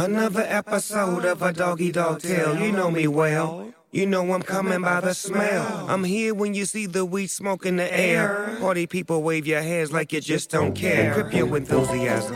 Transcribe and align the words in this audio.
Another 0.00 0.46
episode 0.48 1.26
of 1.26 1.42
a 1.42 1.52
doggy 1.52 1.92
dog 1.92 2.22
tale. 2.22 2.58
You 2.58 2.72
know 2.72 2.90
me 2.90 3.06
well. 3.06 3.70
You 3.92 4.06
know 4.06 4.32
I'm 4.32 4.40
coming 4.40 4.80
by 4.80 5.02
the 5.02 5.12
smell. 5.12 5.90
I'm 5.90 6.04
here 6.04 6.32
when 6.32 6.54
you 6.54 6.64
see 6.64 6.86
the 6.86 7.04
weed 7.04 7.26
smoke 7.26 7.66
in 7.66 7.76
the 7.76 7.94
air. 7.94 8.56
Party 8.60 8.86
people 8.86 9.22
wave 9.22 9.46
your 9.46 9.60
hands 9.60 9.92
like 9.92 10.14
you 10.14 10.22
just 10.22 10.48
don't 10.48 10.72
care. 10.74 11.12
Grip 11.12 11.34
your 11.34 11.54
enthusiasm. 11.54 12.34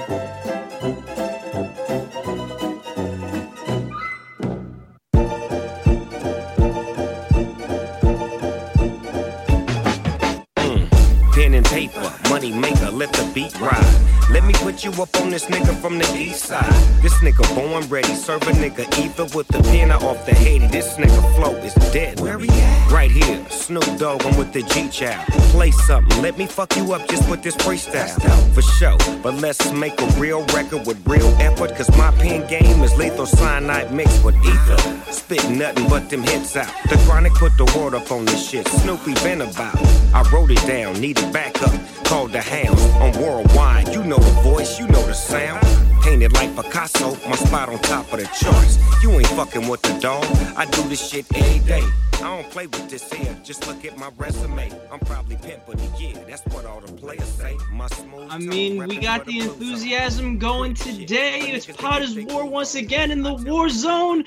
Pen 11.54 11.62
and 11.62 11.66
paper, 11.66 12.30
money 12.30 12.52
maker, 12.52 12.90
let 12.90 13.12
the 13.12 13.30
beat 13.34 13.58
ride. 13.60 14.00
Let 14.30 14.44
me 14.44 14.54
put 14.54 14.84
you 14.84 14.90
up 15.02 15.14
on 15.20 15.30
this 15.30 15.44
nigga 15.46 15.74
from 15.80 15.98
the 15.98 16.16
east 16.16 16.44
side. 16.46 16.72
This 17.02 17.14
nigga 17.16 17.44
born 17.54 17.86
ready, 17.88 18.14
serve 18.14 18.42
a 18.42 18.52
nigga 18.52 18.86
either 18.98 19.24
with 19.36 19.46
the 19.48 19.62
pen 19.62 19.92
off 19.92 20.24
the 20.26 20.34
Haiti. 20.34 20.66
This 20.68 20.96
nigga 20.96 21.36
flow 21.36 21.54
is 21.56 21.74
dead. 21.92 22.20
Where 22.20 22.38
he 22.38 22.48
at? 22.48 22.90
Right 22.90 23.10
here, 23.10 23.44
Snoop 23.50 23.84
Dogg, 23.98 24.24
I'm 24.24 24.36
with 24.36 24.52
the 24.52 24.62
G 24.62 24.88
Child. 24.88 25.26
Play 25.52 25.70
something, 25.70 26.22
let 26.22 26.38
me 26.38 26.46
fuck 26.46 26.74
you 26.76 26.92
up 26.94 27.06
just 27.08 27.28
with 27.30 27.42
this 27.42 27.56
freestyle. 27.56 28.54
For 28.54 28.62
sure, 28.62 28.96
but 29.22 29.34
let's 29.34 29.72
make 29.72 30.00
a 30.00 30.06
real 30.18 30.44
record 30.46 30.86
with 30.86 31.06
real 31.06 31.28
effort, 31.38 31.76
cause 31.76 31.90
my 31.96 32.10
pen 32.12 32.48
game 32.48 32.82
is 32.82 32.96
lethal 32.96 33.26
cyanide 33.26 33.92
mixed 33.92 34.24
with 34.24 34.36
ether. 34.36 35.12
Spit 35.12 35.48
nothing 35.50 35.88
but 35.88 36.08
them 36.10 36.22
hits 36.22 36.56
out. 36.56 36.72
The 36.88 36.96
chronic 37.06 37.34
put 37.34 37.56
the 37.56 37.66
word 37.76 37.94
up 37.94 38.10
on 38.10 38.24
this 38.24 38.48
shit. 38.48 38.66
Snoopy 38.66 39.14
been 39.22 39.42
about. 39.42 39.76
I 40.14 40.22
wrote 40.32 40.50
it 40.50 40.64
down, 40.66 41.00
needed 41.44 41.60
backup. 41.60 42.04
Called 42.04 42.32
the 42.32 42.40
hounds 42.40 42.82
on 42.82 43.20
worldwide. 43.22 43.88
You 43.88 44.04
know 44.04 44.18
the 44.18 44.42
voice, 44.42 44.78
you 44.78 44.86
know 44.86 45.02
the 45.06 45.14
sound. 45.14 45.66
Painted 46.02 46.32
like 46.32 46.54
Picasso, 46.54 47.16
my 47.28 47.36
spot 47.36 47.68
on 47.68 47.78
top 47.78 48.12
of 48.12 48.20
the 48.20 48.26
charts. 48.26 48.78
You 49.02 49.10
ain't 49.12 49.26
fucking 49.28 49.68
with 49.68 49.82
the 49.82 49.98
dog. 50.00 50.24
I 50.56 50.66
do 50.66 50.82
this 50.88 51.08
shit 51.08 51.26
every 51.34 51.60
day. 51.66 51.82
I 52.16 52.36
don't 52.36 52.50
play 52.50 52.66
with 52.66 52.88
this 52.88 53.12
here. 53.12 53.36
Just 53.42 53.66
look 53.66 53.84
at 53.84 53.98
my 53.98 54.10
resume. 54.16 54.70
I'm 54.90 55.00
probably 55.00 55.36
pimp 55.36 55.66
of 55.68 55.76
the 55.76 56.02
year. 56.02 56.14
That's 56.28 56.42
what 56.54 56.64
all 56.64 56.80
the 56.80 56.92
players 56.92 57.24
say. 57.24 57.56
My 57.72 57.86
smooth. 57.88 58.28
I 58.30 58.38
mean, 58.38 58.86
we 58.86 58.98
got 58.98 59.26
the 59.26 59.40
enthusiasm 59.40 60.38
going 60.38 60.74
today. 60.74 61.40
It's 61.40 61.66
Potter's 61.66 62.16
War 62.16 62.46
once 62.46 62.74
again 62.74 63.10
in 63.10 63.22
the 63.22 63.34
war 63.34 63.68
zone. 63.68 64.24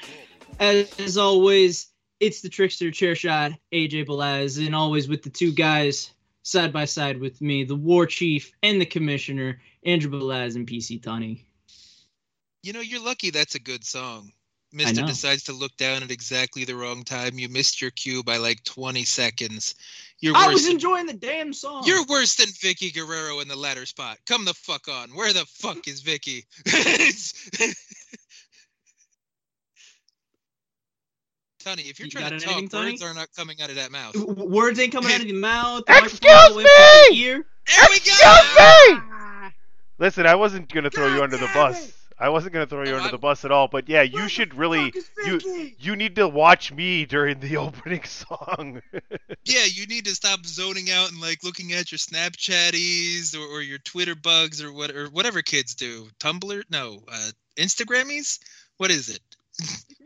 As, 0.59 0.91
as 0.99 1.17
always, 1.17 1.87
it's 2.19 2.41
the 2.41 2.49
trickster 2.49 2.91
chair 2.91 3.15
shot, 3.15 3.51
AJ 3.71 4.07
Balaz, 4.07 4.63
and 4.63 4.75
always 4.75 5.07
with 5.07 5.21
the 5.21 5.29
two 5.29 5.51
guys 5.51 6.11
side 6.47 6.71
by 6.71 6.85
side 6.85 7.19
with 7.19 7.41
me, 7.41 7.65
the 7.65 7.75
war 7.75 8.05
chief 8.05 8.53
and 8.63 8.79
the 8.79 8.85
commissioner, 8.85 9.59
Andrew 9.85 10.09
Balaz 10.09 10.55
and 10.55 10.65
PC 10.65 11.01
Tunney. 11.01 11.43
You 12.63 12.73
know, 12.73 12.79
you're 12.79 13.03
lucky 13.03 13.31
that's 13.31 13.55
a 13.55 13.59
good 13.59 13.83
song. 13.83 14.31
Mister 14.73 15.01
decides 15.05 15.43
to 15.43 15.53
look 15.53 15.75
down 15.77 16.03
at 16.03 16.11
exactly 16.11 16.65
the 16.65 16.75
wrong 16.75 17.03
time. 17.03 17.39
You 17.39 17.47
missed 17.47 17.81
your 17.81 17.91
cue 17.91 18.21
by 18.21 18.37
like 18.37 18.63
20 18.65 19.03
seconds. 19.05 19.75
You're 20.19 20.35
I 20.35 20.47
was 20.47 20.65
than, 20.65 20.73
enjoying 20.73 21.05
the 21.05 21.13
damn 21.13 21.53
song. 21.53 21.83
You're 21.85 22.05
worse 22.05 22.35
than 22.35 22.47
Vickie 22.47 22.93
Guerrero 22.93 23.39
in 23.39 23.47
the 23.47 23.55
ladder 23.55 23.85
spot. 23.85 24.17
Come 24.25 24.43
the 24.43 24.53
fuck 24.53 24.89
on. 24.89 25.15
Where 25.15 25.31
the 25.31 25.45
fuck 25.45 25.87
is 25.87 26.01
Vickie? 26.01 26.43
Tony, 31.67 31.81
if 31.83 31.99
you're 31.99 32.05
You 32.05 32.11
trying 32.11 32.31
to 32.31 32.39
talk, 32.39 32.53
anything, 32.53 32.69
Tony? 32.69 32.91
words 32.91 33.03
are 33.03 33.13
not 33.13 33.27
coming 33.35 33.61
out 33.61 33.69
of 33.69 33.75
that 33.75 33.91
mouth. 33.91 34.15
Words 34.15 34.79
ain't 34.79 34.93
coming 34.93 35.11
out 35.11 35.19
of 35.21 35.27
your 35.27 35.37
mouth. 35.39 35.83
the 35.85 35.97
Excuse 35.97 36.21
microphone 36.23 36.53
away 36.53 36.63
from 36.63 37.13
me! 37.13 37.17
your 37.17 37.35
ear. 37.37 37.45
There 37.67 37.85
we 37.89 37.99
go. 37.99 38.11
Excuse 38.13 39.01
me! 39.01 39.49
Listen, 39.99 40.25
I 40.25 40.35
wasn't 40.35 40.71
gonna 40.73 40.89
throw 40.89 41.13
you 41.13 41.23
under 41.23 41.35
the 41.37 41.49
bus. 41.53 41.91
I 42.19 42.29
wasn't 42.29 42.53
gonna 42.53 42.65
throw 42.67 42.83
you 42.83 42.91
No, 42.91 42.97
under 42.97 43.09
I- 43.09 43.11
the 43.11 43.17
bus 43.17 43.43
at 43.45 43.51
all. 43.51 43.67
But 43.67 43.89
yeah, 43.89 44.01
you 44.03 44.19
Where 44.19 44.29
should 44.29 44.53
really 44.55 44.93
you 45.25 45.73
you 45.77 45.95
need 45.95 46.15
to 46.15 46.27
watch 46.27 46.71
me 46.71 47.05
during 47.05 47.39
the 47.41 47.57
opening 47.65 48.03
song. 48.03 48.81
Yeah, 49.43 49.63
you 49.65 49.87
need 49.87 50.05
to 50.05 50.15
stop 50.15 50.45
zoning 50.45 50.89
out 50.91 51.09
and 51.11 51.19
like 51.21 51.43
looking 51.43 51.71
at 51.73 51.89
your 51.91 51.99
Snapchatties 51.99 53.33
or, 53.35 53.45
or 53.45 53.61
your 53.61 53.77
Twitter 53.79 54.15
bugs 54.15 54.61
or 54.63 54.71
what 54.73 54.91
or 54.91 55.07
whatever 55.07 55.41
kids 55.41 55.73
do. 55.75 56.07
Tumblr? 56.19 56.63
No, 56.69 56.99
uh, 57.11 57.29
Instagrammies? 57.57 58.39
What 58.77 58.91
is 58.91 59.09
it? 59.09 59.21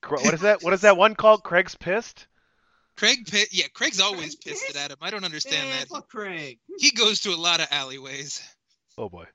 Cra- 0.00 0.20
what 0.20 0.34
is 0.34 0.40
that? 0.40 0.62
What 0.62 0.72
is 0.72 0.82
that 0.82 0.96
one 0.96 1.14
called? 1.14 1.42
Craig's 1.42 1.74
pissed. 1.74 2.26
Craig 2.96 3.26
Pitt? 3.30 3.48
Yeah, 3.52 3.66
Craig's 3.74 4.00
always 4.00 4.34
Craig 4.36 4.40
pissed 4.54 4.66
pissed? 4.66 4.76
at 4.76 4.84
Adam. 4.86 4.98
I 5.02 5.10
don't 5.10 5.24
understand 5.24 5.68
Man, 5.68 5.78
that. 5.80 5.88
fuck 5.88 6.08
Craig. 6.08 6.58
He 6.78 6.90
goes 6.92 7.20
to 7.20 7.30
a 7.30 7.36
lot 7.36 7.60
of 7.60 7.66
alleyways. 7.70 8.42
Oh 8.96 9.08
boy, 9.10 9.26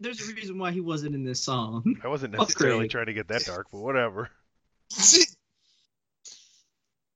There's 0.00 0.20
a 0.28 0.32
reason 0.34 0.58
why 0.58 0.72
he 0.72 0.80
wasn't 0.82 1.14
in 1.14 1.24
this 1.24 1.40
song. 1.40 1.96
I 2.04 2.08
wasn't 2.08 2.34
necessarily 2.34 2.88
trying 2.88 3.06
to 3.06 3.14
get 3.14 3.28
that 3.28 3.44
dark, 3.46 3.68
but 3.72 3.78
whatever. 3.80 4.28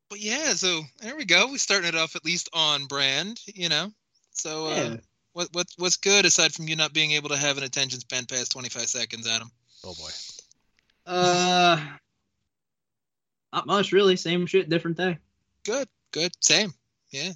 but 0.09 0.21
yeah, 0.21 0.53
so 0.55 0.83
there 1.01 1.17
we 1.17 1.25
go. 1.25 1.49
We're 1.51 1.59
starting 1.59 1.89
it 1.89 1.97
off 1.97 2.17
at 2.17 2.25
least 2.25 2.49
on 2.53 2.87
brand, 2.87 3.41
you 3.47 3.69
know. 3.69 3.93
So 4.33 4.67
uh, 4.67 4.71
Yeah. 4.71 4.97
what 5.33 5.49
what 5.53 5.67
what's 5.79 5.97
good 5.97 6.25
aside 6.25 6.53
from 6.53 6.69
you 6.69 6.77
not 6.77 6.93
being 6.93 7.13
able 7.13 7.31
to 7.31 7.37
have 7.37 7.59
an 7.59 7.65
attention 7.65 8.01
span 8.01 8.27
past 8.27 8.53
25 8.53 8.83
seconds, 8.89 9.29
Adam? 9.29 9.51
Oh 9.85 9.95
boy. 9.95 10.11
Uh, 11.07 11.85
not 13.53 13.67
much 13.67 13.93
really. 13.93 14.17
Same 14.17 14.47
shit, 14.47 14.69
different 14.69 14.97
day. 14.97 15.19
Good, 15.65 15.89
good, 16.13 16.33
same. 16.41 16.73
Yeah. 17.11 17.33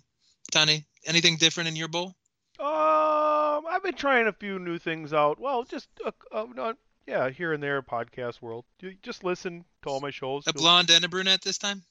Tony, 0.51 0.85
anything 1.05 1.37
different 1.37 1.69
in 1.69 1.77
your 1.77 1.89
bowl? 1.89 2.15
Um, 2.59 3.65
I've 3.69 3.83
been 3.83 3.95
trying 3.95 4.27
a 4.27 4.33
few 4.33 4.59
new 4.59 4.79
things 4.79 5.13
out. 5.13 5.39
Well, 5.39 5.65
just 5.65 5.89
uh, 6.05 6.13
uh, 6.33 6.47
not, 6.55 6.77
yeah, 7.07 7.29
here 7.29 7.53
and 7.53 7.63
there, 7.63 7.83
podcast 7.83 8.41
world. 8.41 8.65
Just 9.03 9.25
listen 9.25 9.65
to 9.83 9.89
all 9.91 10.01
my 10.01 10.11
shows. 10.11 10.45
A 10.47 10.53
blonde 10.53 10.91
and 10.91 11.05
a 11.05 11.09
brunette 11.09 11.43
this 11.43 11.59
time. 11.59 11.83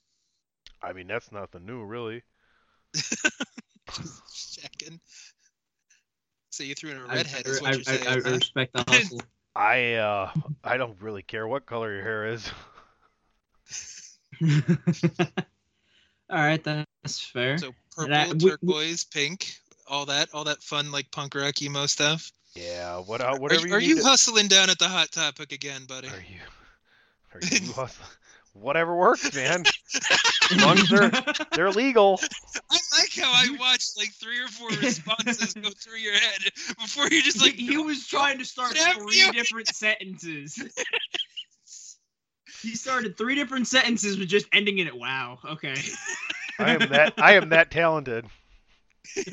I 0.82 0.94
mean, 0.94 1.08
that's 1.08 1.32
nothing 1.32 1.66
new, 1.66 1.84
really. 1.84 2.24
Just 2.96 4.60
checking. 4.60 5.00
So 6.50 6.64
you 6.64 6.74
threw 6.74 6.92
in 6.92 6.98
a 6.98 7.06
redhead, 7.06 7.46
is 7.46 7.62
I, 7.62 7.72
you're 7.72 7.80
I, 7.80 7.84
saying. 7.84 8.08
I, 8.08 8.12
I 8.12 8.22
huh? 8.22 8.36
respect 8.36 8.74
the 8.74 8.84
hustle. 8.88 9.22
I 9.56 9.94
uh, 9.96 10.32
I 10.64 10.78
don't 10.78 11.02
really 11.02 11.22
care 11.22 11.48
what 11.48 11.66
color 11.66 11.94
your 11.94 12.04
hair 12.04 12.28
is. 12.28 12.50
All 16.30 16.38
right, 16.40 16.64
that's 16.64 17.20
fair. 17.20 17.58
So 17.58 17.68
And 17.68 17.76
purple, 17.96 18.14
I- 18.16 18.28
we- 18.28 18.34
we- 18.34 18.50
turquoise, 18.50 19.04
pink, 19.04 19.56
all 19.88 20.06
that, 20.08 20.30
all 20.34 20.46
that 20.46 20.64
fun 20.64 20.92
like 20.92 21.12
punk 21.12 21.36
rock 21.36 21.62
emo 21.62 21.86
stuff. 21.86 22.32
Yeah, 22.56 22.98
what 23.00 23.22
uh, 23.22 23.26
Are, 23.26 23.40
whatever 23.40 23.68
you- 23.68 23.74
are 23.76 23.80
you 23.80 23.90
you 23.90 23.96
need. 23.96 24.02
to- 24.02 24.08
hustling 24.08 24.48
down 24.48 24.70
at 24.70 24.80
the 24.80 24.88
hot 24.88 25.12
topic 25.12 25.52
again, 25.52 25.86
buddy? 25.88 26.08
Are 26.08 26.12
you? 26.30 26.40
Are 27.34 27.40
you 27.42 27.72
hustling? 27.76 28.10
Whatever 28.54 28.96
works, 28.96 29.36
man. 29.36 29.66
As 30.50 30.62
long 30.64 30.78
as 30.80 30.88
they're 30.88 31.12
they're 31.52 31.72
legal. 31.72 32.22
I 32.72 32.78
like 32.98 33.14
how 33.14 33.30
I 33.30 33.54
watched 33.60 33.98
like 33.98 34.14
three 34.14 34.40
or 34.40 34.48
four 34.48 34.70
responses 34.70 35.54
go 35.56 35.70
through 35.72 35.98
your 35.98 36.14
head 36.14 36.40
before 36.80 37.10
you're 37.10 37.22
just 37.22 37.42
like, 37.42 37.56
he, 37.56 37.68
he 37.68 37.78
was 37.78 38.08
trying 38.08 38.38
to 38.40 38.46
start 38.46 38.78
three 38.78 39.30
different 39.32 39.68
sentences. 39.68 40.58
He 42.62 42.76
started 42.76 43.18
three 43.18 43.36
different 43.36 43.68
sentences 43.68 44.18
with 44.18 44.28
just 44.30 44.48
ending 44.54 44.78
in 44.80 44.88
it. 44.88 44.98
Wow. 44.98 45.40
Okay. 45.46 45.76
I 46.60 46.72
am 46.74 46.90
that 46.90 47.14
I 47.18 47.34
am 47.36 47.50
that 47.50 47.72
talented. 47.72 48.26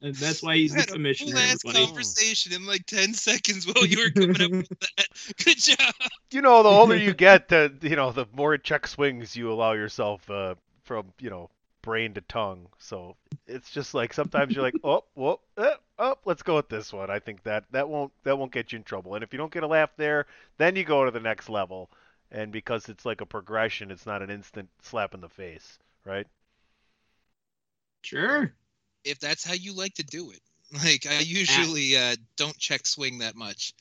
and 0.00 0.14
that's 0.14 0.42
why 0.42 0.56
he's 0.56 0.74
We 0.74 0.76
the 0.76 0.82
had 0.82 0.90
a 0.90 0.92
commissioner. 0.92 1.32
full 1.32 1.38
ass 1.38 1.64
everybody. 1.64 1.86
conversation 1.86 2.52
in 2.52 2.66
like 2.66 2.86
ten 2.86 3.14
seconds 3.14 3.66
while 3.66 3.86
you 3.86 3.98
were 3.98 4.10
coming 4.10 4.42
up 4.42 4.52
with 4.52 4.68
that. 4.80 5.06
Good 5.44 5.58
job. 5.58 5.94
You 6.30 6.42
know, 6.42 6.62
the 6.62 6.68
older 6.68 6.96
you 6.96 7.14
get, 7.14 7.48
the 7.48 7.72
you 7.82 7.96
know, 7.96 8.12
the 8.12 8.26
more 8.34 8.56
check 8.58 8.86
swings 8.86 9.36
you 9.36 9.50
allow 9.52 9.72
yourself 9.72 10.28
uh, 10.30 10.54
from 10.84 11.12
you 11.20 11.30
know 11.30 11.50
brain 11.82 12.14
to 12.14 12.20
tongue. 12.22 12.68
So 12.78 13.16
it's 13.46 13.70
just 13.70 13.94
like 13.94 14.12
sometimes 14.12 14.54
you're 14.54 14.62
like, 14.64 14.78
oh, 14.84 15.04
whoop, 15.14 15.40
eh, 15.58 15.74
oh, 15.98 16.18
let's 16.24 16.42
go 16.42 16.56
with 16.56 16.68
this 16.68 16.92
one. 16.92 17.10
I 17.10 17.18
think 17.18 17.42
that 17.44 17.64
that 17.72 17.88
won't 17.88 18.12
that 18.24 18.38
won't 18.38 18.52
get 18.52 18.72
you 18.72 18.76
in 18.78 18.84
trouble. 18.84 19.14
And 19.14 19.24
if 19.24 19.32
you 19.32 19.38
don't 19.38 19.52
get 19.52 19.62
a 19.62 19.68
laugh 19.68 19.90
there, 19.96 20.26
then 20.58 20.76
you 20.76 20.84
go 20.84 21.04
to 21.04 21.10
the 21.10 21.20
next 21.20 21.48
level. 21.48 21.90
And 22.30 22.52
because 22.52 22.88
it's 22.88 23.06
like 23.06 23.20
a 23.20 23.26
progression, 23.26 23.90
it's 23.90 24.04
not 24.06 24.22
an 24.22 24.30
instant 24.30 24.68
slap 24.82 25.14
in 25.14 25.20
the 25.20 25.28
face, 25.30 25.78
right? 26.04 26.26
Sure. 28.02 28.52
If 29.04 29.18
that's 29.18 29.44
how 29.44 29.54
you 29.54 29.74
like 29.74 29.94
to 29.94 30.04
do 30.04 30.30
it, 30.30 30.40
like 30.84 31.06
I 31.10 31.20
usually 31.20 31.96
uh, 31.96 32.16
don't 32.36 32.56
check 32.58 32.86
swing 32.86 33.18
that 33.18 33.34
much. 33.36 33.72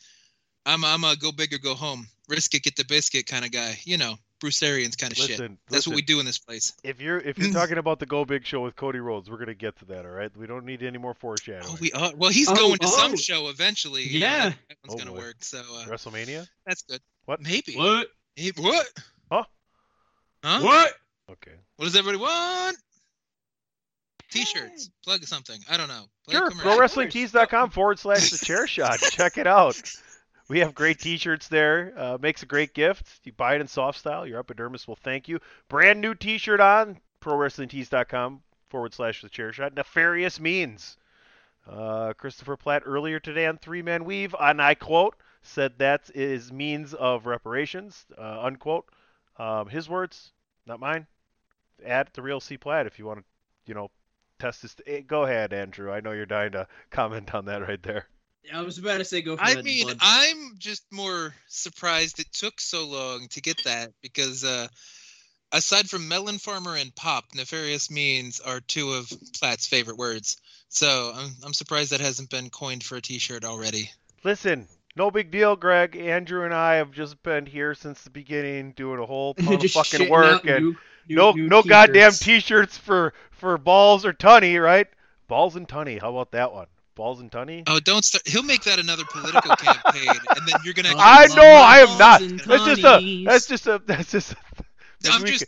I'm 0.65 0.83
I'm 0.83 1.03
a 1.03 1.15
go 1.15 1.31
big 1.31 1.53
or 1.53 1.57
go 1.59 1.75
home, 1.75 2.07
risk 2.27 2.53
it, 2.55 2.63
get 2.63 2.75
the 2.75 2.85
biscuit 2.85 3.25
kind 3.27 3.45
of 3.45 3.51
guy. 3.51 3.77
You 3.83 3.97
know, 3.97 4.15
Bruce 4.39 4.61
Arians 4.63 4.95
kind 4.95 5.11
of 5.11 5.17
shit. 5.17 5.31
Listen, 5.31 5.57
That's 5.67 5.77
listen, 5.88 5.91
what 5.91 5.95
we 5.97 6.01
do 6.01 6.19
in 6.19 6.25
this 6.25 6.38
place. 6.39 6.73
If 6.83 7.01
you're 7.01 7.19
if 7.19 7.38
you're 7.38 7.51
talking 7.53 7.77
about 7.77 7.99
the 7.99 8.05
Go 8.05 8.25
Big 8.25 8.45
show 8.45 8.61
with 8.63 8.75
Cody 8.75 8.99
Rhodes, 8.99 9.29
we're 9.29 9.38
gonna 9.38 9.53
get 9.53 9.77
to 9.79 9.85
that. 9.85 10.05
All 10.05 10.11
right, 10.11 10.31
we 10.38 10.45
don't 10.47 10.65
need 10.65 10.83
any 10.83 10.97
more 10.97 11.13
foreshadowing. 11.13 11.65
Oh, 11.67 11.77
we 11.79 11.91
are. 11.94 12.13
Well, 12.15 12.31
he's 12.31 12.49
Oh, 12.49 12.55
going 12.55 12.79
to 12.79 12.88
oh. 12.88 12.97
some 12.97 13.17
show 13.17 13.47
eventually. 13.49 14.03
you 14.03 14.19
know, 14.21 14.25
Yeah. 14.27 14.49
that 14.49 14.77
one's 14.88 14.95
Oh, 14.95 14.97
gonna 14.97 15.11
boy. 15.11 15.17
work. 15.19 15.35
So 15.39 15.59
uh, 15.59 15.85
WrestleMania? 15.85 16.47
that's 16.65 16.81
good. 16.83 17.01
What? 17.25 17.41
Maybe. 17.41 17.75
What? 17.75 18.07
Hey, 18.38 18.51
what? 18.56 18.86
Huh? 19.31 19.44
Huh? 20.44 20.62
What? 20.62 20.94
Okay. 21.31 21.56
What 21.75 21.86
does 21.86 21.95
everybody 21.95 22.19
want? 22.22 22.78
T-shirts. 24.30 24.92
Plug 25.04 25.24
something. 25.24 25.60
I 25.69 25.75
don't 25.78 25.88
know. 25.88 26.04
Play 26.28 26.36
a 26.36 26.38
Sure. 26.38 26.50
commercial. 26.51 26.72
ProWrestlingTees.com 26.72 27.69
forward 27.72 27.98
slash 27.98 28.30
the 28.30 28.38
chair 28.45 28.68
shot. 28.68 29.00
Check 29.00 29.38
it 29.39 29.48
out. 29.48 29.81
We 30.50 30.60
have 30.60 30.75
great 30.75 31.00
T-shirts 31.00 31.48
there. 31.48 31.94
Uh, 31.98 32.18
makes 32.22 32.44
a 32.44 32.45
great 32.45 32.74
gift. 32.74 33.07
You 33.24 33.31
buy 33.31 33.56
it 33.56 33.62
in 33.62 33.68
soft 33.68 33.98
style. 34.00 34.28
Your 34.28 34.40
epidermis 34.40 34.88
will 34.88 34.98
thank 34.98 35.28
you. 35.28 35.40
Brand 35.68 36.00
new 36.00 36.13
T-shirt 36.13 36.60
on 36.60 37.00
ProWrestlingTees.com 37.22 38.42
forward 38.69 38.94
slash 38.94 39.22
the 39.24 39.30
chair 39.30 39.51
shot. 39.51 39.74
Nefarious 39.74 40.40
means. 40.40 40.98
Uh, 41.68 42.13
Christopher 42.13 42.56
Platt 42.56 42.83
earlier 42.86 43.19
today 43.19 43.45
on 43.48 43.57
Three 43.57 43.81
Man 43.81 44.06
Weave, 44.06 44.33
and 44.40 44.62
I 44.62 44.75
quote, 44.75 45.16
said 45.47 45.79
that 45.79 46.09
is 46.13 46.51
means 46.51 46.94
of 46.94 47.25
reparations, 47.25 48.05
uh, 48.17 48.41
unquote. 48.44 48.89
Um, 49.38 49.67
his 49.67 49.88
words, 49.88 50.31
not 50.65 50.79
mine. 50.79 51.07
Add 51.85 52.09
the 52.13 52.21
real 52.21 52.39
C 52.39 52.57
Platt 52.57 52.88
if 52.88 52.97
you 52.99 53.05
want 53.05 53.19
to, 53.19 53.25
you 53.65 53.73
know, 53.75 53.89
test 54.39 54.61
this. 54.63 54.75
eh, 54.85 55.01
Go 55.01 55.23
ahead, 55.23 55.53
Andrew. 55.53 55.91
I 55.91 55.99
know 55.99 56.11
you're 56.11 56.25
dying 56.25 56.53
to 56.53 56.67
comment 56.89 57.33
on 57.33 57.45
that 57.45 57.67
right 57.67 57.81
there. 57.81 58.07
I 58.53 58.61
was 58.61 58.77
about 58.77 58.99
to 58.99 59.05
say 59.05 59.21
go 59.21 59.35
for 59.35 59.44
I 59.44 59.61
mean, 59.61 59.88
bud. 59.88 59.97
I'm 59.99 60.55
just 60.57 60.83
more 60.91 61.33
surprised 61.47 62.19
it 62.19 62.31
took 62.31 62.61
so 62.61 62.88
long 62.88 63.27
to 63.31 63.41
get 63.41 63.61
that 63.65 63.91
because 64.01 64.44
uh, 64.45 64.67
aside 65.51 65.89
from 65.89 66.07
Melon 66.07 66.38
Farmer 66.38 66.75
and 66.75 66.95
Pop, 66.95 67.25
nefarious 67.35 67.91
means 67.91 68.39
are 68.39 68.61
two 68.61 68.94
of 68.94 69.11
Platt's 69.38 69.67
favorite 69.67 69.97
words. 69.97 70.38
So 70.69 71.11
I'm 71.13 71.31
I'm 71.44 71.53
surprised 71.53 71.91
that 71.91 71.99
hasn't 71.99 72.29
been 72.29 72.49
coined 72.49 72.83
for 72.83 72.95
a 72.95 73.01
T-shirt 73.01 73.44
already. 73.44 73.91
Listen, 74.23 74.67
no 74.97 75.11
big 75.11 75.31
deal, 75.31 75.55
Greg. 75.55 75.95
Andrew 75.95 76.44
and 76.44 76.53
I 76.53 76.75
have 76.75 76.91
just 76.91 77.21
been 77.23 77.45
here 77.45 77.73
since 77.75 78.01
the 78.01 78.09
beginning, 78.09 78.71
doing 78.73 78.99
a 78.99 79.05
whole 79.05 79.33
ton 79.35 79.53
of 79.53 79.71
fucking 79.71 80.09
work, 80.09 80.45
and 80.45 80.65
new- 80.65 80.75
new- 81.07 81.15
no, 81.15 81.31
new 81.31 81.47
no 81.47 81.63
goddamn 81.63 82.11
t-shirts. 82.11 82.19
T-shirts 82.19 82.77
for 82.77 83.13
for 83.31 83.57
balls 83.57 84.05
or 84.05 84.13
tunny, 84.13 84.57
right? 84.57 84.88
Balls 85.27 85.55
and 85.55 85.67
tunny. 85.69 85.97
How 85.99 86.09
about 86.09 86.31
that 86.31 86.53
one? 86.53 86.67
Balls 86.95 87.19
and 87.19 87.31
tunny. 87.31 87.63
Oh, 87.67 87.79
don't 87.79 88.03
start. 88.03 88.27
He'll 88.27 88.41
make 88.44 88.63
that 88.63 88.79
another 88.79 89.03
political 89.05 89.55
campaign, 89.55 90.09
and 90.35 90.47
then 90.47 90.55
you're 90.63 90.73
gonna. 90.73 90.95
I 90.97 91.27
know 91.27 91.44
I 91.44 91.79
am 91.79 91.97
not. 91.99 92.21
That's 92.45 92.65
just 92.65 92.83
a. 92.83 93.23
That's 93.25 93.47
just 93.47 93.67
a. 93.67 93.81
That's 93.85 94.11
just. 94.11 94.35
maybe 95.03 95.13
I'm 95.15 95.21
we 95.21 95.29
just. 95.31 95.45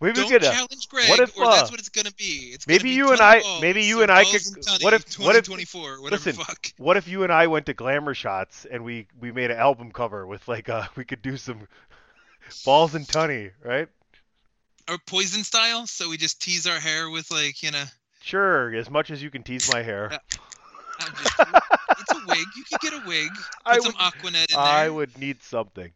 Could- 0.00 0.16
maybe 0.16 0.18
we 0.20 0.22
Don't 0.30 0.40
could, 0.40 0.42
challenge 0.42 0.88
Greg, 0.88 1.08
what 1.10 1.20
if, 1.20 1.36
or 1.36 1.46
that's 1.46 1.68
uh, 1.68 1.72
what 1.72 1.78
it's 1.80 1.88
gonna 1.88 2.10
be. 2.12 2.50
It's 2.54 2.64
gonna 2.64 2.74
maybe 2.78 2.90
be 2.90 2.94
you 2.94 3.12
and 3.12 3.20
I- 3.20 3.40
balls, 3.40 3.60
maybe 3.62 3.82
you 3.84 3.96
so 3.96 4.02
and 4.02 4.10
I 4.10 4.22
balls 4.24 4.32
could- 4.48 4.56
and 4.56 4.66
tunny, 4.66 4.84
what 4.84 4.94
if- 4.94 5.18
what 5.18 5.36
if- 5.36 5.44
2024, 5.44 6.02
whatever 6.02 6.10
listen, 6.10 6.32
fuck. 6.44 6.66
What 6.78 6.96
if 6.96 7.06
you 7.08 7.22
and 7.24 7.32
I 7.32 7.46
went 7.46 7.66
to 7.66 7.74
Glamour 7.74 8.14
Shots 8.14 8.64
and 8.70 8.82
we 8.84 9.06
we 9.20 9.30
made 9.32 9.50
an 9.50 9.58
album 9.58 9.92
cover 9.92 10.26
with 10.26 10.46
like 10.48 10.68
uh 10.68 10.84
we 10.96 11.04
could 11.04 11.22
do 11.22 11.36
some 11.36 11.68
balls 12.64 12.94
and 12.94 13.06
tunny, 13.08 13.50
right? 13.64 13.88
Or 14.88 14.98
poison 15.06 15.44
style, 15.44 15.86
so 15.86 16.08
we 16.08 16.16
just 16.16 16.40
tease 16.42 16.66
our 16.66 16.80
hair 16.80 17.08
with 17.10 17.30
like 17.30 17.62
you 17.62 17.70
know. 17.70 17.84
Sure, 18.22 18.74
as 18.74 18.90
much 18.90 19.10
as 19.10 19.22
you 19.22 19.30
can 19.30 19.42
tease 19.42 19.72
my 19.72 19.82
hair. 19.82 20.10
I'm 21.02 21.12
just, 21.22 21.40
it's 22.00 22.12
a 22.12 22.20
wig. 22.26 22.44
You 22.56 22.64
could 22.64 22.80
get 22.80 22.92
a 22.92 23.02
wig. 23.08 23.28
Put 23.34 23.46
I 23.64 23.78
some 23.78 23.86
would- 23.86 23.94
Aquanet 23.96 24.50
in 24.50 24.56
there. 24.56 24.58
I 24.58 24.88
would 24.88 25.16
need 25.16 25.42
something, 25.42 25.92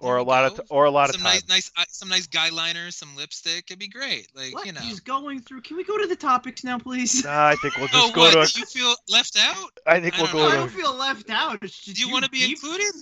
or 0.00 0.16
a 0.16 0.22
lot 0.22 0.44
of 0.46 0.56
go. 0.56 0.62
t- 0.62 0.66
or 0.70 0.84
a 0.86 0.90
lot 0.90 1.08
of 1.10 1.14
some 1.16 1.22
time. 1.22 1.34
nice, 1.34 1.48
nice, 1.48 1.70
uh, 1.78 1.84
some 1.88 2.08
nice 2.08 2.26
guy 2.26 2.48
liners, 2.50 2.96
some 2.96 3.14
lipstick. 3.16 3.64
It'd 3.68 3.78
be 3.78 3.88
great. 3.88 4.28
Like 4.34 4.54
What 4.54 4.66
you 4.66 4.72
know. 4.72 4.80
he's 4.80 5.00
going 5.00 5.40
through? 5.40 5.60
Can 5.62 5.76
we 5.76 5.84
go 5.84 5.98
to 5.98 6.06
the 6.06 6.16
topics 6.16 6.64
now, 6.64 6.78
please? 6.78 7.24
Nah, 7.24 7.48
I 7.48 7.54
think 7.56 7.76
we'll 7.76 7.86
just 7.92 8.10
Oh, 8.10 8.10
go 8.12 8.22
what? 8.22 8.48
to. 8.48 8.58
You 8.58 8.66
feel 8.66 8.94
left 9.08 9.38
out? 9.38 9.70
I 9.86 10.00
think 10.00 10.18
I 10.18 10.22
we'll 10.22 10.32
don't 10.32 10.40
go 10.40 10.48
I 10.48 10.56
don't 10.56 10.70
feel 10.70 10.94
left 10.94 11.30
out. 11.30 11.58
It's 11.62 11.78
just 11.78 11.96
Do 11.96 12.02
you, 12.06 12.10
want 12.12 12.24
to 12.24 12.30
be 12.30 12.38
deep, 12.40 12.58
included? 12.62 12.92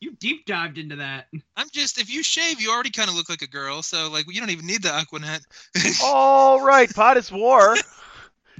You 0.00 0.12
deep 0.12 0.46
dived 0.46 0.78
into 0.78 0.96
that. 0.96 1.28
I'm 1.56 1.68
just. 1.70 1.98
If 2.00 2.12
you 2.12 2.22
shave, 2.22 2.60
you 2.60 2.70
already 2.72 2.90
kind 2.90 3.08
of 3.08 3.14
look 3.14 3.28
like 3.28 3.42
a 3.42 3.46
girl. 3.46 3.82
So 3.82 4.10
like, 4.10 4.26
you 4.28 4.40
don't 4.40 4.50
even 4.50 4.66
need 4.66 4.82
the 4.82 4.88
Aquanet. 4.88 5.42
All 6.04 6.60
right, 6.64 6.92
Pot 6.92 7.16
is 7.16 7.30
War. 7.30 7.76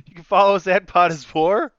You 0.06 0.14
can 0.14 0.24
follow 0.24 0.54
us 0.56 0.66
at 0.66 0.86
Pot 0.86 1.10
is 1.10 1.26
War. 1.34 1.72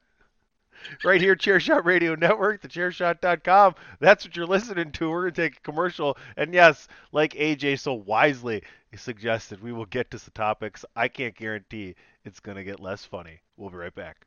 Right 1.04 1.22
here, 1.22 1.36
Chairshot 1.36 1.86
Radio 1.86 2.16
Network, 2.16 2.62
the 2.62 2.68
thechairshot.com. 2.68 3.76
That's 4.00 4.26
what 4.26 4.36
you're 4.36 4.46
listening 4.46 4.92
to. 4.94 5.10
We're 5.10 5.22
going 5.22 5.34
to 5.34 5.42
take 5.42 5.58
a 5.58 5.62
commercial. 5.62 6.18
And 6.38 6.54
yes, 6.54 6.88
like 7.12 7.34
AJ 7.34 7.80
so 7.80 7.94
wisely 7.94 8.64
suggested, 8.96 9.62
we 9.62 9.74
will 9.74 9.86
get 9.86 10.12
to 10.12 10.20
some 10.20 10.32
topics. 10.36 10.86
I 10.96 11.08
can't 11.08 11.36
guarantee 11.36 11.96
it's 12.26 12.40
going 12.40 12.58
to 12.58 12.64
get 12.64 12.80
less 12.80 13.06
funny. 13.06 13.40
We'll 13.58 13.70
be 13.70 13.78
right 13.78 13.94
back. 13.94 14.26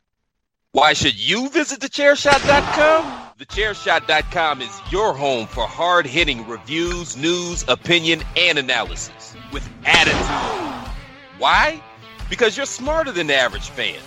Why 0.73 0.93
should 0.93 1.15
you 1.15 1.49
visit 1.49 1.81
thechairshot.com? 1.81 3.31
Thechairshot.com 3.39 4.61
is 4.61 4.81
your 4.91 5.15
home 5.15 5.47
for 5.47 5.67
hard-hitting 5.67 6.47
reviews, 6.47 7.17
news, 7.17 7.65
opinion, 7.67 8.23
and 8.37 8.59
analysis 8.59 9.35
with 9.53 9.67
attitude. 9.87 10.93
Why? 11.39 11.83
Because 12.29 12.57
you're 12.57 12.67
smarter 12.67 13.13
than 13.13 13.29
the 13.29 13.37
average 13.37 13.71
fan. 13.71 14.01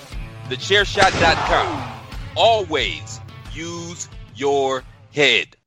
Thechairshot.com. 0.50 1.99
Always 2.42 3.20
use 3.54 4.08
your 4.34 4.82
head. 5.14 5.58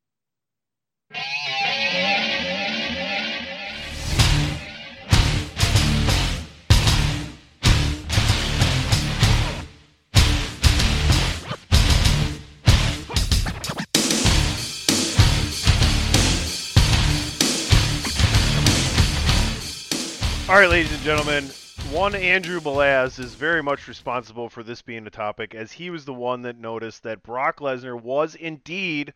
All 20.49 20.59
right, 20.59 20.71
ladies 20.71 20.91
and 20.91 21.03
gentlemen, 21.03 21.51
one 21.93 22.15
Andrew 22.15 22.59
Belaz 22.59 23.19
is 23.19 23.35
very 23.35 23.63
much 23.63 23.87
responsible 23.87 24.49
for 24.49 24.63
this 24.63 24.81
being 24.81 25.07
a 25.07 25.11
topic, 25.11 25.55
as 25.55 25.73
he 25.73 25.91
was 25.91 26.07
the 26.07 26.15
one 26.15 26.41
that 26.41 26.57
noticed 26.57 27.03
that 27.03 27.23
Brock 27.23 27.61
Lesnar 27.61 28.01
was 28.01 28.35
indeed 28.35 29.13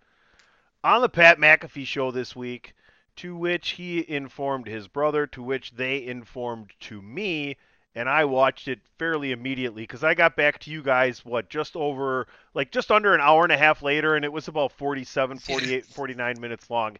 on 0.85 1.01
the 1.01 1.09
Pat 1.09 1.39
McAfee 1.39 1.87
show 1.87 2.11
this 2.11 2.37
week, 2.37 2.75
to 3.17 3.35
which 3.35 3.71
he 3.71 4.05
informed 4.07 4.67
his 4.67 4.89
brother, 4.89 5.27
to 5.29 5.43
which 5.43 5.71
they 5.71 6.05
informed 6.05 6.71
to 6.81 7.01
me, 7.01 7.57
and 7.95 8.11
I 8.11 8.27
watched 8.27 8.69
it 8.69 8.81
fairly 8.99 9.33
immediately 9.33 9.85
because 9.85 10.05
I 10.05 10.13
got 10.13 10.37
back 10.37 10.59
to 10.61 10.71
you 10.71 10.83
guys, 10.83 11.25
what, 11.25 11.49
just 11.49 11.77
over, 11.77 12.27
like 12.53 12.73
just 12.73 12.93
under 12.93 13.15
an 13.15 13.23
hour 13.23 13.43
and 13.43 13.53
a 13.53 13.57
half 13.57 13.81
later, 13.81 14.17
and 14.17 14.25
it 14.25 14.33
was 14.33 14.49
about 14.49 14.73
47, 14.73 15.39
48, 15.39 15.87
49 15.87 16.41
minutes 16.43 16.69
long. 16.69 16.99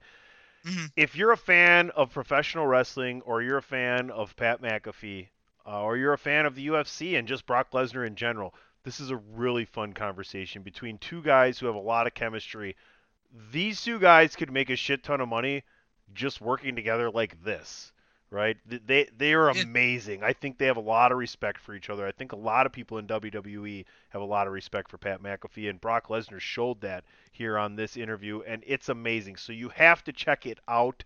Mhm. 0.65 0.91
If 0.97 1.17
you're 1.17 1.33
a 1.33 1.37
fan 1.37 1.91
of 1.91 2.15
professional 2.15 2.67
wrestling 2.67 3.21
or 3.27 3.43
you're 3.43 3.59
a 3.59 3.63
fan 3.63 4.11
of 4.11 4.35
Pat 4.37 4.63
McAfee 4.63 5.29
uh, 5.67 5.83
or 5.83 5.97
you're 5.97 6.13
a 6.13 6.19
fan 6.19 6.47
of 6.47 6.55
the 6.55 6.69
UFC 6.69 7.19
and 7.19 7.27
just 7.27 7.47
Brock 7.47 7.73
Lesnar 7.73 8.07
in 8.07 8.15
general, 8.15 8.55
this 8.85 9.01
is 9.01 9.11
a 9.11 9.17
really 9.17 9.65
fun 9.65 9.93
conversation 9.93 10.63
between 10.63 10.99
two 10.99 11.21
guys 11.23 11.59
who 11.59 11.67
have 11.67 11.75
a 11.75 11.79
lot 11.79 12.07
of 12.07 12.15
chemistry. 12.15 12.77
These 13.51 13.83
two 13.83 13.99
guys 13.99 14.37
could 14.37 14.53
make 14.53 14.71
a 14.71 14.77
shit 14.77 15.03
ton 15.03 15.21
of 15.21 15.29
money 15.29 15.65
just 16.15 16.41
working 16.41 16.77
together 16.77 17.11
like 17.11 17.43
this, 17.43 17.91
right? 18.31 18.57
They 18.65 19.09
they 19.17 19.35
are 19.35 19.49
amazing. 19.49 20.23
I 20.23 20.33
think 20.33 20.57
they 20.57 20.67
have 20.67 20.77
a 20.77 20.81
lot 20.81 21.11
of 21.11 21.19
respect 21.19 21.59
for 21.59 21.75
each 21.75 21.91
other. 21.91 22.07
I 22.07 22.13
think 22.13 22.31
a 22.31 22.37
lot 22.37 22.65
of 22.65 22.73
people 22.73 22.99
in 22.99 23.09
WWE 23.09 23.85
have 24.11 24.23
a 24.23 24.25
lot 24.25 24.47
of 24.47 24.53
respect 24.53 24.89
for 24.89 24.99
Pat 24.99 25.21
McAfee, 25.21 25.69
and 25.69 25.81
Brock 25.81 26.07
Lesnar 26.07 26.41
showed 26.41 26.81
that 26.83 27.05
here 27.33 27.59
on 27.59 27.75
this 27.75 27.97
interview, 27.97 28.43
and 28.47 28.63
it's 28.65 28.89
amazing. 28.89 29.37
So 29.37 29.53
you 29.53 29.69
have 29.71 30.05
to 30.05 30.13
check 30.13 30.47
it 30.47 30.61
out. 30.69 31.03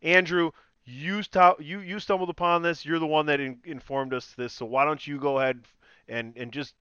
Andrew, 0.00 0.52
you 0.88 1.22
you 1.60 1.80
you 1.80 2.00
stumbled 2.00 2.30
upon 2.30 2.62
this. 2.62 2.84
You're 2.84 2.98
the 2.98 3.06
one 3.06 3.26
that 3.26 3.40
in- 3.40 3.60
informed 3.64 4.14
us 4.14 4.32
this. 4.36 4.52
So 4.52 4.64
why 4.64 4.84
don't 4.84 5.06
you 5.06 5.18
go 5.18 5.38
ahead 5.38 5.60
and 6.08 6.36
and 6.36 6.52
just 6.52 6.74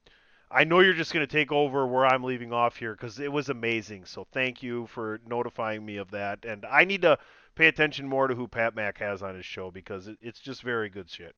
I 0.49 0.63
know 0.63 0.79
you're 0.79 0.93
just 0.93 1.13
going 1.13 1.27
to 1.27 1.31
take 1.31 1.51
over 1.51 1.85
where 1.85 2.05
I'm 2.05 2.23
leaving 2.23 2.53
off 2.53 2.77
here 2.77 2.93
because 2.93 3.19
it 3.19 3.31
was 3.31 3.49
amazing. 3.49 4.05
So 4.05 4.25
thank 4.31 4.63
you 4.63 4.87
for 4.87 5.19
notifying 5.27 5.85
me 5.85 5.97
of 5.97 6.11
that. 6.11 6.45
And 6.45 6.65
I 6.65 6.85
need 6.85 7.01
to 7.01 7.19
pay 7.55 7.67
attention 7.67 8.07
more 8.07 8.27
to 8.27 8.35
who 8.35 8.47
Pat 8.47 8.73
Mac 8.73 8.99
has 8.99 9.21
on 9.21 9.35
his 9.35 9.45
show 9.45 9.71
because 9.71 10.07
it, 10.07 10.17
it's 10.21 10.39
just 10.39 10.61
very 10.61 10.89
good 10.89 11.09
shit. 11.09 11.35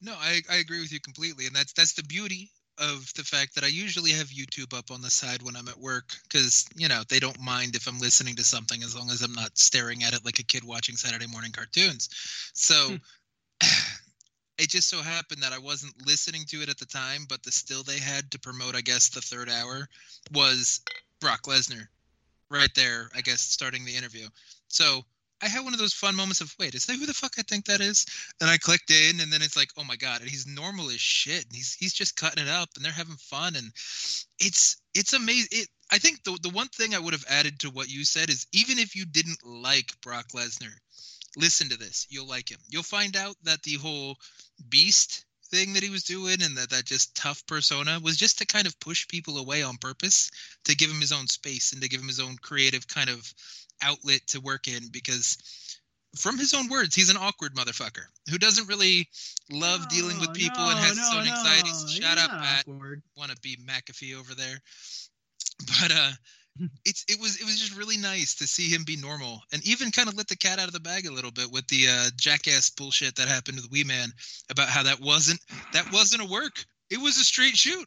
No, 0.00 0.14
I, 0.18 0.40
I 0.48 0.56
agree 0.56 0.80
with 0.80 0.92
you 0.92 1.00
completely, 1.00 1.46
and 1.46 1.54
that's 1.54 1.74
that's 1.74 1.92
the 1.92 2.02
beauty 2.02 2.50
of 2.80 3.12
the 3.14 3.22
fact 3.22 3.54
that 3.54 3.64
I 3.64 3.68
usually 3.68 4.10
have 4.12 4.28
YouTube 4.28 4.76
up 4.76 4.90
on 4.90 5.02
the 5.02 5.10
side 5.10 5.42
when 5.42 5.54
I'm 5.54 5.68
at 5.68 5.78
work 5.78 6.16
because 6.24 6.66
you 6.76 6.88
know 6.88 7.02
they 7.08 7.20
don't 7.20 7.40
mind 7.40 7.76
if 7.76 7.86
I'm 7.86 8.00
listening 8.00 8.34
to 8.36 8.44
something 8.44 8.82
as 8.82 8.96
long 8.96 9.10
as 9.10 9.22
I'm 9.22 9.34
not 9.34 9.58
staring 9.58 10.02
at 10.02 10.14
it 10.14 10.24
like 10.24 10.38
a 10.38 10.44
kid 10.44 10.64
watching 10.64 10.96
Saturday 10.96 11.26
morning 11.26 11.52
cartoons. 11.52 12.08
So 12.54 12.74
hmm. 12.88 12.96
it 14.58 14.70
just 14.70 14.88
so 14.88 15.02
happened 15.02 15.42
that 15.42 15.52
I 15.52 15.58
wasn't 15.58 16.06
listening 16.06 16.44
to 16.48 16.62
it 16.62 16.68
at 16.68 16.78
the 16.78 16.86
time, 16.86 17.26
but 17.28 17.42
the 17.42 17.52
still 17.52 17.82
they 17.82 17.98
had 17.98 18.30
to 18.32 18.38
promote, 18.38 18.74
I 18.74 18.80
guess, 18.80 19.10
the 19.10 19.20
third 19.20 19.50
hour 19.50 19.88
was 20.32 20.80
Brock 21.20 21.42
Lesnar 21.42 21.86
right 22.50 22.74
there, 22.74 23.10
I 23.14 23.20
guess, 23.20 23.40
starting 23.40 23.84
the 23.84 23.96
interview. 23.96 24.26
So 24.68 25.04
I 25.42 25.48
had 25.48 25.64
one 25.64 25.72
of 25.72 25.78
those 25.78 25.94
fun 25.94 26.14
moments 26.14 26.40
of, 26.40 26.54
wait, 26.58 26.74
is 26.74 26.86
that 26.86 26.96
who 26.96 27.06
the 27.06 27.14
fuck 27.14 27.34
I 27.38 27.42
think 27.42 27.64
that 27.66 27.80
is? 27.80 28.04
And 28.40 28.50
I 28.50 28.58
clicked 28.58 28.90
in, 28.90 29.20
and 29.20 29.32
then 29.32 29.42
it's 29.42 29.56
like, 29.56 29.70
oh 29.76 29.84
my 29.84 29.96
god, 29.96 30.20
and 30.20 30.28
he's 30.28 30.46
normal 30.46 30.90
as 30.90 31.00
shit, 31.00 31.44
and 31.44 31.54
he's 31.54 31.74
he's 31.74 31.94
just 31.94 32.16
cutting 32.16 32.44
it 32.44 32.50
up, 32.50 32.68
and 32.76 32.84
they're 32.84 32.92
having 32.92 33.16
fun, 33.16 33.56
and 33.56 33.72
it's 34.38 34.76
it's 34.94 35.12
amazing. 35.12 35.48
It, 35.52 35.68
I 35.90 35.98
think 35.98 36.22
the 36.24 36.38
the 36.42 36.50
one 36.50 36.68
thing 36.68 36.94
I 36.94 36.98
would 36.98 37.14
have 37.14 37.24
added 37.28 37.60
to 37.60 37.70
what 37.70 37.88
you 37.88 38.04
said 38.04 38.28
is 38.28 38.46
even 38.52 38.78
if 38.78 38.94
you 38.94 39.06
didn't 39.06 39.44
like 39.44 39.92
Brock 40.02 40.28
Lesnar, 40.34 40.74
listen 41.36 41.68
to 41.70 41.76
this, 41.76 42.06
you'll 42.10 42.28
like 42.28 42.50
him. 42.50 42.60
You'll 42.68 42.82
find 42.82 43.16
out 43.16 43.36
that 43.44 43.62
the 43.62 43.74
whole 43.74 44.16
beast 44.68 45.24
thing 45.50 45.72
that 45.74 45.82
he 45.82 45.90
was 45.90 46.04
doing 46.04 46.42
and 46.42 46.56
that 46.56 46.70
that 46.70 46.84
just 46.84 47.14
tough 47.16 47.44
persona 47.46 47.98
was 48.02 48.16
just 48.16 48.38
to 48.38 48.46
kind 48.46 48.66
of 48.66 48.78
push 48.80 49.06
people 49.08 49.38
away 49.38 49.62
on 49.62 49.76
purpose 49.76 50.30
to 50.64 50.76
give 50.76 50.90
him 50.90 51.00
his 51.00 51.12
own 51.12 51.26
space 51.26 51.72
and 51.72 51.82
to 51.82 51.88
give 51.88 52.00
him 52.00 52.06
his 52.08 52.20
own 52.20 52.36
creative 52.40 52.86
kind 52.86 53.10
of 53.10 53.32
outlet 53.82 54.20
to 54.28 54.40
work 54.40 54.68
in 54.68 54.88
because 54.90 55.36
from 56.16 56.38
his 56.38 56.54
own 56.54 56.68
words 56.68 56.94
he's 56.94 57.10
an 57.10 57.16
awkward 57.16 57.54
motherfucker 57.54 58.04
who 58.30 58.38
doesn't 58.38 58.68
really 58.68 59.08
love 59.50 59.88
dealing 59.88 60.18
with 60.20 60.28
No, 60.28 60.34
people 60.34 60.62
and 60.68 60.78
has 60.78 60.96
his 60.98 61.10
no, 61.10 61.18
own 61.18 61.24
no, 61.24 61.30
anxieties. 61.32 61.90
Shut 61.92 62.18
up 62.18 62.30
Pat. 62.30 62.66
want 62.66 63.30
to 63.30 63.36
be 63.42 63.56
McAfee 63.66 64.18
over 64.18 64.34
there. 64.34 64.60
But 65.80 65.92
uh 65.92 66.10
it's 66.84 67.04
it 67.08 67.20
was 67.20 67.40
it 67.40 67.44
was 67.44 67.58
just 67.58 67.76
really 67.76 67.96
nice 67.96 68.34
to 68.34 68.46
see 68.46 68.68
him 68.68 68.84
be 68.84 68.96
normal 68.96 69.40
and 69.52 69.66
even 69.66 69.90
kind 69.90 70.08
of 70.08 70.16
let 70.16 70.28
the 70.28 70.36
cat 70.36 70.58
out 70.58 70.66
of 70.66 70.72
the 70.72 70.80
bag 70.80 71.06
a 71.06 71.12
little 71.12 71.30
bit 71.30 71.50
with 71.50 71.66
the 71.68 71.86
uh 71.88 72.10
jackass 72.16 72.70
bullshit 72.70 73.14
that 73.16 73.28
happened 73.28 73.56
with 73.56 73.70
Wee 73.70 73.84
Man 73.84 74.10
about 74.50 74.68
how 74.68 74.82
that 74.82 75.00
wasn't 75.00 75.40
that 75.72 75.90
wasn't 75.92 76.22
a 76.22 76.30
work. 76.30 76.64
It 76.90 77.00
was 77.00 77.16
a 77.18 77.24
straight 77.24 77.56
shoot. 77.56 77.86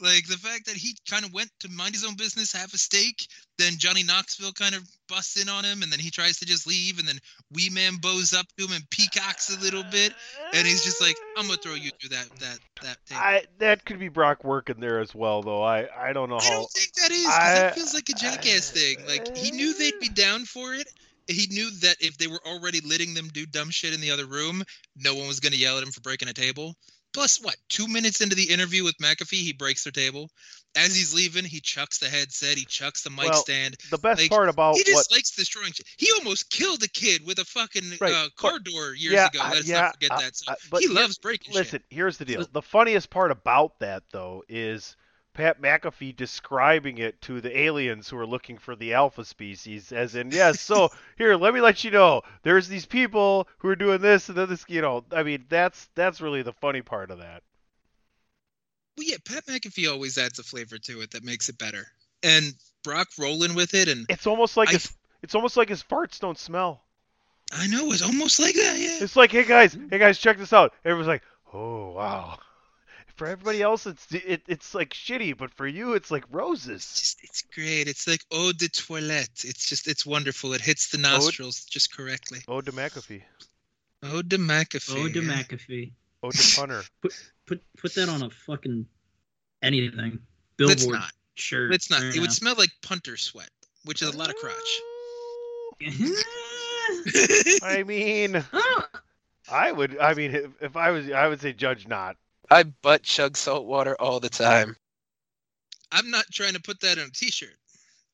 Like 0.00 0.26
the 0.26 0.36
fact 0.36 0.66
that 0.66 0.76
he 0.76 0.96
kind 1.08 1.24
of 1.24 1.32
went 1.32 1.50
to 1.60 1.68
mind 1.68 1.94
his 1.94 2.04
own 2.04 2.16
business, 2.16 2.52
have 2.52 2.72
a 2.74 2.78
steak, 2.78 3.26
then 3.58 3.74
Johnny 3.78 4.02
Knoxville 4.02 4.52
kind 4.52 4.74
of 4.74 4.82
busts 5.08 5.40
in 5.40 5.48
on 5.48 5.64
him, 5.64 5.82
and 5.82 5.92
then 5.92 6.00
he 6.00 6.10
tries 6.10 6.38
to 6.38 6.46
just 6.46 6.66
leave, 6.66 6.98
and 6.98 7.06
then 7.06 7.18
Wee 7.52 7.68
Man 7.70 7.96
bows 7.96 8.32
up 8.32 8.46
to 8.56 8.64
him 8.64 8.72
and 8.72 8.88
peacocks 8.90 9.54
a 9.56 9.60
little 9.60 9.84
bit, 9.92 10.12
and 10.54 10.66
he's 10.66 10.82
just 10.82 11.00
like, 11.00 11.16
"I'm 11.36 11.46
gonna 11.46 11.58
throw 11.58 11.74
you 11.74 11.90
through 12.00 12.10
that 12.10 12.28
that 12.40 12.58
that 12.82 12.96
table." 13.06 13.20
I 13.22 13.44
that 13.58 13.84
could 13.84 13.98
be 14.00 14.08
Brock 14.08 14.42
working 14.44 14.80
there 14.80 14.98
as 15.00 15.14
well, 15.14 15.42
though. 15.42 15.62
I 15.62 15.86
I 16.08 16.12
don't 16.12 16.30
know 16.30 16.38
I 16.38 16.44
how. 16.44 16.50
don't 16.50 16.72
think 16.72 16.92
that 16.94 17.10
is. 17.10 17.24
'cause 17.26 17.36
that 17.54 17.72
I- 17.72 17.74
feels 17.74 17.94
like 17.94 18.08
a 18.08 18.14
jackass 18.14 18.70
thing. 18.70 19.06
Like 19.06 19.36
he 19.36 19.50
knew 19.52 19.72
they'd 19.74 20.00
be 20.00 20.08
down 20.08 20.46
for 20.46 20.74
it. 20.74 20.88
He 21.28 21.46
knew 21.48 21.70
that 21.80 21.96
if 22.00 22.18
they 22.18 22.26
were 22.26 22.44
already 22.46 22.80
letting 22.80 23.14
them 23.14 23.28
do 23.28 23.46
dumb 23.46 23.70
shit 23.70 23.94
in 23.94 24.00
the 24.00 24.10
other 24.10 24.26
room, 24.26 24.64
no 24.96 25.14
one 25.14 25.28
was 25.28 25.38
going 25.38 25.52
to 25.52 25.58
yell 25.58 25.76
at 25.78 25.84
him 25.84 25.92
for 25.92 26.00
breaking 26.00 26.28
a 26.28 26.32
table. 26.32 26.76
Plus, 27.12 27.40
what? 27.42 27.56
Two 27.68 27.86
minutes 27.88 28.20
into 28.20 28.34
the 28.34 28.44
interview 28.44 28.84
with 28.84 28.96
McAfee, 28.98 29.42
he 29.42 29.52
breaks 29.52 29.84
their 29.84 29.92
table. 29.92 30.30
As 30.74 30.96
he's 30.96 31.12
leaving, 31.12 31.44
he 31.44 31.60
chucks 31.60 31.98
the 31.98 32.08
headset. 32.08 32.56
He 32.56 32.64
chucks 32.64 33.02
the 33.02 33.10
mic 33.10 33.28
Well, 33.28 33.34
stand. 33.42 33.76
the 33.90 33.98
best 33.98 34.22
like, 34.22 34.30
part 34.30 34.48
about 34.48 34.76
He 34.76 34.84
just 34.84 35.10
what 35.10 35.16
likes 35.16 35.30
destroying 35.36 35.72
shit. 35.72 35.86
He 35.98 36.10
almost 36.18 36.50
killed 36.50 36.82
a 36.82 36.88
kid 36.88 37.26
with 37.26 37.38
a 37.38 37.44
fucking 37.44 37.92
Right, 38.00 38.14
uh, 38.14 38.28
car 38.36 38.58
door 38.58 38.94
years 38.94 39.12
yeah, 39.12 39.26
ago. 39.26 39.40
Let's 39.50 39.68
yeah, 39.68 39.80
not 39.82 39.94
forget 39.94 40.12
I- 40.12 40.22
that. 40.22 40.36
So 40.36 40.54
but 40.70 40.80
he 40.80 40.88
loves 40.88 41.18
breaking 41.18 41.52
shit. 41.52 41.60
Listen, 41.60 41.80
shit. 41.80 41.96
here's 41.96 42.16
the 42.16 42.24
deal. 42.24 42.46
The 42.50 42.62
funniest 42.62 43.10
part 43.10 43.30
about 43.30 43.78
that, 43.80 44.04
though, 44.12 44.42
is 44.48 44.96
Pat 45.34 45.60
McAfee 45.62 46.14
describing 46.14 46.98
it 46.98 47.20
to 47.22 47.40
the 47.40 47.56
aliens 47.58 48.08
who 48.08 48.18
are 48.18 48.26
looking 48.26 48.58
for 48.58 48.76
the 48.76 48.92
alpha 48.94 49.24
species, 49.24 49.90
as 49.92 50.14
in, 50.14 50.30
yes, 50.30 50.60
so 50.60 50.90
here, 51.16 51.36
let 51.36 51.54
me 51.54 51.60
let 51.60 51.84
you 51.84 51.90
know, 51.90 52.22
there's 52.42 52.68
these 52.68 52.84
people 52.86 53.48
who 53.58 53.68
are 53.68 53.76
doing 53.76 54.00
this 54.00 54.28
and 54.28 54.36
then 54.36 54.48
this, 54.48 54.64
you 54.68 54.82
know, 54.82 55.04
I 55.10 55.22
mean, 55.22 55.44
that's 55.48 55.88
that's 55.94 56.20
really 56.20 56.42
the 56.42 56.52
funny 56.52 56.82
part 56.82 57.10
of 57.10 57.18
that. 57.18 57.42
Well, 58.98 59.06
yeah, 59.08 59.16
Pat 59.24 59.46
McAfee 59.46 59.90
always 59.90 60.18
adds 60.18 60.38
a 60.38 60.42
flavor 60.42 60.76
to 60.78 61.00
it 61.00 61.12
that 61.12 61.24
makes 61.24 61.48
it 61.48 61.58
better. 61.58 61.86
And 62.22 62.52
Brock 62.84 63.08
rolling 63.18 63.54
with 63.54 63.74
it, 63.74 63.88
and 63.88 64.04
It's 64.10 64.26
almost 64.26 64.56
like 64.56 64.68
I- 64.68 64.72
his, 64.72 64.92
it's 65.22 65.34
almost 65.34 65.56
like 65.56 65.68
his 65.68 65.82
farts 65.82 66.20
don't 66.20 66.38
smell. 66.38 66.82
I 67.54 67.66
know 67.66 67.92
it's 67.92 68.02
almost 68.02 68.38
like 68.40 68.54
that. 68.54 68.78
Yeah. 68.78 68.98
It's 69.02 69.16
like, 69.16 69.30
hey 69.30 69.44
guys, 69.44 69.76
hey 69.90 69.98
guys, 69.98 70.18
check 70.18 70.38
this 70.38 70.52
out. 70.52 70.72
Everyone's 70.84 71.08
like, 71.08 71.22
oh 71.52 71.92
wow. 71.92 72.38
For 73.22 73.28
everybody 73.28 73.62
else, 73.62 73.86
it's 73.86 74.04
it, 74.10 74.42
it's 74.48 74.74
like 74.74 74.90
shitty, 74.90 75.38
but 75.38 75.54
for 75.54 75.64
you, 75.64 75.92
it's 75.92 76.10
like 76.10 76.24
It's 76.24 76.34
roses. 76.34 76.92
just 76.92 77.22
it's 77.22 77.42
great. 77.54 77.86
It's 77.86 78.08
like 78.08 78.18
eau 78.32 78.50
de 78.50 78.68
toilette. 78.68 79.44
It's 79.44 79.68
just 79.68 79.86
it's 79.86 80.04
wonderful. 80.04 80.54
It 80.54 80.60
hits 80.60 80.90
the 80.90 80.98
nostrils 80.98 81.64
just 81.66 81.96
correctly. 81.96 82.40
Ode 82.48 82.66
to 82.66 82.72
McAfee. 82.72 83.22
Eau 84.02 84.22
de 84.22 84.38
McAfee. 84.38 85.04
Oh, 85.04 85.08
to 85.08 85.22
yeah. 85.22 85.34
McAfee. 85.34 85.92
Ode 86.24 86.34
to 86.34 86.56
Punter. 86.56 86.82
Put 87.00 87.12
put 87.46 87.62
put 87.78 87.94
that 87.94 88.08
on 88.08 88.22
a 88.22 88.30
fucking 88.30 88.86
anything. 89.62 90.18
Let's 90.58 90.82
Billboard 90.84 91.02
not. 91.02 91.12
shirt. 91.36 91.70
Let's 91.70 91.90
not. 91.90 92.02
right 92.02 92.16
It 92.16 92.18
would 92.18 92.32
smell 92.32 92.56
like 92.58 92.70
punter 92.82 93.16
sweat, 93.16 93.50
which 93.84 94.02
is 94.02 94.12
a 94.12 94.18
lot 94.18 94.30
of 94.30 94.34
crotch. 94.34 94.80
I 97.62 97.84
mean, 97.86 98.44
I 99.48 99.70
would. 99.70 99.96
I 99.98 100.14
mean, 100.14 100.34
if, 100.34 100.50
if 100.60 100.76
I 100.76 100.90
was, 100.90 101.08
I 101.12 101.28
would 101.28 101.40
say 101.40 101.52
judge 101.52 101.86
not. 101.86 102.16
I 102.52 102.64
butt 102.64 103.02
chug 103.02 103.38
salt 103.38 103.64
water 103.64 103.96
all 103.98 104.20
the 104.20 104.28
time. 104.28 104.76
I'm 105.90 106.10
not 106.10 106.26
trying 106.30 106.52
to 106.52 106.60
put 106.60 106.80
that 106.80 106.98
on 106.98 107.06
a 107.06 107.10
T-shirt. 107.10 107.56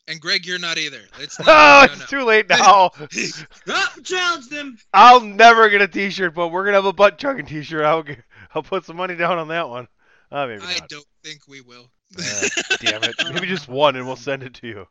And 0.06 0.20
Greg, 0.20 0.46
you're 0.46 0.60
not 0.60 0.78
either. 0.78 1.00
It's 1.18 1.40
Oh, 1.40 1.44
not, 1.44 1.90
it's 1.90 2.00
no, 2.00 2.06
too 2.06 2.24
late 2.24 2.48
now. 2.48 2.90
Ah, 3.68 3.94
challenged 4.04 4.52
him. 4.52 4.78
I'll 4.94 5.20
never 5.20 5.68
get 5.68 5.82
a 5.82 5.88
T-shirt, 5.88 6.34
but 6.34 6.48
we're 6.48 6.64
gonna 6.64 6.76
have 6.76 6.84
a 6.84 6.92
butt 6.92 7.18
chugging 7.18 7.46
T-shirt. 7.46 7.84
I'll 7.84 8.04
get, 8.04 8.20
I'll 8.54 8.62
put 8.62 8.84
some 8.84 8.96
money 8.96 9.16
down 9.16 9.38
on 9.38 9.48
that 9.48 9.68
one. 9.68 9.88
Uh, 10.30 10.46
maybe 10.46 10.62
I 10.62 10.78
not. 10.78 10.88
don't 10.88 11.06
think 11.24 11.40
we 11.48 11.60
will. 11.60 11.90
Uh, 12.18 12.48
damn 12.80 13.04
it. 13.04 13.16
Maybe 13.34 13.46
just 13.46 13.68
one, 13.68 13.94
and 13.96 14.06
we'll 14.06 14.16
send 14.16 14.42
it 14.42 14.54
to 14.54 14.66
you. 14.66 14.86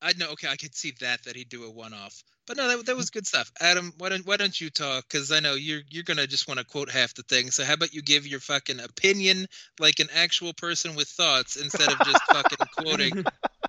I 0.00 0.12
know. 0.14 0.30
Okay, 0.32 0.48
I 0.48 0.56
could 0.56 0.74
see 0.74 0.92
that 0.98 1.22
that 1.24 1.36
he'd 1.36 1.48
do 1.48 1.64
a 1.64 1.70
one-off. 1.70 2.24
But 2.46 2.56
no, 2.56 2.68
that, 2.68 2.86
that 2.86 2.96
was 2.96 3.10
good 3.10 3.26
stuff. 3.26 3.52
Adam, 3.60 3.92
why 3.98 4.08
don't 4.08 4.26
why 4.26 4.36
don't 4.36 4.60
you 4.60 4.68
talk? 4.68 5.04
Because 5.08 5.30
I 5.30 5.40
know 5.40 5.54
you're 5.54 5.82
you're 5.88 6.02
gonna 6.02 6.26
just 6.26 6.48
want 6.48 6.58
to 6.58 6.66
quote 6.66 6.90
half 6.90 7.14
the 7.14 7.22
thing. 7.22 7.50
So 7.50 7.64
how 7.64 7.74
about 7.74 7.94
you 7.94 8.02
give 8.02 8.26
your 8.26 8.40
fucking 8.40 8.80
opinion 8.80 9.46
like 9.78 10.00
an 10.00 10.08
actual 10.14 10.52
person 10.52 10.96
with 10.96 11.08
thoughts 11.08 11.56
instead 11.56 11.88
of 11.88 11.98
just 11.98 12.22
fucking 12.32 12.66
quoting 12.78 13.24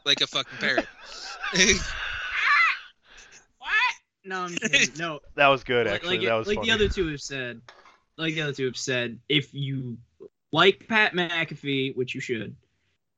like 0.06 0.22
a 0.22 0.28
fucking 0.28 0.58
parrot. 0.60 0.88
What? 3.60 3.70
No, 4.26 4.42
I'm 4.42 4.56
kidding. 4.56 4.90
No, 4.98 5.20
That 5.36 5.48
was 5.48 5.64
good, 5.64 5.88
actually. 5.88 6.18
like, 6.18 6.28
that 6.28 6.34
was 6.34 6.48
like 6.48 6.58
funny. 6.58 6.70
the 6.70 6.74
other 6.74 6.90
two 6.90 7.08
have 7.08 7.22
said, 7.22 7.62
like 8.18 8.34
the 8.34 8.42
other 8.42 8.54
two 8.54 8.66
have 8.66 8.78
said, 8.78 9.20
if 9.30 9.54
you 9.54 9.98
like 10.52 10.86
Pat 10.88 11.14
McAfee, 11.14 11.96
which 11.96 12.14
you 12.14 12.22
should, 12.22 12.56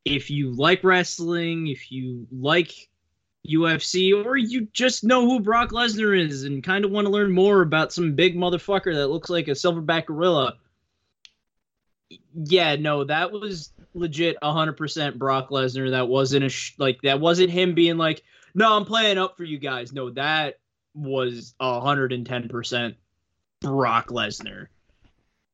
if 0.03 0.29
you 0.29 0.51
like 0.51 0.83
wrestling, 0.83 1.67
if 1.67 1.91
you 1.91 2.27
like 2.31 2.71
UFC, 3.47 4.25
or 4.25 4.37
you 4.37 4.67
just 4.73 5.03
know 5.03 5.25
who 5.25 5.39
Brock 5.39 5.71
Lesnar 5.71 6.17
is 6.17 6.43
and 6.43 6.63
kind 6.63 6.85
of 6.85 6.91
want 6.91 7.05
to 7.05 7.11
learn 7.11 7.31
more 7.31 7.61
about 7.61 7.93
some 7.93 8.15
big 8.15 8.35
motherfucker 8.35 8.93
that 8.95 9.07
looks 9.07 9.29
like 9.29 9.47
a 9.47 9.51
silverback 9.51 10.05
gorilla. 10.05 10.55
Yeah, 12.33 12.75
no, 12.75 13.03
that 13.03 13.31
was 13.31 13.71
legit 13.93 14.37
100% 14.41 15.17
Brock 15.17 15.49
Lesnar. 15.49 15.91
That 15.91 16.07
wasn't 16.07 16.45
a 16.45 16.49
sh- 16.49 16.75
like 16.77 17.01
that 17.03 17.19
wasn't 17.19 17.49
him 17.49 17.73
being 17.73 17.97
like, 17.97 18.23
"No, 18.53 18.75
I'm 18.75 18.85
playing 18.85 19.17
up 19.17 19.37
for 19.37 19.43
you 19.43 19.57
guys." 19.57 19.93
No, 19.93 20.09
that 20.11 20.59
was 20.93 21.55
110% 21.61 22.95
Brock 23.61 24.09
Lesnar 24.09 24.67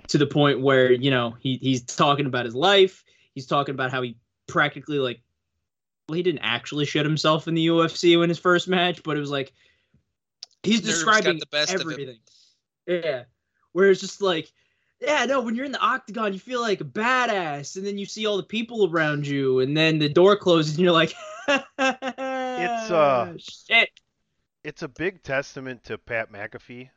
to 0.08 0.18
the 0.18 0.28
point 0.28 0.60
where, 0.62 0.92
you 0.92 1.12
know, 1.12 1.36
he 1.40 1.58
he's 1.58 1.84
talking 1.84 2.26
about 2.26 2.46
his 2.46 2.56
life, 2.56 3.04
he's 3.34 3.48
talking 3.48 3.76
about 3.76 3.92
how 3.92 4.02
he 4.02 4.18
practically 4.48 5.00
like 5.00 5.22
he 6.12 6.24
didn't 6.24 6.42
actually 6.44 6.86
shit 6.86 7.06
himself 7.06 7.48
in 7.48 7.54
the 7.54 7.68
UFC 7.68 8.22
in 8.22 8.30
his 8.30 8.40
first 8.40 8.68
match, 8.68 9.04
but 9.04 9.18
it 9.18 9.20
was 9.20 9.32
like 9.32 9.54
he's 10.64 10.84
Nerves 10.84 10.96
describing 10.96 11.40
the 11.40 11.46
best 11.48 11.74
of 11.74 11.82
everything. 11.82 12.20
Yeah. 12.88 13.24
Where 13.74 13.90
it's 13.90 14.02
just 14.02 14.22
like, 14.22 14.52
yeah, 15.00 15.26
no, 15.26 15.42
when 15.42 15.56
you're 15.56 15.66
in 15.66 15.72
the 15.72 15.80
octagon, 15.80 16.34
you 16.34 16.40
feel 16.40 16.62
like 16.62 16.82
a 16.82 16.86
badass, 16.86 17.76
and 17.76 17.86
then 17.86 17.98
you 17.98 18.06
see 18.06 18.26
all 18.28 18.38
the 18.38 18.44
people 18.44 18.90
around 18.92 19.26
you, 19.26 19.60
and 19.60 19.76
then 19.76 19.98
the 19.98 20.10
door 20.10 20.36
closes, 20.36 20.74
and 20.74 20.84
you're 20.84 20.92
like, 20.92 21.14
it's 21.48 22.92
uh, 22.92 23.34
shit. 23.38 23.90
it's 24.64 24.84
a 24.84 24.88
big 24.88 25.24
testament 25.24 25.84
to 25.86 25.98
Pat 25.98 26.32
McAfee, 26.32 26.90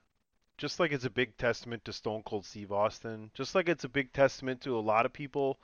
just 0.58 0.80
like 0.80 0.92
it's 0.92 1.06
a 1.06 1.10
big 1.10 1.36
testament 1.38 1.84
to 1.86 1.94
Stone 1.94 2.24
Cold 2.26 2.44
Steve 2.44 2.72
Austin, 2.72 3.30
just 3.32 3.54
like 3.54 3.70
it's 3.70 3.84
a 3.84 3.88
big 3.88 4.12
testament 4.12 4.60
to 4.62 4.76
a 4.76 4.80
lot 4.80 5.06
of 5.06 5.12
people 5.12 5.58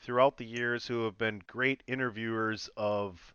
throughout 0.00 0.36
the 0.36 0.44
years 0.44 0.86
who 0.86 1.04
have 1.04 1.18
been 1.18 1.42
great 1.46 1.82
interviewers 1.86 2.68
of 2.76 3.34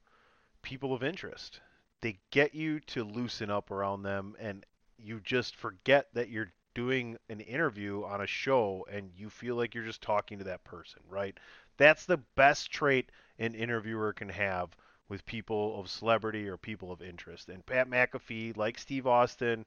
people 0.61 0.93
of 0.93 1.03
interest. 1.03 1.61
They 2.01 2.19
get 2.31 2.55
you 2.55 2.79
to 2.81 3.03
loosen 3.03 3.49
up 3.49 3.71
around 3.71 4.03
them, 4.03 4.35
and 4.39 4.65
you 4.97 5.19
just 5.19 5.55
forget 5.55 6.07
that 6.13 6.29
you're 6.29 6.51
doing 6.73 7.17
an 7.29 7.41
interview 7.41 8.03
on 8.05 8.21
a 8.21 8.27
show 8.27 8.85
and 8.91 9.11
you 9.15 9.29
feel 9.29 9.55
like 9.55 9.73
you're 9.73 9.83
just 9.83 10.01
talking 10.01 10.37
to 10.37 10.45
that 10.45 10.63
person, 10.63 11.01
right? 11.09 11.37
That's 11.77 12.05
the 12.05 12.21
best 12.35 12.71
trait 12.71 13.11
an 13.37 13.55
interviewer 13.55 14.13
can 14.13 14.29
have 14.29 14.75
with 15.09 15.25
people 15.25 15.79
of 15.79 15.89
celebrity 15.89 16.47
or 16.47 16.57
people 16.57 16.91
of 16.91 17.01
interest. 17.01 17.49
And 17.49 17.65
Pat 17.65 17.89
McAfee, 17.89 18.55
like 18.55 18.77
Steve 18.77 19.07
Austin, 19.07 19.65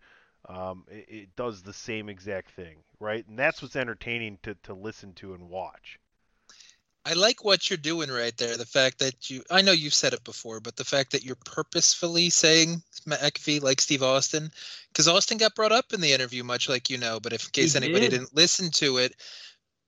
um, 0.49 0.85
it, 0.89 1.07
it 1.09 1.37
does 1.37 1.63
the 1.63 1.73
same 1.73 2.09
exact 2.09 2.51
thing, 2.53 2.77
right? 3.01 3.27
And 3.27 3.39
that's 3.39 3.61
what's 3.61 3.77
entertaining 3.77 4.39
to, 4.45 4.55
to 4.63 4.75
listen 4.75 5.13
to 5.15 5.35
and 5.35 5.49
watch. 5.49 5.99
I 7.05 7.15
like 7.15 7.45
what 7.45 7.69
you're 7.69 7.77
doing 7.77 8.11
right 8.11 8.37
there. 8.37 8.57
The 8.57 8.65
fact 8.65 9.01
that 9.01 9.29
you, 9.29 9.43
I 9.51 9.63
know 9.63 9.73
you've 9.73 9.95
said 9.95 10.13
it 10.13 10.23
before, 10.23 10.61
but 10.61 10.77
the 10.77 10.85
fact 10.85 11.13
that 11.13 11.25
you're 11.25 11.35
purposefully 11.35 12.31
saying 12.31 12.83
McAfee 13.09 13.61
like 13.61 13.81
Steve 13.81 14.05
Austin, 14.05 14.53
because 14.89 15.09
Austin 15.09 15.39
got 15.39 15.57
brought 15.57 15.73
up 15.73 15.93
in 15.93 16.01
the 16.01 16.13
interview, 16.13 16.45
much 16.45 16.69
like 16.69 16.91
you 16.91 16.99
know, 16.99 17.19
but 17.19 17.33
if 17.33 17.47
in 17.47 17.51
case 17.51 17.73
He 17.73 17.79
anybody 17.79 18.09
did. 18.09 18.19
didn't 18.19 18.37
listen 18.37 18.71
to 18.73 18.99
it, 18.99 19.17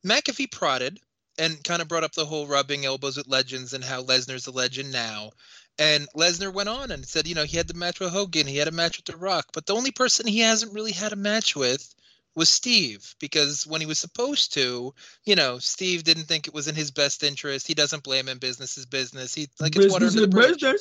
McAfee 0.04 0.50
prodded 0.50 0.98
and 1.38 1.62
kind 1.62 1.82
of 1.82 1.88
brought 1.88 2.04
up 2.04 2.12
the 2.12 2.26
whole 2.26 2.46
rubbing 2.46 2.84
elbows 2.84 3.16
with 3.16 3.28
legends 3.28 3.74
and 3.74 3.84
how 3.84 4.02
Lesnar's 4.02 4.48
a 4.48 4.52
legend 4.52 4.92
now. 4.92 5.30
And 5.78 6.08
Lesnar 6.16 6.52
went 6.52 6.68
on 6.68 6.90
and 6.90 7.06
said, 7.06 7.26
you 7.26 7.34
know, 7.34 7.44
he 7.44 7.56
had 7.56 7.66
the 7.68 7.74
match 7.74 8.00
with 8.00 8.10
Hogan, 8.10 8.46
he 8.46 8.56
had 8.56 8.68
a 8.68 8.72
match 8.72 8.98
with 8.98 9.06
The 9.06 9.16
Rock, 9.16 9.48
but 9.52 9.66
the 9.66 9.74
only 9.74 9.90
person 9.90 10.26
he 10.26 10.40
hasn't 10.40 10.72
really 10.72 10.92
had 10.92 11.12
a 11.12 11.16
match 11.16 11.56
with 11.56 11.94
was 12.34 12.48
Steve 12.48 13.14
because 13.20 13.66
when 13.66 13.80
he 13.80 13.86
was 13.86 13.98
supposed 13.98 14.54
to, 14.54 14.94
you 15.24 15.36
know, 15.36 15.58
Steve 15.58 16.04
didn't 16.04 16.24
think 16.24 16.46
it 16.46 16.54
was 16.54 16.68
in 16.68 16.74
his 16.74 16.90
best 16.90 17.22
interest. 17.22 17.66
He 17.66 17.74
doesn't 17.74 18.02
blame 18.02 18.28
him. 18.28 18.38
Business 18.38 18.76
is 18.76 18.86
business. 18.86 19.34
He 19.34 19.48
like 19.60 19.76
it's 19.76 19.92
water 19.92 20.06
under 20.06 20.20
the 20.20 20.28
bridge. 20.28 20.60
To. 20.60 20.78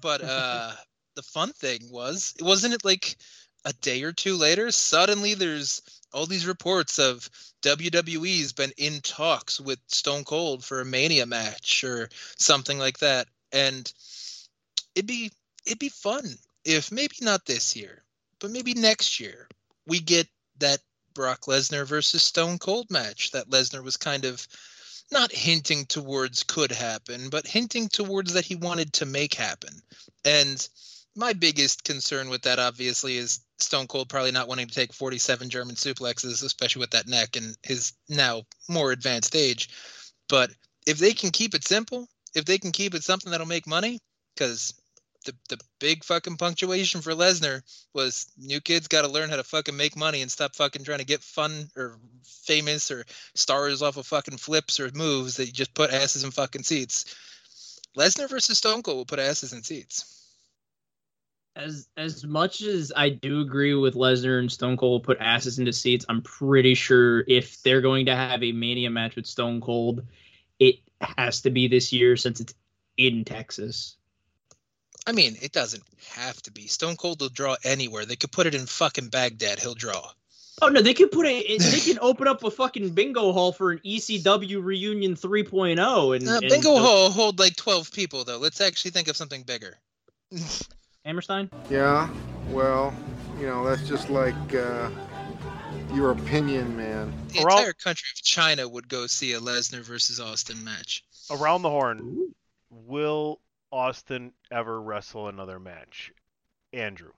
But 0.00 0.22
uh 0.22 0.72
the 1.14 1.22
fun 1.22 1.52
thing 1.52 1.80
was, 1.90 2.34
wasn't 2.40 2.74
it 2.74 2.84
like 2.84 3.16
a 3.64 3.72
day 3.74 4.02
or 4.02 4.12
two 4.12 4.36
later, 4.36 4.70
suddenly 4.70 5.34
there's 5.34 5.82
all 6.12 6.26
these 6.26 6.46
reports 6.46 6.98
of 6.98 7.28
WWE's 7.62 8.52
been 8.52 8.72
in 8.76 9.00
talks 9.00 9.60
with 9.60 9.78
Stone 9.88 10.24
Cold 10.24 10.64
for 10.64 10.80
a 10.80 10.84
Mania 10.84 11.26
match 11.26 11.82
or 11.84 12.08
something 12.38 12.78
like 12.78 12.98
that. 12.98 13.26
And 13.52 13.90
it'd 14.94 15.06
be 15.06 15.32
it'd 15.66 15.78
be 15.78 15.88
fun 15.88 16.24
if 16.64 16.92
maybe 16.92 17.16
not 17.20 17.46
this 17.46 17.74
year, 17.76 18.03
but 18.44 18.50
maybe 18.50 18.74
next 18.74 19.20
year 19.20 19.48
we 19.86 19.98
get 19.98 20.28
that 20.58 20.78
Brock 21.14 21.46
Lesnar 21.46 21.86
versus 21.86 22.22
Stone 22.22 22.58
Cold 22.58 22.90
match 22.90 23.30
that 23.30 23.48
Lesnar 23.48 23.82
was 23.82 23.96
kind 23.96 24.26
of 24.26 24.46
not 25.10 25.32
hinting 25.32 25.86
towards 25.86 26.42
could 26.42 26.70
happen, 26.70 27.30
but 27.30 27.46
hinting 27.46 27.88
towards 27.88 28.34
that 28.34 28.44
he 28.44 28.54
wanted 28.54 28.92
to 28.92 29.06
make 29.06 29.32
happen. 29.32 29.72
And 30.26 30.68
my 31.16 31.32
biggest 31.32 31.84
concern 31.84 32.28
with 32.28 32.42
that 32.42 32.58
obviously 32.58 33.16
is 33.16 33.40
Stone 33.60 33.86
Cold 33.86 34.10
probably 34.10 34.32
not 34.32 34.48
wanting 34.48 34.66
to 34.66 34.74
take 34.74 34.92
47 34.92 35.48
German 35.48 35.76
suplexes, 35.76 36.44
especially 36.44 36.80
with 36.80 36.90
that 36.90 37.08
neck 37.08 37.36
and 37.36 37.56
his 37.62 37.94
now 38.10 38.42
more 38.68 38.92
advanced 38.92 39.34
age. 39.34 39.70
But 40.28 40.50
if 40.86 40.98
they 40.98 41.14
can 41.14 41.30
keep 41.30 41.54
it 41.54 41.66
simple, 41.66 42.10
if 42.34 42.44
they 42.44 42.58
can 42.58 42.72
keep 42.72 42.94
it 42.94 43.04
something 43.04 43.30
that'll 43.30 43.46
make 43.46 43.66
money, 43.66 44.00
because 44.34 44.74
the 45.24 45.34
the 45.48 45.58
big 45.78 46.04
fucking 46.04 46.36
punctuation 46.36 47.00
for 47.00 47.12
Lesnar 47.12 47.62
was 47.92 48.26
new 48.38 48.60
kids 48.60 48.88
got 48.88 49.02
to 49.02 49.08
learn 49.08 49.30
how 49.30 49.36
to 49.36 49.44
fucking 49.44 49.76
make 49.76 49.96
money 49.96 50.22
and 50.22 50.30
stop 50.30 50.54
fucking 50.54 50.84
trying 50.84 50.98
to 50.98 51.04
get 51.04 51.22
fun 51.22 51.68
or 51.76 51.98
famous 52.24 52.90
or 52.90 53.04
stars 53.34 53.82
off 53.82 53.96
of 53.96 54.06
fucking 54.06 54.38
flips 54.38 54.80
or 54.80 54.90
moves 54.94 55.36
that 55.36 55.46
you 55.46 55.52
just 55.52 55.74
put 55.74 55.92
asses 55.92 56.24
in 56.24 56.30
fucking 56.30 56.62
seats. 56.62 57.80
Lesnar 57.96 58.28
versus 58.28 58.58
Stone 58.58 58.82
Cold 58.82 58.96
will 58.96 59.04
put 59.04 59.18
asses 59.18 59.52
in 59.52 59.62
seats. 59.62 60.10
As 61.56 61.88
as 61.96 62.24
much 62.24 62.62
as 62.62 62.92
I 62.94 63.10
do 63.10 63.40
agree 63.40 63.74
with 63.74 63.94
Lesnar 63.94 64.40
and 64.40 64.50
Stone 64.50 64.76
Cold 64.76 64.92
will 64.92 65.14
put 65.14 65.20
asses 65.20 65.58
into 65.58 65.72
seats, 65.72 66.04
I'm 66.08 66.22
pretty 66.22 66.74
sure 66.74 67.24
if 67.28 67.62
they're 67.62 67.80
going 67.80 68.06
to 68.06 68.16
have 68.16 68.42
a 68.42 68.52
Mania 68.52 68.90
match 68.90 69.14
with 69.14 69.26
Stone 69.26 69.60
Cold, 69.60 70.02
it 70.58 70.76
has 71.00 71.42
to 71.42 71.50
be 71.50 71.68
this 71.68 71.92
year 71.92 72.16
since 72.16 72.40
it's 72.40 72.54
in 72.96 73.24
Texas. 73.24 73.96
I 75.06 75.12
mean, 75.12 75.36
it 75.42 75.52
doesn't 75.52 75.82
have 76.12 76.40
to 76.42 76.50
be. 76.50 76.66
Stone 76.66 76.96
Cold 76.96 77.20
will 77.20 77.28
draw 77.28 77.56
anywhere. 77.64 78.06
They 78.06 78.16
could 78.16 78.32
put 78.32 78.46
it 78.46 78.54
in 78.54 78.66
fucking 78.66 79.08
Baghdad. 79.08 79.58
He'll 79.58 79.74
draw. 79.74 80.10
Oh 80.62 80.68
no, 80.68 80.80
they 80.80 80.94
could 80.94 81.10
put 81.10 81.26
a 81.26 81.58
they 81.58 81.80
can 81.80 81.98
open 82.00 82.28
up 82.28 82.44
a 82.44 82.50
fucking 82.50 82.90
bingo 82.90 83.32
hall 83.32 83.52
for 83.52 83.72
an 83.72 83.80
ECW 83.84 84.62
reunion 84.64 85.16
3.0 85.16 86.16
and, 86.16 86.28
Uh, 86.28 86.32
and 86.32 86.40
bingo 86.48 86.74
the- 86.74 86.80
hall 86.80 87.10
hold 87.10 87.38
like 87.40 87.56
12 87.56 87.92
people, 87.92 88.24
though. 88.24 88.38
Let's 88.38 88.60
actually 88.60 88.92
think 88.92 89.08
of 89.08 89.16
something 89.16 89.42
bigger. 89.42 89.76
Hammerstein. 91.04 91.50
Yeah, 91.70 92.08
well, 92.48 92.94
you 93.38 93.46
know, 93.46 93.64
that's 93.66 93.86
just 93.86 94.08
like 94.10 94.54
uh, 94.54 94.88
your 95.92 96.12
opinion, 96.12 96.76
man. 96.76 97.12
The 97.28 97.40
We're 97.42 97.50
entire 97.50 97.72
country 97.72 98.06
of 98.16 98.22
China 98.22 98.66
would 98.68 98.88
go 98.88 99.06
see 99.06 99.32
a 99.32 99.40
Lesnar 99.40 99.82
versus 99.82 100.20
Austin 100.20 100.62
match. 100.64 101.04
Around 101.30 101.62
the 101.62 101.70
horn, 101.70 102.32
will 102.70 103.40
Austin 103.74 104.32
ever 104.52 104.80
wrestle 104.80 105.26
another 105.26 105.58
match? 105.58 106.12
Andrew. 106.72 107.10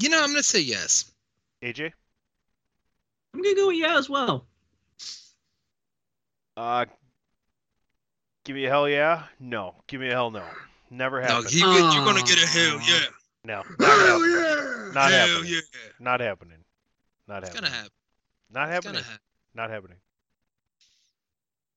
You 0.00 0.08
know, 0.08 0.18
I'm 0.20 0.30
going 0.30 0.38
to 0.38 0.42
say 0.42 0.58
yes. 0.60 1.10
AJ? 1.62 1.92
I'm 3.32 3.42
gonna 3.42 3.54
go 3.54 3.68
with 3.68 3.76
yeah 3.76 3.96
as 3.96 4.08
well. 4.10 4.44
Uh, 6.56 6.86
give 8.44 8.56
me 8.56 8.64
a 8.64 8.68
hell 8.68 8.88
yeah? 8.88 9.22
No. 9.38 9.76
Give 9.86 10.00
me 10.00 10.08
a 10.08 10.12
hell 10.12 10.32
no. 10.32 10.42
Never 10.90 11.20
No, 11.20 11.26
happened. 11.28 11.52
you 11.52 11.60
get, 11.60 11.94
you're 11.94 12.04
going 12.04 12.16
to 12.16 12.34
get 12.34 12.42
a 12.42 12.46
hell 12.48 12.80
yeah. 12.80 13.06
No. 13.44 13.62
Not 13.78 13.98
happening. 14.00 14.30
yeah. 14.32 14.90
Not 14.92 15.10
hell 15.12 15.28
happening. 15.28 15.52
yeah. 15.52 15.60
Not 16.00 16.20
happening. 16.20 16.58
Not 17.28 17.42
It's 17.44 17.52
going 17.54 17.62
happening. 17.64 17.70
to 17.70 17.76
happen. 17.76 17.92
Not 18.50 18.62
It's 18.68 18.72
happening. 18.84 19.02
happen. 19.04 19.20
Not 19.54 19.70
happening. 19.70 19.96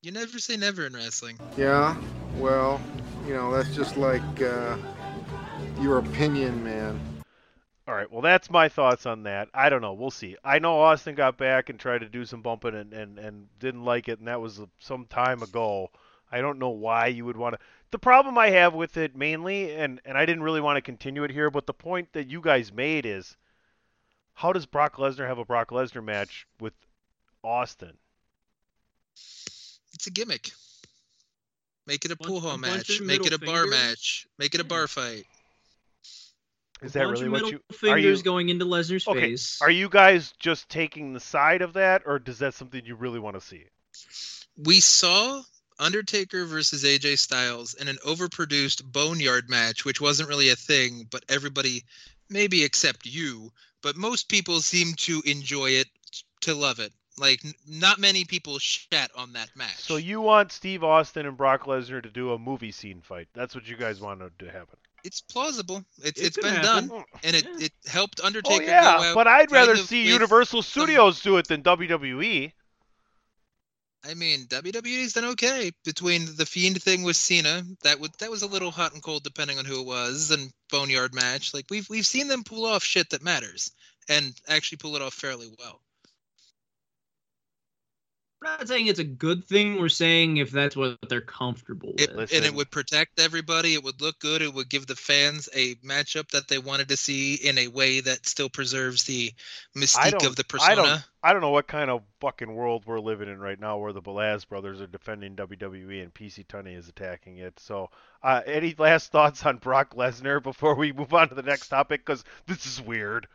You 0.02 0.12
never 0.12 0.40
say 0.40 0.58
never 0.58 0.88
in 0.88 0.94
wrestling. 0.94 1.38
Yeah, 1.56 1.96
well, 2.38 2.82
you 3.26 3.34
know, 3.34 3.52
that's 3.52 3.74
just 3.76 3.98
like 3.98 4.42
uh, 4.42 4.78
your 5.80 6.00
opinion, 6.00 6.64
man. 6.64 7.00
All 7.88 7.94
right. 7.94 8.10
Well, 8.10 8.22
that's 8.22 8.50
my 8.50 8.70
thoughts 8.70 9.06
on 9.06 9.24
that. 9.24 9.50
I 9.54 9.70
don't 9.70 9.82
know. 9.82 9.94
We'll 9.94 10.12
see. 10.12 10.38
I 10.44 10.60
know 10.60 10.80
Austin 10.80 11.16
got 11.16 11.38
back 11.38 11.70
and 11.70 11.78
tried 11.78 12.00
to 12.00 12.10
do 12.10 12.26
some 12.26 12.42
bumping 12.42 12.76
and, 12.76 12.94
and, 12.94 13.20
and 13.20 13.48
didn't 13.60 13.84
like 13.84 14.08
it, 14.08 14.20
and 14.20 14.28
that 14.28 14.40
was 14.40 14.62
some 14.80 15.06
time 15.06 15.44
ago. 15.44 15.90
I 16.32 16.40
don't 16.42 16.60
know 16.60 16.70
why 16.70 17.08
you 17.08 17.26
would 17.26 17.38
want 17.38 17.56
to. 17.56 17.60
The 17.92 18.00
problem 18.00 18.38
I 18.38 18.50
have 18.52 18.74
with 18.74 18.98
it 18.98 19.16
mainly, 19.16 19.76
and, 19.76 20.02
and 20.06 20.18
I 20.18 20.26
didn't 20.26 20.44
really 20.44 20.62
want 20.62 20.78
to 20.78 20.82
continue 20.82 21.24
it 21.24 21.32
here, 21.32 21.52
but 21.52 21.68
the 21.68 21.74
point 21.74 22.14
that 22.14 22.30
you 22.30 22.42
guys 22.42 22.72
made 22.72 23.06
is 23.06 23.38
how 24.34 24.54
does 24.54 24.66
Brock 24.66 24.96
Lesnar 24.96 25.28
have 25.28 25.38
a 25.38 25.46
Brock 25.46 25.70
Lesnar 25.70 26.04
match 26.04 26.48
with 26.60 26.74
Austin? 27.44 27.98
It's 29.94 30.08
a 30.08 30.12
gimmick. 30.12 30.52
Make 31.86 32.06
it 32.06 32.12
a 32.12 32.16
Bunch- 32.16 32.28
pool 32.28 32.40
hall 32.40 32.52
a 32.52 32.58
match. 32.58 33.02
Make 33.02 33.26
it 33.26 33.34
a 33.34 33.40
bar 33.40 33.64
fingers. 33.64 33.70
match. 33.72 34.28
Make 34.38 34.56
it 34.56 34.62
a 34.62 34.64
bar 34.64 34.88
fight. 34.88 35.26
Is 36.82 36.94
that 36.94 37.06
bunch 37.06 37.20
really 37.20 37.30
what 37.30 37.38
middle 37.44 37.52
you 37.52 37.62
are 37.70 37.74
fingers 37.76 38.20
you 38.20 38.24
going 38.24 38.50
into 38.50 38.66
Lesnar's 38.66 39.08
okay? 39.08 39.20
face. 39.20 39.62
Are 39.62 39.72
you 39.72 39.88
guys 39.88 40.34
just 40.40 40.68
taking 40.70 41.14
the 41.14 41.20
side 41.20 41.62
of 41.62 41.74
that, 41.74 42.04
or 42.06 42.20
does 42.20 42.40
that 42.40 42.54
something 42.54 42.86
you 42.86 42.96
really 42.96 43.20
want 43.20 43.36
to 43.40 43.42
see? 43.42 43.64
We 44.58 44.82
saw 44.82 45.44
Undertaker 45.80 46.46
versus 46.46 46.84
AJ 46.84 47.20
Styles 47.20 47.74
in 47.74 47.88
an 47.88 47.98
overproduced 48.06 48.84
Boneyard 48.84 49.50
match, 49.50 49.86
which 49.86 50.02
wasn't 50.02 50.30
really 50.30 50.50
a 50.50 50.56
thing, 50.58 51.08
but 51.10 51.24
everybody, 51.30 51.84
maybe 52.30 52.64
except 52.64 53.06
you, 53.06 53.52
but 53.82 53.96
most 53.96 54.28
people 54.28 54.60
seem 54.60 54.94
to 54.96 55.22
enjoy 55.26 55.72
it, 55.72 55.88
to 56.42 56.54
love 56.54 56.80
it. 56.80 56.92
Like, 57.18 57.46
n- 57.46 57.54
not 57.68 58.00
many 58.00 58.26
people 58.26 58.58
shat 58.60 59.12
on 59.16 59.34
that 59.34 59.50
match. 59.56 59.76
So 59.78 59.98
you 59.98 60.20
want 60.22 60.52
Steve 60.52 60.84
Austin 60.84 61.26
and 61.28 61.38
Brock 61.38 61.64
Lesnar 61.66 62.02
to 62.02 62.10
do 62.10 62.34
a 62.34 62.40
movie 62.40 62.72
scene 62.72 63.02
fight? 63.02 63.28
That's 63.34 63.54
what 63.54 63.68
you 63.68 63.76
guys 63.78 64.02
wanted 64.02 64.38
to 64.40 64.46
happen. 64.52 64.78
It's 65.04 65.22
plausible. 65.22 65.84
It's 66.04 66.20
It, 66.20 66.36
has 66.36 66.44
been 66.44 66.56
happen. 66.64 66.88
done, 66.88 67.04
and 67.24 67.36
it, 67.36 67.46
Yeah. 67.46 67.66
it 67.66 67.72
helped 67.88 68.22
Undertaker. 68.22 68.54
Oh 68.54 68.56
Undertaker 68.56 68.72
yeah, 68.72 68.98
go 68.98 69.04
out. 69.10 69.16
but 69.16 69.28
I'd 69.28 69.52
rather 69.52 69.76
see 69.76 70.04
with 70.06 70.14
Universal 70.14 70.62
some- 70.64 70.70
Studios 70.84 71.22
do 71.22 71.38
it 71.38 71.48
than. 71.48 71.62
WWE. 71.62 72.52
I 74.06 74.16
mean, 74.16 74.48
WWE's 74.48 75.14
done 75.14 75.26
okay 75.26 75.72
between 75.86 76.36
the 76.36 76.46
Fiend 76.46 76.82
thing 76.82 77.04
with 77.04 77.16
Cena. 77.16 77.64
That 77.84 78.00
would 78.00 78.12
that 78.20 78.30
was 78.32 78.42
a 78.42 78.48
little 78.48 78.72
hot 78.72 78.94
and 78.94 79.02
cold 79.04 79.24
depending 79.24 79.60
on 79.60 79.66
who 79.66 79.80
it 79.80 79.86
was, 79.86 80.32
and 80.32 80.52
Boneyard 80.72 81.14
match. 81.14 81.54
Like 81.54 81.66
we've 81.70 81.88
we've 81.90 82.06
seen 82.06 82.28
them 82.28 82.44
pull 82.44 82.66
off 82.66 82.84
shit 82.84 83.10
that 83.12 83.24
matters 83.24 83.72
and 84.10 84.34
actually 84.50 84.78
pull 84.80 84.96
it 84.98 85.02
off 85.02 85.14
fairly 85.14 85.50
well. 85.58 85.80
We're 88.44 88.50
not 88.50 88.68
saying 88.68 88.88
it's 88.88 89.00
a 89.00 89.06
good 89.06 89.46
thing. 89.46 89.80
We're 89.80 89.88
saying 89.88 90.38
if 90.38 90.52
that's 90.52 90.76
what 90.76 90.98
they're 91.08 91.22
comfortable 91.22 91.94
It, 91.98 92.14
with. 92.14 92.34
and 92.34 92.44
it 92.44 92.54
would 92.54 92.70
protect 92.70 93.18
everybody. 93.20 93.74
It 93.74 93.84
would 93.84 94.02
look 94.02 94.20
good. 94.20 94.42
It 94.42 94.54
would 94.54 94.70
give 94.70 94.86
the 94.86 94.98
fans 94.98 95.48
a 95.56 95.76
matchup 95.76 96.30
that 96.32 96.50
they 96.50 96.58
wanted 96.58 96.90
to 96.90 96.98
see 96.98 97.36
in 97.36 97.58
a 97.58 97.70
way 97.70 98.02
that 98.02 98.28
still 98.28 98.50
preserves 98.50 99.06
the 99.06 99.32
mystique 99.78 100.26
of 100.26 100.36
the 100.36 100.44
persona. 100.44 100.72
I 100.72 100.76
don't. 100.76 101.04
I 101.26 101.32
don't 101.32 101.42
know 101.42 101.52
what 101.52 101.68
kind 101.68 101.90
of 101.90 102.02
fucking 102.20 102.54
world 102.54 102.84
we're 102.86 103.00
living 103.00 103.30
in 103.30 103.40
right 103.40 103.58
now, 103.58 103.78
where 103.78 103.94
the 103.94 104.02
Belaz 104.02 104.46
brothers 104.46 104.82
are 104.82 104.88
defending 104.88 105.38
WWE 105.38 106.04
and 106.04 106.14
PC 106.14 106.46
Tunney 106.46 106.78
is 106.78 106.90
attacking 106.90 107.38
it. 107.38 107.58
So, 107.62 107.92
uh, 108.22 108.42
any 108.46 108.76
last 108.78 109.10
thoughts 109.14 109.46
on 109.46 109.56
Brock 109.56 109.96
Lesnar 109.96 110.44
before 110.44 110.76
we 110.76 110.92
move 110.92 111.14
on 111.14 111.30
to 111.30 111.36
the 111.36 111.44
next 111.44 111.70
topic? 111.70 112.06
Because 112.06 112.26
this 112.46 112.66
is 112.66 112.82
weird. 112.82 113.28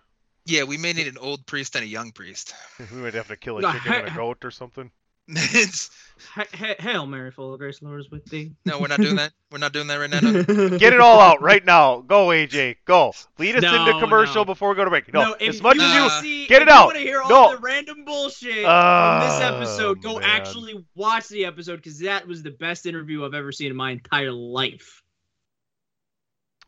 Yeah, 0.49 0.63
we 0.65 0.79
may 0.79 0.93
need 0.95 1.09
an 1.09 1.19
old 1.19 1.45
priest 1.47 1.77
and 1.77 1.85
a 1.85 1.89
young 1.89 2.11
priest. 2.13 2.55
We 2.93 2.99
might 3.03 3.15
have 3.15 3.29
to 3.29 3.37
kill 3.37 3.59
a 3.59 3.61
No, 3.61 3.73
chicken 3.73 3.93
and 3.93 4.09
a 4.09 4.11
goat 4.11 4.45
or 4.45 4.51
something. 4.51 4.91
it's, 5.31 5.91
Ha- 6.33 6.47
ha- 6.55 6.75
Hail 6.79 7.05
Mary, 7.07 7.31
full 7.31 7.53
of 7.53 7.61
grace, 7.61 7.81
the 7.81 7.85
Lord 7.85 8.01
is 8.01 8.11
with 8.11 8.25
thee. 8.25 8.53
no, 8.65 8.81
we're 8.81 8.87
not 8.89 8.99
doing 8.99 9.17
that. 9.17 9.33
We're 9.53 9.59
not 9.59 9.73
doing 9.75 9.87
that 9.89 9.97
right 9.97 10.11
now. 10.11 10.21
no. 10.21 10.79
Get 10.79 10.93
it 10.95 11.01
all 11.01 11.21
out 11.21 11.41
right 11.43 11.65
now. 11.65 12.01
Go, 12.01 12.27
AJ. 12.29 12.77
Go. 12.87 13.13
Lead 13.39 13.57
us 13.57 13.63
No, 13.63 13.87
into 13.87 13.99
commercial 14.01 14.37
no. 14.43 14.45
before 14.47 14.69
we 14.71 14.75
go 14.77 14.85
to 14.85 14.91
break. 14.91 15.13
No, 15.13 15.35
if 15.41 15.51
as 15.57 15.63
much 15.63 15.79
as 15.79 15.95
you. 15.95 16.01
Uh, 16.03 16.21
see, 16.23 16.47
get 16.47 16.61
it 16.63 16.69
out. 16.69 16.81
You 16.81 16.85
want 16.87 16.97
to 16.97 17.03
hear 17.03 17.21
all 17.23 17.29
No. 17.31 17.51
the 17.55 17.61
random 17.61 18.05
bullshit 18.05 18.65
Oh, 18.65 18.69
on 18.69 19.21
this 19.21 19.41
episode? 19.41 20.03
Go 20.03 20.19
man. 20.19 20.29
actually 20.31 20.85
watch 20.95 21.29
the 21.29 21.45
episode 21.47 21.77
because 21.77 21.99
that 22.01 22.27
was 22.27 22.43
the 22.43 22.51
best 22.51 22.85
interview 22.87 23.25
I've 23.25 23.33
ever 23.35 23.53
seen 23.53 23.71
in 23.71 23.77
my 23.77 23.91
entire 23.93 24.33
life. 24.33 25.03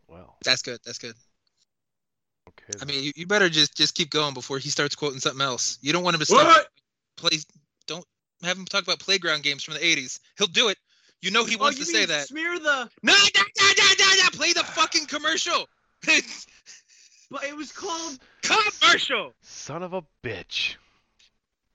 Well, 0.07 0.37
That's 0.45 0.63
good. 0.63 0.81
That's 0.85 0.99
good. 0.99 1.15
Okay. 2.51 2.79
I 2.81 2.85
mean, 2.85 3.03
you, 3.05 3.13
you 3.17 3.27
better 3.27 3.49
just 3.49 3.77
just 3.77 3.95
keep 3.95 4.11
going 4.11 4.35
before 4.35 4.59
he 4.59 4.69
starts 4.71 4.95
quoting 4.95 5.21
something 5.21 5.41
else. 5.43 5.79
You 5.83 5.93
don't 5.93 6.03
want 6.05 6.15
him 6.15 6.21
to 6.21 6.27
start 6.27 6.47
What? 6.47 6.67
play. 7.17 7.39
Don't 7.87 8.05
have 8.43 8.57
him 8.57 8.65
talk 8.67 8.83
about 8.83 8.99
playground 9.01 9.43
games 9.43 9.65
from 9.65 9.75
the 9.75 9.81
'80s. 9.81 10.21
He'll 10.39 10.47
do 10.47 10.69
it. 10.69 10.79
You 11.23 11.31
know 11.31 11.45
he 11.45 11.57
Oh, 11.57 11.61
wants 11.61 11.79
you 11.79 11.85
to 11.85 11.91
say 11.91 12.07
that. 12.07 12.29
Smear 12.29 12.59
the. 12.59 12.89
No, 13.03 13.13
no, 13.13 13.13
no, 13.13 13.67
no, 13.79 13.85
no, 13.99 14.07
no. 14.25 14.31
Play 14.33 14.53
the 14.53 14.65
fucking 14.65 15.07
commercial. 15.07 15.67
But 17.31 17.45
it 17.45 17.57
was 17.57 17.71
called. 17.71 18.19
commercial. 18.43 19.33
Son 19.43 19.85
of 19.85 19.93
a 19.93 20.03
bitch. 20.25 20.75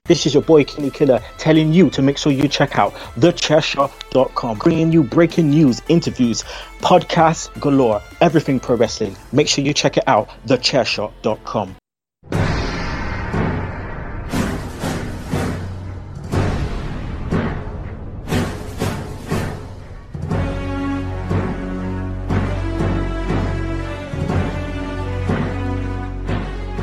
This 0.06 0.24
is 0.24 0.34
your 0.34 0.42
boy 0.44 0.62
Kenny 0.62 0.90
Killer 0.90 1.20
telling 1.36 1.72
you 1.72 1.90
to 1.90 2.00
make 2.00 2.16
sure 2.16 2.30
you 2.30 2.46
check 2.46 2.78
out 2.78 2.94
thechairshot.com, 3.16 4.58
bringing 4.58 4.92
you 4.92 5.02
breaking 5.02 5.50
news, 5.50 5.82
interviews, 5.88 6.44
podcasts 6.80 7.52
galore, 7.60 8.00
everything 8.20 8.60
pro 8.60 8.76
wrestling. 8.76 9.16
Make 9.32 9.48
sure 9.48 9.64
you 9.64 9.74
check 9.74 9.96
it 9.96 10.04
out, 10.06 10.28
thechairshot.com. 10.46 11.74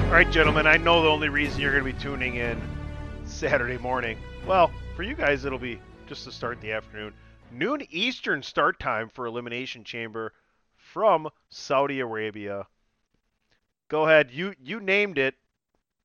All 0.04 0.20
right, 0.20 0.30
gentlemen, 0.30 0.68
I 0.68 0.76
know 0.76 1.02
the 1.02 1.10
only 1.10 1.30
reason 1.30 1.62
you're 1.62 1.72
going 1.72 1.86
to 1.86 1.98
be 1.98 2.00
tuning 2.00 2.36
in 2.36 2.62
Saturday 3.44 3.78
morning. 3.78 4.18
Well, 4.48 4.72
for 4.96 5.04
you 5.04 5.16
guys, 5.16 5.44
it'll 5.44 5.60
be 5.60 5.78
just 6.08 6.24
to 6.24 6.32
start 6.32 6.62
the 6.62 6.72
afternoon. 6.72 7.14
Noon 7.52 7.86
Eastern 7.92 8.42
start 8.42 8.80
time 8.80 9.10
for 9.10 9.26
Elimination 9.26 9.84
Chamber 9.84 10.32
from 10.78 11.28
Saudi 11.50 12.00
Arabia. 12.00 12.66
Go 13.90 14.06
ahead. 14.06 14.32
You 14.32 14.54
you 14.64 14.80
named 14.80 15.18
it, 15.18 15.36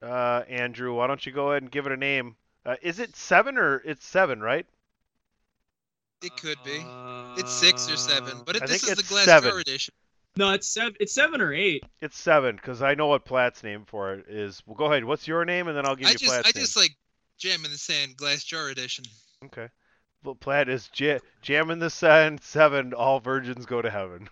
uh, 0.03 0.43
Andrew. 0.49 0.95
Why 0.95 1.07
don't 1.07 1.25
you 1.25 1.31
go 1.31 1.53
ahead 1.53 1.63
and 1.63 1.71
give 1.71 1.87
it 1.87 1.93
a 1.93 1.97
name? 1.97 2.35
Uh, 2.67 2.75
is 2.83 2.99
it 2.99 3.15
seven 3.15 3.57
or 3.57 3.83
it's 3.85 4.05
seven, 4.05 4.41
right? 4.41 4.67
It 6.25 6.37
could 6.37 6.59
be. 6.65 6.85
It's 7.37 7.53
six 7.53 7.89
or 7.89 7.97
seven, 7.97 8.43
but 8.45 8.57
it, 8.57 8.67
this 8.67 8.83
is 8.83 8.97
the 8.97 9.01
it's 9.01 9.09
glass 9.09 9.27
seven. 9.27 9.51
jar 9.51 9.61
edition. 9.61 9.95
No, 10.37 10.55
it's 10.55 10.67
seven. 10.67 10.97
It's 10.99 11.15
seven 11.15 11.41
or 11.41 11.55
eight. 11.55 11.85
It's 12.01 12.19
seven 12.19 12.57
because 12.57 12.83
I 12.83 12.95
know 12.95 13.07
what 13.07 13.25
Platt's 13.25 13.63
name 13.63 13.85
for 13.87 14.15
it 14.15 14.27
is. 14.29 14.61
Well, 14.67 14.75
go 14.75 14.87
ahead. 14.87 15.05
What's 15.05 15.29
your 15.29 15.45
name, 15.45 15.69
and 15.69 15.77
then 15.77 15.87
I'll 15.87 15.95
give 15.95 16.09
I 16.09 16.11
you 16.11 16.19
just, 16.19 16.33
Platt's 16.33 16.49
I 16.49 16.51
just 16.51 16.77
like 16.77 16.97
jam 17.39 17.65
in 17.65 17.71
the 17.71 17.79
sand, 17.79 18.17
glass 18.17 18.45
jar 18.45 18.69
edition. 18.69 19.05
Okay. 19.47 19.69
Well, 20.25 20.35
Platt 20.35 20.69
is 20.69 20.89
j- 20.89 21.21
jam 21.43 21.71
in 21.71 21.79
the 21.79 21.91
sand. 21.91 22.43
Seven. 22.43 22.93
All 22.93 23.21
virgins 23.21 23.67
go 23.67 23.81
to 23.81 23.91
heaven. 23.91 24.29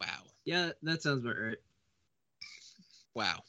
Wow, 0.00 0.22
Yeah, 0.44 0.70
that 0.82 1.02
sounds 1.02 1.24
about 1.24 1.36
right. 1.38 1.58
wow. 3.14 3.40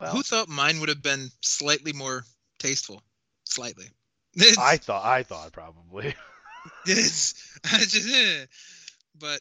Well, 0.00 0.12
Who 0.12 0.22
thought 0.22 0.48
mine 0.48 0.80
would 0.80 0.88
have 0.88 1.02
been 1.02 1.28
slightly 1.42 1.92
more 1.92 2.24
tasteful? 2.58 3.02
Slightly. 3.44 3.86
I 4.58 4.76
thought. 4.78 5.04
I 5.04 5.22
thought 5.22 5.52
probably. 5.52 6.14
It's, 6.86 7.34
I 7.64 7.78
just, 7.78 8.08
eh. 8.12 8.46
but 9.18 9.40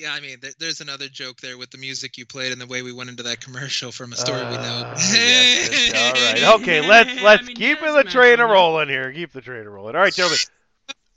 yeah, 0.00 0.14
I 0.14 0.20
mean, 0.20 0.38
there, 0.40 0.52
there's 0.58 0.80
another 0.80 1.08
joke 1.08 1.40
there 1.40 1.58
with 1.58 1.70
the 1.70 1.78
music 1.78 2.16
you 2.16 2.24
played 2.24 2.52
and 2.52 2.60
the 2.60 2.66
way 2.66 2.82
we 2.82 2.92
went 2.92 3.10
into 3.10 3.22
that 3.24 3.40
commercial 3.40 3.92
from 3.92 4.12
a 4.12 4.16
story 4.16 4.38
we 4.38 4.56
know. 4.56 4.84
Uh, 4.86 4.94
yes, 4.96 5.92
yes, 5.92 6.42
All 6.42 6.52
right. 6.54 6.60
Okay. 6.60 6.86
Let's 6.86 7.22
let's 7.22 7.46
mean, 7.46 7.56
keep 7.56 7.80
the 7.80 8.04
train 8.04 8.40
a 8.40 8.46
rolling 8.46 8.88
here. 8.88 9.12
Keep 9.12 9.32
the 9.32 9.42
train 9.42 9.66
a 9.66 9.70
rolling. 9.70 9.94
All 9.94 10.02
right, 10.02 10.12
gentlemen. 10.12 10.38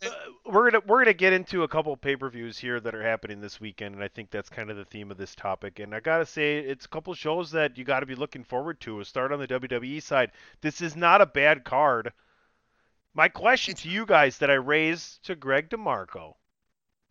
Uh, 0.06 0.10
we're 0.52 0.70
gonna 0.70 0.84
we're 0.86 1.00
gonna 1.00 1.14
get 1.14 1.32
into 1.32 1.64
a 1.64 1.68
couple 1.70 1.96
pay 1.96 2.18
per 2.18 2.30
views 2.30 2.58
here 2.58 2.78
that 2.78 2.94
are 2.94 3.02
happening 3.02 3.40
this 3.40 3.62
weekend, 3.62 3.96
and 3.96 4.04
I 4.04 4.10
think 4.10 4.32
that's 4.32 4.50
kind 4.50 4.70
of 4.70 4.76
the 4.76 4.84
theme 4.84 5.12
of 5.12 5.16
this 5.16 5.34
topic. 5.34 5.80
And 5.80 5.96
I 5.96 6.02
gotta 6.02 6.26
say, 6.26 6.58
it's 6.58 6.84
a 6.84 6.90
couple 6.90 7.14
shows 7.14 7.52
that 7.52 7.78
you 7.78 7.86
got 7.86 8.02
to 8.02 8.06
be 8.06 8.16
looking 8.16 8.44
forward 8.44 8.82
to. 8.82 8.96
We'll 8.98 9.06
start 9.06 9.32
on 9.32 9.40
the 9.40 9.48
WWE 9.48 10.04
side. 10.04 10.32
This 10.60 10.82
is 10.82 10.98
not 10.98 11.22
a 11.22 11.26
bad 11.26 11.64
card. 11.64 12.12
My 13.14 13.30
question 13.30 13.76
to 13.76 13.88
you 13.88 14.06
guys 14.06 14.40
that 14.40 14.52
I 14.52 14.56
raised 14.56 15.24
to 15.24 15.36
Greg 15.36 15.70
DeMarco, 15.70 16.34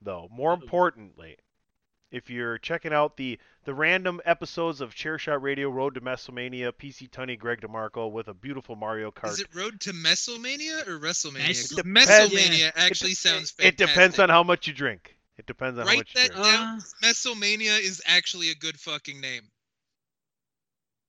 though, 0.02 0.28
more 0.30 0.52
importantly, 0.52 1.38
if 2.12 2.30
you're 2.30 2.58
checking 2.58 2.92
out 2.92 3.16
the 3.16 3.38
the 3.64 3.74
random 3.74 4.20
episodes 4.24 4.80
of 4.80 4.94
Chairshot 4.94 5.40
Radio 5.42 5.68
Road 5.70 5.94
to 5.94 6.00
WrestleMania, 6.00 6.72
PC 6.72 7.08
Tunney, 7.10 7.38
Greg 7.38 7.60
DeMarco 7.60 8.10
with 8.10 8.28
a 8.28 8.34
beautiful 8.34 8.76
Mario 8.76 9.10
Kart. 9.10 9.30
Is 9.32 9.40
it 9.40 9.48
Road 9.54 9.80
to 9.80 9.92
Messelmania 9.92 10.86
or 10.86 10.98
WrestleMania? 10.98 11.48
Mes- 11.48 11.68
'Cause 11.68 11.76
depends- 11.82 12.72
actually 12.76 13.12
it, 13.12 13.16
sounds 13.18 13.54
It 13.58 13.76
depends 13.76 14.18
on 14.18 14.28
how 14.28 14.42
much 14.42 14.66
you 14.68 14.72
drink. 14.74 15.16
It 15.38 15.46
depends 15.46 15.78
on 15.78 15.86
how 15.86 15.90
Write 15.92 15.98
much 15.98 16.14
you 16.14 16.22
that 16.22 16.30
drink. 16.32 16.44
down. 16.46 16.78
Uh, 16.78 16.80
Messelmania 17.02 17.80
is 17.80 18.02
actually 18.06 18.50
a 18.50 18.54
good 18.54 18.78
fucking 18.78 19.20
name. 19.20 19.42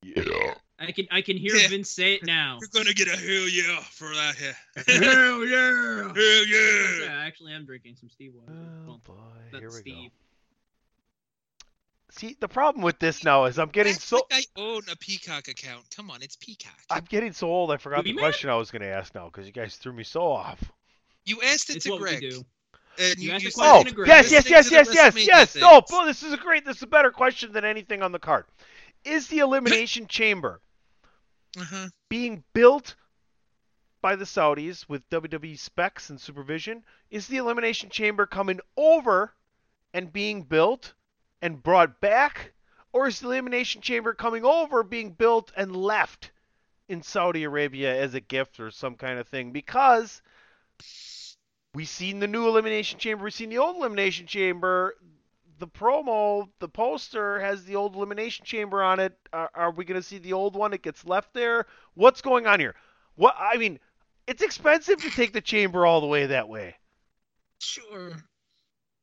Yeah. 0.01 0.53
I 0.79 0.91
can 0.91 1.07
I 1.11 1.21
can 1.21 1.37
hear 1.37 1.55
Yeah. 1.55 1.69
Vince 1.69 1.89
say 1.89 2.13
it 2.15 2.23
now. 2.25 2.59
You're 2.59 2.69
gonna 2.83 2.93
get 2.93 3.07
a 3.07 3.15
hell 3.15 3.47
yeah 3.49 3.79
for 3.91 4.09
that 4.13 4.35
here. 4.35 4.55
Hell 4.87 5.45
yeah! 5.45 6.13
hell 6.13 6.45
Yeah, 6.45 7.05
yeah. 7.05 7.19
I 7.21 7.25
actually 7.25 7.53
am 7.53 7.65
drinking 7.65 7.95
some 7.95 8.09
Steve 8.09 8.33
water. 8.33 8.51
Oh 8.87 8.97
boy, 9.05 9.13
that's 9.51 9.61
here 9.61 9.69
we 9.71 9.79
Steve. 9.79 10.09
go. 10.11 10.15
See, 12.15 12.37
the 12.39 12.47
problem 12.47 12.83
with 12.83 12.99
this 12.99 13.23
now 13.23 13.45
is 13.45 13.57
I'm 13.57 13.69
getting 13.69 13.93
Act 13.93 14.01
so 14.03 14.17
like 14.29 14.45
I 14.55 14.61
own 14.61 14.83
a 14.91 14.95
Peacock 14.95 15.47
account. 15.47 15.83
Come 15.95 16.11
on, 16.11 16.21
it's 16.21 16.35
Peacock. 16.35 16.77
I'm 16.89 17.05
getting 17.09 17.33
so 17.33 17.47
old. 17.47 17.71
I 17.71 17.77
forgot 17.77 18.03
We 18.03 18.11
the 18.11 18.15
met? 18.17 18.21
question 18.21 18.51
I 18.51 18.55
was 18.55 18.69
going 18.69 18.83
to 18.83 18.87
ask 18.87 19.15
now 19.15 19.25
because 19.25 19.47
you 19.47 19.51
guys 19.51 19.75
threw 19.77 19.93
me 19.93 20.03
so 20.03 20.27
off. 20.31 20.63
You 21.25 21.41
asked 21.41 21.71
it 21.71 21.77
It's 21.77 21.85
to 21.85 21.91
what 21.91 22.01
Greg. 22.01 22.21
we 22.21 22.29
do. 22.29 22.45
And 22.99 23.17
You 23.17 23.29
you, 23.29 23.33
asked 23.33 23.43
you 23.45 23.51
question 23.51 23.77
Oh, 23.77 23.83
to 23.83 23.91
Greg. 23.95 24.07
yes, 24.07 24.31
yes, 24.31 24.47
yes, 24.47 24.69
yes, 24.69 24.93
yes, 24.93 25.15
WrestleMania 25.15 25.25
yes. 25.27 25.53
thing. 25.53 25.61
No, 25.61 25.81
boy, 25.81 26.05
this 26.05 26.21
is 26.21 26.33
a 26.33 26.37
great. 26.37 26.65
This 26.65 26.77
is 26.77 26.83
a 26.83 26.87
better 26.87 27.09
question 27.09 27.51
than 27.51 27.65
anything 27.65 28.03
on 28.03 28.11
the 28.11 28.19
card. 28.19 28.45
Is 29.03 29.27
the 29.29 29.39
elimination 29.39 30.05
chamber 30.07 30.61
Uh-huh. 31.57 31.87
being 32.09 32.43
built 32.53 32.95
by 34.01 34.15
the 34.15 34.25
Saudis 34.25 34.87
with 34.87 35.09
WWE 35.09 35.57
specs 35.57 36.11
and 36.11 36.21
supervision? 36.21 36.83
Is 37.09 37.25
the 37.27 37.37
Elimination 37.37 37.89
Chamber 37.89 38.27
coming 38.27 38.59
over 38.77 39.33
and 39.95 40.13
being 40.13 40.43
built 40.43 40.93
and 41.43 41.61
brought 41.61 42.01
back? 42.01 42.53
or 42.93 43.07
is 43.07 43.19
the 43.19 43.27
Elimination 43.27 43.81
Chamber 43.81 44.13
coming 44.13 44.45
over, 44.45 44.83
being 44.83 45.11
built 45.11 45.51
and 45.57 45.75
left 45.75 46.31
in 46.87 47.01
Saudi 47.01 47.43
Arabia 47.43 47.99
as 47.99 48.13
a 48.13 48.19
gift 48.19 48.59
or 48.59 48.69
some 48.69 48.95
kind 48.95 49.19
of 49.19 49.27
thing? 49.27 49.51
Because 49.51 50.21
we've 51.73 51.89
seen 51.89 52.19
the 52.19 52.27
new 52.27 52.47
Elimination 52.47 52.99
Chamber, 52.99 53.23
we've 53.23 53.33
seen 53.33 53.49
the 53.49 53.57
old 53.57 53.77
Elimination 53.77 54.27
Chamber. 54.27 54.95
The 55.59 55.67
promo, 55.67 56.49
the 56.59 56.69
poster 56.69 57.39
has 57.39 57.63
the 57.63 57.75
old 57.75 57.95
Elimination 57.95 58.45
Chamber 58.45 58.83
on 58.83 58.99
it. 58.99 59.17
Are, 59.31 59.49
are 59.55 59.71
we 59.71 59.85
going 59.85 59.99
to 59.99 60.07
see 60.07 60.19
the 60.19 60.33
old 60.33 60.55
one? 60.55 60.73
It 60.73 60.83
gets 60.83 61.05
left 61.05 61.33
there. 61.33 61.65
What's 61.95 62.21
going 62.21 62.47
on 62.47 62.59
here? 62.59 62.75
What 63.15 63.35
I 63.37 63.57
mean, 63.57 63.79
it's 64.27 64.41
expensive 64.43 65.01
to 65.01 65.09
take 65.09 65.33
the 65.33 65.41
chamber 65.41 65.85
all 65.85 66.01
the 66.01 66.07
way 66.07 66.27
that 66.27 66.49
way. 66.49 66.75
Sure. 67.59 68.13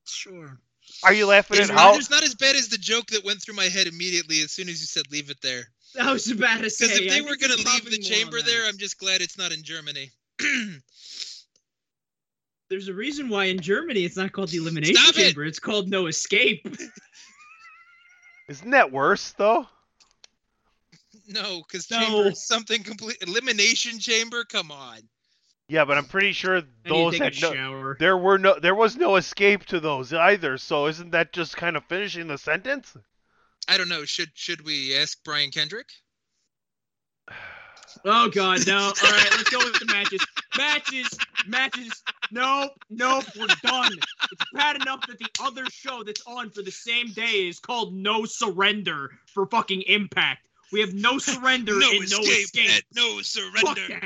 Sure. 0.04 0.58
Are 1.04 1.12
you 1.12 1.26
laughing 1.26 1.58
It's 1.58 1.70
at 1.70 1.74
not, 1.74 1.82
how? 1.92 1.94
it's 1.96 2.10
not 2.10 2.22
as 2.22 2.34
bad 2.34 2.56
as 2.56 2.68
the 2.68 2.78
joke 2.78 3.06
that 3.06 3.24
went 3.24 3.42
through 3.42 3.54
my 3.54 3.64
head 3.64 3.86
immediately 3.86 4.40
as 4.42 4.52
soon 4.52 4.68
as 4.68 4.80
you 4.80 4.86
said 4.86 5.04
leave 5.10 5.30
it 5.30 5.40
there. 5.42 5.64
I 6.00 6.12
was 6.12 6.30
about 6.30 6.60
to 6.62 6.70
say. 6.70 6.86
Because 6.86 6.98
if 7.00 7.10
I 7.10 7.14
they 7.14 7.20
were 7.20 7.36
going 7.36 7.50
to 7.50 7.56
leave 7.56 7.64
the 7.64 7.70
probably 7.70 7.98
more 7.98 8.06
on 8.06 8.12
chamber 8.12 8.42
there, 8.42 8.66
I'm 8.66 8.78
just 8.78 8.98
glad 8.98 9.20
it's 9.20 9.38
not 9.38 9.52
in 9.52 9.62
Germany. 9.62 10.10
There's 12.70 12.88
a 12.88 12.94
reason 12.94 13.28
why 13.28 13.46
in 13.46 13.58
Germany 13.58 14.04
it's 14.04 14.16
not 14.16 14.30
called 14.32 14.50
the 14.50 14.58
Elimination 14.58 14.94
Stop 14.94 15.16
it! 15.18 15.24
Chamber. 15.24 15.44
It's 15.44 15.58
called 15.58 15.88
No 15.88 16.06
Escape. 16.06 16.66
Isn't 18.48 18.70
that 18.70 18.92
worse 18.92 19.32
though? 19.32 19.66
no, 21.28 21.62
because 21.66 21.90
No. 21.90 22.00
chamber 22.00 22.28
is 22.30 22.46
something 22.46 22.82
complete. 22.84 23.16
Elimination 23.22 23.98
chamber? 23.98 24.44
Come 24.44 24.70
on. 24.70 25.00
Yeah, 25.70 25.84
but 25.84 25.96
I'm 25.96 26.04
pretty 26.06 26.32
sure 26.32 26.56
I 26.56 26.60
need 26.60 26.66
to 26.84 26.88
those 26.88 27.18
had 27.18 27.40
no. 27.40 27.52
shower. 27.54 27.96
There 28.00 28.16
were 28.16 28.38
no. 28.38 28.58
There 28.58 28.74
was 28.74 28.96
no 28.96 29.14
escape 29.14 29.66
to 29.66 29.78
those 29.78 30.12
either. 30.12 30.58
So 30.58 30.88
isn't 30.88 31.12
that 31.12 31.32
just 31.32 31.56
kind 31.56 31.76
of 31.76 31.84
finishing 31.84 32.26
the 32.26 32.38
sentence? 32.38 32.96
I 33.68 33.78
don't 33.78 33.88
know. 33.88 34.04
Should 34.04 34.30
should 34.34 34.64
we 34.64 34.96
ask 34.96 35.22
Brian 35.24 35.50
Kendrick? 35.50 35.88
Oh 38.04 38.30
God, 38.30 38.64
no! 38.68 38.78
All 38.78 39.10
right, 39.10 39.28
let's 39.32 39.50
go 39.50 39.58
with 39.58 39.78
the 39.80 39.86
matches. 39.86 40.24
Matches, 40.56 41.08
matches. 41.44 42.02
Nope, 42.30 42.70
nope. 42.88 43.24
We're 43.36 43.48
done. 43.64 43.92
It's 44.30 44.44
bad 44.54 44.80
enough 44.80 45.04
that 45.08 45.18
the 45.18 45.26
other 45.42 45.66
show 45.66 46.04
that's 46.04 46.22
on 46.24 46.50
for 46.50 46.62
the 46.62 46.70
same 46.70 47.08
day 47.12 47.48
is 47.48 47.58
called 47.58 47.92
No 47.92 48.26
Surrender 48.26 49.10
for 49.34 49.44
fucking 49.46 49.82
Impact. 49.82 50.46
We 50.72 50.80
have 50.82 50.94
No 50.94 51.18
Surrender 51.18 51.72
no 51.80 51.90
and 51.90 52.04
escape, 52.04 52.16
No 52.16 52.32
Escape. 52.32 52.70
and 52.70 52.82
no 52.94 53.16
Fuck 53.16 53.76
surrender. 53.76 54.00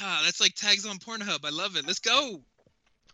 That. 0.00 0.06
Ah, 0.06 0.22
that's 0.24 0.40
like 0.40 0.54
tags 0.54 0.86
on 0.86 0.98
Pornhub. 0.98 1.44
I 1.44 1.50
love 1.50 1.76
it. 1.76 1.86
Let's 1.86 1.98
go. 2.00 2.40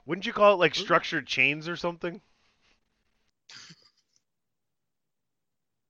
Wouldn't 0.07 0.27
you 0.27 0.33
call 0.33 0.55
it 0.55 0.57
like 0.59 0.75
structured 0.75 1.27
chains 1.27 1.68
or 1.68 1.77
something? 1.77 2.20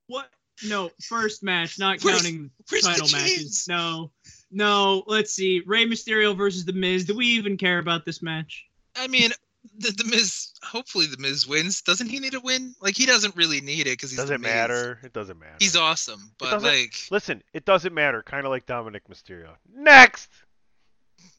What? 0.06 0.28
No, 0.66 0.90
first 1.02 1.42
match, 1.42 1.78
not 1.78 2.00
Where's- 2.02 2.22
counting 2.22 2.50
where's 2.70 2.84
the 2.84 2.90
title 2.90 3.08
matches. 3.12 3.66
No, 3.68 4.10
no. 4.50 5.02
Let's 5.06 5.32
see. 5.32 5.62
Rey 5.66 5.84
Mysterio 5.84 6.34
versus 6.36 6.64
The 6.64 6.72
Miz. 6.72 7.04
Do 7.04 7.14
we 7.16 7.26
even 7.26 7.56
care 7.58 7.78
about 7.78 8.06
this 8.06 8.22
match? 8.22 8.64
I 8.96 9.06
mean, 9.08 9.32
the, 9.78 9.90
the 9.90 10.04
Miz. 10.04 10.52
Hopefully, 10.62 11.06
the 11.06 11.18
Miz 11.18 11.46
wins. 11.46 11.82
Doesn't 11.82 12.08
he 12.08 12.20
need 12.20 12.32
a 12.34 12.40
win? 12.40 12.74
Like 12.80 12.96
he 12.96 13.04
doesn't 13.04 13.36
really 13.36 13.60
need 13.60 13.82
it 13.82 13.90
because 13.98 14.10
he's 14.12 14.18
Doesn't 14.18 14.40
the 14.40 14.48
Miz. 14.48 14.54
matter. 14.54 14.98
It 15.02 15.12
doesn't 15.12 15.38
matter. 15.38 15.56
He's 15.58 15.76
awesome, 15.76 16.30
but 16.38 16.62
like 16.62 16.94
Listen, 17.10 17.42
it 17.52 17.66
doesn't 17.66 17.92
matter. 17.92 18.22
Kind 18.22 18.46
of 18.46 18.50
like 18.50 18.64
Dominik 18.64 19.02
Mysterio. 19.10 19.50
Next. 19.74 20.30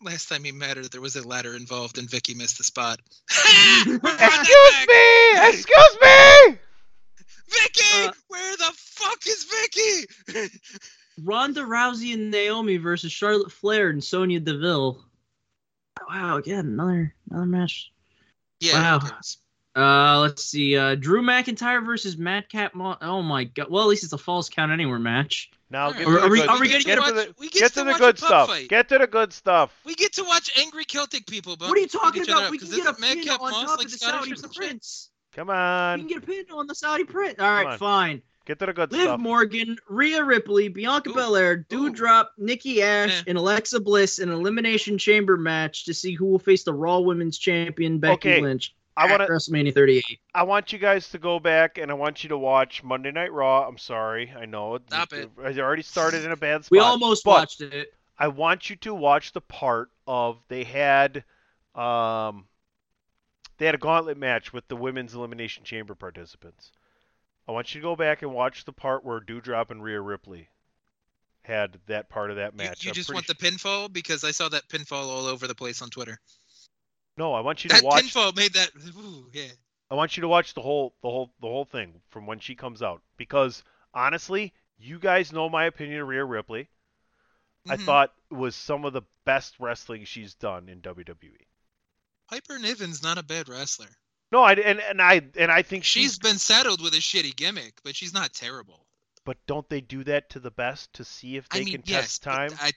Last 0.01 0.29
time 0.29 0.43
he 0.43 0.51
mattered, 0.51 0.91
there 0.91 1.01
was 1.01 1.15
a 1.15 1.27
ladder 1.27 1.55
involved, 1.55 1.97
and 1.97 2.07
Vickie 2.09 2.35
missed 2.35 2.57
the 2.57 2.63
spot. 2.63 2.99
Excuse 3.29 4.87
me. 4.87 5.49
Excuse 5.49 5.97
me. 6.01 6.57
Vickie, 7.49 8.07
Uh, 8.07 8.11
where 8.27 8.57
the 8.57 8.71
fuck 8.75 9.19
is 9.27 9.45
Vickie? 9.45 10.59
Ronda 11.23 11.61
Rousey 11.61 12.13
and 12.13 12.29
Naomi 12.29 12.77
versus 12.77 13.11
Charlotte 13.11 13.51
Flair 13.51 13.89
and 13.89 14.03
Sonya 14.03 14.39
Deville. 14.39 15.03
Wow, 16.09 16.37
again 16.37 16.65
another 16.67 17.13
another 17.29 17.45
match. 17.47 17.91
yeah. 18.59 18.99
Wow. 18.99 19.09
Uh, 19.75 20.19
let's 20.21 20.43
see. 20.43 20.75
Uh, 20.75 20.95
Drew 20.95 21.21
McIntyre 21.21 21.85
versus 21.85 22.17
Madcap 22.17 22.73
Moss. 22.75 22.97
Oh 23.01 23.21
my 23.21 23.43
god. 23.45 23.67
Well, 23.69 23.83
at 23.83 23.89
least 23.89 24.03
it's 24.03 24.13
a 24.13 24.17
false 24.17 24.49
count 24.49 24.71
anywhere 24.71 24.99
match. 24.99 25.51
Now 25.69 25.91
get 25.91 26.07
Are- 26.07 26.15
to 26.15 26.21
the 26.21 26.27
we- 26.29 26.39
good, 26.39 26.49
are 26.49 26.59
we 26.59 26.67
get 26.69 26.85
getting 26.85 27.03
to 27.03 27.09
to 27.09 27.15
the, 27.15 27.35
we 27.39 27.49
get 27.49 27.59
get 27.59 27.73
to 27.73 27.79
to 27.79 27.91
the 27.91 27.93
good 27.99 28.17
stuff. 28.17 28.47
fight. 28.47 28.69
Get 28.69 28.87
to 28.89 28.97
the 28.99 29.07
good 29.07 29.33
stuff. 29.33 29.77
We 29.85 29.95
get 29.95 30.13
to 30.13 30.23
watch 30.23 30.49
angry 30.57 30.85
Celtic 30.85 31.27
people, 31.27 31.57
but 31.57 31.67
what 31.67 31.77
are 31.77 31.81
you 31.81 31.87
talking 31.87 32.23
about? 32.23 32.43
up, 32.45 32.51
We 32.51 32.57
'cause 32.59 32.69
can 32.69 32.77
get 32.77 32.87
a 32.87 32.91
isn't 32.91 33.23
pin 33.23 33.29
on 33.29 33.39
Moss 33.51 33.63
top 33.65 33.77
like 33.77 33.85
of 33.87 33.91
the 33.91 33.97
Scottish 33.97 34.19
Saudi 34.19 34.31
or 34.31 34.35
some 34.37 34.51
shit? 34.53 34.61
Prince. 34.61 35.09
Come 35.33 35.49
on. 35.49 35.99
We 35.99 36.05
can 36.05 36.07
get 36.21 36.23
a 36.23 36.25
pin 36.25 36.45
on 36.51 36.67
the 36.67 36.75
Saudi 36.75 37.03
Prince. 37.03 37.35
All 37.39 37.51
right, 37.51 37.77
fine. 37.77 38.21
Get 38.45 38.59
to 38.59 38.65
the 38.65 38.71
good 38.71 38.93
Liv 38.93 39.01
stuff. 39.01 39.19
Morgan, 39.19 39.75
Rhea 39.89 40.23
Ripley, 40.23 40.69
Bianca 40.69 41.09
Ooh. 41.09 41.13
Belair, 41.13 41.65
Doudrop, 41.69 42.27
Nikki 42.37 42.81
Ash, 42.81 43.11
Eh. 43.19 43.23
and 43.27 43.37
Alexa 43.37 43.81
Bliss 43.81 44.19
in 44.19 44.29
an 44.29 44.35
elimination 44.35 44.97
chamber 44.97 45.35
match 45.35 45.83
to 45.83 45.93
see 45.93 46.13
who 46.13 46.27
will 46.27 46.39
face 46.39 46.63
the 46.63 46.73
Raw 46.73 46.99
Women's 46.99 47.37
Champion 47.37 47.99
Becky 47.99 48.13
Okay, 48.29 48.41
Lynch 48.41 48.73
I 48.97 49.11
want. 49.11 49.29
WrestleMania 49.29 49.73
38. 49.73 50.19
I 50.33 50.43
want 50.43 50.73
you 50.73 50.79
guys 50.79 51.09
to 51.09 51.19
go 51.19 51.39
back 51.39 51.77
and 51.77 51.91
I 51.91 51.93
want 51.93 52.23
you 52.23 52.29
to 52.29 52.37
watch 52.37 52.83
Monday 52.83 53.11
Night 53.11 53.31
Raw. 53.31 53.67
I'm 53.67 53.77
sorry, 53.77 54.33
I 54.35 54.45
know 54.45 54.79
Stop 54.87 55.13
it. 55.13 55.29
I 55.41 55.53
already 55.59 55.83
started 55.83 56.25
in 56.25 56.31
a 56.31 56.35
bad 56.35 56.65
spot. 56.65 56.71
We 56.71 56.79
almost 56.79 57.25
watched 57.25 57.61
it. 57.61 57.93
I 58.17 58.29
want 58.29 58.69
you 58.69 58.75
to 58.77 58.95
watch 58.95 59.33
the 59.33 59.41
part 59.41 59.91
of 60.07 60.39
they 60.47 60.63
had, 60.63 61.23
um, 61.75 62.45
they 63.59 63.67
had 63.67 63.75
a 63.75 63.77
gauntlet 63.77 64.17
match 64.17 64.51
with 64.51 64.67
the 64.67 64.75
women's 64.75 65.13
elimination 65.13 65.63
chamber 65.63 65.93
participants. 65.93 66.71
I 67.47 67.51
want 67.51 67.73
you 67.73 67.81
to 67.81 67.85
go 67.85 67.95
back 67.95 68.23
and 68.23 68.33
watch 68.33 68.65
the 68.65 68.73
part 68.73 69.05
where 69.05 69.19
Doudrop 69.19 69.69
and 69.69 69.83
Rhea 69.83 70.01
Ripley 70.01 70.49
had 71.43 71.77
that 71.85 72.09
part 72.09 72.31
of 72.31 72.37
that 72.37 72.55
match. 72.55 72.83
you 72.83 72.89
I'm 72.89 72.95
just 72.95 73.09
pretty 73.09 73.17
want 73.17 73.27
the 73.27 73.35
pinfall 73.35 73.93
because 73.93 74.23
I 74.23 74.31
saw 74.31 74.49
that 74.49 74.67
pinfall 74.67 75.07
all 75.07 75.27
over 75.27 75.47
the 75.47 75.55
place 75.55 75.81
on 75.81 75.89
Twitter. 75.89 76.19
No, 77.17 77.33
I 77.33 77.41
want 77.41 77.63
you 77.63 77.69
to 77.69 77.75
That 77.75 77.83
watch. 77.83 78.03
pinfall 78.05 78.35
made 78.35 78.53
that. 78.53 78.69
Ooh, 78.97 79.27
yeah. 79.33 79.47
I 79.89 79.95
want 79.95 80.17
you 80.17 80.21
to 80.21 80.27
watch 80.27 80.53
the 80.53 80.61
whole 80.61 80.93
the 81.01 81.09
whole 81.09 81.31
the 81.41 81.47
whole 81.47 81.65
thing 81.65 82.01
from 82.09 82.25
when 82.27 82.39
she 82.39 82.55
comes 82.55 82.81
out 82.81 83.01
because 83.17 83.63
honestly, 83.93 84.53
you 84.77 84.99
guys 84.99 85.31
know 85.31 85.49
my 85.49 85.65
opinion 85.65 86.01
of 86.01 86.07
Rhea 86.07 86.23
Ripley. 86.25 86.69
I 87.69 87.77
Mhm. 87.77 87.85
thought 87.85 88.13
it 88.31 88.35
was 88.35 88.55
some 88.55 88.85
of 88.85 88.93
the 88.93 89.01
best 89.25 89.59
wrestling 89.59 90.05
she's 90.05 90.35
done 90.35 90.69
in 90.69 90.81
WWE. 90.81 91.47
Piper 92.29 92.59
Niven's 92.59 93.01
not 93.01 93.17
a 93.17 93.23
bad 93.23 93.47
wrestler. 93.49 93.89
No, 94.31 94.43
I 94.43 94.53
and 94.53 94.79
and 94.81 95.01
I 95.01 95.21
and 95.37 95.51
I 95.51 95.61
think 95.61 95.83
She's 95.85 96.11
she's. 96.11 96.19
been 96.19 96.37
saddled 96.37 96.81
with 96.81 96.93
a 96.93 96.97
shitty 96.97 97.35
gimmick, 97.35 97.79
but 97.83 97.95
she's 97.95 98.13
not 98.13 98.33
terrible. 98.33 98.85
But 99.23 99.37
don't 99.47 99.67
they 99.69 99.81
do 99.81 100.03
that 100.05 100.29
to 100.31 100.39
the 100.39 100.51
best 100.51 100.91
to 100.93 101.05
see 101.05 101.37
if 101.37 101.47
they 101.49 101.61
I 101.61 101.63
mean, 101.63 101.73
can 101.75 101.83
yes, 101.85 102.19
test 102.19 102.23
time? 102.23 102.49
I, 102.61 102.71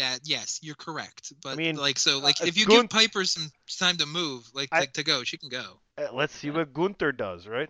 that 0.00 0.20
yes, 0.24 0.58
you're 0.62 0.74
correct. 0.74 1.32
But 1.44 1.56
mean, 1.56 1.76
like, 1.76 1.98
so 1.98 2.18
like, 2.18 2.40
uh, 2.40 2.46
if 2.46 2.56
you 2.58 2.66
Gun- 2.66 2.82
give 2.82 2.90
Piper 2.90 3.24
some 3.24 3.50
time 3.78 3.96
to 3.98 4.06
move, 4.06 4.44
like, 4.54 4.68
I- 4.72 4.80
like 4.80 4.92
to 4.94 5.04
go, 5.04 5.22
she 5.24 5.36
can 5.38 5.48
go. 5.48 5.80
Uh, 5.96 6.08
Let's 6.12 6.34
see 6.34 6.50
what 6.50 6.72
Gunther 6.72 7.12
does, 7.12 7.46
right? 7.46 7.68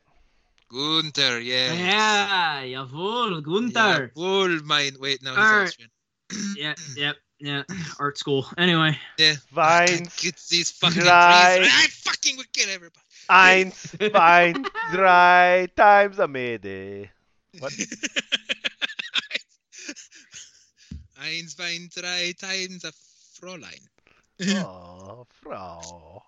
Gunther, 0.71 1.41
yeah. 1.41 1.73
Yeah, 1.75 2.63
jawohl, 2.87 3.43
Gunther. 3.43 4.13
Wohl, 4.15 4.61
mein. 4.65 4.97
Wait, 5.01 5.23
no, 5.23 5.31
he's 5.31 5.39
All 5.39 5.45
right. 5.45 5.63
Austrian. 5.69 5.91
Yeah, 6.57 6.75
yep, 6.97 7.17
yeah. 7.41 7.63
Art 7.99 8.17
school. 8.17 8.47
Anyway, 8.57 8.97
Yeah. 9.19 9.35
Vines, 9.53 10.15
Get 10.23 10.37
these 10.49 10.71
fucking 10.71 11.03
drei, 11.03 11.57
trees. 11.59 11.71
I 11.73 11.87
fucking 11.91 12.37
would 12.37 12.53
get 12.53 12.69
everybody. 12.69 13.05
eins, 13.29 13.75
zwei, 14.11 14.55
drei 14.93 15.67
times 15.77 16.19
a 16.21 16.29
Mede. 16.29 17.11
What? 17.59 17.73
Eins, 21.21 21.55
zwei, 21.55 21.89
drei 21.95 22.33
times 22.33 22.85
a 22.85 22.93
Fräulein. 22.93 23.81
Oh, 24.65 25.27
Frau. 25.43 26.23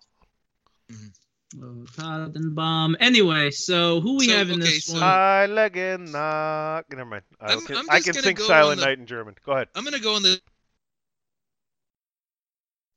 oh, 1.56 1.86
Bomb. 2.54 2.96
Anyway, 3.00 3.50
so 3.50 4.00
who 4.00 4.16
we 4.18 4.28
So, 4.28 4.36
have 4.36 4.50
in 4.50 4.60
okay, 4.60 4.70
this 4.70 4.84
so- 4.86 4.94
one? 4.94 5.02
I 5.02 5.46
legen 5.46 6.10
nach. 6.12 6.84
Never 6.90 7.04
mind. 7.06 7.22
I 7.40 7.52
I'm- 7.52 7.60
can, 7.66 7.76
I'm 7.76 7.90
I 7.90 7.96
just 7.98 8.04
can 8.06 8.14
gonna 8.14 8.24
sing 8.26 8.34
go 8.36 8.46
Silent 8.46 8.80
the- 8.80 8.86
Night 8.86 8.98
in 8.98 9.06
German. 9.06 9.34
Go 9.44 9.52
ahead. 9.52 9.68
I'm 9.74 9.84
gonna 9.84 9.98
go 9.98 10.14
on 10.14 10.22
the 10.22 10.40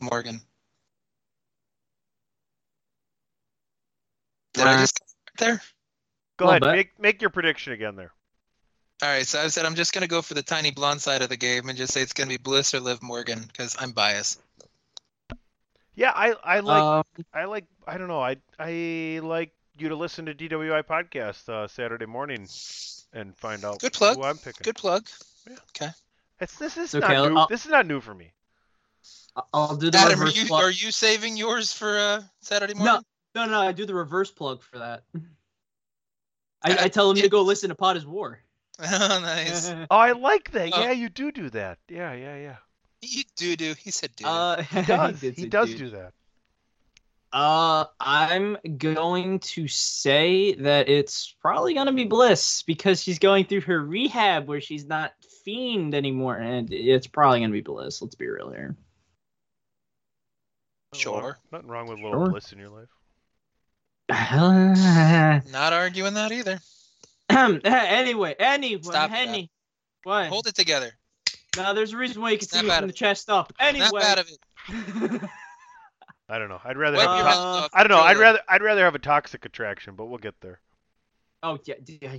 Morgan. 0.01 0.41
Did 4.53 4.63
I 4.67 4.75
Uh, 4.75 4.79
just 4.81 4.99
there? 5.37 5.61
Go 6.37 6.49
ahead. 6.49 6.61
bit. 6.61 6.71
Make 6.71 6.99
make 6.99 7.21
your 7.21 7.29
prediction 7.29 7.73
again 7.73 7.95
there. 7.95 8.11
All 9.03 9.09
right, 9.09 9.25
so 9.27 9.41
I 9.41 9.47
said 9.47 9.65
I'm 9.65 9.75
just 9.75 9.93
gonna 9.93 10.07
go 10.07 10.21
for 10.21 10.33
the 10.35 10.41
tiny 10.41 10.71
blonde 10.71 11.01
side 11.01 11.21
of 11.21 11.29
the 11.29 11.35
game 11.37 11.67
and 11.67 11.77
just 11.77 11.93
say 11.93 12.01
it's 12.01 12.13
gonna 12.13 12.29
be 12.29 12.37
Bliss 12.37 12.73
or 12.73 12.79
Liv 12.79 13.03
Morgan 13.03 13.43
because 13.45 13.75
I'm 13.79 13.91
biased. 13.91 14.39
Yeah, 15.95 16.11
I 16.15 16.33
I 16.43 16.59
like 16.61 16.83
Um, 16.83 17.03
I 17.33 17.45
like 17.45 17.65
I 17.85 17.97
don't 17.97 18.07
know 18.07 18.21
I 18.21 18.37
I 18.57 19.19
like 19.21 19.51
you 19.77 19.89
to 19.89 19.95
listen 19.95 20.25
to 20.27 20.33
DWI 20.33 20.83
podcast 20.83 21.49
uh, 21.49 21.67
Saturday 21.67 22.05
morning 22.05 22.47
and 23.13 23.35
find 23.35 23.65
out 23.65 23.79
Good 23.79 23.93
plug. 23.93 24.15
who 24.15 24.23
I'm 24.23 24.37
picking. 24.37 24.63
Good 24.63 24.75
plug. 24.77 25.05
It's, 26.39 26.57
this 26.57 26.75
is 26.77 26.93
It's 26.93 26.93
not 26.95 27.03
okay, 27.11 27.29
new. 27.29 27.37
I'll- 27.37 27.47
This 27.47 27.65
is 27.65 27.71
not 27.71 27.85
new 27.85 27.99
for 28.01 28.13
me. 28.13 28.31
I'll 29.53 29.75
do 29.75 29.91
the 29.91 29.97
Adam, 29.97 30.19
are 30.19 30.23
reverse 30.23 30.37
you 30.37 30.45
plug. 30.47 30.63
are 30.63 30.71
you 30.71 30.91
saving 30.91 31.35
yours 31.35 31.73
for 31.73 31.97
uh, 31.97 32.21
Saturday 32.39 32.73
morning? 32.73 33.01
No, 33.35 33.45
no, 33.45 33.51
no. 33.51 33.61
I 33.61 33.73
do 33.73 33.85
the 33.85 33.93
reverse 33.93 34.31
plug 34.31 34.63
for 34.63 34.79
that. 34.79 35.03
I, 36.63 36.85
I 36.85 36.87
tell 36.87 37.11
him 37.11 37.17
to 37.17 37.27
go 37.29 37.41
listen 37.41 37.67
to 37.69 37.75
Pot 37.75 37.97
is 37.97 38.05
War. 38.05 38.39
Oh, 38.83 39.19
nice. 39.21 39.69
Oh, 39.89 39.97
I 39.97 40.11
like 40.11 40.51
that. 40.51 40.71
Oh. 40.73 40.81
Yeah, 40.81 40.91
you 40.91 41.09
do 41.09 41.31
do 41.31 41.49
that. 41.51 41.77
Yeah, 41.89 42.13
yeah, 42.13 42.35
yeah. 42.37 42.55
You 43.01 43.23
do 43.37 43.55
do. 43.55 43.73
He 43.77 43.91
said 43.91 44.11
do. 44.15 44.25
Uh, 44.25 44.61
He 44.63 44.81
does. 44.81 45.19
did 45.21 45.35
he 45.37 45.47
does 45.47 45.69
dude. 45.69 45.77
do 45.77 45.89
that. 45.91 46.13
Uh, 47.31 47.85
I'm 47.99 48.57
going 48.77 49.39
to 49.39 49.67
say 49.67 50.55
that 50.55 50.87
it's 50.89 51.35
probably 51.41 51.73
gonna 51.73 51.91
be 51.93 52.05
Bliss 52.05 52.63
because 52.63 53.01
she's 53.03 53.19
going 53.19 53.45
through 53.45 53.61
her 53.61 53.79
rehab 53.81 54.47
where 54.47 54.61
she's 54.61 54.85
not 54.85 55.11
fiend 55.43 55.93
anymore, 55.95 56.37
and 56.37 56.71
it's 56.71 57.07
probably 57.07 57.41
gonna 57.41 57.51
be 57.51 57.61
Bliss. 57.61 58.01
Let's 58.01 58.15
be 58.15 58.27
real 58.27 58.49
here. 58.51 58.75
Sure. 60.93 61.37
Nothing 61.51 61.67
wrong 61.67 61.87
with 61.87 61.99
a 61.99 62.03
little 62.03 62.21
Sure. 62.25 62.29
bliss 62.31 62.53
in 62.53 62.59
your 62.59 62.69
life. 62.69 62.87
Not 64.09 65.73
arguing 65.73 66.13
that 66.13 66.31
either. 66.31 66.59
anyway, 67.29 68.35
anyway, 68.39 68.81
Stop 68.81 68.93
that. 68.93 69.11
Henny. 69.11 69.49
What? 70.03 70.27
Hold 70.29 70.47
it 70.47 70.55
together. 70.55 70.91
Now 71.57 71.73
there's 71.73 71.93
a 71.93 71.97
reason 71.97 72.21
why 72.21 72.31
you 72.31 72.37
can 72.37 72.47
Snap 72.47 72.61
see 72.63 72.67
it 72.69 72.77
from 72.77 72.87
the 72.87 72.93
it. 72.93 72.95
chest 72.97 73.29
up. 73.29 73.53
Anyway. 73.59 73.87
Snap 73.87 74.03
out 74.03 74.19
of 74.19 74.29
it. 74.29 75.21
I 76.29 76.39
don't 76.39 76.49
know. 76.49 76.59
I'd 76.63 76.77
rather 76.77 76.97
Wipe 76.97 77.07
have 77.07 77.25
a 77.25 77.29
to- 77.29 77.69
I 77.73 77.83
don't 77.83 77.89
know. 77.91 77.99
I'd 78.01 78.17
rather 78.17 78.39
I'd 78.49 78.61
rather 78.63 78.83
have 78.83 78.95
a 78.95 78.99
toxic 78.99 79.45
attraction, 79.45 79.95
but 79.95 80.05
we'll 80.05 80.17
get 80.17 80.35
there. 80.41 80.59
oh 81.43 81.59
yeah, 81.65 81.75
yeah, 81.85 82.13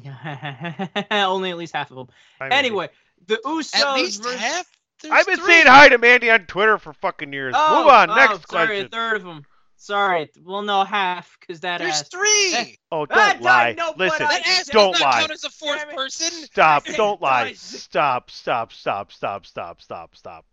yeah. 1.11 1.27
only 1.27 1.51
at 1.51 1.57
least 1.57 1.75
half 1.75 1.90
of 1.90 1.97
them. 1.97 2.09
I 2.40 2.45
mean, 2.45 2.53
Anyway, 2.53 2.88
the 3.27 3.40
Usos 3.45 3.75
At 3.75 3.95
least 3.95 4.23
versus... 4.23 4.38
half. 4.40 4.66
There's 5.03 5.12
I've 5.12 5.27
been 5.27 5.37
three. 5.38 5.47
saying 5.55 5.66
hi 5.66 5.88
to 5.90 5.99
Mandy 5.99 6.31
on 6.31 6.47
Twitter 6.47 6.79
for 6.79 6.92
fucking 6.95 7.33
years. 7.33 7.55
Oh, 7.57 7.79
Move 7.81 7.88
on. 7.88 8.11
oh, 8.11 8.14
Next 8.14 8.49
sorry, 8.51 8.66
question. 8.66 8.87
a 8.87 8.88
third 8.88 9.16
of 9.16 9.25
them. 9.25 9.45
Sorry. 9.79 10.31
Well, 10.43 10.62
no, 10.62 10.85
half, 10.85 11.37
because 11.39 11.61
that 11.61 11.79
There's 11.79 12.01
ass. 12.01 12.09
three. 12.09 12.79
Oh, 12.91 13.05
don't 13.07 13.19
Ah, 13.19 13.37
lie. 13.41 13.75
no, 13.77 13.93
but 13.93 13.99
Listen, 14.11 14.27
I- 14.27 14.39
That 14.39 14.47
ass 14.47 14.67
don't 14.69 14.93
does 14.93 15.03
lie. 15.03 15.21
count 15.21 15.31
as 15.33 15.45
a 15.45 15.51
fourth 15.51 15.89
person. 15.91 16.31
Stop! 16.47 16.85
Don't 16.97 17.21
lie! 17.21 17.53
Stop! 17.53 18.31
Stop! 18.31 18.73
Stop! 18.73 19.12
Stop! 19.12 19.45
Stop! 19.47 19.81
Stop! 19.83 20.17
Stop! 20.17 20.47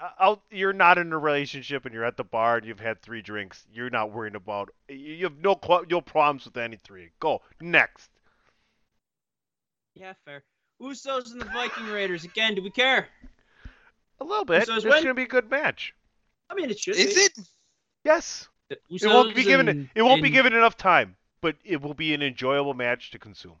I- 0.00 0.10
I'll, 0.18 0.42
you're 0.50 0.72
not 0.72 0.98
in 0.98 1.12
a 1.12 1.18
relationship 1.18 1.84
and 1.86 1.94
you're 1.94 2.04
at 2.04 2.16
the 2.16 2.24
bar 2.24 2.56
and 2.56 2.66
you've 2.66 2.80
had 2.80 3.00
three 3.00 3.22
drinks. 3.22 3.64
You're 3.72 3.90
not 3.90 4.10
worrying 4.10 4.34
about. 4.34 4.70
You 4.88 4.96
you 4.96 5.24
have 5.24 5.38
no 5.38 5.54
qu- 5.54 5.86
no 5.88 6.00
problems 6.00 6.44
with 6.44 6.56
any 6.56 6.76
three. 6.76 7.10
Go 7.20 7.42
next. 7.60 8.10
Yeah, 9.94 10.14
fair. 10.24 10.42
Usos 10.82 11.30
and 11.30 11.40
the 11.40 11.44
Viking 11.46 11.86
Raiders. 11.86 12.24
Again, 12.24 12.56
do 12.56 12.62
we 12.62 12.70
care? 12.70 13.08
A 14.20 14.24
little 14.24 14.44
bit. 14.44 14.66
Usos 14.68 14.76
It's 14.78 14.84
win? 14.84 15.02
gonna 15.02 15.14
be 15.14 15.22
a 15.22 15.26
good 15.28 15.48
match. 15.48 15.94
I 16.50 16.54
mean, 16.54 16.70
it 16.70 16.78
should 16.80 16.96
Is 16.96 17.14
be. 17.14 17.20
it? 17.20 17.38
Yes. 18.04 18.48
The 18.90 18.96
It 18.96 19.06
won't 19.08 19.34
be 19.34 19.44
given. 19.44 19.68
and- 19.68 19.88
It 19.94 20.02
won't 20.02 20.22
be 20.22 20.30
given 20.30 20.52
enough 20.52 20.76
time, 20.76 21.16
but 21.40 21.56
it 21.64 21.80
will 21.80 21.94
be 21.94 22.14
an 22.14 22.22
enjoyable 22.22 22.74
match 22.74 23.10
to 23.12 23.18
consume. 23.18 23.56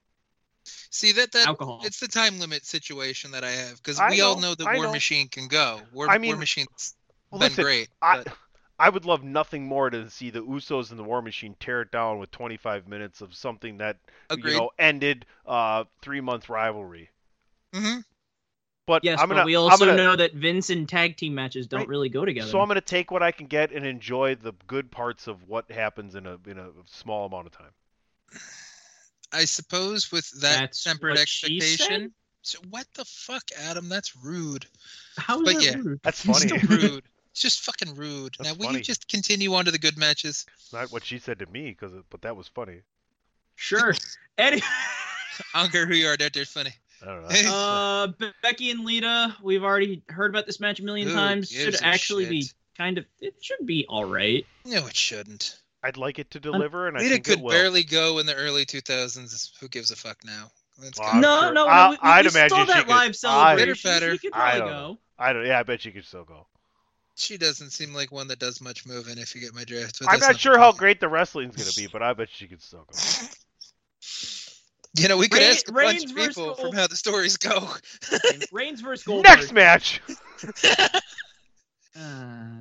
See 0.64 1.12
that 1.12 1.32
that 1.32 1.46
Alcohol. 1.46 1.82
it's 1.84 2.00
the 2.00 2.08
time 2.08 2.38
limit 2.38 2.64
situation 2.64 3.32
that 3.32 3.44
I 3.44 3.50
have 3.50 3.76
because 3.76 3.98
I 4.00 4.10
we 4.10 4.20
all 4.22 4.36
know, 4.36 4.48
know 4.50 4.54
the 4.54 4.64
I 4.66 4.76
War 4.76 4.84
know. 4.84 4.92
Machine 4.92 5.28
can 5.28 5.46
go. 5.48 5.82
War, 5.92 6.08
I 6.08 6.16
mean, 6.18 6.30
War 6.30 6.38
Machine's 6.38 6.94
Well, 7.30 7.38
been 7.40 7.50
listen, 7.50 7.64
great. 7.64 7.88
I 8.00 8.22
but- 8.24 8.36
I 8.78 8.88
would 8.88 9.04
love 9.04 9.22
nothing 9.22 9.66
more 9.66 9.88
than 9.90 10.04
to 10.04 10.10
see 10.10 10.30
the 10.30 10.40
Usos 10.42 10.90
and 10.90 10.98
the 10.98 11.04
War 11.04 11.22
Machine 11.22 11.54
tear 11.60 11.82
it 11.82 11.92
down 11.92 12.18
with 12.18 12.30
25 12.32 12.88
minutes 12.88 13.20
of 13.20 13.34
something 13.34 13.76
that 13.78 13.98
Agreed. 14.30 14.52
you 14.52 14.58
know 14.58 14.70
ended 14.78 15.26
uh 15.46 15.84
three 16.02 16.20
month 16.20 16.48
rivalry. 16.48 17.10
hmm 17.74 17.98
But 18.86 19.02
Yes, 19.04 19.20
I'm 19.20 19.28
gonna 19.28 19.40
but 19.40 19.46
we 19.46 19.56
I'm 19.56 19.62
also 19.62 19.86
gonna, 19.86 19.96
know 19.96 20.16
that 20.16 20.34
Vince 20.34 20.68
and 20.70 20.88
tag 20.88 21.16
team 21.16 21.34
matches 21.34 21.66
don't 21.66 21.80
Right. 21.80 21.88
really 21.88 22.08
go 22.08 22.24
together. 22.24 22.48
so 22.50 22.60
I'm 22.60 22.68
gonna 22.68 22.80
take 22.82 23.10
what 23.10 23.22
I 23.22 23.32
can 23.32 23.46
get 23.46 23.72
and 23.72 23.86
enjoy 23.86 24.34
the 24.34 24.52
good 24.66 24.90
parts 24.90 25.26
of 25.26 25.48
what 25.48 25.70
happens 25.70 26.14
in 26.14 26.26
a 26.26 26.38
in 26.46 26.58
a 26.58 26.70
small 26.86 27.26
amount 27.26 27.46
of 27.46 27.52
time. 27.52 27.72
I 29.32 29.44
suppose 29.46 30.12
with 30.12 30.30
that 30.42 30.60
That's 30.60 30.84
tempered 30.84 31.16
what 31.16 31.28
she 31.28 31.56
expectation. 31.56 32.12
So 32.42 32.58
what 32.68 32.86
the 32.94 33.04
fuck, 33.06 33.42
Adam? 33.58 33.88
That's 33.88 34.14
rude. 34.16 34.66
How 35.16 35.40
is 35.40 35.44
but 35.44 35.54
that 35.54 35.64
yeah. 35.64 35.82
rude? 35.82 36.00
That's 36.02 36.20
funny. 36.20 36.46
still 36.46 36.58
rude. 36.78 37.04
It's 37.30 37.40
just 37.40 37.60
fucking 37.62 37.96
rude. 37.96 38.34
That's 38.38 38.50
now, 38.50 38.56
will 38.58 38.66
funny. 38.66 38.78
you 38.78 38.84
just 38.84 39.08
continue 39.08 39.54
on 39.54 39.64
to 39.64 39.70
the 39.70 39.78
good 39.78 39.96
matches? 39.98 40.46
Not 40.72 40.92
what 40.92 41.04
she 41.04 41.18
said 41.18 41.38
to 41.40 41.46
me, 41.46 41.70
because 41.70 41.92
but 42.10 42.22
that 42.22 42.36
was 42.36 42.46
funny. 42.48 42.82
Sure. 43.56 43.94
Eddie. 44.38 44.62
I 45.54 45.62
don't 45.62 45.72
care 45.72 45.86
who 45.86 45.94
you 45.94 46.06
are. 46.06 46.16
That 46.16 46.32
they're 46.32 46.44
funny. 46.44 46.70
I 47.06 47.12
don't 47.12 47.22
know. 47.44 47.52
uh, 47.54 48.06
Be- 48.06 48.32
Becky 48.42 48.70
and 48.70 48.84
Lita. 48.84 49.36
We've 49.42 49.62
already 49.62 50.02
heard 50.08 50.30
about 50.30 50.46
this 50.46 50.58
match 50.60 50.80
a 50.80 50.84
million 50.84 51.08
Who 51.08 51.14
times. 51.14 51.50
gives 51.50 51.76
Should 51.76 51.84
a 51.84 51.86
actually 51.86 52.26
be 52.26 52.46
kind 52.78 52.96
of. 52.98 53.04
It 53.20 53.34
should 53.42 53.66
be 53.66 53.84
all 53.88 54.04
right. 54.06 54.46
No, 54.64 54.86
it 54.86 54.96
shouldn't. 54.96 55.58
I'd 55.82 55.98
like 55.98 56.18
it 56.18 56.30
to 56.30 56.40
deliver, 56.40 56.88
and 56.88 56.96
I 56.96 57.00
Lita 57.00 57.12
think 57.14 57.24
could 57.26 57.38
it 57.40 57.44
will. 57.44 57.50
barely 57.50 57.82
go 57.82 58.18
in 58.18 58.24
the 58.26 58.34
early 58.34 58.64
2000s. 58.64 59.50
Who 59.60 59.68
gives 59.68 59.90
a 59.90 59.96
fuck 59.96 60.24
now? 60.24 60.50
Let's 60.82 60.98
Well, 60.98 61.08
go. 61.10 61.14
I'm 61.16 61.20
no, 61.20 61.40
sure- 61.42 61.52
no, 61.52 61.66
I- 61.68 61.84
no. 61.84 61.90
We, 61.90 61.96
we, 61.96 61.98
I'd 62.02 62.24
we 62.24 62.30
saw 62.30 62.38
imagine 62.38 62.56
she 62.58 62.64
that 62.72 62.78
could- 62.86 62.88
live 62.88 62.98
I- 63.08 63.10
celebration. 63.12 63.90
Better, 63.90 64.12
She 64.12 64.18
could 64.18 64.32
I 64.32 64.38
probably 64.38 64.60
don't 64.60 64.68
go. 64.70 64.98
I 65.18 65.32
don't. 65.34 65.46
Yeah, 65.46 65.60
I 65.60 65.62
bet 65.62 65.82
she 65.82 65.90
could 65.90 66.04
still 66.06 66.24
go. 66.24 66.46
She 67.16 67.36
doesn't 67.36 67.70
seem 67.70 67.92
like 67.94 68.10
one 68.10 68.26
that 68.28 68.38
does 68.40 68.60
much 68.60 68.86
moving. 68.86 69.18
If 69.18 69.34
you 69.34 69.40
get 69.42 69.54
my 69.54 69.62
drift. 69.64 69.98
But 70.00 70.08
I'm 70.08 70.14
that's 70.14 70.22
not 70.28 70.32
the 70.32 70.38
sure 70.38 70.58
how 70.58 70.70
point. 70.72 70.78
great 70.78 71.00
the 71.00 71.08
wrestling's 71.08 71.54
gonna 71.54 71.70
be, 71.76 71.86
but 71.86 72.02
I 72.02 72.12
bet 72.14 72.28
she 72.32 72.48
could 72.48 72.60
still 72.62 72.86
go. 72.90 72.98
You 74.96 75.08
know, 75.08 75.16
we 75.16 75.28
could 75.28 75.40
Reign- 75.40 75.50
ask 75.50 75.68
a 75.68 75.72
bunch 75.72 76.04
of 76.04 76.10
versus 76.12 76.28
people 76.36 76.54
from 76.54 76.72
how 76.74 76.86
the 76.86 76.96
stories 76.96 77.36
go. 77.36 77.68
Reigns 78.52 78.80
versus 78.80 79.04
Goldberg. 79.04 79.38
Next 79.38 79.52
match. 79.52 80.00
Uh, 81.96 82.56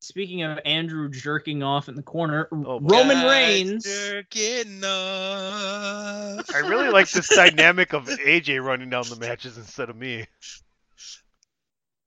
speaking 0.00 0.42
of 0.42 0.58
Andrew 0.64 1.08
jerking 1.08 1.62
off 1.62 1.88
in 1.88 1.94
the 1.94 2.02
corner, 2.02 2.48
Oh, 2.50 2.80
Roman 2.80 3.16
Guys 3.18 3.24
Reigns. 3.30 3.84
jerking 3.84 4.82
off. 4.84 6.50
I 6.52 6.58
really 6.64 6.88
like 6.88 7.08
this 7.10 7.28
dynamic 7.28 7.92
of 7.92 8.06
AJ 8.06 8.60
running 8.64 8.90
down 8.90 9.04
the 9.08 9.14
matches 9.14 9.56
instead 9.56 9.88
of 9.88 9.94
me. 9.96 10.26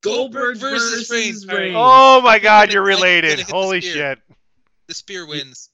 Goldberg 0.04 0.58
versus 0.58 1.08
versus 1.08 1.10
Reigns. 1.10 1.48
Reigns. 1.48 1.76
Oh 1.78 2.20
my 2.22 2.40
God, 2.40 2.74
you're 2.74 2.84
related. 2.84 3.40
hit 3.40 3.48
the 3.48 3.54
Holy 3.54 3.80
shit. 3.80 4.20
The 4.90 4.94
spear 4.94 5.26
wins. 5.26 5.70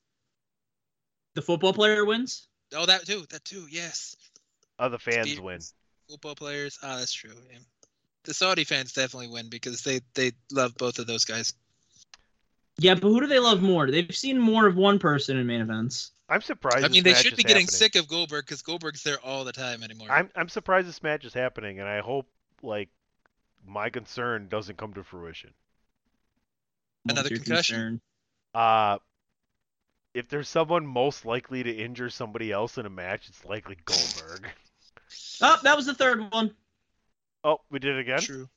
The 1.34 1.42
football 1.42 1.74
player 1.74 2.06
wins. 2.06 2.48
Oh, 2.74 2.86
that 2.86 3.06
too. 3.06 3.26
That 3.30 3.46
too. 3.46 3.68
Yes. 3.70 4.16
Oh, 4.80 4.90
the 4.90 5.00
fans 5.00 5.32
Spear- 5.32 5.42
win. 5.44 5.60
Football 6.10 6.36
players. 6.36 6.78
Ah, 6.84 6.98
that's 6.98 7.14
true. 7.14 7.32
yeah. 7.52 7.60
The 8.24 8.34
Saudi 8.34 8.64
fans 8.64 8.94
definitely 8.94 9.28
win 9.28 9.50
because 9.50 9.82
they 9.82 10.02
they 10.16 10.32
love 10.52 10.76
both 10.78 11.00
of 11.00 11.08
those 11.08 11.26
guys. 11.26 11.54
Yeah, 12.78 12.96
but 12.96 13.08
who 13.08 13.22
do 13.22 13.28
they 13.28 13.40
love 13.40 13.62
more? 13.62 13.90
They've 13.90 14.16
seen 14.16 14.38
more 14.40 14.68
of 14.68 14.76
one 14.76 15.00
person 15.00 15.38
in 15.38 15.48
main 15.48 15.62
events. 15.62 16.12
I'm 16.28 16.42
surprised. 16.42 16.78
I 16.78 16.82
this 16.88 16.92
mean, 16.92 17.04
they 17.04 17.12
match 17.14 17.22
should 17.24 17.36
be 17.38 17.44
getting 17.44 17.64
happening. 17.66 17.78
sick 17.78 17.96
of 17.96 18.08
Goldberg 18.08 18.46
because 18.46 18.62
Goldberg's 18.64 19.04
there 19.04 19.20
all 19.24 19.44
the 19.44 19.52
time 19.54 19.84
anymore. 19.84 20.08
I'm 20.12 20.30
I'm 20.36 20.50
surprised 20.50 20.88
this 20.88 21.04
match 21.04 21.24
is 21.24 21.34
happening, 21.34 21.80
and 21.80 21.88
I 21.88 22.02
hope 22.02 22.28
like 22.64 22.90
my 23.66 23.90
concern 23.90 24.48
doesn't 24.50 24.78
come 24.78 24.94
to 24.94 25.04
fruition. 25.04 25.52
Another 27.08 27.30
your 27.30 27.38
concussion. 27.40 27.76
concern? 27.76 28.02
Uh 28.54 28.98
if 30.16 30.30
there's 30.30 30.48
someone 30.48 30.88
most 30.88 31.26
likely 31.26 31.62
to 31.62 31.70
injure 31.72 32.10
somebody 32.10 32.50
else 32.52 32.78
in 32.78 32.86
a 32.86 32.90
match, 32.90 33.28
it's 33.30 33.44
likely 33.46 33.78
Goldberg. 33.86 34.48
Oh, 35.42 35.58
that 35.64 35.76
was 35.76 35.86
the 35.86 35.94
third 35.94 36.32
one. 36.32 36.56
Oh, 37.44 37.58
we 37.70 37.78
did 37.80 37.98
it 37.98 38.00
again. 38.00 38.20
True. 38.20 38.50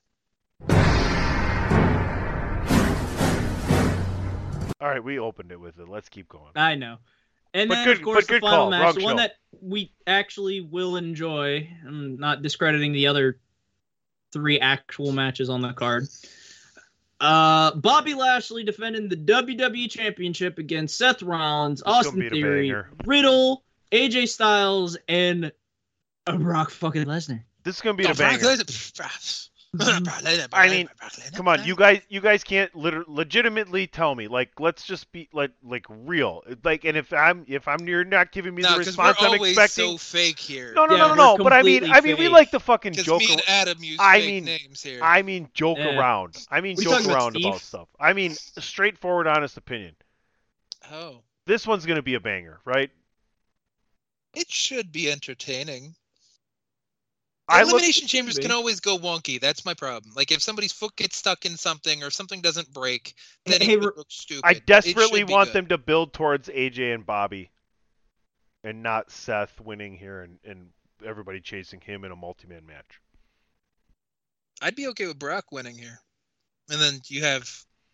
All 4.81 4.89
right, 4.89 5.03
we 5.03 5.19
opened 5.19 5.51
it 5.51 5.59
with 5.61 5.79
it. 5.81 5.89
Let's 5.89 6.09
keep 6.09 6.29
going. 6.29 6.53
I 6.55 6.77
know. 6.77 6.99
And 7.53 7.69
But 7.69 7.75
then, 7.77 7.85
good- 7.87 7.97
of 7.99 8.03
course, 8.05 8.27
the 8.27 8.35
final 8.39 8.49
call. 8.49 8.71
match, 8.71 8.83
Wrong 8.85 8.95
the 8.95 9.05
one 9.05 9.15
show. 9.15 9.23
that 9.23 9.33
we 9.61 9.93
actually 10.07 10.61
will 10.61 10.95
enjoy. 10.97 11.69
I'm 11.85 12.17
not 12.17 12.43
discrediting 12.43 12.93
the 12.93 13.09
other 13.09 13.41
three 14.33 14.61
actual 14.61 15.11
matches 15.11 15.51
on 15.51 15.63
the 15.63 15.73
card. 15.73 16.07
Uh, 17.21 17.75
Bobby 17.75 18.15
Lashley 18.15 18.63
defending 18.65 19.09
the 19.09 19.17
WWE 19.17 19.91
Championship 19.91 20.59
against 20.59 20.97
Seth 20.99 21.23
Rollins, 21.23 21.83
gonna 21.83 21.97
Austin 21.99 22.29
Theory. 22.31 22.75
Riddle, 23.07 23.65
AJ 23.91 24.29
Styles, 24.29 24.97
and 25.09 25.51
uh, 26.27 26.37
Brock 26.37 26.71
fucking 26.71 27.05
Lesnar. 27.07 27.43
This 27.65 27.77
is 27.77 27.81
gonna 27.83 27.97
be 27.97 28.07
Oh, 28.07 28.11
a 28.11 28.15
banger. 28.15 28.39
Brock 28.39 28.59
Lesnar. 28.59 29.49
Mm-hmm. 29.77 30.55
I 30.55 30.69
mean, 30.71 30.89
Come 31.35 31.47
on, 31.47 31.63
you 31.65 31.77
guys, 31.77 32.01
you 32.09 32.21
guys 32.23 32.43
can't 32.43 32.75
liter- 32.75 33.05
legitimately 33.07 33.87
tell 33.87 34.15
me. 34.15 34.27
Like, 34.27 34.59
let's 34.59 34.83
just 34.85 35.13
be 35.13 35.29
like, 35.33 35.51
like 35.63 35.85
real. 35.91 36.43
Like, 36.65 36.85
and 36.87 36.97
if 36.97 37.13
I'm, 37.13 37.45
if 37.47 37.69
I'm, 37.69 37.87
you're 37.87 38.05
not 38.05 38.33
giving 38.33 38.55
me 38.55 38.63
No, 38.63 38.71
the 38.73 38.79
because 38.79 38.97
we're 38.97 39.09
response 39.09 39.19
I'm 39.21 39.35
expecting. 39.35 39.85
so 39.93 39.99
fake 39.99 40.39
here. 40.39 40.73
no, 40.75 40.87
no, 40.87 40.95
Yeah, 40.97 41.03
no, 41.09 41.09
no, 41.15 41.37
no. 41.37 41.45
But 41.45 41.53
I 41.53 41.63
mean, 41.63 41.81
completely 41.81 41.97
I 41.99 42.01
mean, 42.01 42.17
we 42.19 42.29
like 42.29 42.51
to 42.53 42.61
fucking 42.61 42.95
joke. 42.95 43.21
me 43.21 43.33
and 43.33 43.43
Adam 43.47 43.83
use 43.83 43.99
I 44.01 44.21
mean, 44.21 44.45
names 44.47 44.83
here. 44.83 45.01
I 45.03 45.21
mean, 45.23 45.51
joke 45.53 45.77
Yeah. 45.79 45.99
around. 45.99 46.37
I 46.51 46.63
mean, 46.63 46.77
We 46.77 46.85
joke 46.85 46.95
talking 46.95 47.11
about 47.11 47.35
around 47.35 47.37
about 47.37 47.61
stuff. 47.61 47.89
I 48.01 48.15
mean, 48.15 48.33
straightforward, 48.35 49.27
honest 49.27 49.59
opinion. 49.59 49.95
Oh, 50.91 51.23
This 51.45 51.67
one's 51.67 51.85
gonna 51.85 52.03
be 52.03 52.15
a 52.15 52.21
banger, 52.21 52.61
right? 52.65 52.91
it 54.35 54.51
should 54.51 54.93
be 54.93 55.11
entertaining. 55.11 55.95
I 57.51 57.63
look- 57.63 57.73
Elimination 57.73 58.07
chambers 58.09 58.39
can 58.39 58.51
always 58.51 58.81
go 58.81 58.99
wonky. 58.99 59.41
That's 59.41 59.65
my 59.65 59.73
problem. 59.75 60.13
Like 60.15 60.31
if 60.31 60.43
somebody's 60.43 60.73
foot 60.73 60.95
gets 60.97 61.17
stuck 61.17 61.47
in 61.47 61.57
something 61.57 62.03
or 62.03 62.11
something 62.11 62.41
doesn't 62.43 62.73
break, 62.75 63.15
then 63.47 63.61
Hey, 63.63 63.73
it 63.73 63.77
Ro- 63.79 63.87
would 63.87 63.97
look 63.97 64.11
stupid. 64.11 64.43
I 64.45 64.55
desperately 64.55 65.25
want 65.25 65.49
good. 65.49 65.55
them 65.55 65.67
to 65.69 65.79
build 65.79 66.13
towards 66.13 66.49
AJ 66.49 66.95
and 66.95 67.07
Bobby. 67.07 67.51
and 68.65 68.83
not 68.83 69.11
Seth 69.11 69.61
winning 69.61 69.97
here 69.97 70.21
and, 70.23 70.39
and 70.45 70.69
everybody 71.07 71.41
chasing 71.41 71.81
him 71.81 72.05
in 72.05 72.11
a 72.13 72.17
multi-man 72.17 72.67
match. 72.67 73.01
I'd 74.61 74.75
be 74.75 74.89
okay 74.89 75.07
with 75.07 75.19
Brock 75.19 75.53
winning 75.53 75.79
here. 75.79 76.01
And 76.69 76.81
then 76.81 77.01
you 77.07 77.23
have 77.23 77.49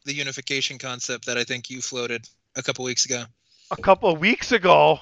the 0.04 0.14
unification 0.14 0.78
concept 0.78 1.26
that 1.26 1.36
I 1.36 1.44
think 1.44 1.68
you 1.70 1.80
floated 1.82 2.26
a 2.56 2.62
couple 2.62 2.84
weeks 2.84 3.04
ago. 3.04 3.24
A 3.70 3.76
couple 3.76 4.08
of 4.10 4.18
weeks 4.20 4.52
ago, 4.52 4.98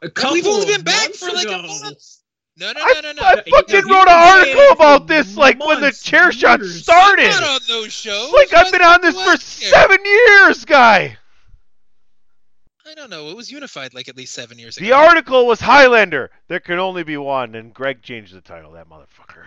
A 0.00 0.06
And 0.06 0.12
we've 0.32 0.46
only 0.46 0.60
couple 0.66 0.74
been 0.76 0.84
back 0.84 1.10
for 1.14 1.30
like 1.32 1.46
a 1.48 1.50
ago. 1.58 1.62
month. 1.66 2.16
No, 2.56 2.70
no, 2.72 2.80
I, 2.82 2.92
no, 2.94 3.00
no, 3.00 3.12
no. 3.12 3.22
I 3.22 3.42
fucking 3.50 3.86
wrote 3.88 4.08
an 4.08 4.08
article 4.08 4.66
about 4.72 5.06
this 5.06 5.36
like 5.36 5.58
when 5.58 5.76
the 5.76 5.86
months, 5.86 6.02
chair 6.02 6.30
shot 6.32 6.60
years. 6.60 6.82
started. 6.82 7.26
I'm 7.26 7.40
not 7.40 7.50
on 7.50 7.60
those 7.66 7.92
shows. 7.92 8.30
Like 8.32 8.52
I've 8.52 8.70
been 8.70 8.82
on 8.82 9.00
this 9.00 9.14
fuck 9.14 9.24
for 9.24 9.62
year? 9.62 9.70
seven 9.70 9.98
years, 10.04 10.64
guy. 10.64 11.16
I 12.86 12.94
don't 12.94 13.08
know. 13.08 13.28
It 13.30 13.36
was 13.36 13.50
unified 13.50 13.94
like 13.94 14.08
at 14.10 14.16
least 14.18 14.34
seven 14.34 14.58
years 14.58 14.76
ago. 14.76 14.84
The 14.84 14.92
article 14.92 15.46
was 15.46 15.60
Highlander. 15.60 16.30
There 16.48 16.60
can 16.60 16.78
only 16.78 17.04
be 17.04 17.16
one, 17.16 17.54
and 17.54 17.72
Greg 17.72 18.02
changed 18.02 18.34
the 18.34 18.42
title. 18.42 18.72
That 18.72 18.86
motherfucker. 18.86 19.44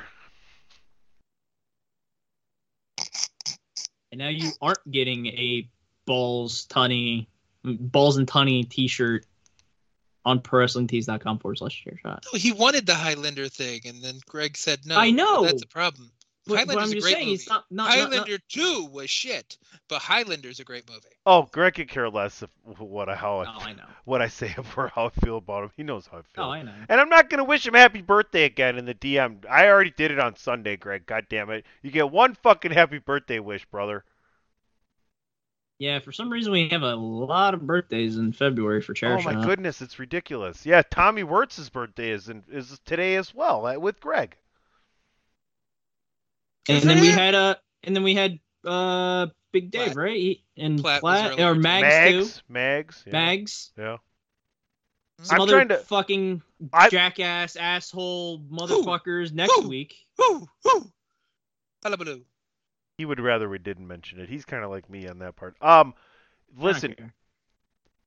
And 4.11 4.19
now 4.19 4.29
you 4.29 4.51
aren't 4.61 4.89
getting 4.89 5.27
a 5.27 5.69
balls 6.07 6.65
tunny, 6.65 7.29
balls 7.63 8.17
and 8.17 8.27
tunny 8.27 8.63
T-shirt 8.63 9.25
on 10.25 10.39
ProWrestlingTees.com 10.39 11.39
forward 11.39 11.57
slash 11.57 11.83
chair 11.83 11.97
shot. 12.01 12.25
No, 12.31 12.37
he 12.37 12.51
wanted 12.51 12.85
the 12.85 12.95
Highlander 12.95 13.47
thing, 13.47 13.81
and 13.85 14.03
then 14.03 14.19
Greg 14.27 14.57
said 14.57 14.79
no. 14.85 14.97
I 14.97 15.11
know. 15.11 15.43
That's 15.43 15.61
a 15.61 15.67
problem. 15.67 16.11
But, 16.47 16.67
but 16.67 16.77
I'm 16.77 16.89
a 16.89 16.93
just 16.93 17.03
great 17.03 17.13
saying, 17.13 17.25
movie. 17.25 17.35
it's 17.35 17.49
not 17.49 17.65
not, 17.71 17.89
not, 17.89 17.97
Highlander 17.97 18.33
not 18.33 18.41
2 18.49 18.89
was 18.91 19.09
shit, 19.09 19.57
but 19.87 19.99
Highlander's 19.99 20.59
a 20.59 20.63
great 20.63 20.87
movie. 20.87 21.01
Oh, 21.25 21.47
Greg 21.51 21.73
could 21.73 21.89
care 21.89 22.07
less 22.07 22.43
if 22.43 22.49
what 22.79 23.09
I 23.09 23.15
how 23.15 23.39
I, 23.39 23.45
Oh, 23.45 23.59
I 23.61 23.73
know. 23.73 23.83
what 24.05 24.21
I 24.21 24.27
say 24.27 24.55
or 24.77 24.89
how 24.89 25.07
I 25.07 25.25
feel 25.25 25.37
about 25.37 25.63
him. 25.63 25.71
He 25.75 25.81
knows 25.81 26.05
how 26.05 26.19
I 26.19 26.21
feel. 26.21 26.43
Oh, 26.43 26.51
I 26.51 26.61
know. 26.61 26.73
And 26.87 27.01
I'm 27.01 27.09
not 27.09 27.31
gonna 27.31 27.43
wish 27.43 27.65
him 27.65 27.73
happy 27.73 28.01
birthday 28.01 28.43
again 28.43 28.77
in 28.77 28.85
the 28.85 28.93
DM. 28.93 29.43
I 29.49 29.67
already 29.67 29.89
did 29.97 30.11
it 30.11 30.19
on 30.19 30.35
Sunday, 30.35 30.75
Greg. 30.75 31.07
God 31.07 31.25
damn 31.29 31.49
it! 31.49 31.65
You 31.81 31.89
get 31.89 32.11
one 32.11 32.35
fucking 32.35 32.71
happy 32.71 32.99
birthday 32.99 33.39
wish, 33.39 33.65
brother. 33.65 34.03
Yeah, 35.77 35.99
for 35.99 36.11
some 36.13 36.29
reason 36.29 36.53
we 36.53 36.69
have 36.69 36.83
a 36.83 36.95
lot 36.95 37.53
of 37.53 37.67
birthdays 37.67 38.17
in 38.17 38.31
February 38.31 38.81
for 38.81 38.93
chair 38.93 39.17
oh 39.17 39.21
my 39.21 39.43
goodness, 39.45 39.81
it's 39.81 39.99
ridiculous. 39.99 40.65
Yeah, 40.65 40.81
Tommy 40.89 41.23
Wirtz's 41.23 41.69
birthday 41.69 42.11
is 42.11 42.29
in, 42.29 42.43
is 42.49 42.79
today 42.85 43.15
as 43.15 43.33
well 43.35 43.65
uh, 43.65 43.77
with 43.77 43.99
Greg. 43.99 44.37
And 46.69 46.81
then 46.83 47.01
we 47.01 47.07
had 47.09 47.35
uh, 47.35 47.55
and 47.83 47.95
then 47.95 48.03
we 48.03 48.15
had 48.15 48.39
uh, 48.65 49.27
Big 49.51 49.69
Dave, 49.69 49.87
Platt. 49.87 49.95
right? 49.97 50.15
He, 50.15 50.43
and 50.57 50.79
Platt 50.81 51.03
was 51.03 51.33
Platt, 51.33 51.39
or. 51.39 51.55
Mags, 51.55 51.83
Mags, 51.83 52.33
too. 52.37 52.41
Mags, 52.49 53.03
yeah. 53.05 53.11
Mags. 53.11 53.71
Yeah. 53.77 53.97
Some 55.21 55.35
I'm 55.35 55.41
other 55.41 55.53
trying 55.53 55.67
to- 55.69 55.77
fucking 55.77 56.41
I- 56.73 56.89
jackass 56.89 57.55
asshole 57.55 58.39
motherfuckers 58.51 59.33
next 59.33 59.53
Who? 59.61 59.69
week. 59.69 59.95
Woo! 60.17 60.47
Woo! 60.63 60.91
Hullabaloo. 62.97 62.99
He 62.99 63.05
would 63.05 63.19
rather 63.19 63.49
we 63.49 63.57
didn't 63.57 63.87
mention 63.87 64.19
it. 64.19 64.29
He's 64.29 64.45
kind 64.45 64.63
of 64.63 64.69
like 64.71 64.89
me 64.89 65.07
on 65.07 65.19
that 65.19 65.35
part. 65.35 65.55
Um, 65.61 65.93
listen, 66.57 66.95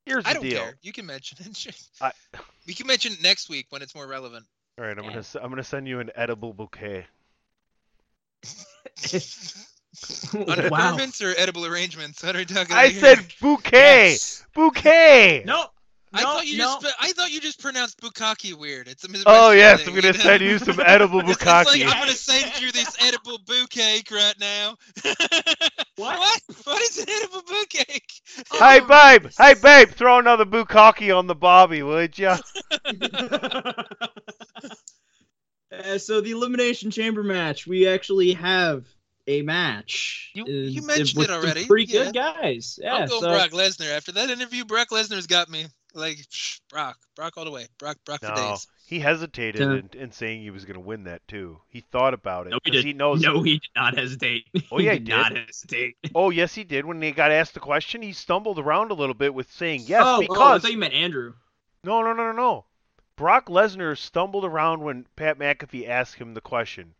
here's 0.06 0.24
the 0.24 0.30
I 0.30 0.34
don't 0.34 0.42
deal. 0.42 0.58
care. 0.60 0.74
You 0.82 0.92
can 0.92 1.06
mention 1.06 1.38
it. 1.40 1.76
I- 2.00 2.12
We 2.66 2.74
can 2.74 2.86
mention 2.86 3.12
it 3.12 3.22
next 3.22 3.48
week 3.48 3.66
when 3.70 3.82
it's 3.82 3.94
more 3.94 4.06
relevant. 4.06 4.44
All 4.78 4.84
right, 4.84 4.96
I'm 4.96 5.04
Yeah. 5.04 5.10
gonna 5.10 5.20
s- 5.20 5.36
I'm 5.40 5.48
gonna 5.50 5.64
send 5.64 5.88
you 5.88 6.00
an 6.00 6.10
edible 6.14 6.52
bouquet. 6.52 7.06
wow. 10.32 10.44
Undergarments 10.48 11.20
or 11.22 11.34
edible 11.36 11.66
arrangements? 11.66 12.22
What 12.22 12.36
are 12.36 12.40
you 12.40 12.44
talking 12.44 12.76
I 12.76 12.88
here? 12.88 13.00
said 13.00 13.26
bouquet, 13.40 14.10
Yes. 14.10 14.44
bouquet. 14.54 15.42
No. 15.44 15.66
I 16.12 16.22
no, 16.22 16.28
thought 16.32 16.46
you 16.46 16.58
no. 16.58 16.78
just 16.80 16.94
I 17.00 17.12
thought 17.12 17.30
you 17.30 17.40
just 17.40 17.60
pronounced 17.60 18.00
bukkake 18.00 18.54
weird. 18.54 18.88
It's 18.88 19.04
a 19.04 19.08
Oh 19.26 19.50
yes, 19.50 19.80
thing, 19.80 19.88
I'm 19.88 19.94
gonna 19.94 20.12
know? 20.12 20.18
send 20.18 20.42
you 20.42 20.58
some 20.58 20.80
edible 20.84 21.20
It's, 21.26 21.30
it's 21.30 21.42
bukkake. 21.42 21.64
like 21.66 21.82
I'm 21.84 22.00
gonna 22.00 22.12
send 22.12 22.60
you 22.62 22.72
this 22.72 22.96
edible 23.00 23.38
bouquet 23.46 24.02
right 24.10 24.34
now. 24.40 24.76
What? 25.96 26.16
what? 26.18 26.40
What 26.64 26.82
is 26.82 26.98
an 26.98 27.06
edible 27.10 27.42
bouquet? 27.42 28.00
Hey 28.58 28.80
babe, 28.80 29.26
hey 29.36 29.54
babe, 29.54 29.90
throw 29.90 30.18
another 30.18 30.44
bukkake 30.44 31.16
on 31.16 31.26
the 31.26 31.34
bobby, 31.34 31.82
would 31.82 32.18
ya? 32.18 32.38
Uh, 35.70 35.98
so 35.98 36.20
the 36.20 36.30
elimination 36.30 36.90
chamber 36.90 37.22
match, 37.22 37.66
we 37.66 37.86
actually 37.86 38.32
have 38.32 38.86
a 39.26 39.42
match. 39.42 40.30
You- 40.34 40.46
you 40.46 40.82
mentioned 40.86 41.18
with 41.18 41.28
it 41.28 41.32
already, 41.32 41.66
Pretty 41.66 41.92
yeah. 41.92 42.04
good 42.04 42.14
guys. 42.14 42.78
Yeah. 42.82 42.94
I'll 42.96 43.08
go 43.08 43.20
so, 43.20 43.28
Brock 43.28 43.50
Lesnar. 43.50 43.90
After 43.94 44.12
that 44.12 44.30
interview, 44.30 44.64
Brock 44.64 44.88
Lesnar's 44.90 45.26
got 45.26 45.48
me. 45.50 45.66
Like 45.94 46.16
psh, 46.18 46.60
Brock, 46.70 46.98
Brock 47.16 47.34
all 47.36 47.44
the 47.44 47.50
way. 47.50 47.66
Brock, 47.78 47.96
Brock 48.04 48.20
for 48.20 48.28
No, 48.28 48.34
days. 48.34 48.66
he 48.86 49.00
hesitated 49.00 49.60
Yeah. 49.60 49.74
in, 49.74 49.90
in 49.94 50.12
saying 50.12 50.42
he 50.42 50.50
was 50.50 50.64
gonna 50.64 50.80
win 50.80 51.04
that 51.04 51.26
too. 51.26 51.60
He 51.68 51.80
thought 51.80 52.14
about 52.14 52.46
it 52.46 52.50
No, 52.50 52.58
he 52.62 52.70
'cause 52.70 52.80
did. 52.80 52.84
he 52.86 52.92
knows. 52.92 53.22
No, 53.22 53.42
he 53.42 53.54
did 53.54 53.70
not 53.74 53.96
hesitate. 53.96 54.46
Oh, 54.70 54.78
yeah, 54.78 54.92
he 54.92 54.98
he 54.98 55.04
did 55.04 55.08
not 55.08 55.36
hesitate. 55.36 55.96
Oh 56.14 56.30
yes, 56.30 56.54
he 56.54 56.64
did. 56.64 56.84
When 56.84 57.00
he 57.00 57.12
got 57.12 57.30
asked 57.32 57.54
the 57.54 57.60
question, 57.60 58.02
he 58.02 58.12
stumbled 58.12 58.58
around 58.58 58.90
a 58.90 58.94
little 58.94 59.14
bit 59.14 59.32
with 59.34 59.50
saying 59.52 59.84
yes 59.86 60.04
oh, 60.06 60.20
because 60.20 60.38
oh, 60.38 60.44
I 60.54 60.58
thought 60.58 60.70
you 60.72 60.78
meant 60.78 60.94
Andrew. 60.94 61.34
No, 61.84 62.02
no, 62.02 62.12
no, 62.12 62.32
no, 62.32 62.32
no. 62.32 62.64
Brock 63.16 63.46
Lesnar 63.46 63.96
stumbled 63.96 64.44
around 64.44 64.82
when 64.82 65.06
Pat 65.16 65.38
McAfee 65.38 65.88
asked 65.88 66.14
him 66.16 66.34
the 66.34 66.40
question, 66.40 66.94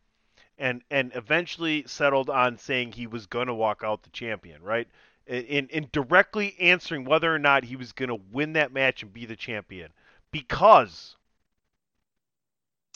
and 0.58 0.82
and 0.90 1.12
eventually 1.14 1.84
settled 1.86 2.28
on 2.30 2.58
saying 2.58 2.92
he 2.92 3.06
was 3.06 3.26
gonna 3.26 3.54
walk 3.54 3.82
out 3.84 4.02
the 4.02 4.10
champion, 4.10 4.62
right? 4.62 4.88
In 5.28 5.68
in 5.68 5.88
directly 5.92 6.56
answering 6.58 7.04
whether 7.04 7.32
or 7.34 7.38
not 7.38 7.62
he 7.62 7.76
was 7.76 7.92
gonna 7.92 8.14
win 8.32 8.54
that 8.54 8.72
match 8.72 9.02
and 9.02 9.12
be 9.12 9.26
the 9.26 9.36
champion, 9.36 9.92
because 10.30 11.14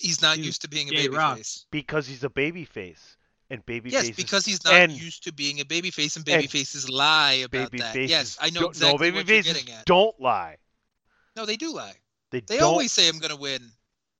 He's 0.00 0.20
not 0.22 0.36
Dude, 0.36 0.46
used 0.46 0.62
to 0.62 0.68
being 0.68 0.88
a 0.88 0.92
Jay 0.92 1.08
Rock. 1.08 1.38
babyface. 1.38 1.66
because 1.70 2.06
he's 2.08 2.24
a 2.24 2.28
babyface, 2.28 3.16
and 3.50 3.64
babyface. 3.66 3.92
Yes, 3.92 4.10
because 4.10 4.44
he's 4.44 4.64
not 4.64 4.74
and 4.74 4.90
used 4.90 5.22
to 5.24 5.32
being 5.32 5.60
a 5.60 5.64
babyface, 5.64 6.16
and 6.16 6.26
and 6.28 6.42
babyfaces 6.44 6.90
lie 6.90 7.34
about 7.44 7.70
baby 7.70 7.78
that. 7.82 7.92
faces 7.92 8.10
Yes, 8.10 8.38
I 8.40 8.50
know 8.50 8.62
don't- 8.62 8.70
exactly 8.70 9.10
no, 9.10 9.16
what 9.18 9.28
you're 9.28 9.42
getting 9.42 9.70
at. 9.70 9.84
don't 9.84 10.18
lie. 10.18 10.56
No, 11.36 11.44
they 11.46 11.56
do 11.56 11.72
lie. 11.72 11.94
They, 12.30 12.40
They 12.40 12.56
don't. 12.58 12.64
always 12.72 12.90
say 12.92 13.08
I'm 13.08 13.18
gonna 13.18 13.36
win. 13.36 13.70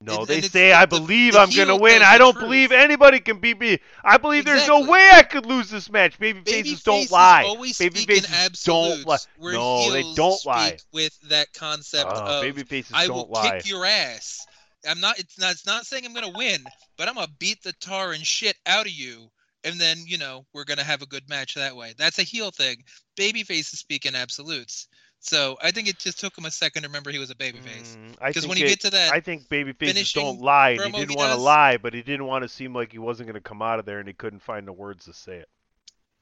No, 0.05 0.19
and- 0.19 0.27
they 0.27 0.35
and 0.37 0.45
say 0.51 0.73
I 0.73 0.85
believe 0.85 1.33
the 1.33 1.39
I'm 1.39 1.49
gonna 1.49 1.77
win. 1.77 2.01
I 2.01 2.17
don't 2.17 2.33
truth. 2.33 2.45
believe 2.45 2.71
anybody 2.71 3.19
can 3.19 3.39
beat 3.39 3.59
me. 3.59 3.79
I 4.03 4.17
believe 4.17 4.45
there's 4.45 4.67
no 4.67 4.81
way 4.81 5.09
I 5.11 5.23
could 5.23 5.45
lose 5.45 5.69
this 5.69 5.89
match. 5.89 6.19
Baby 6.19 6.41
faces 6.41 6.79
Babyfaces 6.81 6.83
don't 6.83 7.11
lie. 7.11 7.43
always 7.43 7.77
Baby 7.77 7.99
speak 7.99 8.09
in 8.17 8.23
faces 8.23 8.35
absolutes. 8.37 9.03
don't 9.03 9.07
lie. 9.07 9.53
No, 9.53 9.91
they 9.91 10.13
don't 10.13 10.45
lie. 10.45 10.77
with 10.91 11.17
that 11.29 11.53
concept 11.53 12.09
Uh, 12.11 12.21
of 12.25 12.41
baby 12.41 12.63
faces 12.63 12.91
I 12.93 13.07
don't 13.07 13.27
will 13.27 13.33
lie. 13.33 13.59
kick 13.59 13.67
your 13.69 13.85
ass. 13.85 14.45
I'm 14.87 14.99
not. 14.99 15.17
It's 15.19 15.39
not. 15.39 15.51
It's 15.51 15.65
not 15.65 15.85
saying 15.85 16.05
I'm 16.05 16.13
gonna 16.13 16.33
win, 16.35 16.63
but 16.97 17.07
I'm 17.07 17.15
gonna 17.15 17.27
beat 17.39 17.63
the 17.63 17.71
tar 17.73 18.11
and 18.11 18.25
shit 18.27 18.57
out 18.65 18.85
of 18.85 18.91
you, 18.91 19.31
and 19.63 19.79
then 19.79 19.99
you 20.05 20.17
know 20.17 20.45
we're 20.51 20.65
gonna 20.65 20.83
have 20.83 21.01
a 21.01 21.05
good 21.05 21.29
match 21.29 21.53
that 21.55 21.75
way. 21.75 21.93
That's 21.97 22.19
a 22.19 22.23
heel 22.23 22.51
thing. 22.51 22.83
Babyfaces 23.17 23.77
speak 23.77 24.05
in 24.05 24.13
absolutes. 24.15 24.87
So 25.25 25.57
I 25.61 25.71
think 25.71 25.87
it 25.87 25.97
just 25.99 26.19
took 26.19 26.37
him 26.37 26.43
a 26.43 26.51
second 26.51 26.83
to 26.83 26.89
remember 26.89 27.09
he 27.09 27.17
was 27.17 27.31
a 27.31 27.35
babyface. 27.35 27.95
Mm, 27.95 28.11
Because 28.19 28.43
think 28.43 28.49
when 28.49 28.57
you 28.57 28.65
it- 28.65 28.69
get 28.69 28.79
to 28.81 28.89
that 28.91 29.13
I 29.13 29.21
think 29.21 29.47
baby 29.47 29.71
faces 29.71 30.11
don't 30.11 30.41
lie. 30.41 30.71
And 30.71 30.93
he 30.93 30.99
didn't 31.05 31.15
want 31.15 31.31
to 31.31 31.37
lie, 31.37 31.77
but 31.77 31.93
he 31.93 32.01
didn't 32.01 32.25
want 32.25 32.43
to 32.43 32.49
seem 32.49 32.75
like 32.75 32.91
he 32.91 32.99
wasn't 32.99 33.27
going 33.27 33.41
to 33.41 33.41
come 33.41 33.61
out 33.61 33.79
of 33.79 33.85
there, 33.85 33.99
and 33.99 34.07
he 34.07 34.13
couldn't 34.13 34.41
find 34.41 34.67
the 34.67 34.73
words 34.73 35.05
to 35.05 35.13
say 35.13 35.37
it. 35.37 35.47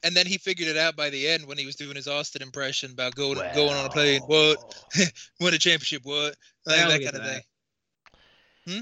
and 0.03 0.15
then 0.15 0.25
he 0.27 0.37
figured 0.37 0.67
it 0.67 0.77
out 0.77 0.95
by 0.95 1.09
the 1.09 1.27
end 1.27 1.45
when 1.47 1.57
he 1.57 1.65
was 1.65 1.75
doing 1.75 1.95
his 1.95 2.07
Austin 2.07 2.41
impression 2.43 2.91
about 2.91 3.13
going 3.15 3.37
going 3.55 3.73
on 3.73 3.85
a 3.85 3.89
plane. 3.89 4.21
What? 4.21 4.57
Win 5.39 5.53
a 5.53 5.57
championship? 5.57 6.01
What? 6.05 6.35
Like, 6.65 6.79
I'll 6.79 6.89
that 6.89 7.03
kind 7.03 7.15
of 7.15 7.21
to 7.23 7.27
thing. 7.27 7.41
Hmm? 8.67 8.81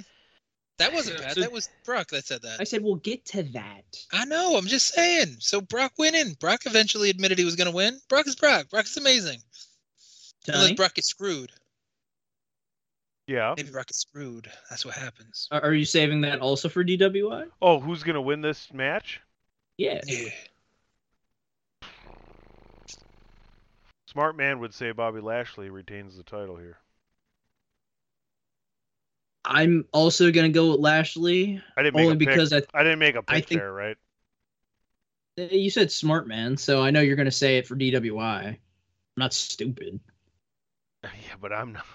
That 0.79 0.93
wasn't 0.93 1.19
bad. 1.19 1.33
so- 1.35 1.41
that 1.41 1.51
was 1.51 1.69
Brock 1.85 2.07
that 2.11 2.25
said 2.25 2.41
that. 2.43 2.61
I 2.61 2.63
said 2.63 2.81
we'll 2.83 2.95
get 2.95 3.25
to 3.27 3.43
that. 3.43 3.83
I 4.13 4.23
know. 4.25 4.55
I'm 4.57 4.67
just 4.67 4.93
saying. 4.93 5.35
So 5.39 5.59
Brock 5.59 5.91
winning. 5.97 6.35
Brock 6.39 6.61
eventually 6.65 7.09
admitted 7.09 7.37
he 7.37 7.43
was 7.45 7.55
going 7.57 7.69
to 7.69 7.75
win. 7.75 7.99
Brock 8.07 8.27
is 8.27 8.35
Brock. 8.35 8.69
Brock 8.69 8.85
is 8.85 8.95
amazing. 8.95 9.39
Unless 10.49 10.63
Tony, 10.67 10.75
Brock 10.75 10.93
gets 10.95 11.07
screwed. 11.09 11.51
Yeah. 13.27 13.53
Maybe 13.57 13.69
Brock 13.71 13.87
gets 13.87 13.99
screwed. 13.99 14.49
That's 14.69 14.85
what 14.85 14.95
happens. 14.95 15.47
are 15.51 15.61
are 15.61 15.73
you 15.73 15.85
saving 15.85 16.21
that 16.21 16.39
also 16.39 16.67
for 16.69 16.83
DWI? 16.83 17.47
Oh, 17.61 17.79
who's 17.79 18.03
going 18.03 18.15
to 18.15 18.21
win 18.21 18.41
this 18.41 18.71
match? 18.73 19.21
Yeah. 19.77 20.01
Yeah. 20.05 20.29
Smart 24.07 24.35
man 24.35 24.59
would 24.59 24.73
say 24.73 24.91
Bobby 24.91 25.21
Lashley 25.21 25.69
retains 25.69 26.17
the 26.17 26.23
title 26.23 26.57
here. 26.57 26.77
I'm 29.45 29.85
also 29.93 30.31
gonna 30.31 30.49
go 30.49 30.71
with 30.71 30.79
Lashley. 30.79 31.61
I 31.77 31.81
didn't 31.83 31.95
make 31.95 32.03
Only 32.05 32.15
a 32.15 32.19
pick. 32.19 32.27
because 32.27 32.53
I 32.53 32.61
I 32.73 32.83
didn't 32.83 32.99
make 32.99 33.15
a 33.15 33.23
I 33.27 33.35
pick 33.35 33.47
think- 33.47 33.61
there, 33.61 33.71
right? 33.71 33.97
you 35.37 35.69
said 35.69 35.89
smart 35.91 36.27
man, 36.27 36.57
so 36.57 36.83
I 36.83 36.91
know 36.91 36.99
you're 36.99 37.15
gonna 37.15 37.31
say 37.31 37.57
it 37.57 37.65
for 37.67 37.75
DWI. 37.75 38.47
I'm 38.47 38.57
not 39.15 39.33
stupid. 39.33 39.99
Uh, 41.03 41.07
yeah, 41.25 41.35
but 41.39 41.53
I'm 41.53 41.73
not. 41.73 41.85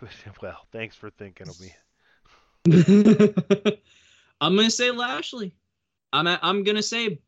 well, 0.42 0.66
thanks 0.72 0.94
for 0.94 1.10
thinking 1.10 1.48
of 1.48 1.60
me. 1.60 1.74
I'm 4.40 4.56
gonna 4.56 4.70
say 4.70 4.90
Lashley. 4.90 5.54
I'm 6.12 6.26
I'm 6.42 6.64
gonna 6.64 6.82
say 6.82 7.18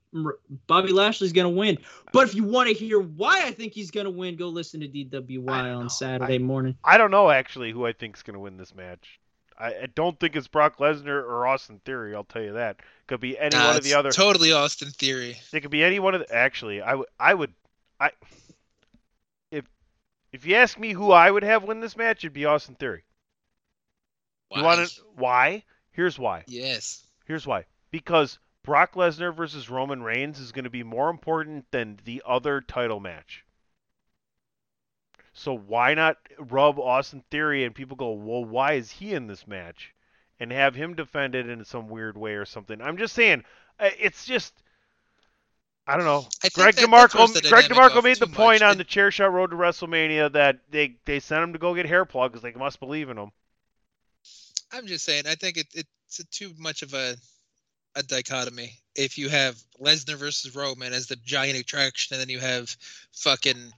Bobby 0.66 0.93
Lashley's 0.93 1.33
gonna 1.33 1.49
win. 1.51 1.79
But 2.12 2.29
if 2.29 2.35
you 2.35 2.45
want 2.45 2.69
to 2.69 2.75
hear 2.75 3.01
why 3.01 3.45
I 3.45 3.53
think 3.53 3.73
he's 3.73 3.91
gonna 3.91 4.11
win, 4.11 4.37
go 4.37 4.49
listen 4.49 4.81
to 4.81 4.89
DWY 4.89 5.77
on 5.77 5.89
Saturday 5.91 6.39
morning. 6.39 6.77
I 6.85 6.99
don't 6.99 7.11
know 7.11 7.31
actually 7.31 7.73
who 7.73 7.87
I 7.87 7.93
think's 7.93 8.23
going 8.23 8.35
to 8.35 8.41
win 8.41 8.57
this 8.57 8.75
match. 8.75 9.21
I, 9.59 9.66
I 9.66 9.87
don't 9.95 10.19
think 10.19 10.37
it's 10.37 10.49
Brock 10.49 10.79
Lesnar 10.79 11.23
or 11.23 11.47
Austin 11.47 11.81
Theory. 11.85 12.14
I'll 12.14 12.25
tell 12.25 12.43
you 12.43 12.53
that. 12.53 12.81
Could 13.09 13.21
be 13.21 13.39
any 13.39 13.57
Nah, 13.57 13.69
one 13.69 13.77
of 13.77 13.83
the 13.83 13.95
other. 13.95 14.11
Totally 14.11 14.53
Austin 14.53 14.91
Theory. 14.91 15.37
It 15.53 15.61
could 15.61 15.71
be 15.71 15.83
any 15.83 15.99
one 15.99 16.14
of 16.14 16.21
the. 16.21 16.35
Actually, 16.35 16.81
I 16.81 16.95
would. 16.95 17.09
I 17.19 17.35
would. 17.35 17.53
I. 18.01 18.11
If 20.33 20.47
you 20.47 20.57
ask 20.57 20.79
me 20.79 20.93
who 20.93 21.11
I 21.11 21.31
would 21.31 21.43
have 21.43 21.64
win 21.64 21.81
this 21.81 21.97
match, 21.97 22.18
it'd 22.18 22.33
be 22.33 22.45
Austin 22.45 22.74
Theory. 22.74 23.05
You 24.55 24.62
Why? 24.62 24.76
want 24.76 24.89
to? 24.89 25.03
Why? 25.16 25.64
Here's 25.91 26.18
why. 26.18 26.45
Yes. 26.47 27.05
Here's 27.26 27.47
why. 27.47 27.64
Because 27.91 28.39
Brock 28.62 28.95
Lesnar 28.95 29.35
versus 29.35 29.70
Roman 29.70 30.03
Reigns 30.03 30.39
is 30.39 30.53
going 30.53 30.64
to 30.64 30.70
be 30.70 30.83
more 30.83 31.11
important 31.11 31.70
than 31.70 31.99
the 32.05 32.22
other 32.26 32.61
title 32.61 33.01
match. 33.01 33.45
So 35.33 35.57
why 35.57 35.95
not 35.95 36.18
rub 36.39 36.79
Austin 36.79 37.22
Theory 37.31 37.64
and 37.64 37.74
people 37.74 37.97
go, 37.97 38.12
well, 38.12 38.45
why 38.45 38.74
is 38.74 38.91
he 38.91 39.14
in 39.14 39.26
this 39.26 39.47
match? 39.47 39.95
And 40.41 40.53
have 40.53 40.74
him 40.74 40.95
defend 40.95 41.35
it 41.35 41.49
in 41.49 41.64
some 41.64 41.89
weird 41.89 42.16
way 42.16 42.35
or 42.35 42.45
something. 42.45 42.81
I'm 42.81 42.97
just 42.97 43.14
saying, 43.14 43.45
uh, 43.79 43.91
it's 43.99 44.26
just, 44.26 44.53
I 45.89 45.97
don't 45.97 46.05
know. 46.05 46.26
I 46.45 46.51
Greg 46.51 46.74
that- 46.74 46.84
DeMarco, 46.84 47.49
Greg 47.49 47.64
DeMarco 47.64 48.05
made 48.05 48.18
the 48.18 48.26
point 48.26 48.61
much. 48.61 48.70
on 48.70 48.76
the 48.76 48.84
Chair 48.84 49.11
Shot 49.11 49.32
Road 49.32 49.51
to 49.51 49.57
WrestleMania 49.57 50.30
that 50.32 50.59
they 50.70 50.97
they 51.07 51.18
sent 51.18 51.43
him 51.43 51.53
to 51.55 51.59
go 51.59 51.74
get 51.74 51.86
hair 51.86 52.05
plugs. 52.05 52.43
They 52.43 52.53
must 52.53 52.78
believe 52.78 53.09
in 53.09 53.16
him. 53.16 53.30
I'm 54.70 54.86
just 54.86 55.05
saying. 55.07 55.24
I 55.26 55.34
think 55.34 55.57
it, 55.57 55.66
it's 55.74 56.18
a 56.18 56.24
too 56.26 56.53
much 56.59 56.82
of 56.82 56.93
a 56.93 57.16
a 57.97 58.03
dichotomy. 58.03 58.74
If 58.95 59.16
you 59.16 59.30
have 59.30 59.57
Lesnar 59.80 60.16
versus 60.16 60.55
Roman 60.55 60.93
as 60.93 61.07
the 61.07 61.16
giant 61.16 61.59
attraction, 61.59 62.14
and 62.14 62.20
then 62.20 62.28
you 62.28 62.39
have 62.39 62.76
fucking 63.12 63.72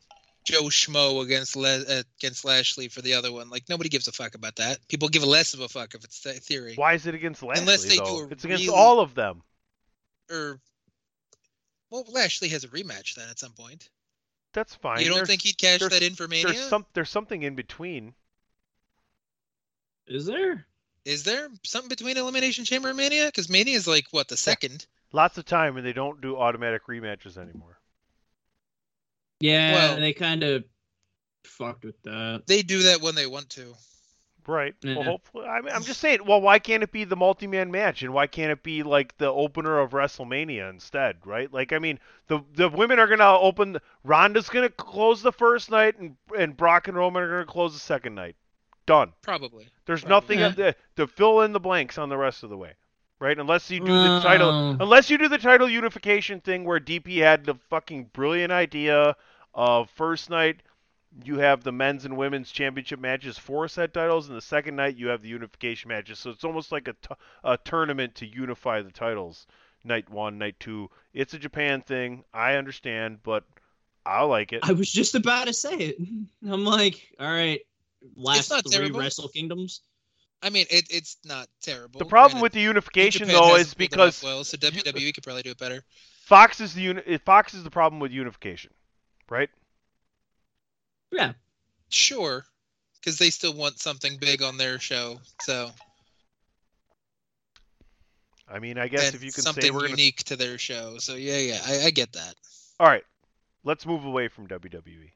Joe 0.44 0.64
Schmo 0.64 1.22
against 1.22 1.54
Le- 1.54 1.84
uh, 1.88 2.02
against 2.18 2.44
Lashley 2.44 2.88
for 2.88 3.02
the 3.02 3.14
other 3.14 3.30
one, 3.30 3.50
like 3.50 3.68
nobody 3.68 3.88
gives 3.88 4.08
a 4.08 4.12
fuck 4.12 4.34
about 4.34 4.56
that. 4.56 4.78
People 4.88 5.08
give 5.08 5.22
less 5.22 5.54
of 5.54 5.60
a 5.60 5.68
fuck 5.68 5.94
if 5.94 6.02
it's 6.02 6.20
the 6.22 6.32
theory. 6.32 6.74
Why 6.74 6.94
is 6.94 7.06
it 7.06 7.14
against 7.14 7.42
Lashley 7.44 7.60
Unless 7.62 7.84
they 7.84 7.96
do 7.98 8.04
though? 8.04 8.20
a 8.24 8.28
It's 8.30 8.44
against 8.44 8.64
really- 8.66 8.76
all 8.76 8.98
of 8.98 9.14
them. 9.14 9.42
Or 10.28 10.58
well, 11.90 12.04
Lashley 12.08 12.48
has 12.48 12.64
a 12.64 12.68
rematch 12.68 13.14
then 13.14 13.28
at 13.28 13.38
some 13.38 13.52
point. 13.52 13.88
That's 14.52 14.74
fine. 14.74 15.00
you 15.00 15.06
don't 15.06 15.16
There's- 15.16 15.28
think 15.28 15.42
he'd 15.42 15.58
cash 15.58 15.80
that 15.80 16.02
in 16.02 16.14
for 16.14 16.26
Mania? 16.28 16.46
There's 16.52 16.68
some 16.68 16.86
there's 16.94 17.10
something 17.10 17.42
in 17.42 17.54
between. 17.54 18.14
Is 20.06 20.26
there? 20.26 20.66
Is 21.04 21.22
there 21.22 21.48
something 21.62 21.88
between 21.88 22.16
Elimination 22.16 22.64
Chamber 22.64 22.88
and 22.88 22.96
Mania? 22.96 23.26
Because 23.26 23.48
Mania 23.48 23.76
is 23.76 23.86
like 23.86 24.06
what 24.10 24.28
the 24.28 24.36
second. 24.36 24.86
Lots 25.12 25.38
of 25.38 25.44
time 25.44 25.76
and 25.76 25.86
they 25.86 25.92
don't 25.92 26.20
do 26.20 26.36
automatic 26.36 26.86
rematches 26.86 27.36
anymore. 27.36 27.78
Yeah, 29.40 29.72
Well- 29.74 30.00
they 30.00 30.12
kind 30.12 30.42
of 30.42 30.64
fucked 31.44 31.84
with 31.84 32.00
that. 32.02 32.42
They 32.46 32.62
do 32.62 32.82
that 32.84 33.00
when 33.00 33.14
they 33.14 33.26
want 33.26 33.50
to. 33.50 33.74
Right. 34.50 34.74
Well, 34.82 35.04
hopefully, 35.04 35.46
I 35.46 35.60
mean, 35.60 35.72
I'm 35.72 35.84
just 35.84 36.00
saying. 36.00 36.20
Well, 36.26 36.40
why 36.40 36.58
can't 36.58 36.82
it 36.82 36.90
be 36.90 37.04
the 37.04 37.14
multi-man 37.14 37.70
match, 37.70 38.02
and 38.02 38.12
why 38.12 38.26
can't 38.26 38.50
it 38.50 38.64
be 38.64 38.82
like 38.82 39.16
the 39.18 39.28
opener 39.28 39.78
of 39.78 39.90
WrestleMania 39.92 40.68
instead? 40.68 41.18
Right? 41.24 41.52
Like, 41.52 41.72
I 41.72 41.78
mean, 41.78 42.00
the 42.26 42.40
the 42.54 42.68
women 42.68 42.98
are 42.98 43.06
gonna 43.06 43.38
open. 43.38 43.78
Ronda's 44.02 44.48
gonna 44.48 44.68
close 44.68 45.22
the 45.22 45.30
first 45.30 45.70
night, 45.70 45.98
and 46.00 46.16
and 46.36 46.56
Brock 46.56 46.88
and 46.88 46.96
Roman 46.96 47.22
are 47.22 47.28
gonna 47.28 47.44
close 47.46 47.74
the 47.74 47.78
second 47.78 48.16
night. 48.16 48.34
Done. 48.86 49.12
Probably. 49.22 49.68
There's 49.86 50.02
Probably. 50.02 50.36
nothing 50.36 50.58
Yeah. 50.58 50.72
to, 50.72 50.76
to 50.96 51.06
fill 51.06 51.42
in 51.42 51.52
the 51.52 51.60
blanks 51.60 51.96
on 51.96 52.08
the 52.08 52.16
rest 52.16 52.42
of 52.42 52.50
the 52.50 52.56
way, 52.56 52.72
right? 53.20 53.38
Unless 53.38 53.70
you 53.70 53.78
do 53.78 53.86
the 53.86 54.20
title, 54.20 54.50
unless 54.80 55.10
you 55.10 55.16
do 55.18 55.28
the 55.28 55.38
title 55.38 55.68
unification 55.68 56.40
thing 56.40 56.64
where 56.64 56.80
DP 56.80 57.18
had 57.18 57.44
the 57.44 57.54
fucking 57.68 58.10
brilliant 58.12 58.50
idea 58.52 59.14
of 59.54 59.88
first 59.90 60.28
night 60.28 60.60
you 61.24 61.38
have 61.38 61.62
the 61.62 61.72
men's 61.72 62.04
and 62.04 62.16
women's 62.16 62.50
championship 62.50 63.00
matches 63.00 63.38
four 63.38 63.68
set 63.68 63.92
titles, 63.92 64.28
and 64.28 64.36
the 64.36 64.42
second 64.42 64.76
night 64.76 64.96
you 64.96 65.08
have 65.08 65.22
the 65.22 65.28
unification 65.28 65.88
matches. 65.88 66.18
So 66.18 66.30
it's 66.30 66.44
almost 66.44 66.72
like 66.72 66.88
a, 66.88 66.92
t- 66.92 67.14
a 67.44 67.58
tournament 67.58 68.14
to 68.16 68.26
unify 68.26 68.82
the 68.82 68.92
titles. 68.92 69.46
Night 69.82 70.10
one, 70.10 70.38
night 70.38 70.56
two. 70.60 70.90
It's 71.14 71.34
a 71.34 71.38
Japan 71.38 71.80
thing. 71.80 72.24
I 72.34 72.54
understand, 72.54 73.22
but 73.22 73.44
I 74.04 74.22
like 74.22 74.52
it. 74.52 74.60
I 74.62 74.72
was 74.72 74.90
just 74.92 75.14
about 75.14 75.46
to 75.46 75.52
say 75.54 75.74
it. 75.74 75.96
I'm 76.48 76.64
like, 76.64 77.14
all 77.18 77.30
right, 77.30 77.60
last 78.14 78.48
three 78.48 78.70
terrible. 78.70 79.00
Wrestle 79.00 79.28
Kingdoms. 79.28 79.80
I 80.42 80.50
mean, 80.50 80.66
it, 80.70 80.86
it's 80.90 81.18
not 81.24 81.48
terrible. 81.60 81.98
The 81.98 82.06
problem 82.06 82.40
Granted, 82.40 82.42
with 82.42 82.52
the 82.52 82.60
unification 82.60 83.28
though 83.28 83.56
is 83.56 83.74
pulled 83.74 83.92
it 83.92 84.00
off 84.00 84.20
because 84.20 84.22
well, 84.22 84.44
so 84.44 84.56
WWE 84.56 85.14
could 85.14 85.24
probably 85.24 85.42
do 85.42 85.50
it 85.50 85.58
better. 85.58 85.82
Fox 86.24 86.60
is 86.60 86.74
the 86.74 86.82
uni- 86.82 87.18
Fox 87.18 87.54
is 87.54 87.64
the 87.64 87.70
problem 87.70 88.00
with 88.00 88.12
unification, 88.12 88.70
right? 89.28 89.50
Yeah, 91.12 91.32
Sure, 91.90 92.44
because 92.94 93.18
they 93.18 93.30
still 93.30 93.52
want 93.52 93.80
something 93.80 94.16
big 94.20 94.42
on 94.42 94.56
their 94.56 94.78
show. 94.78 95.20
So 95.42 95.70
I 98.48 98.60
mean, 98.60 98.78
I 98.78 98.86
guess 98.86 99.06
and 99.06 99.14
if 99.16 99.24
you 99.24 99.32
can 99.32 99.42
something 99.42 99.62
say 99.62 99.70
we're 99.70 99.80
gonna. 99.80 99.90
unique 99.90 100.22
to 100.24 100.36
their 100.36 100.56
show. 100.56 100.98
So 100.98 101.16
yeah, 101.16 101.38
yeah, 101.38 101.58
I, 101.66 101.86
I 101.86 101.90
get 101.90 102.12
that. 102.12 102.34
All 102.78 102.86
right, 102.86 103.04
let's 103.64 103.84
move 103.84 104.04
away 104.04 104.28
from 104.28 104.46
WWE. 104.46 105.10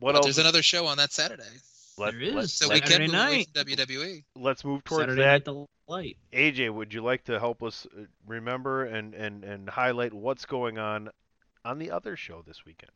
What 0.00 0.12
But 0.12 0.16
else? 0.16 0.26
there's 0.26 0.38
another 0.38 0.62
show 0.62 0.86
on 0.86 0.96
that 0.96 1.12
Saturday, 1.12 1.42
let, 1.96 2.12
there 2.12 2.22
is. 2.22 2.34
let, 2.34 2.50
so 2.50 2.66
let, 2.66 2.74
we 2.74 2.80
can 2.80 2.90
Saturday 2.90 3.12
move 3.12 3.20
away 3.20 3.44
from 3.44 3.62
WWE. 3.62 4.24
let's 4.34 4.64
move 4.64 4.82
towards 4.82 5.02
Saturday 5.02 5.22
that. 5.22 5.46
Night 5.46 5.68
Delight. 5.86 6.16
AJ, 6.32 6.74
would 6.74 6.92
you 6.92 7.04
like 7.04 7.22
to 7.24 7.38
help 7.38 7.62
us 7.62 7.86
uh, 7.96 8.02
remember 8.26 8.84
and, 8.84 9.14
and, 9.14 9.44
and 9.44 9.68
highlight 9.68 10.12
what's 10.12 10.44
going 10.44 10.78
on 10.78 11.10
on 11.64 11.78
the 11.78 11.92
other 11.92 12.16
show 12.16 12.42
this 12.44 12.64
weekend? 12.66 12.90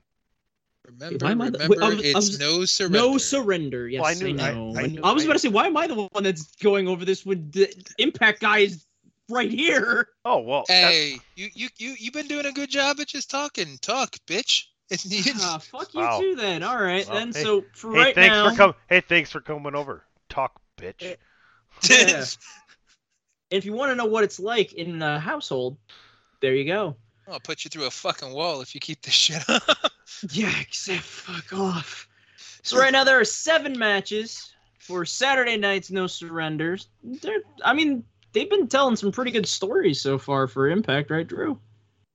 Remember, 0.88 1.24
Why 1.24 1.30
am 1.32 1.40
I 1.42 1.50
the- 1.50 1.58
remember, 1.58 1.76
wait, 1.76 1.82
I 1.84 1.88
was- 1.94 1.98
I 1.98 2.06
it's 2.06 2.14
was- 2.14 2.38
no 2.38 2.64
surrender. 2.64 2.98
No 2.98 3.18
surrender. 3.18 3.88
Yes, 3.88 4.00
Well, 4.00 4.08
I 4.08 4.12
I, 4.12 4.14
knew- 4.14 4.28
I- 4.28 4.52
know. 4.54 4.74
I 4.76 4.80
I, 4.82 4.86
knew- 4.86 5.00
was 5.02 5.22
I- 5.22 5.24
about 5.26 5.32
to 5.34 5.38
say, 5.38 5.48
why 5.48 5.66
am 5.66 5.76
I 5.76 5.86
the 5.86 5.94
one 5.94 6.22
that's 6.22 6.54
going 6.56 6.88
over 6.88 7.04
this 7.04 7.24
when 7.26 7.50
the 7.50 7.72
Impact 7.98 8.40
guy 8.40 8.58
is 8.60 8.84
right 9.28 9.50
here? 9.50 10.08
Oh 10.24 10.38
well, 10.38 10.64
that- 10.68 10.90
Hey, 10.92 11.18
you 11.36 11.48
you 11.54 11.68
you 11.78 11.94
you've 11.98 12.14
been 12.14 12.28
doing 12.28 12.46
a 12.46 12.52
good 12.52 12.70
job 12.70 12.98
at 13.00 13.08
just 13.08 13.30
talking. 13.30 13.78
Talk, 13.82 14.16
bitch. 14.26 14.64
It's 14.90 15.04
needed. 15.06 15.34
Ah, 15.40 15.58
fuck 15.58 15.92
you 15.92 16.00
Wow. 16.00 16.18
too, 16.18 16.34
then. 16.34 16.62
All 16.62 16.80
right, 16.82 17.06
Well, 17.06 17.18
then. 17.18 17.32
hey- 17.34 17.42
so 17.42 17.62
for 17.74 17.92
hey, 17.92 17.98
right 17.98 18.14
thanks 18.14 18.32
now, 18.34 18.48
for 18.50 18.56
coming. 18.56 18.74
Hey, 18.88 19.00
thanks 19.02 19.30
for 19.30 19.42
coming 19.42 19.74
over. 19.74 20.02
Talk, 20.30 20.58
bitch. 20.78 21.02
Eh, 21.02 21.16
Yeah. 21.90 22.24
if 23.50 23.66
you 23.66 23.74
want 23.74 23.90
to 23.90 23.94
know 23.96 24.06
what 24.06 24.24
it's 24.24 24.40
like 24.40 24.72
in 24.72 25.02
a 25.02 25.20
household, 25.20 25.76
there 26.40 26.54
you 26.54 26.64
go. 26.64 26.96
I'll 27.30 27.38
put 27.40 27.64
you 27.64 27.68
through 27.68 27.84
a 27.84 27.90
fucking 27.90 28.32
wall 28.32 28.62
if 28.62 28.74
you 28.74 28.80
keep 28.80 29.02
this 29.02 29.12
shit 29.12 29.42
up. 29.50 29.87
Yeah, 30.30 30.52
except 30.60 31.02
fuck 31.02 31.52
off. 31.52 32.08
So 32.62 32.78
right 32.78 32.92
now 32.92 33.04
there 33.04 33.20
are 33.20 33.24
seven 33.24 33.78
matches 33.78 34.52
for 34.78 35.04
Saturday 35.04 35.56
night's 35.56 35.90
No 35.90 36.06
Surrenders. 36.06 36.88
They're, 37.02 37.40
I 37.64 37.74
mean, 37.74 38.04
they've 38.32 38.50
been 38.50 38.68
telling 38.68 38.96
some 38.96 39.12
pretty 39.12 39.30
good 39.30 39.46
stories 39.46 40.00
so 40.00 40.18
far 40.18 40.48
for 40.48 40.68
Impact, 40.68 41.10
right, 41.10 41.26
Drew? 41.26 41.58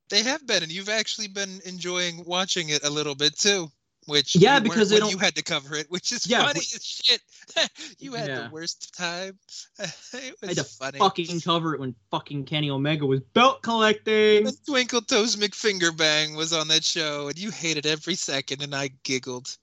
They 0.10 0.24
have 0.24 0.46
been, 0.46 0.64
and 0.64 0.72
you've 0.72 0.90
actually 0.90 1.28
been 1.28 1.62
enjoying 1.66 2.24
watching 2.26 2.70
it 2.70 2.84
a 2.84 2.90
little 2.90 3.16
bit 3.16 3.38
too. 3.38 3.72
Which 4.06 4.36
Yeah, 4.36 4.58
you 4.58 4.64
because 4.64 4.90
they 4.90 4.96
when 4.96 5.02
don't- 5.04 5.12
you 5.12 5.18
had 5.18 5.36
to 5.36 5.44
cover 5.44 5.76
it, 5.76 5.90
which 5.90 6.12
is 6.12 6.28
Yeah, 6.28 6.42
funny 6.42 6.54
but- 6.56 6.76
as 6.76 6.84
shit. 6.84 7.22
you 8.00 8.14
had 8.14 8.28
Yeah. 8.28 8.44
the 8.44 8.50
worst 8.50 8.94
time. 8.96 9.38
it 9.80 9.94
I 10.14 10.32
was 10.42 10.50
had 10.50 10.58
to 10.58 10.64
funny. 10.66 11.00
fucking 11.00 11.42
cover 11.42 11.74
it 11.74 11.80
when 11.80 11.96
fucking 12.12 12.46
Kenny 12.46 12.70
Omega 12.70 13.06
was 13.06 13.22
belt 13.22 13.62
collecting. 13.62 14.44
When 14.46 14.54
Twinkle 14.68 15.02
Toes 15.02 15.36
McFingerbang 15.38 16.36
was 16.36 16.52
on 16.54 16.68
that 16.68 16.84
show, 16.84 17.30
and 17.30 17.38
you 17.38 17.50
hated 17.52 17.86
every 17.86 18.16
second, 18.16 18.62
and 18.62 18.76
I 18.76 18.90
giggled. 19.04 19.56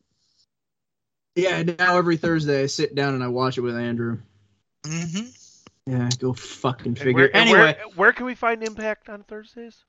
Yeah, 1.37 1.63
now 1.63 1.97
every 1.97 2.17
Thursday 2.17 2.63
I 2.63 2.67
sit 2.67 2.95
down 2.95 3.15
and 3.15 3.23
I 3.23 3.29
watch 3.29 3.57
it 3.57 3.61
with 3.63 3.77
Andrew. 3.77 4.19
Mm-hmm. 4.85 5.27
Yeah, 5.93 6.09
go 6.19 6.33
fucking 6.33 6.95
figure. 6.97 7.13
where, 7.15 7.37
anyway, 7.37 7.59
where, 7.59 7.75
where 7.95 8.13
can 8.13 8.27
we 8.27 8.35
find 8.35 8.63
Impact 8.63 9.09
on 9.09 9.23
Thursdays? 9.25 9.85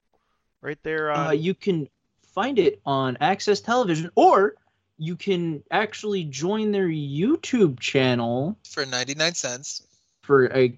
Right 0.62 0.78
there. 0.84 1.12
On, 1.12 1.28
uh, 1.28 1.32
you 1.32 1.54
can 1.56 1.88
find 2.34 2.60
it 2.60 2.82
on 2.86 3.18
AXS 3.18 3.64
Television, 3.64 4.12
or 4.16 4.56
you 4.98 5.16
can 5.16 5.64
actually 5.72 6.24
join 6.26 6.72
their 6.72 6.88
YouTube 6.88 7.80
channel 7.80 8.58
For 8.70 8.86
ninety 8.86 9.16
nine 9.16 9.34
cents. 9.34 9.84
for 10.22 10.46
a 10.54 10.78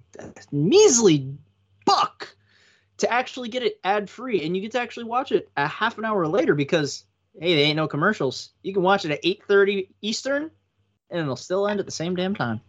measly 0.51 1.35
buck 1.85 2.35
to 2.97 3.11
actually 3.11 3.49
get 3.49 3.63
it 3.63 3.79
ad 3.83 4.09
free, 4.09 4.45
and 4.45 4.55
you 4.55 4.61
get 4.61 4.71
to 4.73 4.79
actually 4.79 5.05
watch 5.05 5.31
it 5.31 5.49
a 5.57 5.67
half 5.67 5.97
an 5.97 6.05
hour 6.05 6.27
later 6.27 6.55
because 6.55 7.03
hey, 7.39 7.55
they 7.55 7.63
ain't 7.63 7.75
no 7.75 7.87
commercials. 7.87 8.51
You 8.61 8.73
can 8.73 8.83
watch 8.83 9.05
it 9.05 9.11
at 9.11 9.19
eight 9.23 9.43
thirty 9.47 9.89
Eastern, 10.01 10.51
and 11.09 11.21
it'll 11.21 11.35
still 11.35 11.67
end 11.67 11.79
at 11.79 11.85
the 11.85 11.91
same 11.91 12.15
damn 12.15 12.35
time. 12.35 12.61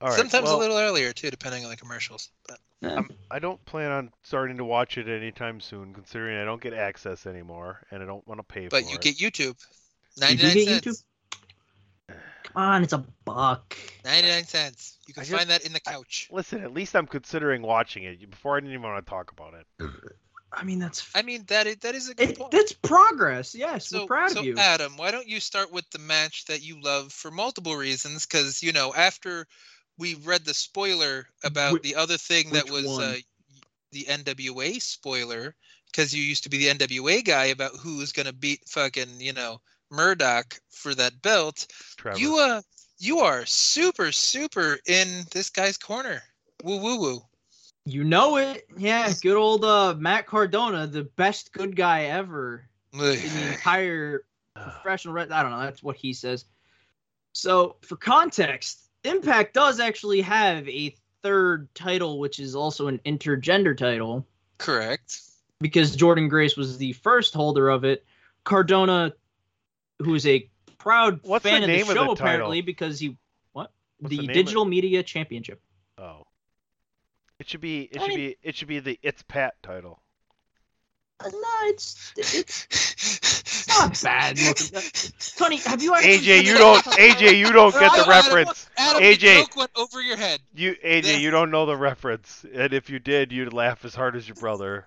all 0.00 0.08
right. 0.08 0.16
Sometimes 0.16 0.44
well, 0.44 0.56
a 0.56 0.60
little 0.60 0.78
earlier 0.78 1.12
too, 1.12 1.30
depending 1.30 1.64
on 1.64 1.70
the 1.70 1.76
commercials. 1.76 2.30
But 2.46 2.58
Yeah. 2.58 2.67
I'm, 2.82 3.08
I 3.30 3.38
don't 3.40 3.62
plan 3.64 3.90
on 3.90 4.12
starting 4.22 4.58
to 4.58 4.64
watch 4.64 4.98
it 4.98 5.08
anytime 5.08 5.60
soon, 5.60 5.92
considering 5.92 6.38
I 6.38 6.44
don't 6.44 6.60
get 6.60 6.74
access 6.74 7.26
anymore 7.26 7.84
and 7.90 8.02
I 8.02 8.06
don't 8.06 8.26
want 8.26 8.38
to 8.38 8.44
pay 8.44 8.68
but 8.68 8.84
for 8.84 8.90
you 8.90 8.98
get 8.98 9.16
YouTube. 9.18 9.56
You 10.16 10.20
Ninety 10.20 10.36
do 10.50 10.64
get 10.64 10.84
cents. 10.84 11.04
Come 12.08 12.16
on, 12.54 12.82
it's 12.82 12.92
a 12.92 13.04
buck. 13.24 13.76
Ninety 14.04 14.28
nine 14.28 14.44
cents. 14.44 14.98
You 15.06 15.14
can 15.14 15.22
I 15.22 15.24
just- 15.24 15.36
find 15.36 15.50
that 15.50 15.66
in 15.66 15.72
the 15.72 15.80
couch. 15.80 16.28
Listen, 16.30 16.62
at 16.62 16.72
least 16.72 16.96
I'm 16.96 17.06
considering 17.06 17.62
watching 17.62 18.04
it. 18.04 18.30
Before 18.30 18.56
I 18.56 18.60
didn't 18.60 18.72
even 18.72 18.82
want 18.82 19.04
to 19.04 19.10
talk 19.10 19.32
about 19.32 19.54
it. 19.54 19.66
I 20.50 20.64
mean, 20.64 20.78
that's 20.78 21.10
I 21.14 21.22
mean 21.22 21.44
that 21.48 21.66
is 21.66 21.76
that 21.78 21.94
is 21.94 22.08
a 22.08 22.14
good 22.14 22.30
it, 22.30 22.38
point. 22.38 22.50
that's 22.50 22.72
progress. 22.72 23.54
Yes, 23.54 23.88
So, 23.88 24.00
we're 24.00 24.06
proud 24.06 24.30
so 24.30 24.40
of 24.40 24.46
you. 24.46 24.56
Adam, 24.56 24.96
why 24.96 25.10
don't 25.10 25.28
you 25.28 25.40
start 25.40 25.70
with 25.72 25.88
the 25.90 25.98
match 25.98 26.46
that 26.46 26.62
you 26.62 26.80
love 26.80 27.12
for 27.12 27.30
multiple 27.30 27.76
reasons? 27.76 28.24
Because 28.24 28.62
you 28.62 28.72
know, 28.72 28.94
after 28.94 29.46
we 29.98 30.14
read 30.14 30.44
the 30.44 30.54
spoiler 30.54 31.26
about 31.44 31.72
Whi- 31.72 31.80
the 31.82 31.96
other 31.96 32.16
thing 32.16 32.50
that 32.52 32.70
was 32.70 32.86
uh, 32.86 33.16
the 33.92 34.04
NWA 34.04 34.80
spoiler, 34.80 35.54
because 35.86 36.14
you 36.14 36.22
used 36.22 36.44
to 36.44 36.50
be 36.50 36.58
the 36.58 36.74
NWA 36.74 37.24
guy 37.24 37.46
about 37.46 37.76
who 37.76 37.98
was 37.98 38.12
going 38.12 38.26
to 38.26 38.32
beat 38.32 38.60
fucking 38.66 39.20
you 39.20 39.32
know 39.32 39.60
Murdoch 39.90 40.58
for 40.70 40.94
that 40.94 41.20
belt. 41.22 41.66
Trevor. 41.96 42.18
You 42.18 42.38
uh, 42.38 42.62
you 42.98 43.18
are 43.18 43.44
super 43.44 44.12
super 44.12 44.78
in 44.86 45.24
this 45.32 45.50
guy's 45.50 45.76
corner. 45.76 46.22
Woo 46.62 46.78
woo 46.78 47.00
woo. 47.00 47.22
You 47.84 48.04
know 48.04 48.36
it. 48.36 48.66
Yeah, 48.76 49.12
good 49.22 49.36
old 49.36 49.64
uh, 49.64 49.94
Matt 49.94 50.26
Cardona, 50.26 50.86
the 50.86 51.04
best 51.04 51.52
good 51.52 51.74
guy 51.74 52.04
ever 52.04 52.68
in 52.92 53.00
the 53.00 53.52
entire 53.52 54.24
professional. 54.54 55.14
Re- 55.14 55.30
I 55.30 55.42
don't 55.42 55.52
know. 55.52 55.60
That's 55.60 55.82
what 55.82 55.96
he 55.96 56.12
says. 56.12 56.44
So, 57.32 57.76
for 57.82 57.96
context, 57.96 58.87
Impact 59.04 59.54
does 59.54 59.80
actually 59.80 60.20
have 60.22 60.68
a 60.68 60.94
third 61.22 61.72
title, 61.74 62.18
which 62.18 62.38
is 62.38 62.54
also 62.54 62.88
an 62.88 63.00
intergender 63.06 63.76
title, 63.76 64.26
Correct. 64.58 65.20
because 65.60 65.96
Jordynne 65.96 66.28
Grace 66.30 66.56
was 66.56 66.78
the 66.78 66.92
first 66.94 67.34
holder 67.34 67.68
of 67.68 67.84
it. 67.84 68.04
Cardona, 68.44 69.12
who 70.00 70.14
is 70.14 70.26
a 70.26 70.48
proud 70.78 71.20
What's 71.22 71.42
the 71.44 71.50
fan 71.50 71.62
of 71.62 71.68
name 71.68 71.86
the 71.86 71.92
of 71.92 71.96
show, 71.96 72.04
the 72.06 72.10
apparently, 72.12 72.60
because 72.60 72.98
he 72.98 73.16
what 73.52 73.70
What's 73.98 74.10
the, 74.10 74.16
the 74.16 74.22
name 74.22 74.30
of- 74.30 74.34
Digital 74.34 74.64
Media 74.64 75.02
Championship. 75.02 75.60
Oh. 75.96 76.24
It 77.38 77.48
should 77.48 77.60
be. 77.60 77.82
It 77.82 77.98
I 77.98 78.00
should 78.00 78.08
mean- 78.08 78.16
be. 78.30 78.36
It 78.42 78.56
should 78.56 78.68
be 78.68 78.78
the 78.80 78.98
It's 79.02 79.22
Pat 79.22 79.54
title. 79.62 80.00
No, 81.24 81.30
it's 81.64 82.12
it's 82.16 83.68
not 83.68 84.00
bad 84.02 84.38
looking. 84.38 84.80
Tony, 85.36 85.56
have 85.56 85.82
you 85.82 85.94
actually 85.94 86.18
AJ, 86.18 86.44
you 86.44 86.56
don't. 86.56 86.84
AJ, 86.84 87.38
you 87.38 87.52
don't 87.52 87.72
get 87.72 87.92
the 87.92 88.08
reference. 88.08 88.68
Adam, 88.76 89.02
the 89.02 89.16
AJ. 89.16 89.38
joke 89.40 89.56
went 89.56 89.70
over 89.74 90.00
your 90.00 90.16
head. 90.16 90.40
You 90.54 90.76
AJ, 90.84 91.20
you 91.20 91.30
don't 91.32 91.50
know 91.50 91.66
the 91.66 91.76
reference, 91.76 92.44
and 92.52 92.72
if 92.72 92.88
you 92.88 93.00
did, 93.00 93.32
you'd 93.32 93.52
laugh 93.52 93.84
as 93.84 93.96
hard 93.96 94.14
as 94.14 94.28
your 94.28 94.36
brother. 94.36 94.86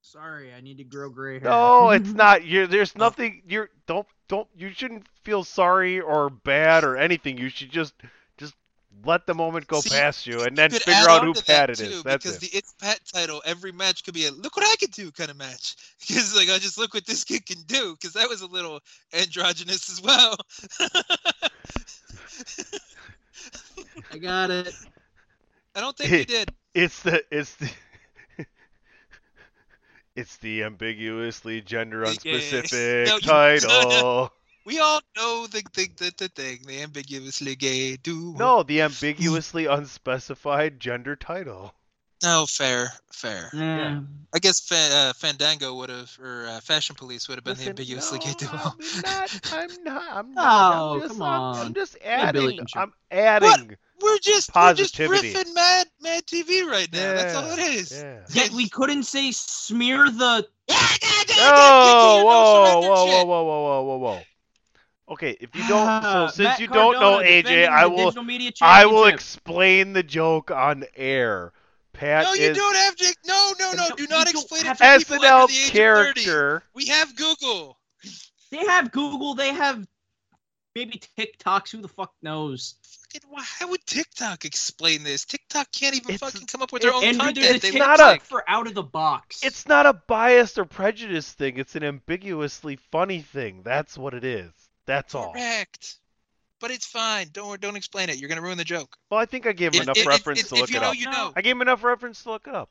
Sorry, 0.00 0.52
I 0.52 0.60
need 0.60 0.78
to 0.78 0.84
grow 0.84 1.08
gray 1.08 1.40
hair. 1.40 1.50
No, 1.50 1.90
it's 1.90 2.12
not. 2.12 2.44
You're, 2.44 2.68
there's 2.68 2.92
oh. 2.96 3.00
nothing. 3.00 3.42
You're 3.48 3.68
don't 3.86 4.06
don't. 4.28 4.48
You 4.56 4.70
shouldn't 4.70 5.06
feel 5.24 5.42
sorry 5.42 6.00
or 6.00 6.30
bad 6.30 6.84
or 6.84 6.96
anything. 6.96 7.36
You 7.36 7.48
should 7.48 7.70
just 7.70 7.94
just 7.98 8.10
let 9.04 9.26
the 9.26 9.34
moment 9.34 9.66
go 9.66 9.80
See, 9.80 9.90
past 9.90 10.26
you, 10.26 10.42
and 10.42 10.56
then 10.56 10.70
could 10.70 10.82
figure 10.82 11.08
out 11.08 11.22
who 11.24 11.32
Pat 11.34 11.46
that, 11.46 11.70
it 11.70 11.80
is. 11.80 11.88
too, 11.88 12.02
That's 12.02 12.24
because 12.24 12.36
it. 12.42 12.50
the 12.50 12.56
It's 12.58 12.72
Pat 12.74 13.00
title, 13.12 13.40
every 13.46 13.72
match 13.72 14.04
could 14.04 14.14
be 14.14 14.26
a 14.26 14.30
look 14.32 14.56
what 14.56 14.66
I 14.66 14.74
can 14.76 14.90
do 14.90 15.10
kind 15.12 15.30
of 15.30 15.36
match. 15.38 15.76
Because 16.06 16.34
like 16.36 16.48
I 16.50 16.58
just 16.58 16.76
look 16.78 16.92
what 16.94 17.06
this 17.06 17.24
kid 17.24 17.46
can 17.46 17.60
do. 17.66 17.92
Because 17.94 18.14
that 18.14 18.28
was 18.28 18.40
a 18.42 18.46
little 18.46 18.80
androgynous 19.12 19.88
as 19.90 20.02
well. 20.02 20.36
I 24.12 24.18
got 24.18 24.50
it. 24.50 24.74
I 25.74 25.80
don't 25.80 25.96
think 25.96 26.10
you 26.10 26.24
did. 26.24 26.50
It's 26.74 27.02
the 27.02 27.22
it's 27.30 27.54
the 27.56 27.70
it's 30.16 30.36
the 30.38 30.64
ambiguously 30.64 31.60
gender 31.60 32.04
Yeah. 32.04 32.12
unspecific 32.12 33.06
No, 33.06 33.14
you- 33.14 33.20
title. 33.20 34.32
We 34.64 34.78
all 34.78 35.00
know 35.16 35.46
the 35.46 35.62
the, 35.74 35.88
the, 35.96 36.12
the 36.16 36.28
thing, 36.28 36.60
the 36.66 36.82
ambiguously 36.82 37.56
gay 37.56 37.96
do. 37.96 38.34
No, 38.36 38.62
the 38.62 38.82
ambiguously 38.82 39.66
unspecified 39.66 40.78
gender 40.80 41.16
title. 41.16 41.74
No, 42.22 42.44
fair, 42.46 42.92
fair. 43.10 43.48
Yeah. 43.54 44.00
I 44.34 44.38
guess 44.38 44.60
Fa- 44.60 44.74
uh, 44.92 45.12
Fandango 45.14 45.74
would 45.76 45.88
have, 45.88 46.14
or 46.22 46.46
uh, 46.48 46.60
Fashion 46.60 46.94
Police 46.94 47.28
would 47.28 47.36
have 47.36 47.44
been 47.44 47.56
the 47.56 47.70
ambiguously 47.70 48.18
no, 48.18 48.26
gay 48.26 48.32
duo. 48.38 48.50
I'm 48.52 49.00
not. 49.02 49.40
I'm 49.52 49.84
not. 49.84 50.12
I'm 50.12 50.32
not. 50.32 50.74
Oh, 50.74 50.92
I'm 50.94 51.00
just, 51.00 51.12
come 51.12 51.22
I'm- 51.22 51.66
I'm 51.66 51.74
just 51.74 51.96
adding. 52.04 52.60
I'm 52.76 52.92
adding. 53.10 53.48
What? 53.48 53.78
We're 54.02 54.18
just 54.18 54.52
Positivity. 54.52 55.28
we're 55.28 55.32
just 55.32 55.48
riffing 55.48 55.54
Mad 55.54 55.86
Mad 56.00 56.26
TV 56.26 56.64
right 56.64 56.88
now. 56.92 57.14
That's 57.14 57.34
all 57.34 57.50
it 57.50 57.58
is. 57.58 57.92
Yeah, 57.92 58.20
Yet 58.32 58.50
we 58.52 58.68
couldn't 58.68 59.04
say 59.04 59.30
smear 59.32 60.10
the. 60.10 60.46
Oh, 61.42 62.20
no 62.20 62.24
whoa, 62.24 62.66
surrender 62.66 62.88
whoa, 62.88 63.04
whoa, 63.04 63.24
whoa, 63.24 63.44
whoa, 63.44 63.62
whoa, 63.62 63.82
whoa, 63.82 63.96
whoa. 63.98 64.22
Okay, 65.10 65.36
if 65.40 65.54
you 65.56 65.66
don't, 65.66 66.02
so 66.02 66.26
since 66.32 66.38
Matt 66.38 66.60
you 66.60 66.68
don't 66.68 67.00
know 67.00 67.18
AJ, 67.18 67.42
defending 67.42 67.68
I 67.68 67.82
the 67.84 67.90
will, 67.90 67.96
Digital 67.96 68.22
Media 68.22 68.52
I 68.62 68.86
will 68.86 68.92
Championship. 69.04 69.14
explain 69.14 69.92
the 69.92 70.02
joke 70.02 70.50
on 70.50 70.84
air. 70.96 71.52
Pat 71.92 72.24
No, 72.24 72.34
you 72.34 72.42
is 72.50 72.56
don't 72.56 72.76
have 72.76 72.94
to. 72.96 73.16
No, 73.26 73.52
no, 73.58 73.72
no. 73.72 73.88
No, 73.88 73.96
Do 73.96 74.02
you 74.04 74.08
not 74.08 74.26
don't 74.26 74.36
explain 74.36 74.62
it 74.62 74.66
have 74.68 74.78
to 74.78 74.84
to- 74.84 74.98
people 74.98 75.16
SNL 75.24 75.42
under 75.42 75.52
the 75.52 75.58
age 75.58 75.66
of 75.66 75.72
30. 75.72 75.72
character. 76.22 76.62
We 76.74 76.86
have 76.86 77.16
Google. 77.16 77.78
They 78.52 78.64
have 78.64 78.92
Google. 78.92 79.34
They 79.34 79.52
have 79.52 79.84
maybe 80.76 81.02
TikToks. 81.18 81.70
Who 81.72 81.82
the 81.82 81.88
fuck 81.88 82.12
knows? 82.22 82.76
Fucking, 83.12 83.28
why 83.28 83.42
how 83.42 83.68
would 83.68 83.84
TikTok 83.86 84.44
explain 84.44 85.02
this? 85.02 85.24
TikTok 85.24 85.72
can't 85.72 85.96
even 85.96 86.14
It's- 86.14 86.20
fucking 86.32 86.46
come 86.46 86.62
up 86.62 86.72
with 86.72 86.82
their 86.82 86.94
own 86.94 87.02
and 87.02 87.18
content. 87.18 87.36
there's 87.44 87.56
a 87.64 87.72
They 87.72 87.78
not 87.78 87.96
TikTok 87.96 88.22
a- 88.22 88.24
for 88.24 88.44
out 88.48 88.68
of 88.68 88.74
the 88.74 88.84
box. 88.84 89.42
It's 89.42 89.66
not 89.66 89.86
a 89.86 89.92
biased 89.92 90.56
or 90.58 90.64
prejudiced 90.64 91.36
thing. 91.36 91.58
It's 91.58 91.74
an 91.74 91.82
ambiguously 91.82 92.76
funny 92.92 93.20
thing. 93.20 93.62
That's 93.64 93.98
what 93.98 94.14
it 94.14 94.22
is. 94.24 94.52
That's 94.90 95.14
all. 95.14 95.32
correct. 95.32 95.96
But 96.60 96.70
it's 96.72 96.84
fine. 96.86 97.28
Don't 97.32 97.60
don't 97.60 97.76
explain 97.76 98.08
it. 98.10 98.16
You're 98.18 98.28
gonna 98.28 98.42
ruin 98.42 98.58
the 98.58 98.64
joke. 98.64 98.96
Well, 99.10 99.20
I 99.20 99.24
think 99.24 99.46
I 99.46 99.52
gave 99.52 99.72
him 99.72 99.78
If- 99.78 99.82
enough 99.84 99.96
if- 99.98 100.06
reference 100.06 100.40
if, 100.40 100.48
to 100.48 100.54
if 100.56 100.60
look 100.62 100.70
you 100.70 100.76
it 100.76 100.80
know, 100.80 100.88
up. 100.90 100.96
you 100.96 101.04
know. 101.06 101.32
I 101.36 101.42
gave 101.42 101.54
him 101.56 101.62
enough 101.62 101.84
reference 101.84 102.22
to 102.24 102.30
look 102.32 102.46
it 102.48 102.54
up. 102.54 102.68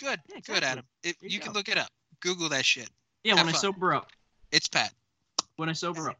Good, 0.00 0.18
Yeah, 0.28 0.40
good. 0.40 0.64
Adam. 0.64 0.84
If, 1.02 1.18
There 1.18 1.28
you 1.28 1.34
you 1.34 1.40
can 1.40 1.52
look 1.52 1.68
it 1.68 1.76
up. 1.78 1.88
Google 2.20 2.48
that 2.48 2.64
shit. 2.64 2.88
yeah, 3.22 3.34
have 3.36 3.40
when 3.44 3.48
I 3.50 3.52
fun. 3.52 3.60
sober 3.60 3.94
up. 3.94 4.08
It's 4.50 4.66
Pat. 4.66 4.92
When 5.56 5.68
I 5.68 5.72
sober 5.74 6.08
up. 6.10 6.18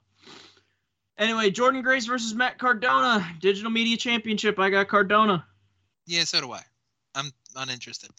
Anyway, 1.18 1.50
Jordynne 1.50 1.82
Grace 1.82 2.06
versus 2.06 2.34
Matt 2.34 2.58
Cardona, 2.58 3.26
Digital 3.40 3.70
Media 3.70 3.96
Championship. 3.96 4.58
I 4.58 4.70
got 4.70 4.88
Cardona. 4.88 5.46
Yeah, 6.06 6.24
so 6.24 6.40
do 6.40 6.52
I. 6.52 6.62
I'm 7.14 7.30
uninterested. 7.56 8.10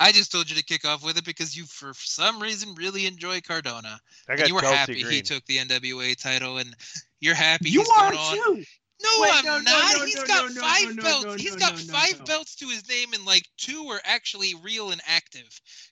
I 0.00 0.12
just 0.12 0.32
told 0.32 0.50
you 0.50 0.56
to 0.56 0.64
kick 0.64 0.84
off 0.84 1.04
with 1.04 1.16
it 1.18 1.24
because 1.24 1.56
you, 1.56 1.64
for 1.66 1.92
some 1.96 2.40
reason, 2.40 2.74
really 2.74 3.06
enjoy 3.06 3.40
Cardona. 3.40 4.00
And 4.28 4.38
got 4.38 4.48
you 4.48 4.54
were 4.54 4.60
Chelsea 4.60 4.76
happy 4.76 5.02
Green. 5.02 5.14
he 5.14 5.22
took 5.22 5.44
the 5.46 5.58
NWA 5.58 6.16
title, 6.20 6.58
and 6.58 6.74
you're 7.20 7.34
happy 7.34 7.70
You 7.70 7.80
he's 7.80 7.90
are 7.90 8.12
too. 8.12 8.64
No, 9.02 9.10
Wait, 9.20 9.30
I'm 9.34 9.44
no, 9.44 9.56
no, 9.58 9.62
not. 9.62 9.92
no, 9.98 10.04
He's 10.04 10.16
no, 10.16 10.26
got 10.26 10.48
no, 10.48 10.54
no, 10.54 10.60
five 10.60 10.96
belts. 10.96 11.42
He's 11.42 11.56
got 11.56 11.78
five 11.78 12.24
belts 12.24 12.54
to 12.56 12.66
his 12.68 12.88
name, 12.88 13.12
and 13.12 13.24
like 13.26 13.44
two 13.58 13.84
are 13.90 14.00
actually 14.04 14.54
real 14.62 14.92
and 14.92 15.00
active. 15.06 15.48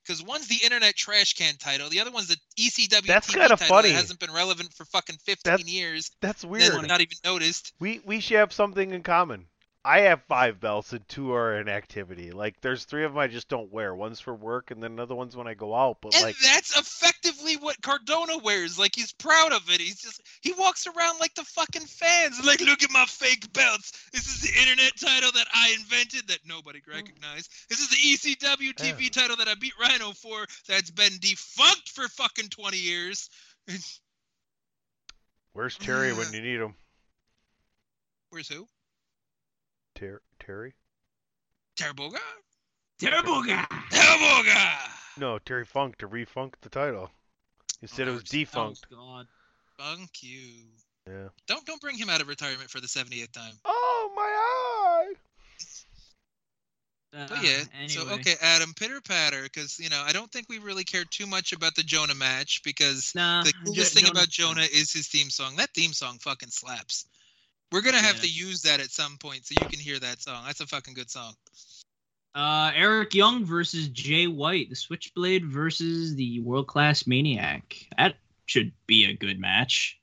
Because 0.06 0.22
one's 0.22 0.46
the 0.46 0.58
Internet 0.64 0.94
Trash 0.96 1.34
Can 1.34 1.56
title, 1.56 1.88
the 1.90 2.00
other 2.00 2.10
one's 2.10 2.28
the 2.28 2.36
ECW 2.58 3.06
That's 3.06 3.28
TV 3.28 3.38
title 3.38 3.56
funny. 3.56 3.88
that 3.90 3.96
hasn't 3.96 4.20
been 4.20 4.32
relevant 4.32 4.72
for 4.72 4.84
fucking 4.86 5.16
15 5.24 5.38
That's 5.44 5.64
years. 5.64 6.10
That's 6.20 6.44
weird. 6.44 6.86
not 6.86 7.00
even 7.00 7.16
noticed. 7.24 7.72
We 7.80 8.00
we 8.04 8.20
should 8.20 8.38
have 8.38 8.52
something 8.52 8.92
in 8.92 9.02
common. 9.02 9.46
I 9.84 10.02
have 10.02 10.22
five 10.22 10.60
belts 10.60 10.92
and 10.92 11.06
two 11.08 11.32
are 11.32 11.60
in 11.60 11.68
activity. 11.68 12.30
Like 12.30 12.60
there's 12.60 12.84
three 12.84 13.04
of 13.04 13.12
them 13.12 13.18
I 13.18 13.26
just 13.26 13.48
don't 13.48 13.72
wear. 13.72 13.92
One's 13.94 14.20
for 14.20 14.32
work 14.32 14.70
and 14.70 14.80
then 14.80 14.92
another 14.92 15.16
one's 15.16 15.34
when 15.34 15.48
I 15.48 15.54
go 15.54 15.74
out. 15.74 15.98
But 16.00 16.14
And 16.14 16.22
like 16.22 16.36
that's 16.38 16.78
effectively 16.78 17.56
what 17.56 17.82
Cardona 17.82 18.38
wears. 18.38 18.78
Like 18.78 18.94
he's 18.94 19.12
proud 19.12 19.52
of 19.52 19.68
it. 19.70 19.80
He's 19.80 20.00
just 20.00 20.22
he 20.40 20.52
walks 20.52 20.86
around 20.86 21.18
like 21.18 21.34
the 21.34 21.42
fucking 21.42 21.82
fans. 21.82 22.44
Like, 22.44 22.60
look 22.60 22.84
at 22.84 22.92
my 22.92 23.04
fake 23.06 23.52
belts. 23.52 24.08
This 24.12 24.28
is 24.28 24.40
the 24.42 24.60
internet 24.60 24.96
title 24.96 25.32
that 25.32 25.48
I 25.52 25.74
invented 25.80 26.28
that 26.28 26.40
nobody 26.46 26.80
hmm. 26.84 26.92
recognized. 26.92 27.50
This 27.68 27.80
is 27.80 27.88
the 27.88 27.96
ECW 27.96 28.74
TV 28.74 29.10
title 29.10 29.36
that 29.36 29.48
I 29.48 29.54
beat 29.54 29.74
Rhino 29.80 30.12
for 30.12 30.46
that's 30.68 30.90
been 30.90 31.12
defunct 31.20 31.88
for 31.88 32.06
fucking 32.06 32.50
20 32.50 32.76
years. 32.76 33.30
where's 35.54 35.76
Terry 35.76 36.12
when 36.12 36.32
you 36.32 36.40
need 36.40 36.60
him? 36.60 36.74
Where's 38.30 38.48
who? 38.48 38.68
Ter- 40.02 40.20
Terry? 40.44 40.74
Terboga? 41.78 42.18
Terrible 42.98 43.40
guy. 43.44 43.64
Terboga! 43.92 44.76
No, 45.16 45.38
Terry 45.38 45.64
Funk 45.64 45.96
to 45.98 46.08
refunk 46.08 46.54
the 46.60 46.68
title. 46.68 47.08
He 47.80 47.86
said 47.86 48.08
it 48.08 48.10
was 48.10 48.24
defunct. 48.24 48.84
Oh, 48.92 48.96
God. 48.96 49.26
Funk 49.78 50.10
you. 50.22 50.64
Yeah. 51.06 51.28
Don't 51.46 51.64
don't 51.66 51.80
bring 51.80 51.96
him 51.96 52.10
out 52.10 52.20
of 52.20 52.26
retirement 52.26 52.68
for 52.68 52.80
the 52.80 52.88
70th 52.88 53.30
time. 53.30 53.54
Oh 53.64 54.12
my 54.16 54.22
eye! 54.22 55.12
Uh, 57.14 57.26
But 57.28 57.44
yeah, 57.44 57.62
so 57.88 58.08
okay, 58.14 58.34
Adam, 58.40 58.72
pitter 58.74 59.00
patter, 59.00 59.42
because 59.42 59.78
you 59.78 59.88
know 59.88 60.02
I 60.04 60.12
don't 60.12 60.30
think 60.32 60.48
we 60.48 60.58
really 60.58 60.84
care 60.84 61.04
too 61.04 61.26
much 61.26 61.52
about 61.52 61.74
the 61.76 61.82
Jonah 61.84 62.14
match 62.14 62.62
because 62.64 63.12
Nah, 63.14 63.44
the 63.44 63.52
coolest 63.64 63.94
Jo- 63.94 64.00
thing 64.00 64.10
about 64.10 64.28
Jonah- 64.30 64.54
Jonah 64.62 64.68
is 64.80 64.92
his 64.92 65.06
theme 65.08 65.30
song. 65.30 65.56
That 65.56 65.70
theme 65.74 65.92
song 65.92 66.18
fucking 66.18 66.50
slaps. 66.50 67.06
We're 67.72 67.80
gonna 67.80 68.02
have 68.02 68.16
Yeah. 68.16 68.22
to 68.22 68.28
use 68.28 68.62
that 68.62 68.80
at 68.80 68.90
some 68.90 69.16
point 69.18 69.46
so 69.46 69.54
you 69.54 69.66
can 69.68 69.80
hear 69.80 69.98
that 69.98 70.20
song. 70.20 70.44
That's 70.46 70.60
a 70.60 70.66
fucking 70.66 70.94
good 70.94 71.10
song. 71.10 71.34
Uh, 72.34 72.70
Eric 72.74 73.14
Young 73.14 73.44
versus 73.44 73.88
Jay 73.88 74.26
White, 74.26 74.70
the 74.70 74.76
Switchblade 74.76 75.44
versus 75.44 76.14
the 76.14 76.40
World 76.40 76.66
Class 76.66 77.06
Maniac. 77.06 77.76
That 77.98 78.16
should 78.46 78.72
be 78.86 79.04
a 79.06 79.14
good 79.14 79.38
match. 79.38 79.98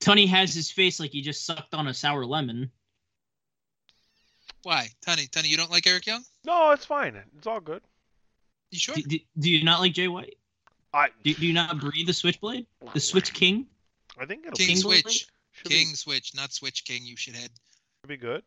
Tony 0.00 0.26
has 0.26 0.54
his 0.54 0.70
face 0.70 1.00
like 1.00 1.10
he 1.10 1.20
just 1.20 1.44
sucked 1.44 1.74
on 1.74 1.88
a 1.88 1.94
sour 1.94 2.24
lemon. 2.24 2.70
Why, 4.62 4.88
Tony? 5.04 5.26
Tony, 5.26 5.48
you 5.48 5.56
don't 5.56 5.70
like 5.70 5.86
Eric 5.86 6.06
Young? 6.06 6.24
No, 6.44 6.70
it's 6.72 6.84
fine. 6.84 7.20
It's 7.36 7.46
all 7.46 7.60
good. 7.60 7.82
You 8.70 8.78
sure? 8.78 8.94
Do, 8.94 9.02
do, 9.02 9.18
do 9.38 9.50
you 9.50 9.64
not 9.64 9.80
like 9.80 9.92
Jay 9.92 10.08
White? 10.08 10.36
I 10.92 11.08
Do, 11.22 11.34
do 11.34 11.46
you 11.46 11.52
not 11.52 11.78
breathe 11.80 12.06
the 12.06 12.12
Switchblade? 12.12 12.66
The 12.92 13.00
Switch 13.00 13.32
King? 13.32 13.66
I 14.18 14.26
think 14.26 14.46
it'll 14.46 14.56
King 14.56 14.68
be, 14.68 14.74
King 14.74 14.82
Blade? 14.82 15.02
Switch. 15.02 15.26
Should 15.58 15.70
King 15.70 15.88
be, 15.90 15.94
Switch, 15.94 16.34
not 16.34 16.52
Switch 16.52 16.84
King. 16.84 17.04
You 17.04 17.16
should 17.16 17.34
head. 17.34 17.50
should 18.02 18.08
be 18.08 18.16
good. 18.16 18.42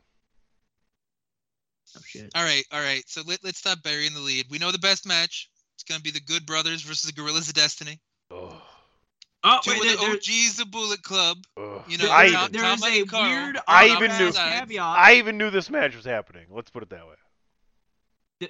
Oh 1.97 2.01
shit. 2.05 2.31
All 2.35 2.43
right, 2.43 2.63
all 2.71 2.81
right. 2.81 3.03
So 3.07 3.21
let, 3.25 3.43
let's 3.43 3.59
stop 3.59 3.83
burying 3.83 4.13
the 4.13 4.19
lead. 4.19 4.45
We 4.49 4.57
know 4.57 4.71
the 4.71 4.79
best 4.79 5.05
match. 5.05 5.49
It's 5.75 5.83
gonna 5.83 6.01
be 6.01 6.11
the 6.11 6.21
Good 6.21 6.45
Brothers 6.45 6.81
versus 6.81 7.03
the 7.09 7.13
Gorillas 7.13 7.47
oh, 7.47 7.49
of 7.49 7.53
Destiny. 7.53 7.99
Ugh. 8.31 8.53
Oh, 9.43 9.59
Two 9.63 9.71
wait, 9.71 9.79
of 9.79 9.83
there, 9.83 9.95
the 9.95 10.01
there, 10.01 10.11
OGs 10.13 10.59
of 10.59 10.71
Bullet 10.71 11.01
Club. 11.01 11.37
Ugh. 11.57 11.81
You 11.87 11.97
know, 11.97 12.11
I, 12.11 12.29
Tom- 12.29 12.51
there 12.51 12.61
Tom 12.61 12.77
is 12.77 12.83
a 12.83 13.05
Carl. 13.05 13.23
weird 13.23 13.57
I 13.67 13.87
even 13.87 14.11
knew- 14.17 14.31
caveat. 14.31 14.97
I 14.97 15.13
even 15.15 15.37
knew 15.37 15.49
this 15.49 15.69
match 15.69 15.95
was 15.95 16.05
happening. 16.05 16.45
Let's 16.49 16.69
put 16.69 16.83
it 16.83 16.89
that 16.89 17.07
way. 17.07 17.15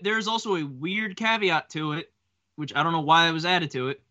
There's 0.01 0.27
also 0.27 0.55
a 0.55 0.63
weird 0.63 1.17
caveat 1.17 1.69
to 1.71 1.93
it, 1.93 2.11
which 2.55 2.73
I 2.75 2.83
don't 2.83 2.93
know 2.93 3.01
why 3.01 3.27
it 3.27 3.31
was 3.31 3.45
added 3.45 3.71
to 3.71 3.89
it. 3.89 4.01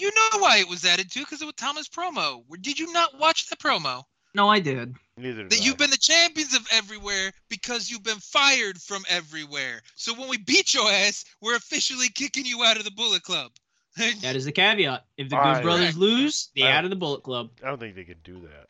You 0.00 0.10
know 0.14 0.38
why 0.40 0.58
it 0.58 0.68
was 0.68 0.84
added 0.84 1.10
to? 1.12 1.20
Because 1.20 1.42
it 1.42 1.44
was 1.44 1.54
Tama's 1.56 1.88
promo. 1.88 2.42
Did 2.62 2.78
you 2.78 2.92
not 2.92 3.18
watch 3.18 3.48
the 3.48 3.56
promo? 3.56 4.02
No, 4.34 4.48
I 4.48 4.60
did. 4.60 4.94
Neither 5.16 5.42
did 5.42 5.50
That 5.50 5.60
I. 5.60 5.64
you've 5.64 5.76
been 5.76 5.90
the 5.90 5.98
champions 5.98 6.54
of 6.54 6.66
everywhere 6.72 7.32
because 7.48 7.90
you've 7.90 8.02
been 8.04 8.18
fired 8.20 8.80
from 8.80 9.02
everywhere. 9.08 9.80
So 9.96 10.14
when 10.18 10.28
we 10.28 10.38
beat 10.38 10.72
your 10.72 10.88
ass, 10.90 11.24
we're 11.42 11.56
officially 11.56 12.08
kicking 12.08 12.46
you 12.46 12.62
out 12.64 12.76
of 12.78 12.84
the 12.84 12.90
Bullet 12.92 13.22
Club. 13.22 13.50
That 14.22 14.36
is 14.36 14.44
the 14.44 14.52
caveat. 14.52 15.04
If 15.18 15.28
the 15.28 15.36
Good 15.36 15.42
Alright. 15.42 15.62
Brothers 15.62 15.84
Correct. 15.86 15.96
lose, 15.98 16.48
they 16.54 16.62
Alright. 16.62 16.76
out 16.76 16.84
of 16.84 16.90
the 16.90 16.96
Bullet 16.96 17.22
Club. 17.22 17.50
I 17.62 17.66
don't 17.66 17.80
think 17.80 17.96
they 17.96 18.04
can 18.04 18.18
do 18.24 18.40
that. 18.40 18.68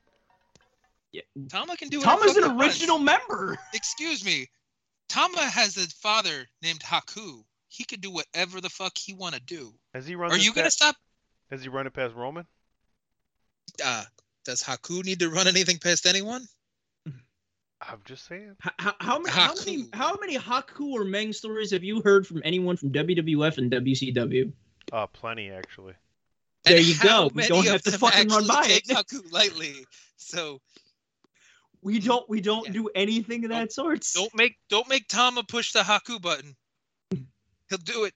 Yeah. 1.12 1.22
Tama 1.48 1.76
can 1.76 1.88
do 1.90 2.00
it. 2.00 2.04
Tom 2.04 2.22
is 2.22 2.36
an 2.36 2.58
original 2.58 2.98
member. 2.98 3.58
Excuse 3.74 4.24
me. 4.24 4.48
Tama 5.08 5.42
has 5.42 5.76
a 5.76 5.86
father 5.88 6.46
named 6.62 6.80
Haku. 6.80 7.42
He 7.68 7.84
could 7.84 8.00
do 8.00 8.10
whatever 8.10 8.60
the 8.60 8.68
fuck 8.70 8.96
he 8.96 9.12
want 9.12 9.34
to 9.34 9.40
do. 9.40 9.72
Has 9.94 10.06
he 10.06 10.14
run? 10.16 10.30
Are 10.30 10.36
this 10.36 10.46
you 10.46 10.52
gonna 10.52 10.70
stop? 10.70 10.96
Has 11.50 11.62
he 11.62 11.68
run 11.68 11.86
it 11.86 11.92
past 11.92 12.14
Roman? 12.14 12.46
Uh, 13.84 14.04
does 14.44 14.62
Haku 14.62 15.04
need 15.04 15.20
to 15.20 15.30
run 15.30 15.48
anything 15.48 15.78
past 15.78 16.06
anyone? 16.06 16.46
I'm 17.82 18.00
just 18.04 18.26
saying. 18.28 18.56
How, 18.60 18.72
how, 18.78 18.94
how 19.00 19.18
many 19.18 19.32
how 19.32 19.54
many 19.54 19.82
Haku. 19.84 19.94
how 19.94 20.16
many 20.20 20.36
Haku 20.38 20.92
or 20.92 21.04
Meng 21.04 21.32
stories 21.32 21.70
have 21.70 21.82
you 21.82 22.02
heard 22.02 22.26
from 22.26 22.42
anyone 22.44 22.76
from 22.76 22.90
WWF 22.92 23.56
and 23.58 23.72
WCW? 23.72 24.52
Uh, 24.92 25.06
plenty 25.06 25.50
actually. 25.50 25.94
There 26.64 26.76
And 26.76 26.84
you 26.86 26.94
go. 26.98 27.30
We 27.34 27.46
don't 27.48 27.66
have 27.66 27.82
to 27.84 27.92
fucking 27.92 28.28
run 28.28 28.46
by 28.46 28.64
take 28.66 28.90
it. 28.90 28.96
Haku 28.96 29.32
lightly. 29.32 29.74
So 30.18 30.60
We 31.82 31.98
don't 32.00 32.28
we 32.28 32.42
don't 32.42 32.66
Yeah. 32.66 32.72
do 32.74 32.90
anything 32.94 33.44
of 33.44 33.50
that 33.50 33.58
Don't- 33.60 33.72
sorts. 33.72 34.12
don't 34.12 34.34
make 34.34 34.58
don't 34.68 34.88
make 34.88 35.08
Tama 35.08 35.42
push 35.44 35.72
the 35.72 35.80
Haku 35.80 36.20
button. 36.20 36.54
He'll 37.70 37.78
do 37.78 38.04
it. 38.04 38.12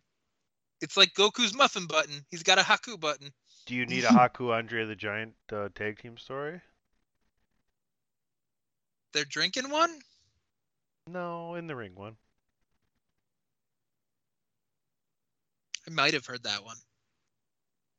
It's 0.84 0.98
like 0.98 1.14
Goku's 1.14 1.54
muffin 1.54 1.86
button. 1.86 2.26
He's 2.30 2.42
got 2.42 2.58
a 2.58 2.60
Haku 2.60 3.00
button. 3.00 3.30
Do 3.64 3.74
you 3.74 3.86
need 3.86 4.04
a 4.04 4.08
Haku 4.08 4.54
Andre 4.54 4.84
the 4.84 4.94
Giant 4.94 5.32
uh, 5.50 5.70
tag 5.74 5.98
team 5.98 6.18
story? 6.18 6.60
They're 9.14 9.24
drinking 9.24 9.70
one. 9.70 9.98
No, 11.06 11.54
in 11.54 11.68
the 11.68 11.74
ring 11.74 11.92
one. 11.94 12.16
I 15.88 15.90
might 15.90 16.12
have 16.12 16.26
heard 16.26 16.42
that 16.42 16.62
one. 16.62 16.76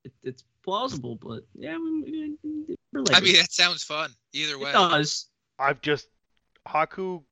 It, 0.04 0.14
it's 0.22 0.44
plausible, 0.64 1.18
but 1.20 1.42
yeah, 1.56 1.78
we, 1.78 2.38
we, 2.44 3.04
I 3.12 3.20
mean, 3.20 3.36
it 3.36 3.52
sounds 3.52 3.84
fun. 3.84 4.12
Either 4.34 4.60
way. 4.60 4.70
it 4.70 4.74
does. 4.74 5.26
I've 5.58 5.82
just 5.82 6.08
Haku 6.68 7.24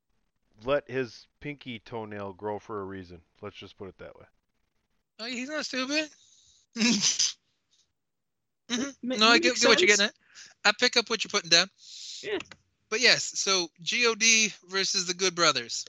let 0.66 0.90
his 0.90 1.28
pinky 1.42 1.78
toenail 1.78 2.34
grow 2.34 2.58
for 2.58 2.82
a 2.82 2.86
reason. 2.86 3.22
Let's 3.40 3.58
just 3.58 3.78
put 3.78 3.90
it 3.90 4.00
that 4.00 4.16
way. 4.16 4.26
Oh, 5.24 5.26
he's 5.26 5.50
not 5.50 5.66
stupid. 5.66 6.10
Mhm. 8.70 8.96
No, 9.04 9.28
I 9.28 9.40
get, 9.40 9.56
get 9.60 9.68
what 9.68 9.82
you're 9.82 9.88
getting 9.88 10.06
at. 10.06 10.14
I 10.64 10.72
pick 10.80 10.96
up 10.96 11.10
what 11.10 11.24
you're 11.24 11.30
putting 11.30 11.50
down. 11.50 11.68
Yeah. 12.24 12.40
But 12.90 13.02
yes, 13.02 13.24
so 13.36 13.68
God 13.84 14.54
versus 14.70 15.06
the 15.06 15.14
Good 15.14 15.36
Brothers. 15.36 15.86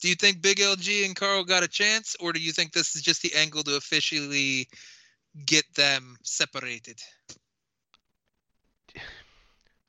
Do 0.00 0.08
you 0.08 0.16
think 0.16 0.42
Big 0.42 0.58
LG 0.58 1.06
and 1.06 1.14
Karl 1.14 1.44
got 1.44 1.62
a 1.62 1.68
chance, 1.68 2.16
or 2.20 2.32
do 2.32 2.40
you 2.40 2.52
think 2.52 2.72
this 2.72 2.96
is 2.96 3.02
just 3.02 3.22
the 3.22 3.32
angle 3.36 3.62
to 3.62 3.76
officially 3.76 4.68
get 5.46 5.64
them 5.76 6.16
separated? 6.22 7.00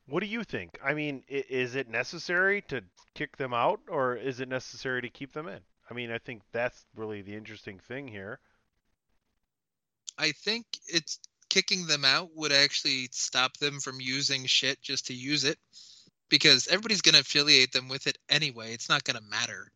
What 0.08 0.22
do 0.22 0.28
you 0.28 0.44
think? 0.44 0.80
I 0.86 0.94
mean, 0.94 1.24
is 1.28 1.76
it 1.76 1.90
necessary 1.90 2.62
to 2.70 2.82
kick 3.16 3.36
them 3.36 3.54
out, 3.54 3.82
or 3.90 4.16
is 4.16 4.40
it 4.40 4.48
necessary 4.48 5.02
to 5.02 5.10
keep 5.10 5.34
them 5.34 5.48
in? 5.48 5.60
I 5.90 5.94
mean, 5.94 6.12
I 6.12 6.18
think 6.18 6.44
that's 6.52 6.86
really 6.96 7.22
the 7.22 7.36
interesting 7.36 7.80
thing 7.80 8.08
here. 8.08 8.40
I 10.18 10.32
think 10.32 10.66
it's 10.88 11.20
kicking 11.50 11.88
them 11.88 12.04
out 12.06 12.30
would 12.36 12.52
actually 12.52 13.08
stop 13.12 13.56
them 13.58 13.80
from 13.80 14.02
using 14.02 14.46
shit 14.46 14.82
just 14.82 15.08
to 15.08 15.14
use 15.14 15.44
it 15.44 15.58
because 16.30 16.68
everybody's 16.68 17.02
going 17.02 17.16
to 17.16 17.22
affiliate 17.22 17.72
them 17.72 17.88
with 17.88 18.08
it 18.08 18.18
anyway. 18.30 18.74
It's 18.74 18.90
not 18.90 19.04
going 19.04 19.16
to 19.18 19.24
matter. 19.30 19.72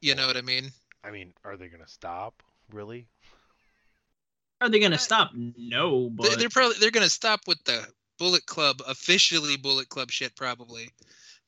You 0.00 0.14
know 0.14 0.26
what 0.26 0.36
I 0.36 0.42
mean? 0.42 0.70
I 1.04 1.10
mean, 1.10 1.32
are 1.44 1.56
they 1.56 1.68
going 1.68 1.84
to 1.84 1.88
stop? 1.90 2.42
Really? 2.72 3.06
Are 4.60 4.70
they 4.70 4.78
gonna 4.78 4.98
stop? 4.98 5.32
No, 5.34 6.04
They- 6.08 6.14
but 6.28 6.38
They're 6.38 6.48
probably 6.48 6.76
they're 6.80 6.90
going 6.90 7.04
to 7.06 7.10
stop 7.10 7.40
with 7.46 7.62
the 7.64 7.86
Bullet 8.18 8.46
Club 8.46 8.80
officially 8.86 9.56
Bullet 9.56 9.88
Club 9.88 10.10
shit 10.10 10.34
probably. 10.36 10.88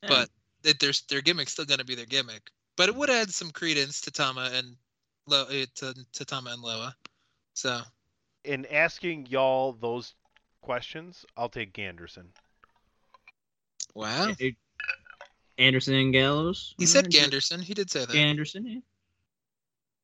yeah. 0.02 0.08
but 0.08 0.30
that 0.62 0.78
their 0.80 0.92
their 1.08 1.22
gimmick's 1.22 1.52
still 1.52 1.64
going 1.64 1.78
to 1.78 1.84
be 1.84 1.94
their 1.94 2.04
gimmick. 2.06 2.50
But 2.76 2.88
it 2.90 2.94
would 2.94 3.08
add 3.08 3.30
some 3.30 3.50
credence 3.52 4.02
to 4.02 4.10
Tama 4.10 4.50
and 4.52 4.76
Lo, 5.26 5.44
uh, 5.44 5.64
to 5.76 5.94
to 6.12 6.24
Tama 6.26 6.50
and 6.50 6.60
Loa. 6.60 6.94
So 7.54 7.80
In 8.46 8.64
asking 8.66 9.26
y'all 9.26 9.72
those 9.72 10.14
questions, 10.62 11.24
I'll 11.36 11.48
take 11.48 11.72
Ganderson. 11.72 12.26
wow, 13.94 14.32
Anderson 15.58 15.94
and 15.94 16.12
Gallows. 16.12 16.74
he 16.78 16.86
said 16.86 17.10
Ganderson. 17.10 17.60
He 17.60 17.74
did 17.74 17.90
say 17.90 18.04
that. 18.04 18.14
Anderson. 18.14 18.66
Yeah. 18.66 18.80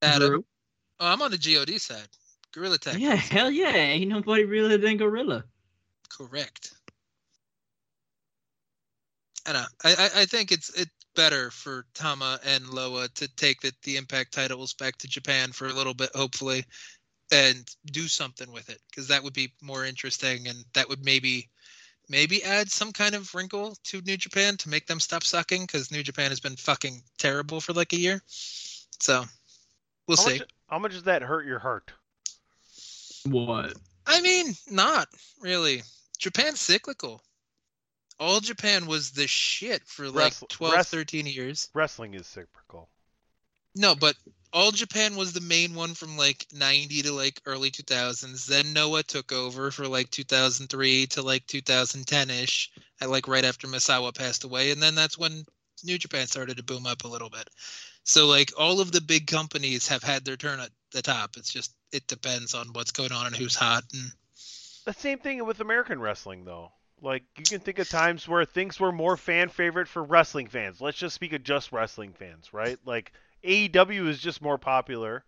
Adam. 0.03 0.45
Oh, 0.99 1.07
I'm 1.07 1.23
on 1.23 1.31
the 1.31 1.39
God 1.39 1.81
side. 1.81 2.09
Gorilla 2.53 2.79
Tech. 2.79 2.99
Yeah, 2.99 3.15
hell 3.15 3.51
yeah. 3.51 3.75
Ain't 3.75 4.11
nobody 4.11 4.45
realer 4.45 4.77
than 4.77 4.97
Gorilla. 4.97 5.45
Correct. 6.09 6.75
I 9.47 9.53
know. 9.53 9.65
I, 9.85 9.95
I 9.95 10.21
I 10.23 10.25
think 10.27 10.53
it's 10.53 10.69
it's 10.79 10.91
better 11.15 11.51
for 11.51 11.87
Tama 11.95 12.39
and 12.45 12.69
Loa 12.69 13.09
to 13.09 13.29
take 13.37 13.61
the, 13.61 13.73
the 13.83 13.97
Impact 13.97 14.33
titles 14.33 14.75
back 14.75 14.97
to 14.99 15.09
Japan 15.09 15.53
for 15.53 15.67
a 15.67 15.73
little 15.73 15.95
bit, 15.95 16.11
hopefully, 16.15 16.65
and 17.33 17.75
do 17.87 18.07
something 18.09 18.53
with 18.53 18.69
it 18.69 18.79
because 18.91 19.09
that 19.09 19.25
would 19.25 19.33
be 19.33 19.53
more 19.63 19.85
interesting 19.85 20.47
and 20.47 20.65
that 20.75 20.89
would 20.89 21.05
maybe 21.05 21.49
maybe 22.09 22.45
add 22.45 22.71
some 22.71 22.93
kind 22.93 23.15
of 23.15 23.35
wrinkle 23.35 23.77
to 23.85 24.01
New 24.03 24.17
Japan 24.17 24.57
to 24.59 24.69
make 24.69 24.87
them 24.87 25.01
stop 25.01 25.25
sucking 25.25 25.63
because 25.63 25.91
New 25.91 26.03
Japan 26.03 26.31
has 26.31 26.41
been 26.41 26.57
fucking 26.57 27.03
terrible 27.19 27.61
for 27.61 27.73
like 27.73 27.93
a 27.95 27.99
year. 27.99 28.23
So 28.27 29.25
we'll 30.07 30.19
how 30.19 30.23
see. 30.23 30.39
Much, 30.39 30.49
how 30.69 30.79
much 30.79 30.93
does 30.93 31.05
that 31.05 31.23
hurt 31.23 31.47
your 31.47 31.59
heart? 31.59 31.91
What? 33.25 33.75
I 34.07 34.21
mean, 34.21 34.55
not 34.71 35.09
really. 35.41 35.83
Japan's 36.19 36.61
cyclical. 36.61 37.23
All 38.21 38.41
Japan 38.41 38.87
was 38.87 39.13
the 39.13 39.27
shit 39.27 39.83
for 39.87 40.09
like 40.11 40.35
Wrestl- 40.35 40.49
12, 40.49 40.75
wrest- 40.75 40.91
13 40.91 41.27
years. 41.27 41.69
Wrestling 41.73 42.15
is 42.15 42.27
cyclical. 42.27 42.89
No, 43.75 43.95
but 43.95 44.17
All 44.53 44.71
Japan 44.71 45.17
was 45.17 45.33
the 45.33 45.41
main 45.41 45.75
one 45.75 45.95
from 45.95 46.17
like 46.19 46.47
90 46.53 47.03
to 47.03 47.13
like 47.13 47.41
early 47.47 47.71
2000s. 47.71 48.47
Then 48.47 48.73
Noah 48.73 49.03
took 49.03 49.33
over 49.33 49.71
for 49.71 49.89
like 49.89 50.11
2003 50.11 51.07
to 51.07 51.23
like 51.23 51.47
2010ish, 51.47 52.69
at 53.01 53.11
like 53.11 53.29
right 53.29 53.45
after 53.45 53.67
Misawa 53.67 54.15
passed 54.15 54.45
away, 54.45 54.71
and 54.71 54.83
then 54.83 54.95
that's 54.95 55.17
when 55.17 55.45
New 55.85 55.99
Japan 55.99 56.27
started 56.27 56.59
to 56.59 56.63
boom 56.63 56.87
up 56.87 57.05
a 57.05 57.09
little 57.09 57.31
bit. 57.31 57.49
So 58.05 58.27
like 58.27 58.53
all 58.59 58.81
of 58.81 58.93
the 58.93 59.01
big 59.01 59.27
companies 59.27 59.89
have 59.89 60.03
had 60.03 60.25
their 60.25 60.37
turn 60.37 60.61
at 60.61 60.71
the 60.93 61.03
top. 61.03 61.37
It's 61.37 61.53
just 61.53 61.75
it 61.93 62.07
depends 62.07 62.55
on 62.55 62.69
what's 62.73 62.93
going 62.93 63.13
on 63.13 63.27
and 63.27 63.37
who's 63.37 63.55
hot 63.55 63.85
and 63.93 64.13
The 64.85 64.93
same 64.93 65.19
thing 65.19 65.45
with 65.47 65.61
American 65.61 66.01
wrestling, 66.01 66.45
though. 66.45 66.73
Like 67.01 67.25
you 67.37 67.45
can 67.45 67.61
think 67.61 67.79
of 67.79 67.89
times 67.89 68.29
where 68.29 68.45
things 68.45 68.79
were 68.79 68.93
more 68.93 69.17
fan 69.17 69.49
favorite 69.49 69.89
for 69.89 70.05
wrestling 70.05 70.47
fans. 70.47 70.81
Let's 70.81 70.99
just 70.99 71.15
speak 71.15 71.33
of 71.33 71.43
just 71.43 71.73
wrestling 71.73 72.13
fans, 72.13 72.53
right? 72.53 72.79
Like 72.85 73.13
AEW 73.45 74.09
is 74.09 74.19
just 74.19 74.41
more 74.43 74.59
popular 74.59 75.25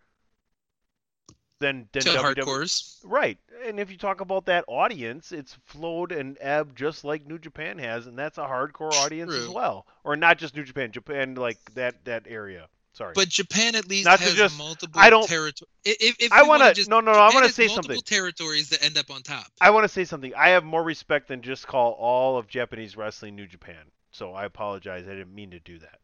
than 1.59 1.87
than 1.93 2.03
WWE. 2.03 2.35
hardcores. 2.35 2.99
Right. 3.03 3.37
And 3.65 3.79
if 3.79 3.89
you 3.89 3.97
talk 3.97 4.21
about 4.21 4.45
that 4.45 4.65
audience, 4.67 5.31
it's 5.31 5.57
flowed 5.65 6.11
and 6.11 6.37
ebbed 6.41 6.75
just 6.77 7.03
like 7.03 7.25
New 7.25 7.39
Japan 7.39 7.77
has, 7.79 8.07
and 8.07 8.17
that's 8.17 8.37
a 8.37 8.41
hardcore 8.41 8.93
audience 8.93 9.33
as 9.33 9.47
well. 9.47 9.85
Or 10.03 10.15
not 10.15 10.37
just 10.37 10.55
New 10.55 10.63
Japan, 10.63 10.91
Japan 10.91 11.35
like 11.35 11.57
that 11.75 12.03
that 12.05 12.23
area. 12.27 12.67
Sorry. 12.93 13.11
But 13.13 13.27
Japan 13.27 13.75
at 13.75 13.89
least 13.89 14.05
Not 14.05 14.21
has 14.21 14.35
just- 14.35 14.57
multiple 14.57 15.01
I 15.01 15.09
don't- 15.09 15.27
territories. 15.27 15.63
If, 15.83 16.15
if 16.19 16.31
I 16.31 16.43
want 16.43 16.61
to 16.75 16.89
no 16.89 17.01
no 17.01 17.11
no. 17.11 17.19
I 17.19 17.33
want 17.33 17.45
to 17.45 17.51
say 17.51 17.67
multiple 17.67 17.95
something. 17.95 18.01
territories 18.03 18.69
that 18.69 18.83
end 18.83 18.97
up 18.97 19.09
on 19.11 19.21
top. 19.21 19.47
I 19.59 19.69
want 19.71 19.83
to 19.83 19.89
say 19.89 20.05
something. 20.05 20.33
I 20.35 20.49
have 20.49 20.63
more 20.63 20.81
respect 20.83 21.27
than 21.27 21.41
just 21.41 21.67
call 21.67 21.91
all 21.93 22.37
of 22.37 22.47
Japanese 22.47 22.95
wrestling 22.95 23.35
New 23.35 23.47
Japan. 23.47 23.91
So 24.11 24.33
I 24.33 24.45
apologize. 24.45 25.07
I 25.07 25.11
didn't 25.11 25.35
mean 25.35 25.51
to 25.51 25.59
do 25.59 25.77
that. 25.79 25.99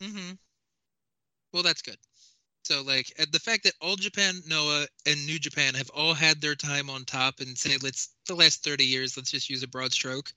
Mm-hmm. 0.00 0.32
Well, 1.54 1.62
that's 1.62 1.82
good. 1.82 1.98
So, 2.64 2.82
like, 2.82 3.14
the 3.30 3.38
fact 3.38 3.62
that 3.64 3.74
All 3.80 3.94
Japan, 3.94 4.42
Noah, 4.48 4.86
and 5.06 5.24
New 5.24 5.38
Japan 5.38 5.74
have 5.74 5.88
all 5.90 6.12
had 6.12 6.40
their 6.40 6.56
time 6.56 6.90
on 6.90 7.04
top, 7.04 7.38
and 7.38 7.56
say, 7.56 7.76
let's 7.80 8.08
the 8.26 8.34
last 8.34 8.64
thirty 8.64 8.84
years, 8.84 9.16
let's 9.16 9.30
just 9.30 9.48
use 9.48 9.62
a 9.62 9.68
broad 9.68 9.92
stroke, 9.92 10.32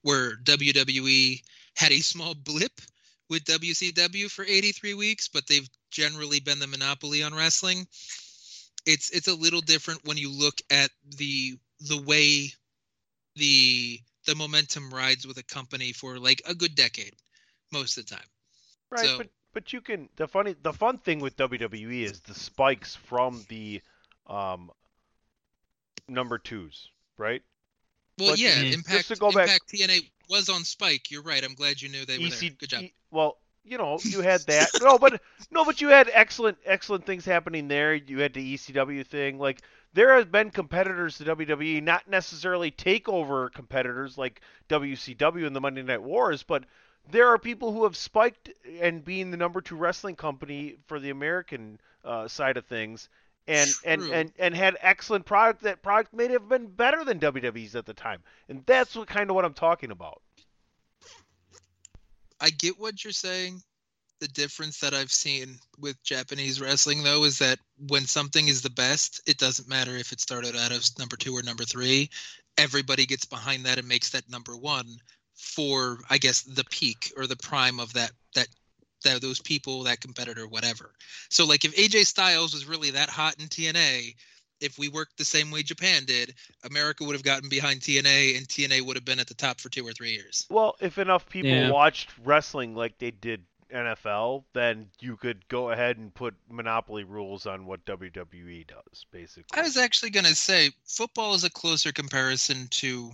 where 0.00 0.36
WWE 0.44 1.42
had 1.76 1.92
a 1.92 2.00
small 2.00 2.34
blip 2.34 2.72
with 3.28 3.44
WCW 3.44 4.30
for 4.30 4.44
83 4.46 4.94
weeks, 4.94 5.28
but 5.28 5.46
they've 5.46 5.68
generally 5.90 6.40
been 6.40 6.58
the 6.58 6.66
monopoly 6.66 7.22
on 7.22 7.34
wrestling. 7.34 7.86
It's 8.86 9.10
it's 9.10 9.28
a 9.28 9.34
little 9.34 9.60
different 9.60 10.00
when 10.06 10.16
you 10.16 10.30
look 10.30 10.60
at 10.70 10.90
the 11.18 11.58
the 11.80 12.00
way 12.00 12.48
the 13.36 14.00
the 14.26 14.34
momentum 14.36 14.92
rides 14.92 15.26
with 15.26 15.36
a 15.36 15.44
company 15.44 15.92
for 15.92 16.18
like 16.18 16.40
a 16.46 16.54
good 16.54 16.74
decade 16.74 17.14
most 17.72 17.98
of 17.98 18.06
the 18.06 18.14
time. 18.14 18.26
Right, 18.90 19.06
So- 19.06 19.18
but 19.18 19.28
but 19.52 19.72
you 19.72 19.80
can 19.80 20.08
the 20.16 20.26
funny 20.28 20.54
the 20.62 20.72
fun 20.72 20.98
thing 20.98 21.20
with 21.20 21.36
WWE 21.36 22.02
is 22.04 22.20
the 22.20 22.34
spikes 22.34 22.94
from 22.96 23.44
the 23.48 23.80
um 24.26 24.70
number 26.08 26.38
twos, 26.38 26.88
right? 27.18 27.42
Well, 28.18 28.30
But 28.30 28.38
yeah, 28.38 28.60
Impact 28.60 29.08
to 29.08 29.16
go 29.16 29.32
back- 29.32 29.60
TNA 29.72 30.10
was 30.28 30.48
on 30.48 30.64
Spike. 30.64 31.10
You're 31.10 31.22
right. 31.22 31.42
I'm 31.44 31.54
glad 31.54 31.80
you 31.80 31.88
knew 31.88 32.04
they 32.04 32.18
were 32.18 32.28
there. 32.28 32.50
Good 32.58 32.68
job. 32.68 32.82
E- 32.82 32.94
well, 33.10 33.38
you 33.64 33.78
know, 33.78 33.98
you 34.02 34.20
had 34.20 34.40
that. 34.46 34.68
no, 34.82 34.98
but 34.98 35.20
no, 35.50 35.64
but 35.64 35.80
you 35.80 35.88
had 35.88 36.10
excellent 36.12 36.58
excellent 36.64 37.06
things 37.06 37.24
happening 37.24 37.68
there. 37.68 37.94
You 37.94 38.20
had 38.20 38.34
the 38.34 38.54
ECW 38.54 39.06
thing. 39.06 39.38
Like 39.38 39.60
there 39.94 40.14
have 40.16 40.32
been 40.32 40.50
competitors 40.50 41.18
to 41.18 41.24
WWE, 41.24 41.82
not 41.82 42.08
necessarily 42.08 42.70
takeover 42.70 43.52
competitors 43.52 44.16
like 44.18 44.40
WCW 44.68 45.46
and 45.46 45.54
the 45.54 45.60
Monday 45.60 45.82
Night 45.82 46.02
Wars, 46.02 46.42
but 46.42 46.64
there 47.10 47.28
are 47.28 47.38
people 47.38 47.72
who 47.72 47.84
have 47.84 47.96
spiked 47.96 48.50
and 48.80 49.04
being 49.04 49.30
the 49.30 49.36
number 49.36 49.60
two 49.60 49.76
wrestling 49.76 50.16
company 50.16 50.76
for 50.86 51.00
the 51.00 51.10
American 51.10 51.80
uh, 52.04 52.28
side 52.28 52.56
of 52.56 52.66
things. 52.66 53.08
And, 53.48 53.68
and, 53.84 54.02
and 54.04 54.32
and 54.38 54.54
had 54.54 54.76
excellent 54.80 55.24
product. 55.24 55.62
That 55.62 55.82
product 55.82 56.14
may 56.14 56.28
have 56.28 56.48
been 56.48 56.68
better 56.68 57.04
than 57.04 57.18
WWE's 57.18 57.74
at 57.74 57.86
the 57.86 57.92
time, 57.92 58.22
and 58.48 58.64
that's 58.66 58.94
what 58.94 59.08
kind 59.08 59.28
of 59.30 59.34
what 59.34 59.44
I'm 59.44 59.52
talking 59.52 59.90
about. 59.90 60.22
I 62.40 62.50
get 62.50 62.78
what 62.78 63.02
you're 63.02 63.12
saying. 63.12 63.60
The 64.20 64.28
difference 64.28 64.78
that 64.78 64.94
I've 64.94 65.10
seen 65.10 65.58
with 65.80 66.00
Japanese 66.04 66.60
wrestling, 66.60 67.02
though, 67.02 67.24
is 67.24 67.40
that 67.40 67.58
when 67.88 68.06
something 68.06 68.46
is 68.46 68.62
the 68.62 68.70
best, 68.70 69.20
it 69.26 69.38
doesn't 69.38 69.68
matter 69.68 69.96
if 69.96 70.12
it 70.12 70.20
started 70.20 70.54
out 70.54 70.70
as 70.70 70.96
number 70.96 71.16
two 71.16 71.36
or 71.36 71.42
number 71.42 71.64
three. 71.64 72.10
Everybody 72.56 73.06
gets 73.06 73.24
behind 73.24 73.64
that 73.64 73.78
and 73.80 73.88
makes 73.88 74.10
that 74.10 74.30
number 74.30 74.56
one 74.56 74.86
for, 75.42 75.98
I 76.08 76.18
guess, 76.18 76.42
the 76.42 76.64
peak 76.64 77.12
or 77.16 77.26
the 77.26 77.36
prime 77.36 77.80
of 77.80 77.92
that 77.94 78.12
that 78.34 78.48
that 79.04 79.20
those 79.20 79.40
people, 79.40 79.82
that 79.82 80.00
competitor, 80.00 80.46
whatever. 80.46 80.94
So, 81.28 81.44
like, 81.44 81.64
if 81.64 81.74
AJ 81.74 82.06
Styles 82.06 82.54
was 82.54 82.66
really 82.66 82.92
that 82.92 83.10
hot 83.10 83.34
in 83.40 83.48
TNA, 83.48 84.14
if 84.60 84.78
we 84.78 84.88
worked 84.88 85.18
the 85.18 85.24
same 85.24 85.50
way 85.50 85.64
Japan 85.64 86.04
did, 86.04 86.34
America 86.64 87.02
would 87.02 87.14
have 87.14 87.24
gotten 87.24 87.48
behind 87.48 87.80
TNA, 87.80 88.36
and 88.36 88.46
TNA 88.46 88.82
would 88.82 88.96
have 88.96 89.04
been 89.04 89.18
at 89.18 89.26
the 89.26 89.34
top 89.34 89.60
for 89.60 89.68
two 89.68 89.84
or 89.84 89.92
three 89.92 90.12
years. 90.12 90.46
Well, 90.48 90.76
if 90.80 90.98
enough 90.98 91.28
people 91.28 91.50
Yeah. 91.50 91.70
watched 91.70 92.10
wrestling 92.22 92.76
like 92.76 92.98
they 92.98 93.10
did 93.10 93.44
NFL, 93.72 94.44
then 94.52 94.88
you 95.00 95.16
could 95.16 95.48
go 95.48 95.70
ahead 95.70 95.96
and 95.96 96.14
put 96.14 96.34
monopoly 96.48 97.02
rules 97.02 97.46
on 97.46 97.66
what 97.66 97.84
WWE 97.84 98.64
does, 98.68 99.06
basically. 99.10 99.58
I 99.58 99.62
was 99.62 99.76
actually 99.76 100.10
going 100.10 100.26
to 100.26 100.36
say 100.36 100.70
football 100.84 101.34
is 101.34 101.42
a 101.42 101.50
closer 101.50 101.90
comparison 101.90 102.68
to 102.68 103.10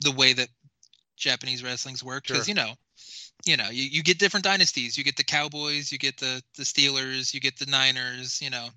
the 0.00 0.12
way 0.12 0.32
that 0.32 0.48
Japanese 1.16 1.62
wrestling's 1.62 2.02
work 2.02 2.26
because 2.26 2.44
Sure. 2.46 2.48
you 2.48 2.54
know, 2.54 2.72
you 3.46 3.56
know, 3.56 3.68
you, 3.70 3.84
you 3.84 4.02
get 4.02 4.18
different 4.18 4.44
dynasties. 4.44 4.96
You 4.96 5.04
get 5.04 5.16
the 5.16 5.24
Cowboys, 5.24 5.90
you 5.92 5.98
get 5.98 6.16
the 6.18 6.42
the 6.56 6.62
Steelers, 6.64 7.34
you 7.34 7.40
get 7.40 7.58
the 7.58 7.66
Niners. 7.66 8.40
You 8.42 8.50
know, 8.50 8.68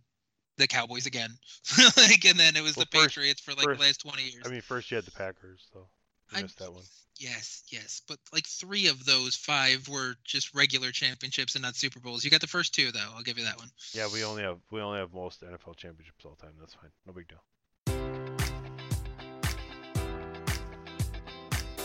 the 0.57 0.67
Cowboys 0.67 1.05
again. 1.05 1.29
like, 1.97 2.25
and 2.25 2.39
then 2.39 2.55
it 2.55 2.63
was 2.63 2.75
Well, 2.75 2.85
the 2.91 2.97
first- 2.97 3.15
Patriots 3.15 3.41
for 3.41 3.51
like 3.51 3.63
first- 3.65 3.79
the 3.79 3.85
last 3.85 4.01
twenty 4.01 4.23
years. 4.23 4.43
I 4.45 4.49
mean, 4.49 4.61
first 4.61 4.89
you 4.91 4.95
had 4.95 5.05
the 5.05 5.11
Packers, 5.11 5.67
so 5.73 5.87
I 6.33 6.41
missed 6.41 6.59
that 6.59 6.73
one. 6.73 6.83
Yes, 7.19 7.63
yes, 7.69 8.03
but 8.07 8.19
like 8.31 8.45
three 8.45 8.87
of 8.89 9.03
those 9.03 9.35
five 9.35 9.87
were 9.89 10.13
just 10.23 10.53
regular 10.53 10.91
championships 10.91 11.55
and 11.55 11.63
not 11.63 11.75
Super 11.75 11.99
Bowls. 11.99 12.23
You 12.23 12.29
got 12.29 12.41
the 12.41 12.47
first 12.47 12.75
two 12.75 12.91
though. 12.91 13.09
I'll 13.15 13.23
give 13.23 13.39
you 13.39 13.45
that 13.45 13.57
one. 13.57 13.69
Yeah, 13.93 14.07
we 14.13 14.23
only 14.23 14.43
have 14.43 14.59
we 14.69 14.81
only 14.81 14.99
have 14.99 15.13
most 15.13 15.41
NFL 15.41 15.77
championships 15.77 16.23
all 16.25 16.37
the 16.39 16.45
time. 16.45 16.53
That's 16.59 16.75
fine, 16.75 16.91
no 17.07 17.13
big 17.13 17.27
deal. 17.27 17.41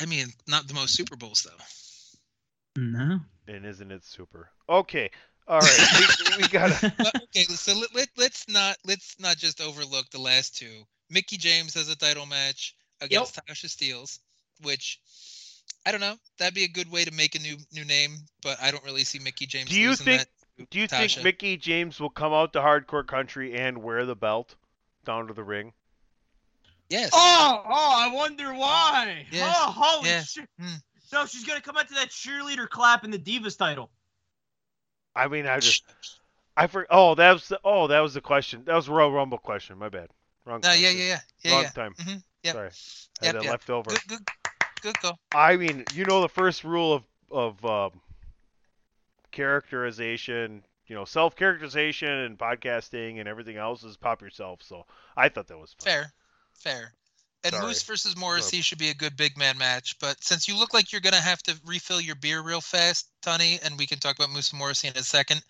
I 0.00 0.06
mean, 0.06 0.28
not 0.46 0.66
the 0.66 0.74
most 0.74 0.94
Super 0.94 1.16
Bowls 1.16 1.42
though. 1.42 2.82
No. 2.82 3.20
And 3.46 3.64
isn't 3.64 3.92
it 3.92 4.04
super? 4.04 4.50
Okay, 4.68 5.10
all 5.46 5.60
right, 5.60 6.06
we, 6.38 6.42
we 6.42 6.48
gotta. 6.48 6.92
Okay, 7.36 7.42
so 7.44 7.78
let, 7.78 7.94
let, 7.94 8.08
let's 8.16 8.48
not 8.48 8.76
let's 8.84 9.16
not 9.20 9.36
just 9.36 9.60
overlook 9.60 10.08
the 10.10 10.20
last 10.20 10.56
two. 10.56 10.84
Mickie 11.10 11.36
James 11.36 11.74
has 11.74 11.88
a 11.88 11.96
title 11.96 12.26
match 12.26 12.74
against 13.00 13.38
Tasha 13.46 13.68
Steeles, 13.68 14.20
which 14.62 15.00
I 15.84 15.92
don't 15.92 16.00
know. 16.00 16.14
That'd 16.38 16.54
be 16.54 16.64
a 16.64 16.68
good 16.68 16.90
way 16.90 17.04
to 17.04 17.10
make 17.12 17.34
a 17.34 17.40
new 17.40 17.56
new 17.72 17.84
name, 17.84 18.16
but 18.42 18.60
I 18.62 18.70
don't 18.70 18.84
really 18.84 19.04
see 19.04 19.18
Mickie 19.18 19.46
James. 19.46 19.68
Do 19.70 19.78
you 19.78 19.90
losing 19.90 20.04
think? 20.06 20.28
that 20.56 20.70
Do 20.70 20.80
you 20.80 20.88
Tasha. 20.88 21.14
think 21.14 21.24
Mickie 21.24 21.56
James 21.56 22.00
will 22.00 22.10
come 22.10 22.32
out 22.32 22.52
to 22.54 22.60
hardcore 22.60 23.06
country 23.06 23.54
and 23.54 23.82
wear 23.82 24.06
the 24.06 24.16
belt 24.16 24.54
down 25.04 25.26
to 25.26 25.34
the 25.34 25.44
ring? 25.44 25.72
Yes. 26.90 27.10
Oh, 27.12 27.62
oh, 27.66 27.94
I 27.96 28.12
wonder 28.14 28.52
why. 28.54 29.26
Yes, 29.30 29.56
Oh, 29.58 29.70
holy 29.70 30.08
yes, 30.10 30.30
shit. 30.30 30.48
hmm. 30.58 30.74
No, 31.12 31.26
she's 31.26 31.44
gonna 31.44 31.60
come 31.60 31.76
out 31.76 31.88
to 31.88 31.94
that 31.94 32.08
cheerleader 32.08 32.68
clap 32.68 33.04
in 33.04 33.10
the 33.10 33.18
Divas 33.18 33.56
title. 33.56 33.90
I 35.14 35.28
mean, 35.28 35.46
I 35.46 35.60
just, 35.60 35.84
I 36.56 36.66
for 36.66 36.86
oh 36.90 37.14
that 37.14 37.32
was 37.32 37.48
the, 37.48 37.60
oh 37.64 37.86
that 37.86 38.00
was 38.00 38.14
the 38.14 38.20
question. 38.20 38.62
That 38.64 38.74
was 38.74 38.88
a 38.88 38.92
Royal 38.92 39.12
Rumble 39.12 39.38
question. 39.38 39.78
My 39.78 39.88
bad. 39.88 40.08
Wrong. 40.44 40.60
No, 40.62 40.72
yeah, 40.72 40.80
question. 40.90 40.98
yeah, 40.98 41.04
yeah, 41.04 41.20
yeah, 41.42 41.52
Wrong 41.52 41.62
yeah. 41.62 41.70
time. 41.70 41.94
Mhm, 41.94 42.22
yep. 42.42 42.52
Sorry, 42.54 42.68
I 42.68 43.26
had 43.26 43.26
Yep, 43.26 43.34
that 43.34 43.42
yep. 43.44 43.50
left 43.50 43.70
over. 43.70 43.90
Good, 43.90 44.00
good, 44.08 44.28
good 44.82 44.98
call. 45.00 45.18
I 45.32 45.56
mean, 45.56 45.84
you 45.94 46.04
know 46.04 46.20
the 46.20 46.28
first 46.28 46.64
rule 46.64 46.92
of 46.94 47.04
of 47.30 47.64
um, 47.64 48.00
characterization, 49.30 50.64
you 50.86 50.94
know, 50.94 51.04
self 51.04 51.36
characterization 51.36 52.08
and 52.08 52.38
podcasting 52.38 53.20
and 53.20 53.28
everything 53.28 53.56
else 53.56 53.84
is 53.84 53.96
pop 53.96 54.20
yourself. 54.22 54.62
So 54.62 54.84
I 55.16 55.28
thought 55.28 55.46
that 55.48 55.58
was 55.58 55.72
fun. 55.74 55.84
Fair, 55.92 56.12
fair. 56.56 56.92
And 57.44 57.52
Sorry. 57.52 57.66
Moose 57.66 57.82
versus 57.82 58.16
Morrissey 58.16 58.62
should 58.62 58.78
be 58.78 58.88
a 58.88 58.94
good 58.94 59.16
big 59.18 59.36
man 59.36 59.58
match. 59.58 59.98
But 59.98 60.22
since 60.24 60.48
you 60.48 60.56
look 60.58 60.72
like 60.72 60.92
you're 60.92 61.00
gonna 61.02 61.16
have 61.20 61.42
to 61.42 61.60
refill 61.66 62.00
your 62.00 62.14
beer 62.16 62.40
real 62.40 62.62
fast, 62.62 63.08
Tony, 63.22 63.58
and 63.62 63.76
we 63.78 63.86
can 63.86 63.98
talk 63.98 64.16
about 64.16 64.30
Moose 64.30 64.50
and 64.50 64.58
Morrissey 64.58 64.88
in 64.88 64.96
a 64.96 65.02
second. 65.02 65.42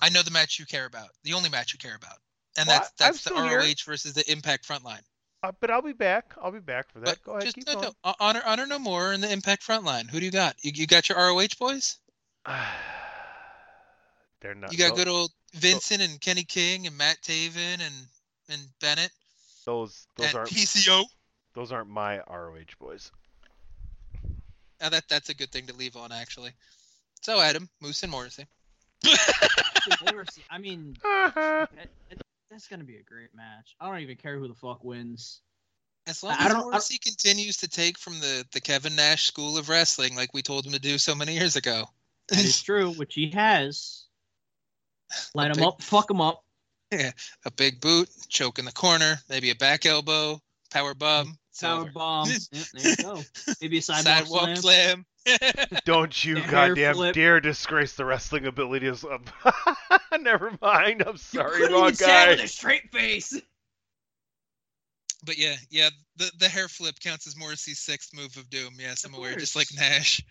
I 0.00 0.08
know 0.10 0.22
the 0.22 0.30
match 0.30 0.58
you 0.58 0.66
care 0.66 0.84
about, 0.86 1.08
the 1.24 1.32
only 1.32 1.48
match 1.48 1.72
you 1.72 1.78
care 1.78 1.96
about, 1.96 2.18
and 2.56 2.68
Well, 2.68 2.78
that's 2.78 2.92
I- 3.00 3.06
I'm 3.06 3.12
that's 3.12 3.24
the 3.24 3.30
still 3.30 3.48
here. 3.48 3.58
ROH 3.58 3.84
versus 3.84 4.12
the 4.12 4.30
Impact 4.30 4.68
Frontline. 4.68 5.02
Uh, 5.42 5.52
but 5.60 5.70
I'll 5.70 5.82
be 5.82 5.92
back. 5.92 6.34
I'll 6.40 6.52
be 6.52 6.60
back 6.60 6.90
for 6.92 7.00
that. 7.00 7.04
But 7.06 7.22
Go 7.24 7.32
ahead, 7.32 7.42
just 7.44 7.56
keep 7.56 7.66
no, 7.66 7.74
going. 7.74 7.92
no, 8.04 8.14
honor 8.20 8.42
honor 8.44 8.66
no 8.66 8.78
more 8.78 9.12
in 9.12 9.20
the 9.20 9.30
Impact 9.32 9.66
Frontline. 9.66 10.08
Who 10.10 10.18
do 10.20 10.24
you 10.26 10.30
got? 10.32 10.54
You, 10.62 10.72
you 10.74 10.86
got 10.86 11.08
your 11.08 11.18
ROH 11.18 11.56
boys. 11.58 11.96
They're 14.40 14.54
not. 14.54 14.72
You 14.72 14.78
got 14.78 14.90
tho- 14.90 14.96
good 14.96 15.08
old 15.08 15.32
Vincent 15.54 16.02
and 16.02 16.20
Kenny 16.20 16.44
King 16.44 16.86
and 16.86 16.96
Matt 16.96 17.20
Taven 17.22 17.80
and 17.80 17.94
and 18.48 18.62
Bennett 18.80 19.10
Those 19.64 20.05
those 20.16 20.26
and 20.28 20.34
aren't 20.36 20.50
PCO. 20.50 21.04
those 21.54 21.72
aren't 21.72 21.88
my 21.88 22.18
ROH 22.28 22.74
boys. 22.78 23.10
Now 24.80 24.90
that 24.90 25.04
that's 25.08 25.28
a 25.30 25.34
good 25.34 25.50
thing 25.50 25.66
to 25.66 25.74
leave 25.74 25.96
on 25.96 26.12
actually. 26.12 26.50
So 27.22 27.40
Adam, 27.40 27.68
Moose 27.80 28.02
and 28.02 28.12
Morrissey. 28.12 28.46
Morrissey, 30.04 30.42
I 30.50 30.58
mean, 30.58 30.96
that- 31.02 31.34
that- 31.74 32.22
that's 32.50 32.68
gonna 32.68 32.84
be 32.84 32.96
a 32.96 33.02
great 33.02 33.34
match. 33.34 33.74
I 33.80 33.86
don't 33.88 33.98
even 34.00 34.16
care 34.16 34.38
who 34.38 34.46
the 34.48 34.54
fuck 34.54 34.84
wins. 34.84 35.40
As 36.06 36.22
long 36.22 36.34
I 36.38 36.46
as 36.46 36.52
don't- 36.52 36.60
I- 36.60 36.64
Morrissey 36.64 36.98
continues 36.98 37.56
to 37.58 37.68
take 37.68 37.98
from 37.98 38.20
the, 38.20 38.44
the 38.52 38.60
Kevin 38.60 38.94
Nash 38.96 39.24
school 39.26 39.58
of 39.58 39.68
wrestling 39.68 40.14
like 40.14 40.32
we 40.32 40.42
told 40.42 40.64
him 40.64 40.72
to 40.72 40.78
do 40.78 40.96
so 40.98 41.14
many 41.14 41.34
years 41.34 41.56
ago. 41.56 41.84
It's 42.30 42.62
true, 42.62 42.92
which 42.92 43.14
he 43.14 43.30
has. 43.32 44.04
Line 45.34 45.52
him 45.56 45.62
up, 45.64 45.82
fuck 45.82 46.10
him 46.10 46.20
up. 46.20 46.44
Yeah, 46.92 47.10
a 47.44 47.50
big 47.50 47.80
boot, 47.80 48.08
choke 48.28 48.58
in 48.58 48.64
the 48.64 48.72
corner, 48.72 49.18
maybe 49.28 49.50
a 49.50 49.54
back 49.56 49.86
elbow, 49.86 50.40
power 50.70 50.94
bomb, 50.94 51.36
Power 51.60 51.86
bomb. 51.86 52.28
Yeah, 52.52 52.62
there 52.72 52.82
you 52.90 52.96
go. 52.96 53.24
Maybe 53.60 53.78
a 53.78 53.82
sidewalk, 53.82 54.26
sidewalk 54.26 54.56
slam. 54.58 55.04
slam. 55.26 55.76
Don't 55.84 56.24
you 56.24 56.34
The 56.34 56.40
hair 56.42 56.50
goddamn 56.50 56.94
flip. 56.94 57.14
dare 57.14 57.40
disgrace 57.40 57.94
the 57.94 58.04
wrestling 58.04 58.46
abilities 58.46 59.04
of. 59.04 59.22
Never 60.20 60.52
mind. 60.60 61.02
I'm 61.04 61.16
sorry, 61.16 61.62
Couldn't 61.62 61.72
wrong 61.72 61.84
even 61.84 61.94
say 61.96 62.24
it 62.24 62.28
with 62.30 62.38
guy. 62.38 62.44
a 62.44 62.48
straight 62.48 62.92
face. 62.92 63.40
But 65.24 65.38
yeah, 65.38 65.56
yeah, 65.70 65.88
the 66.16 66.30
the 66.38 66.48
hair 66.48 66.68
flip 66.68 67.00
counts 67.00 67.26
as 67.26 67.36
Morrissey's 67.36 67.80
sixth 67.80 68.14
move 68.14 68.36
of 68.36 68.48
doom. 68.48 68.74
Yes, 68.78 69.04
I'm 69.04 69.12
Of 69.14 69.18
aware, 69.18 69.34
just 69.36 69.56
like 69.56 69.66
Nash. 69.74 70.22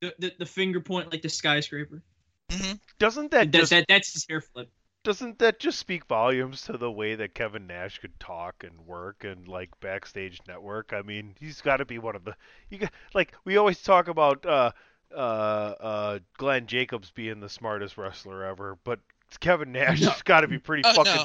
The, 0.00 0.14
the, 0.18 0.32
the 0.40 0.46
finger 0.46 0.80
point 0.80 1.12
like 1.12 1.22
the 1.22 1.28
skyscraper. 1.28 2.02
hmm 2.50 2.72
Doesn't 2.98 3.30
that 3.32 3.52
That, 3.52 3.58
just 3.58 3.70
that, 3.70 3.86
that's 3.88 4.12
his 4.12 4.26
hair 4.28 4.40
flip. 4.40 4.70
Doesn't 5.04 5.38
that 5.38 5.58
just 5.60 5.78
speak 5.78 6.04
volumes 6.06 6.62
to 6.62 6.76
the 6.76 6.90
way 6.90 7.14
that 7.14 7.34
Kevin 7.34 7.66
Nash 7.66 7.98
could 7.98 8.18
talk 8.20 8.64
and 8.64 8.86
work 8.86 9.24
and 9.24 9.48
like 9.48 9.70
backstage 9.80 10.40
network? 10.46 10.92
I 10.92 11.02
mean, 11.02 11.34
he's 11.38 11.60
got 11.60 11.78
to 11.78 11.84
be 11.84 11.98
one 11.98 12.16
of 12.16 12.24
the 12.24 12.34
you 12.68 12.78
got, 12.78 12.92
like 13.14 13.32
we 13.44 13.56
always 13.56 13.82
talk 13.82 14.08
about 14.08 14.44
uh 14.44 14.72
uh 15.14 15.18
uh 15.18 16.18
Glenn 16.36 16.66
Jacobs 16.66 17.10
being 17.10 17.40
the 17.40 17.48
smartest 17.48 17.96
wrestler 17.96 18.44
ever, 18.44 18.76
but 18.84 19.00
Kevin 19.40 19.72
Nash 19.72 20.00
No. 20.00 20.10
has 20.10 20.22
got 20.22 20.40
to 20.42 20.48
be 20.48 20.58
pretty 20.58 20.82
Oh 20.84 20.92
fucking 20.94 21.14
no, 21.14 21.24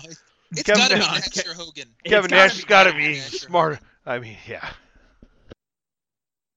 it's 0.52 0.64
Kevin 0.64 0.88
gotta 0.88 0.96
be 0.96 1.00
Nash- 1.00 1.36
Nash 1.36 1.46
or 1.48 1.54
Hogan. 1.54 1.90
Kevin 2.06 2.26
It's 2.26 2.32
Nash 2.32 2.50
gotta 2.50 2.54
has 2.54 2.66
got 2.66 2.84
to 2.84 2.92
Kevin 2.92 3.06
be 3.14 3.16
Nash 3.16 3.34
or 3.34 3.38
smart. 3.38 3.80
I 4.06 4.20
mean, 4.20 4.38
yeah. 4.48 4.70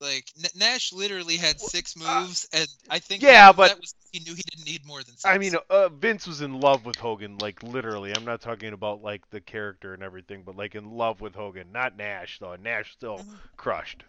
Like 0.00 0.26
N- 0.38 0.50
Nash 0.56 0.92
literally 0.92 1.36
had 1.36 1.58
six 1.60 1.96
moves, 1.96 2.46
and 2.52 2.68
I 2.90 2.98
think 2.98 3.22
uh, 3.22 3.28
yeah, 3.28 3.46
half 3.46 3.56
but- 3.56 3.68
that 3.68 3.80
was 3.80 3.94
he 4.12 4.20
knew 4.20 4.34
he 4.34 4.42
didn't 4.42 4.66
need 4.66 4.84
more 4.86 4.98
than 5.02 5.12
six. 5.14 5.24
I 5.24 5.38
mean, 5.38 5.54
uh, 5.70 5.88
Vince 5.88 6.26
was 6.26 6.40
in 6.42 6.60
love 6.60 6.84
with 6.86 6.96
Hogan, 6.96 7.38
like 7.38 7.62
literally. 7.62 8.12
I'm 8.14 8.24
not 8.24 8.40
talking 8.40 8.72
about 8.72 9.02
like 9.02 9.28
the 9.30 9.40
character 9.40 9.94
and 9.94 10.02
everything, 10.02 10.42
but 10.44 10.56
like 10.56 10.74
in 10.74 10.90
love 10.90 11.20
with 11.20 11.34
Hogan, 11.34 11.72
not 11.72 11.96
Nash 11.96 12.38
though. 12.38 12.54
Nash 12.56 12.92
still 12.92 13.18
Mhm. 13.18 13.38
crushed. 13.56 14.02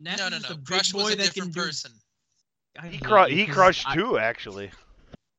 Nash 0.00 0.18
no, 0.18 0.28
no, 0.28 0.38
no. 0.38 0.56
Crush 0.64 0.92
was 0.92 1.12
a 1.12 1.16
different 1.16 1.34
can 1.34 1.48
do- 1.52 1.60
person. 1.60 1.92
He 2.82 2.88
hate 2.88 3.02
cru- 3.04 3.28
you 3.28 3.36
he 3.36 3.46
'cause 3.46 3.54
crushed 3.54 3.86
I- 3.88 3.94
too, 3.94 4.18
actually. 4.18 4.70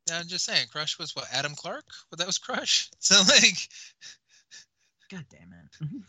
Yeah, 0.08 0.20
I'm 0.20 0.28
just 0.28 0.46
saying, 0.46 0.68
Crush 0.72 0.98
was 0.98 1.16
what 1.16 1.28
Adam 1.34 1.54
Clark. 1.54 1.84
Well, 2.10 2.18
that 2.18 2.28
was 2.28 2.38
Crush. 2.38 2.90
So 3.00 3.22
like, 3.28 3.58
God 5.10 5.26
damn 5.30 5.52
it. 5.54 5.78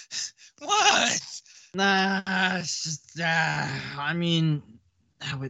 what? 0.58 1.20
Nah, 1.74 2.22
it's 2.58 2.84
just, 2.84 3.20
ah, 3.22 3.96
I 3.98 4.12
mean, 4.12 4.62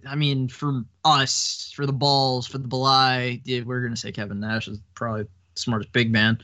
I 0.06 0.14
mean, 0.14 0.48
for 0.48 0.82
us, 1.04 1.72
for 1.74 1.86
the 1.86 1.92
balls, 1.92 2.46
for 2.46 2.58
the 2.58 2.68
Belay, 2.68 3.40
yeah, 3.44 3.62
we're 3.64 3.82
gonna 3.82 3.96
say 3.96 4.12
Kevin 4.12 4.40
Nash 4.40 4.68
is 4.68 4.78
probably 4.94 5.22
the 5.22 5.28
smartest 5.54 5.92
big 5.92 6.12
man 6.12 6.38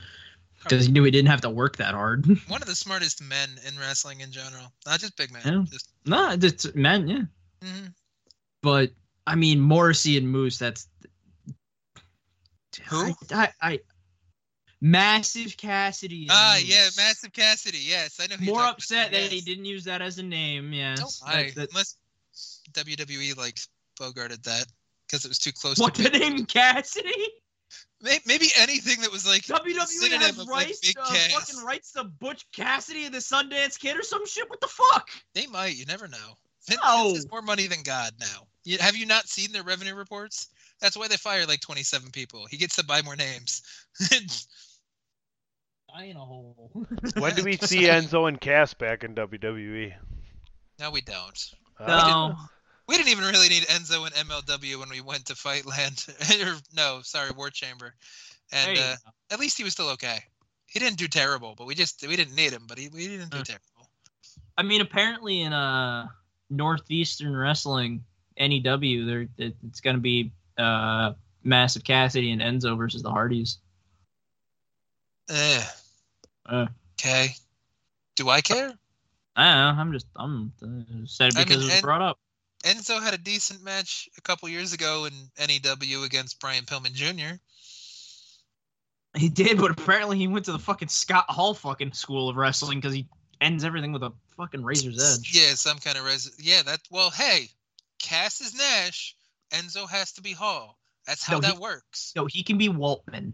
because 0.63 0.85
he 0.85 0.91
knew 0.91 1.03
he 1.03 1.11
didn't 1.11 1.29
have 1.29 1.41
to 1.41 1.49
work 1.49 1.77
that 1.77 1.93
hard. 1.93 2.25
One 2.47 2.61
of 2.61 2.67
the 2.67 2.75
smartest 2.75 3.21
men 3.21 3.49
in 3.67 3.77
wrestling 3.79 4.21
in 4.21 4.31
general, 4.31 4.71
not 4.85 4.99
just 4.99 5.15
big 5.15 5.31
man. 5.31 5.41
Yeah. 5.45 5.63
Just, 5.71 5.89
nah, 6.05 6.35
it's 6.39 6.73
man, 6.75 7.07
yeah. 7.07 7.23
mhm. 7.63 7.93
But 8.61 8.91
I 9.25 9.35
mean, 9.35 9.59
Morrissey 9.59 10.17
and 10.17 10.27
Moose, 10.27 10.57
that's 10.57 10.87
Who? 12.87 13.13
I, 13.31 13.49
I, 13.61 13.79
Massive 14.81 15.57
Cassidy. 15.57 16.27
Ah, 16.29 16.55
Moose. 16.55 16.69
yeah, 16.69 16.89
Massive 16.97 17.33
Cassidy. 17.33 17.79
Yes, 17.79 18.19
I 18.19 18.27
know. 18.27 18.37
More 18.39 18.63
upset 18.63 19.11
that 19.11 19.23
yes. 19.23 19.31
he 19.31 19.41
didn't 19.41 19.65
use 19.65 19.83
that 19.85 20.01
as 20.01 20.19
a 20.19 20.23
name. 20.23 20.71
Yes. 20.73 21.19
That- 21.19 21.55
that- 21.55 21.93
WWE 22.73 23.35
like 23.35 23.57
bogarted 23.99 24.43
that 24.43 24.65
because 25.05 25.25
it 25.25 25.27
was 25.27 25.39
too 25.39 25.51
close. 25.51 25.77
what 25.79 25.95
to 25.95 26.03
the 26.03 26.17
name 26.17 26.45
Cassidy? 26.45 27.27
May- 28.01 28.19
Maybe 28.25 28.47
anything 28.57 29.01
that 29.01 29.11
was 29.11 29.27
like 29.27 29.41
WWE 29.43 30.11
has 30.19 30.37
of, 30.37 30.47
like, 30.47 30.47
rights, 30.47 30.79
big 30.79 30.95
uh, 30.97 31.13
fucking 31.39 31.63
rights 31.65 31.91
to 31.93 32.03
Butch 32.03 32.45
Cassidy 32.53 33.05
and 33.05 33.13
the 33.13 33.19
Sundance 33.19 33.77
Kid 33.77 33.97
or 33.97 34.03
some 34.03 34.25
shit. 34.25 34.49
What 34.49 34.61
the 34.61 34.67
fuck? 34.67 35.09
They 35.33 35.47
might. 35.47 35.75
You 35.75 35.85
never 35.85 36.07
know. 36.07 36.37
Vince, 36.67 36.79
No. 36.83 37.11
Vince 37.13 37.29
more 37.29 37.41
money 37.41 37.67
than 37.67 37.81
God 37.83 38.13
now. 38.19 38.47
You, 38.63 38.77
have 38.77 38.95
you 38.95 39.05
not 39.05 39.27
seen 39.27 39.51
their 39.51 39.63
revenue 39.63 39.95
reports? 39.95 40.47
That's 40.79 40.95
why 40.95 41.07
they 41.07 41.17
fire 41.17 41.45
like 41.45 41.59
27 41.59 42.11
people. 42.11 42.45
He 42.49 42.57
gets 42.57 42.75
to 42.77 42.85
buy 42.85 43.01
more 43.01 43.15
names. 43.15 43.61
I 45.95 46.05
in 46.05 46.15
a 46.15 46.19
hole. 46.19 46.71
When 47.17 47.35
do 47.35 47.43
we 47.43 47.57
see 47.61 47.83
Enzo 47.83 48.27
and 48.27 48.39
Cass 48.39 48.73
back 48.73 49.03
in 49.03 49.15
WWE? 49.15 49.93
no, 50.79 50.91
we 50.91 51.01
don't. 51.01 51.51
Uh, 51.79 51.87
no. 51.87 52.35
We 52.87 52.97
didn't 52.97 53.09
even 53.11 53.25
really 53.25 53.49
need 53.49 53.63
Enzo 53.63 54.05
and 54.05 54.15
MLW 54.29 54.79
when 54.79 54.89
we 54.89 55.01
went 55.01 55.25
to 55.27 55.33
Fightland. 55.33 56.07
or 56.47 56.59
no, 56.75 57.01
sorry, 57.03 57.31
War 57.31 57.49
Chamber. 57.49 57.93
And 58.51 58.77
Hey. 58.77 58.83
uh, 58.83 58.95
at 59.31 59.39
least 59.39 59.57
he 59.57 59.63
was 59.63 59.73
still 59.73 59.89
okay. 59.89 60.19
He 60.65 60.79
didn't 60.79 60.97
do 60.97 61.07
terrible, 61.07 61.55
but 61.57 61.67
we 61.67 61.75
just 61.75 62.05
we 62.07 62.15
didn't 62.15 62.35
need 62.35 62.51
him. 62.51 62.63
But 62.67 62.77
he 62.77 62.87
we 62.89 63.07
didn't 63.07 63.29
do 63.31 63.39
Uh. 63.39 63.43
terrible. 63.43 63.89
I 64.57 64.63
mean, 64.63 64.81
apparently 64.81 65.41
in 65.41 65.53
uh 65.53 66.07
Northeastern 66.49 67.35
Wrestling, 67.35 68.03
NEW, 68.39 69.05
there 69.05 69.27
it, 69.37 69.55
it's 69.67 69.81
gonna 69.81 69.97
be 69.99 70.31
uh 70.57 71.13
Massive 71.43 71.83
Cassidy 71.83 72.31
and 72.31 72.41
Enzo 72.41 72.77
versus 72.77 73.01
the 73.03 73.09
Hardys. 73.11 73.59
Eh, 75.29 75.63
Uh, 76.49 76.67
okay. 76.99 77.35
Do 78.15 78.29
I 78.29 78.41
care? 78.41 78.73
I 79.35 79.53
don't 79.53 79.75
know. 79.75 79.81
I'm 79.81 79.91
just 79.93 80.07
I'm 80.15 80.51
uh, 80.61 81.05
said 81.05 81.29
it 81.33 81.37
I 81.37 81.43
because 81.43 81.57
mean, 81.59 81.69
it 81.69 81.73
was 81.73 81.81
brought 81.81 82.01
up. 82.01 82.17
Enzo 82.63 83.01
had 83.01 83.13
a 83.13 83.17
decent 83.17 83.63
match 83.63 84.09
a 84.17 84.21
couple 84.21 84.49
years 84.49 84.73
ago 84.73 85.05
in 85.05 85.13
NEW 85.39 86.03
against 86.03 86.39
Brian 86.41 86.65
Pillman 86.65 86.93
Jr. 86.93 87.37
He 89.15 89.29
did, 89.29 89.57
but 89.57 89.71
apparently 89.71 90.17
he 90.17 90.27
went 90.27 90.45
to 90.45 90.51
the 90.51 90.59
fucking 90.59 90.87
Scott 90.89 91.25
Hall 91.29 91.53
fucking 91.53 91.93
school 91.93 92.29
of 92.29 92.35
wrestling 92.35 92.79
because 92.79 92.93
he 92.93 93.07
ends 93.41 93.63
everything 93.63 93.91
with 93.91 94.03
a 94.03 94.11
fucking 94.37 94.63
razor's 94.63 95.01
edge. 95.01 95.31
Yeah, 95.33 95.53
some 95.55 95.77
kind 95.79 95.97
of 95.97 96.05
razor. 96.05 96.31
Yeah, 96.37 96.61
that. 96.63 96.81
Well, 96.91 97.09
hey, 97.09 97.47
Cass 97.99 98.41
is 98.41 98.53
Nash. 98.55 99.15
Enzo 99.51 99.89
has 99.89 100.11
to 100.13 100.21
be 100.21 100.33
Hall. 100.33 100.77
That's 101.07 101.23
how 101.23 101.35
No, 101.35 101.41
that 101.41 101.53
he- 101.53 101.59
works. 101.59 102.11
So 102.13 102.25
he 102.27 102.43
can 102.43 102.57
be 102.57 102.67
Waltman. 102.69 103.33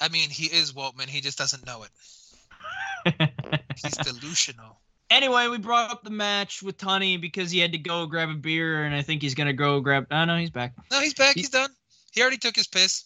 I 0.00 0.08
mean, 0.08 0.30
he 0.30 0.46
is 0.46 0.72
Waltman. 0.72 1.06
He 1.08 1.20
just 1.20 1.38
doesn't 1.38 1.66
know 1.66 1.84
it. 1.84 3.30
He's 3.82 3.96
delusional. 3.96 4.78
Anyway, 5.10 5.48
we 5.48 5.56
brought 5.58 5.90
up 5.90 6.02
the 6.04 6.10
match 6.10 6.62
with 6.62 6.76
Tony 6.76 7.16
because 7.16 7.50
he 7.50 7.58
had 7.58 7.72
to 7.72 7.78
go 7.78 8.06
grab 8.06 8.28
a 8.28 8.34
beer, 8.34 8.84
and 8.84 8.94
I 8.94 9.00
think 9.02 9.22
he's 9.22 9.34
gonna 9.34 9.54
go 9.54 9.80
grab. 9.80 10.06
Oh 10.10 10.24
no, 10.26 10.36
he's 10.36 10.50
back. 10.50 10.74
No, 10.90 11.00
he's 11.00 11.14
back. 11.14 11.34
He- 11.34 11.40
He's 11.40 11.50
done. 11.50 11.70
He 12.12 12.20
already 12.20 12.36
took 12.36 12.54
his 12.56 12.66
piss. 12.66 13.04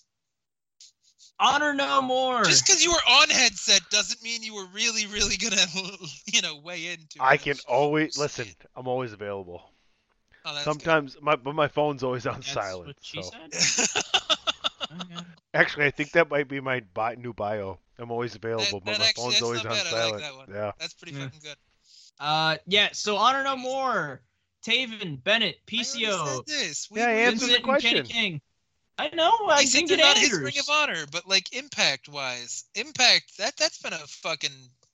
Honor 1.38 1.74
no 1.74 2.02
more. 2.02 2.44
Just 2.44 2.66
because 2.66 2.84
you 2.84 2.90
were 2.90 2.96
on 3.08 3.28
headset 3.30 3.80
doesn't 3.90 4.22
mean 4.22 4.42
you 4.42 4.54
were 4.54 4.66
really, 4.72 5.06
really 5.06 5.36
gonna, 5.36 5.56
you 6.26 6.40
know, 6.42 6.58
weigh 6.58 6.86
into. 6.88 7.18
I 7.20 7.34
it. 7.34 7.42
can 7.42 7.56
always 7.68 8.18
listen. 8.18 8.46
I'm 8.76 8.86
always 8.88 9.12
available. 9.12 9.62
Oh, 10.44 10.52
that's 10.54 10.64
Sometimes 10.64 11.16
my 11.20 11.36
but 11.36 11.54
my 11.54 11.68
phone's 11.68 12.02
always 12.02 12.26
on 12.26 12.34
That's 12.34 12.52
silent. 12.52 12.88
what 12.88 12.96
she 13.00 13.22
so. 13.22 14.00
said. 14.98 15.08
good. 15.08 15.18
Okay. 15.18 15.26
Actually, 15.54 15.86
I 15.86 15.90
think 15.90 16.12
that 16.12 16.30
might 16.30 16.48
be 16.48 16.60
my 16.60 16.80
bi- 16.94 17.14
new 17.16 17.32
bio. 17.32 17.78
I'm 17.98 18.10
always 18.10 18.34
available, 18.34 18.80
That- 18.80 18.84
but 18.84 18.92
that 18.92 19.00
my 19.00 19.06
actually- 19.08 19.22
phone's 19.32 19.42
always 19.42 19.60
on 19.60 19.66
bad. 19.66 19.72
I 19.72 19.78
like 19.80 19.90
silent. 19.90 20.22
that 20.22 20.36
one. 20.36 20.46
Yeah. 20.52 20.72
That's 20.78 20.94
pretty 20.94 21.16
Yeah. 21.16 21.24
fucking 21.24 21.40
good. 21.42 21.56
Uh, 22.20 22.56
yeah. 22.66 22.88
So 22.92 23.16
honor 23.16 23.42
no 23.42 23.56
more. 23.56 24.22
Taven, 24.64 25.22
Bennett, 25.24 25.56
I 25.66 25.70
PCO, 25.70 26.36
said 26.36 26.46
this. 26.46 26.88
We, 26.90 27.00
Yeah, 27.00 27.08
I 27.08 27.10
answered 27.12 27.40
the 27.40 27.46
Vincent, 27.46 27.64
Kenny 27.64 27.64
question. 27.64 28.06
King. 28.06 28.40
I 28.98 29.08
know. 29.08 29.32
I 29.48 29.54
I 29.60 29.64
think 29.64 29.88
they're 29.88 29.98
it 29.98 30.02
not 30.02 30.16
his 30.16 30.28
answers. 30.30 30.44
Ring 30.44 30.58
of 30.60 30.68
Honor, 30.70 31.06
but 31.10 31.26
like 31.26 31.52
impact 31.52 32.08
wise, 32.08 32.64
impact 32.76 33.38
that 33.38 33.56
that's 33.56 33.78
been 33.78 33.92
a 33.92 33.98
fucking 33.98 34.52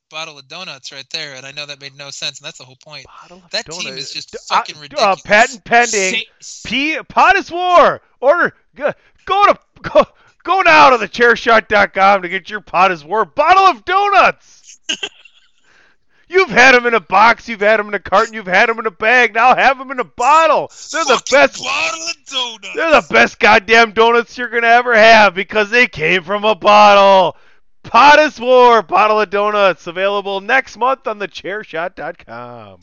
bottle 0.09 0.39
of 0.39 0.49
donuts 0.49 0.91
right 0.91 1.05
there, 1.11 1.35
and 1.35 1.45
I 1.45 1.53
know 1.53 1.67
that 1.67 1.83
made 1.83 1.95
no 1.95 2.09
sense, 2.09 2.39
and 2.39 2.47
that's 2.47 2.57
the 2.57 2.65
whole 2.65 2.77
point. 2.83 3.05
Bottle 3.05 3.43
of 3.45 3.51
That 3.51 3.67
team 3.71 3.93
is 3.99 4.11
just 4.15 4.35
fucking 4.49 4.79
uh, 4.79 4.81
ridiculous. 4.81 5.19
Uh, 5.19 5.23
patent 5.29 5.65
pending. 5.65 6.23
Say- 6.41 6.69
P 6.71 6.97
Pottis 7.01 7.51
War. 7.51 8.01
Order. 8.21 8.57
Go, 8.75 8.93
go 9.27 9.45
to 9.53 9.59
go, 9.83 10.05
go 10.45 10.61
now 10.61 10.91
to 10.91 10.99
the 10.99 11.09
chairshot.com 11.09 12.23
to 12.23 12.29
get 12.29 12.51
your 12.51 12.61
Pottis 12.61 13.05
War 13.05 13.25
bottle 13.25 13.65
of 13.65 13.85
donuts. 13.85 14.81
you've 16.29 16.51
had 16.51 16.75
them 16.75 16.87
in 16.87 16.95
a 16.95 17.01
box, 17.01 17.49
you've 17.49 17.61
had 17.61 17.79
them 17.79 17.89
in 17.89 17.95
a 17.95 17.99
carton, 17.99 18.35
you've 18.35 18.47
had 18.47 18.69
them 18.69 18.79
in 18.79 18.87
a 18.87 18.91
bag. 18.91 19.35
Now 19.35 19.55
have 19.55 19.79
them 19.79 19.91
in 19.91 20.01
a 20.01 20.05
bottle. 20.05 20.71
They're 20.93 21.05
the 21.05 21.23
best. 21.31 21.63
bottle 21.63 22.03
of 22.09 22.27
donuts. 22.27 22.77
They're 22.77 23.01
the 23.01 23.07
best 23.11 23.39
goddamn 23.39 23.93
donuts 23.93 24.37
you're 24.37 24.49
gonna 24.49 24.67
ever 24.67 24.95
have 24.95 25.35
because 25.35 25.71
they 25.71 25.87
came 25.87 26.23
from 26.23 26.45
a 26.45 26.55
bottle. 26.55 27.37
Pottis 27.85 28.39
War 28.39 28.83
bottle 28.83 29.21
of 29.21 29.31
donuts 29.31 29.87
available 29.87 30.41
next 30.41 30.77
month 30.77 31.07
on 31.07 31.19
the 31.19 31.29
chairshot.com. 31.29 32.81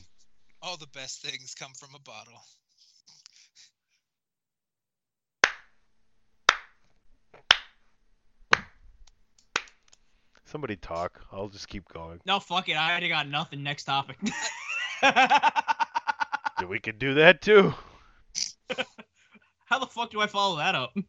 All 0.61 0.77
the 0.77 0.87
best 0.87 1.21
things 1.21 1.53
come 1.53 1.73
from 1.77 1.93
a 1.93 1.99
bottle. 1.99 2.41
Somebody 10.45 10.75
talk. 10.75 11.21
I'll 11.31 11.49
just 11.49 11.67
keep 11.67 11.87
going. 11.89 12.19
No, 12.25 12.39
fuck 12.39 12.69
it. 12.69 12.73
I 12.73 12.91
already 12.91 13.09
got 13.09 13.27
nothing. 13.27 13.63
Next 13.63 13.83
topic. 13.85 14.17
Yeah, 16.61 16.67
we 16.67 16.79
could 16.79 16.99
do 16.99 17.15
that 17.15 17.41
too. 17.41 17.73
How 19.65 19.79
the 19.79 19.87
fuck 19.87 20.09
do 20.09 20.21
I 20.21 20.27
follow 20.27 20.57
that 20.57 20.73
up? 20.75 20.93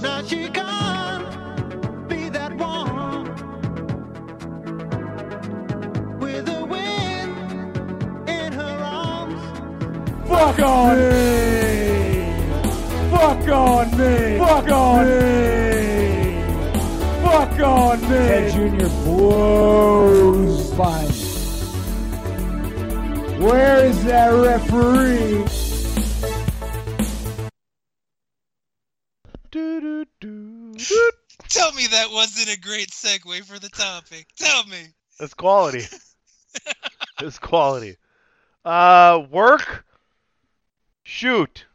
Now 0.00 0.22
she 0.22 0.48
can't 0.48 2.08
be 2.08 2.28
that 2.28 2.54
one 2.56 3.24
with 6.20 6.48
a 6.48 6.64
wind 6.64 7.78
in 8.28 8.52
her 8.52 8.78
arms. 8.84 9.42
Fuck 10.28 10.58
on 10.60 10.98
me! 10.98 12.30
Fuck 13.10 13.48
on 13.48 13.90
me! 13.98 14.38
Fuck 14.38 14.70
on 14.70 15.06
me! 15.06 15.57
Fuck 17.78 17.92
on 17.92 18.00
me! 18.02 18.08
Ted 18.08 18.52
Jr. 18.52 18.88
blows 19.04 20.70
by 20.72 21.02
me. 21.02 21.14
Where 23.44 23.84
is 23.84 24.04
that 24.04 24.30
referee? 24.30 25.44
Do, 29.52 29.80
do, 29.80 30.04
do, 30.20 30.72
do. 30.72 31.10
Tell 31.48 31.72
me 31.72 31.86
that 31.86 32.10
wasn't 32.10 32.52
a 32.52 32.60
great 32.60 32.90
segue 32.90 33.44
for 33.44 33.60
the 33.60 33.68
topic. 33.68 34.26
Tell 34.36 34.64
me. 34.66 34.88
That's 35.20 35.34
quality. 35.34 35.84
It's 37.20 37.38
quality. 37.40 37.96
Uh, 38.64 39.22
work. 39.28 39.84
Shoot. 41.02 41.66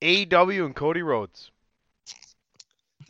AEW 0.00 0.64
and 0.64 0.74
Cody 0.74 1.02
Rhodes. 1.02 1.50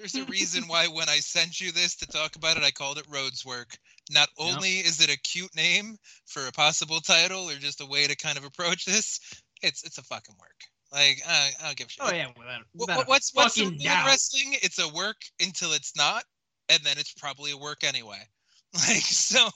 There's 0.04 0.26
a 0.28 0.30
reason 0.30 0.64
why 0.68 0.86
when 0.86 1.08
I 1.08 1.16
sent 1.16 1.62
you 1.62 1.72
this 1.72 1.96
to 1.96 2.06
talk 2.06 2.36
about 2.36 2.58
it, 2.58 2.62
I 2.62 2.70
called 2.70 2.98
it 2.98 3.06
Roads 3.08 3.44
Work. 3.46 3.78
Not 4.10 4.28
only 4.38 4.80
is 4.80 5.00
it 5.00 5.10
a 5.10 5.18
cute 5.18 5.54
name 5.56 5.96
for 6.26 6.46
a 6.46 6.52
possible 6.52 7.00
title 7.00 7.48
or 7.48 7.54
just 7.54 7.80
a 7.80 7.86
way 7.86 8.06
to 8.06 8.14
kind 8.14 8.36
of 8.36 8.44
approach 8.44 8.84
this, 8.84 9.18
it's 9.62 9.82
it's 9.82 9.96
a 9.96 10.02
fucking 10.02 10.34
work. 10.38 10.60
Like 10.92 11.22
I, 11.26 11.52
I 11.58 11.66
don't 11.66 11.76
give 11.76 11.86
a 11.86 11.90
shit. 11.90 12.04
Oh 12.06 12.12
yeah, 12.12 12.26
without, 12.36 12.60
without 12.74 12.98
wh- 12.98 13.06
a 13.06 13.08
what's 13.08 13.34
what's 13.34 13.58
in 13.58 13.78
wrestling? 13.82 14.56
It's 14.62 14.78
a 14.78 14.88
work 14.92 15.16
until 15.40 15.72
it's 15.72 15.96
not, 15.96 16.24
and 16.68 16.80
then 16.84 16.98
it's 16.98 17.14
probably 17.14 17.52
a 17.52 17.56
work 17.56 17.82
anyway. 17.82 18.20
Like 18.74 19.02
so, 19.02 19.48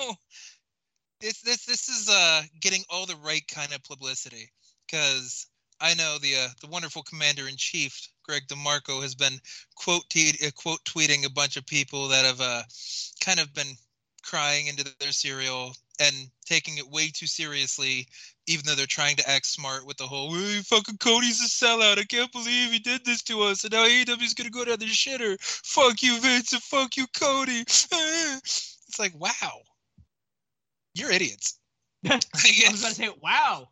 it's 1.21 1.43
this 1.43 1.65
this 1.67 1.89
is 1.89 2.09
uh 2.09 2.43
getting 2.61 2.85
all 2.89 3.05
the 3.05 3.17
right 3.17 3.43
kind 3.53 3.75
of 3.75 3.83
publicity 3.83 4.49
because 4.87 5.49
I 5.81 5.95
know 5.95 6.19
the 6.19 6.35
uh, 6.37 6.49
the 6.61 6.67
wonderful 6.67 7.03
commander 7.03 7.49
in 7.49 7.57
chief 7.57 8.09
Greg 8.23 8.43
DeMarco 8.49 9.03
has 9.03 9.15
been 9.15 9.41
quote 9.75 10.09
te- 10.11 10.39
uh, 10.47 10.51
quote 10.57 10.85
tweeting 10.85 11.25
a 11.25 11.31
bunch 11.31 11.57
of 11.57 11.67
people 11.67 12.09
that 12.09 12.25
have 12.25 12.41
uh 12.41 12.63
kind 13.21 13.41
of 13.41 13.53
been 13.55 13.77
crying 14.23 14.67
into 14.67 14.85
their 14.99 15.13
cereal 15.13 15.75
and 16.01 16.15
taking 16.45 16.79
it 16.79 16.91
way 16.91 17.09
too 17.09 17.27
seriously 17.27 18.07
even 18.49 18.65
though 18.65 18.75
they're 18.75 18.87
trying 18.87 19.17
to 19.17 19.29
act 19.29 19.47
smart 19.47 19.87
with 19.87 19.97
the 19.99 20.07
whole 20.07 20.35
"Hey, 20.35 20.63
fucking 20.63 20.97
Cody's 20.99 21.41
a 21.41 21.49
sellout. 21.49 21.99
I 21.99 22.05
can't 22.05 22.33
believe 22.33 22.73
he 22.73 22.79
did 22.79 23.05
this 23.05 23.23
to 23.25 23.43
us, 23.43 23.63
and 23.65 23.73
now 23.73 23.85
AEW's 23.85 24.35
gonna 24.35 24.51
go 24.51 24.65
down 24.65 24.79
the 24.79 24.87
shitter. 24.87 25.39
Fuck 25.41 26.03
you, 26.03 26.19
Vince, 26.21 26.53
and 26.55 26.63
fuck 26.63 26.97
you, 26.97 27.07
Cody. 27.09 27.65
It's 28.89 28.99
like, 28.99 29.13
wow, 29.21 29.61
you're 30.95 31.13
idiots. 31.13 31.59
I 32.09 32.15
was 32.15 32.81
gonna 32.81 32.95
say, 32.95 33.11
wow, 33.23 33.69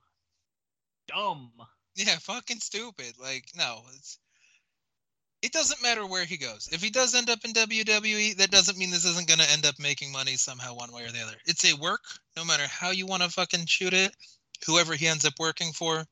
dumb. 1.08 1.52
Yeah, 1.96 2.16
fucking 2.16 2.60
stupid. 2.60 3.14
Like, 3.18 3.46
no, 3.56 3.80
it's 3.94 4.18
it 5.42 5.52
doesn't 5.52 5.82
matter 5.82 6.06
where 6.06 6.24
he 6.24 6.36
goes. 6.36 6.68
If 6.72 6.82
he 6.82 6.90
does 6.90 7.14
end 7.14 7.30
up 7.30 7.44
in 7.44 7.52
WWE, 7.52 8.36
that 8.36 8.50
doesn't 8.50 8.78
mean 8.78 8.90
this 8.90 9.04
isn't 9.04 9.28
gonna 9.28 9.46
end 9.50 9.64
up 9.64 9.78
making 9.78 10.12
money 10.12 10.36
somehow, 10.36 10.74
one 10.74 10.92
way 10.92 11.04
or 11.04 11.10
the 11.10 11.22
other. 11.22 11.36
It's 11.46 11.64
a 11.64 11.76
work, 11.76 12.02
no 12.36 12.44
matter 12.44 12.66
how 12.66 12.90
you 12.90 13.06
want 13.06 13.22
to 13.22 13.30
fucking 13.30 13.66
shoot 13.66 13.92
it. 13.92 14.14
Whoever 14.66 14.94
he 14.94 15.06
ends 15.06 15.24
up 15.24 15.34
working 15.38 15.72
for, 15.72 16.04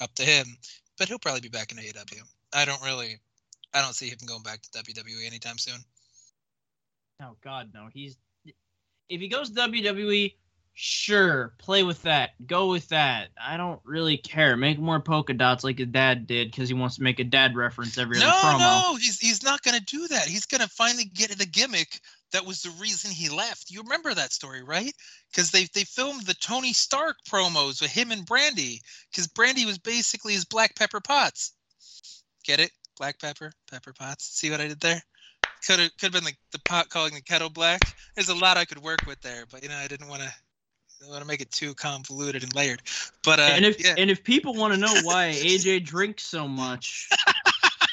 up 0.00 0.14
to 0.14 0.24
him. 0.24 0.46
But 0.98 1.08
he'll 1.08 1.18
probably 1.18 1.40
be 1.40 1.48
back 1.48 1.72
in 1.72 1.78
AEW. 1.78 2.22
I 2.52 2.64
don't 2.64 2.82
really, 2.82 3.18
I 3.72 3.80
don't 3.80 3.94
see 3.94 4.08
him 4.08 4.18
going 4.26 4.42
back 4.42 4.60
to 4.62 4.82
WWE 4.82 5.26
anytime 5.26 5.58
soon. 5.58 5.80
Oh 7.22 7.36
God, 7.42 7.70
no. 7.72 7.88
He's 7.92 8.16
if 9.08 9.20
he 9.20 9.28
goes 9.28 9.50
WWE, 9.50 10.34
sure, 10.74 11.52
play 11.58 11.82
with 11.82 12.02
that, 12.02 12.30
go 12.46 12.68
with 12.68 12.88
that. 12.88 13.28
I 13.40 13.56
don't 13.56 13.80
really 13.84 14.16
care. 14.16 14.56
Make 14.56 14.78
more 14.78 15.00
polka 15.00 15.34
dots 15.34 15.64
like 15.64 15.78
his 15.78 15.88
dad 15.88 16.26
did 16.26 16.50
because 16.50 16.68
he 16.68 16.74
wants 16.74 16.96
to 16.96 17.02
make 17.02 17.18
a 17.18 17.24
dad 17.24 17.56
reference 17.56 17.98
every 17.98 18.18
No, 18.18 18.28
other 18.28 18.32
promo. 18.32 18.58
no, 18.58 18.96
he's 18.96 19.18
he's 19.18 19.42
not 19.42 19.62
gonna 19.62 19.80
do 19.80 20.08
that. 20.08 20.26
He's 20.26 20.46
gonna 20.46 20.68
finally 20.68 21.04
get 21.04 21.36
the 21.36 21.46
gimmick 21.46 22.00
that 22.32 22.46
was 22.46 22.62
the 22.62 22.70
reason 22.80 23.10
he 23.10 23.28
left. 23.28 23.70
You 23.70 23.82
remember 23.82 24.14
that 24.14 24.32
story, 24.32 24.62
right? 24.62 24.92
Because 25.30 25.50
they 25.50 25.64
they 25.74 25.84
filmed 25.84 26.26
the 26.26 26.34
Tony 26.34 26.72
Stark 26.72 27.16
promos 27.28 27.82
with 27.82 27.90
him 27.90 28.10
and 28.10 28.26
Brandi, 28.26 28.80
because 29.10 29.26
Brandi 29.28 29.66
was 29.66 29.78
basically 29.78 30.34
his 30.34 30.44
Black 30.44 30.76
Pepper 30.76 31.00
Potts. 31.00 31.52
Get 32.44 32.60
it? 32.60 32.70
Black 32.98 33.18
pepper, 33.18 33.52
pepper 33.70 33.92
pots. 33.92 34.24
See 34.26 34.50
what 34.50 34.60
I 34.60 34.68
did 34.68 34.80
there? 34.80 35.02
Could 35.66 35.78
have 35.78 35.90
could 35.98 36.06
have 36.06 36.12
been 36.12 36.24
like 36.24 36.38
the 36.52 36.60
pot 36.64 36.88
calling 36.88 37.14
the 37.14 37.22
kettle 37.22 37.50
black. 37.50 37.80
There's 38.14 38.28
a 38.28 38.34
lot 38.34 38.56
I 38.56 38.64
could 38.64 38.82
work 38.82 39.00
with 39.06 39.20
there, 39.20 39.44
but 39.50 39.62
you 39.62 39.68
know 39.68 39.76
I 39.76 39.88
didn't 39.88 40.08
want 40.08 40.22
to. 40.22 40.32
Want 41.08 41.22
to 41.22 41.26
make 41.26 41.40
it 41.40 41.50
too 41.50 41.74
convoluted 41.74 42.42
and 42.42 42.54
layered, 42.54 42.82
but 43.24 43.38
uh, 43.38 43.50
and 43.52 43.64
if 43.64 43.82
yeah. 43.82 43.94
and 43.96 44.10
if 44.10 44.22
people 44.22 44.54
want 44.54 44.74
to 44.74 44.80
know 44.80 44.94
why 45.02 45.32
AJ 45.34 45.84
drinks 45.84 46.24
so 46.24 46.46
much, 46.46 47.08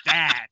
that 0.06 0.48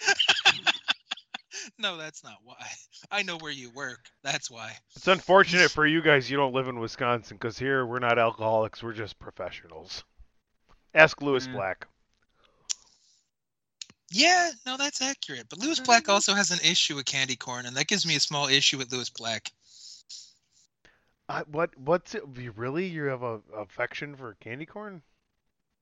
no, 1.78 1.96
that's 1.96 2.24
not 2.24 2.36
why. 2.44 2.66
I 3.10 3.22
know 3.22 3.36
where 3.38 3.52
you 3.52 3.70
work. 3.70 4.06
That's 4.22 4.50
why. 4.50 4.72
It's 4.96 5.08
unfortunate 5.08 5.70
for 5.70 5.86
you 5.86 6.02
guys 6.02 6.30
you 6.30 6.36
don't 6.36 6.54
live 6.54 6.68
in 6.68 6.78
Wisconsin 6.78 7.36
because 7.36 7.58
here 7.58 7.84
we're 7.86 7.98
not 7.98 8.18
alcoholics, 8.18 8.82
we're 8.82 8.92
just 8.92 9.18
professionals. 9.18 10.04
Ask 10.94 11.20
Lewis 11.22 11.46
Mm. 11.46 11.52
Black. 11.52 11.86
Yeah, 14.10 14.50
no, 14.64 14.78
that's 14.78 15.02
accurate. 15.02 15.46
But 15.50 15.58
Lewis 15.58 15.80
Black 15.80 16.08
also 16.08 16.32
has 16.32 16.50
an 16.50 16.60
issue 16.60 16.96
with 16.96 17.04
candy 17.04 17.36
corn, 17.36 17.66
and 17.66 17.76
that 17.76 17.88
gives 17.88 18.06
me 18.06 18.16
a 18.16 18.20
small 18.20 18.48
issue 18.48 18.78
with 18.78 18.90
Lewis 18.90 19.10
Black. 19.10 19.52
I, 21.28 21.42
what? 21.50 21.70
What's 21.78 22.14
it? 22.14 22.22
You 22.36 22.52
really? 22.52 22.86
You 22.86 23.04
have 23.04 23.22
a 23.22 23.40
affection 23.56 24.16
for 24.16 24.34
candy 24.40 24.66
corn? 24.66 25.02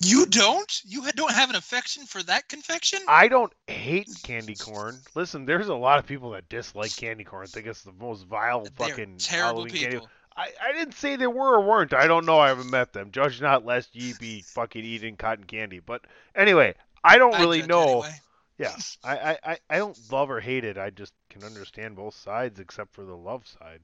You 0.01 0.27
don't? 0.27 0.81
You 0.85 1.11
don't 1.13 1.33
have 1.33 1.49
an 1.49 1.57
affection 1.57 2.05
for 2.05 2.23
that 2.25 2.49
confection? 2.49 3.01
I 3.09 3.29
don't 3.29 3.53
hate 3.67 4.09
candy 4.23 4.55
corn. 4.55 4.99
Listen, 5.15 5.47
there's 5.47 5.69
a 5.69 5.75
lot 5.75 5.99
of 5.99 6.07
people 6.07 6.33
that 6.33 6.49
dislike 6.49 6.95
candy 6.95 7.25
corn. 7.25 7.45
I 7.45 7.47
think 7.47 7.67
it's 7.67 7.83
the 7.83 7.93
most 7.93 8.27
vile 8.27 8.63
They're 8.65 8.89
fucking 8.89 9.17
terrible 9.19 9.63
Halloween 9.63 9.73
candy. 9.73 9.97
people. 9.97 10.09
I, 10.37 10.51
I 10.63 10.73
didn't 10.73 10.95
say 10.95 11.17
they 11.17 11.27
were 11.27 11.59
or 11.59 11.63
weren't. 11.63 11.95
I 11.95 12.07
don't 12.07 12.27
know. 12.27 12.39
I 12.39 12.49
haven't 12.49 12.71
met 12.71 12.93
them. 12.93 13.11
Judge 13.11 13.41
not, 13.41 13.65
lest 13.65 13.97
ye 13.97 14.13
be 14.21 14.43
fucking 14.43 14.85
eating 14.85 15.17
cotton 15.17 15.45
candy. 15.45 15.81
But 15.81 16.03
anyway, 16.35 16.75
I 17.03 17.17
don't 17.17 17.35
I 17.35 17.41
really 17.41 17.63
know. 17.63 18.03
anyway. 18.03 18.21
Yeah, 18.59 18.77
I, 19.05 19.39
I, 19.45 19.59
I 19.69 19.79
don't 19.79 19.99
love 20.11 20.31
or 20.31 20.41
hate 20.41 20.65
it. 20.65 20.79
I 20.79 20.89
just 20.89 21.13
can 21.29 21.45
understand 21.45 21.97
both 21.97 22.15
sides, 22.15 22.59
except 22.59 22.95
for 22.95 23.05
the 23.05 23.17
love 23.17 23.47
side. 23.47 23.81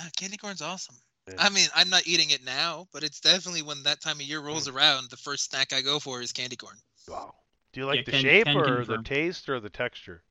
Ah, 0.00 0.08
candy 0.16 0.36
corn's 0.36 0.62
awesome. 0.62 0.96
Yeah. 1.28 1.34
I 1.38 1.48
mean, 1.50 1.68
I'm 1.74 1.90
not 1.90 2.06
eating 2.06 2.30
it 2.30 2.44
now, 2.44 2.86
but 2.92 3.02
it's 3.02 3.20
definitely 3.20 3.62
when 3.62 3.82
that 3.82 4.00
time 4.00 4.16
of 4.16 4.22
year 4.22 4.40
rolls 4.40 4.68
Mm. 4.68 4.74
around, 4.74 5.10
the 5.10 5.16
first 5.16 5.50
snack 5.50 5.72
I 5.72 5.82
go 5.82 5.98
for 5.98 6.20
is 6.20 6.32
candy 6.32 6.56
corn. 6.56 6.76
Wow. 7.06 7.34
Do 7.72 7.80
you 7.80 7.86
like 7.86 7.96
Yeah, 7.96 8.02
the 8.06 8.12
Ken- 8.12 8.22
shape 8.22 8.44
Ken 8.44 8.56
or 8.56 8.64
confirm. 8.84 9.02
the 9.02 9.08
taste 9.08 9.48
or 9.48 9.60
the 9.60 9.70
texture? 9.70 10.22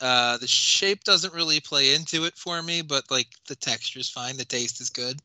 Uh, 0.00 0.36
the 0.38 0.46
shape 0.46 1.04
doesn't 1.04 1.32
really 1.32 1.58
play 1.60 1.94
into 1.94 2.24
it 2.24 2.36
for 2.36 2.62
me, 2.62 2.82
but 2.82 3.10
like 3.10 3.28
the 3.46 3.56
texture's 3.56 4.10
fine. 4.10 4.36
The 4.36 4.44
taste 4.44 4.80
is 4.80 4.90
good. 4.90 5.20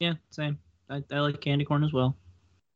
yeah, 0.00 0.14
same. 0.30 0.58
I, 0.90 1.02
I 1.12 1.20
like 1.20 1.40
candy 1.40 1.64
corn 1.64 1.84
as 1.84 1.92
well. 1.92 2.16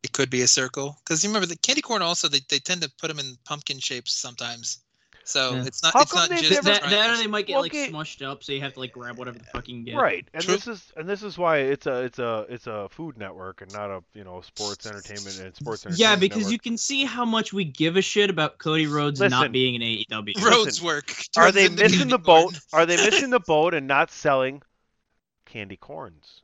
It 0.03 0.13
could 0.13 0.31
be 0.31 0.43
a 0.43 0.49
circle 0.49 0.97
because 1.05 1.23
you 1.25 1.29
remember 1.31 1.47
the 1.47 1.57
candy 1.57 1.83
corn 1.83 2.01
also 2.01 2.29
they, 2.29 2.41
they 2.49 2.61
tend 2.61 2.83
to 2.83 2.91
put 3.01 3.09
them 3.09 3.19
in 3.19 3.37
pumpkin 3.45 3.81
shapes 3.81 4.13
sometimes. 4.15 4.79
So 5.29 5.55
Yeah. 5.57 5.65
it's 5.67 5.83
not. 5.83 5.93
How 5.93 6.03
it's 6.03 6.13
come 6.13 6.21
not 6.21 6.29
they've 6.31 6.39
just 6.39 6.63
never- 6.63 6.79
that, 6.79 6.89
that 6.89 7.11
or 7.11 7.17
they 7.17 7.27
might 7.27 7.47
get 7.49 7.55
Well, 7.55 7.63
like 7.63 7.73
okay. 7.73 7.91
smushed 7.91 8.25
up, 8.25 8.45
so 8.45 8.53
you 8.53 8.61
have 8.61 8.75
to 8.75 8.79
like 8.81 8.93
grab 8.93 9.19
whatever 9.19 9.37
the 9.39 9.45
fuck 9.47 9.67
you 9.67 9.75
can 9.75 9.83
get. 9.85 9.97
Right, 9.97 10.25
and 10.33 10.41
True. 10.41 10.55
this 10.55 10.69
is 10.69 10.93
and 10.97 11.09
this 11.09 11.25
is 11.25 11.37
why 11.37 11.59
it's 11.59 11.87
a 11.87 12.05
it's 12.05 12.21
a 12.21 12.47
it's 12.49 12.69
a 12.69 12.89
food 12.91 13.19
network 13.19 13.61
and 13.61 13.73
not 13.73 13.91
a 13.91 14.05
you 14.15 14.23
know 14.23 14.41
sports 14.41 14.87
entertainment 14.87 15.41
and 15.41 15.53
sports 15.57 15.85
entertainment. 15.85 15.99
Yeah, 15.99 16.15
because 16.15 16.51
you 16.53 16.59
can 16.61 16.79
see 16.79 17.05
how 17.05 17.25
much 17.25 17.53
we 17.53 17.65
give 17.65 17.97
a 17.97 18.03
shit 18.03 18.31
about 18.31 18.59
Cody 18.59 18.87
Rhodes 18.87 19.19
Listen. 19.19 19.37
not 19.41 19.51
being 19.51 19.75
an 19.75 19.83
AEW. 19.83 20.41
Rhodes 20.45 20.81
work. 20.81 21.13
are 21.37 21.51
they 21.51 21.67
into 21.67 21.83
missing 21.83 22.07
the 22.09 22.21
corn. 22.21 22.45
boat? 22.45 22.61
Are 22.73 22.87
they 22.87 22.97
missing 22.97 23.31
the 23.31 23.41
boat 23.47 23.75
and 23.75 23.89
not 23.89 24.13
selling 24.13 24.63
candy 25.45 25.77
corns? 25.77 26.43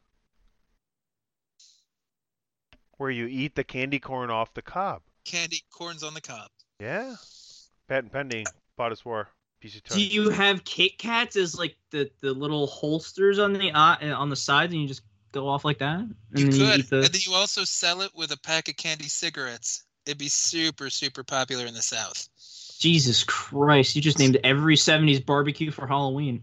Where 2.98 3.10
you 3.10 3.26
eat 3.26 3.54
the 3.54 3.64
candy 3.64 3.98
corn 3.98 4.30
off 4.30 4.54
the 4.54 4.62
cob. 4.62 5.02
Candy 5.24 5.62
corns 5.72 6.02
on 6.02 6.14
the 6.14 6.20
cob. 6.20 6.48
Yeah. 6.80 7.14
Patent 7.88 8.12
pending. 8.12 8.46
Bodice 8.77 9.05
war. 9.05 9.28
PC 9.62 9.82
Do 9.94 10.05
you 10.05 10.31
have 10.31 10.65
Kit 10.65 10.99
Kats 10.99 11.36
as 11.36 11.57
like 11.59 11.77
the, 11.90 12.11
the 12.20 12.32
little 12.32 12.66
holsters 12.66 13.39
on 13.39 13.53
the 13.53 13.70
uh, 13.70 13.97
on 14.16 14.28
the 14.28 14.36
sides, 14.36 14.73
and 14.73 14.82
you 14.82 14.89
just 14.89 15.03
go 15.31 15.49
off 15.49 15.65
like 15.65 15.78
that? 15.78 16.01
And 16.01 16.16
You 16.35 16.47
then 16.51 16.53
could, 16.53 16.81
eat 16.81 16.90
the- 16.90 16.97
and 16.97 17.07
then 17.07 17.20
you 17.24 17.35
also 17.35 17.65
sell 17.65 18.01
it 18.03 18.11
with 18.15 18.32
a 18.32 18.39
pack 18.39 18.69
of 18.69 18.77
candy 18.77 19.05
cigarettes. 19.09 19.85
It'd 20.05 20.19
be 20.19 20.28
super, 20.28 20.90
super 20.90 21.23
popular 21.23 21.65
in 21.66 21.74
the 21.74 21.82
South. 21.82 22.28
Jesus 22.81 23.23
Christ! 23.23 23.94
You 23.94 24.03
just 24.03 24.19
named 24.19 24.39
every 24.43 24.74
'70s 24.77 25.24
barbecue 25.24 25.70
for 25.70 25.86
Halloween. 25.86 26.43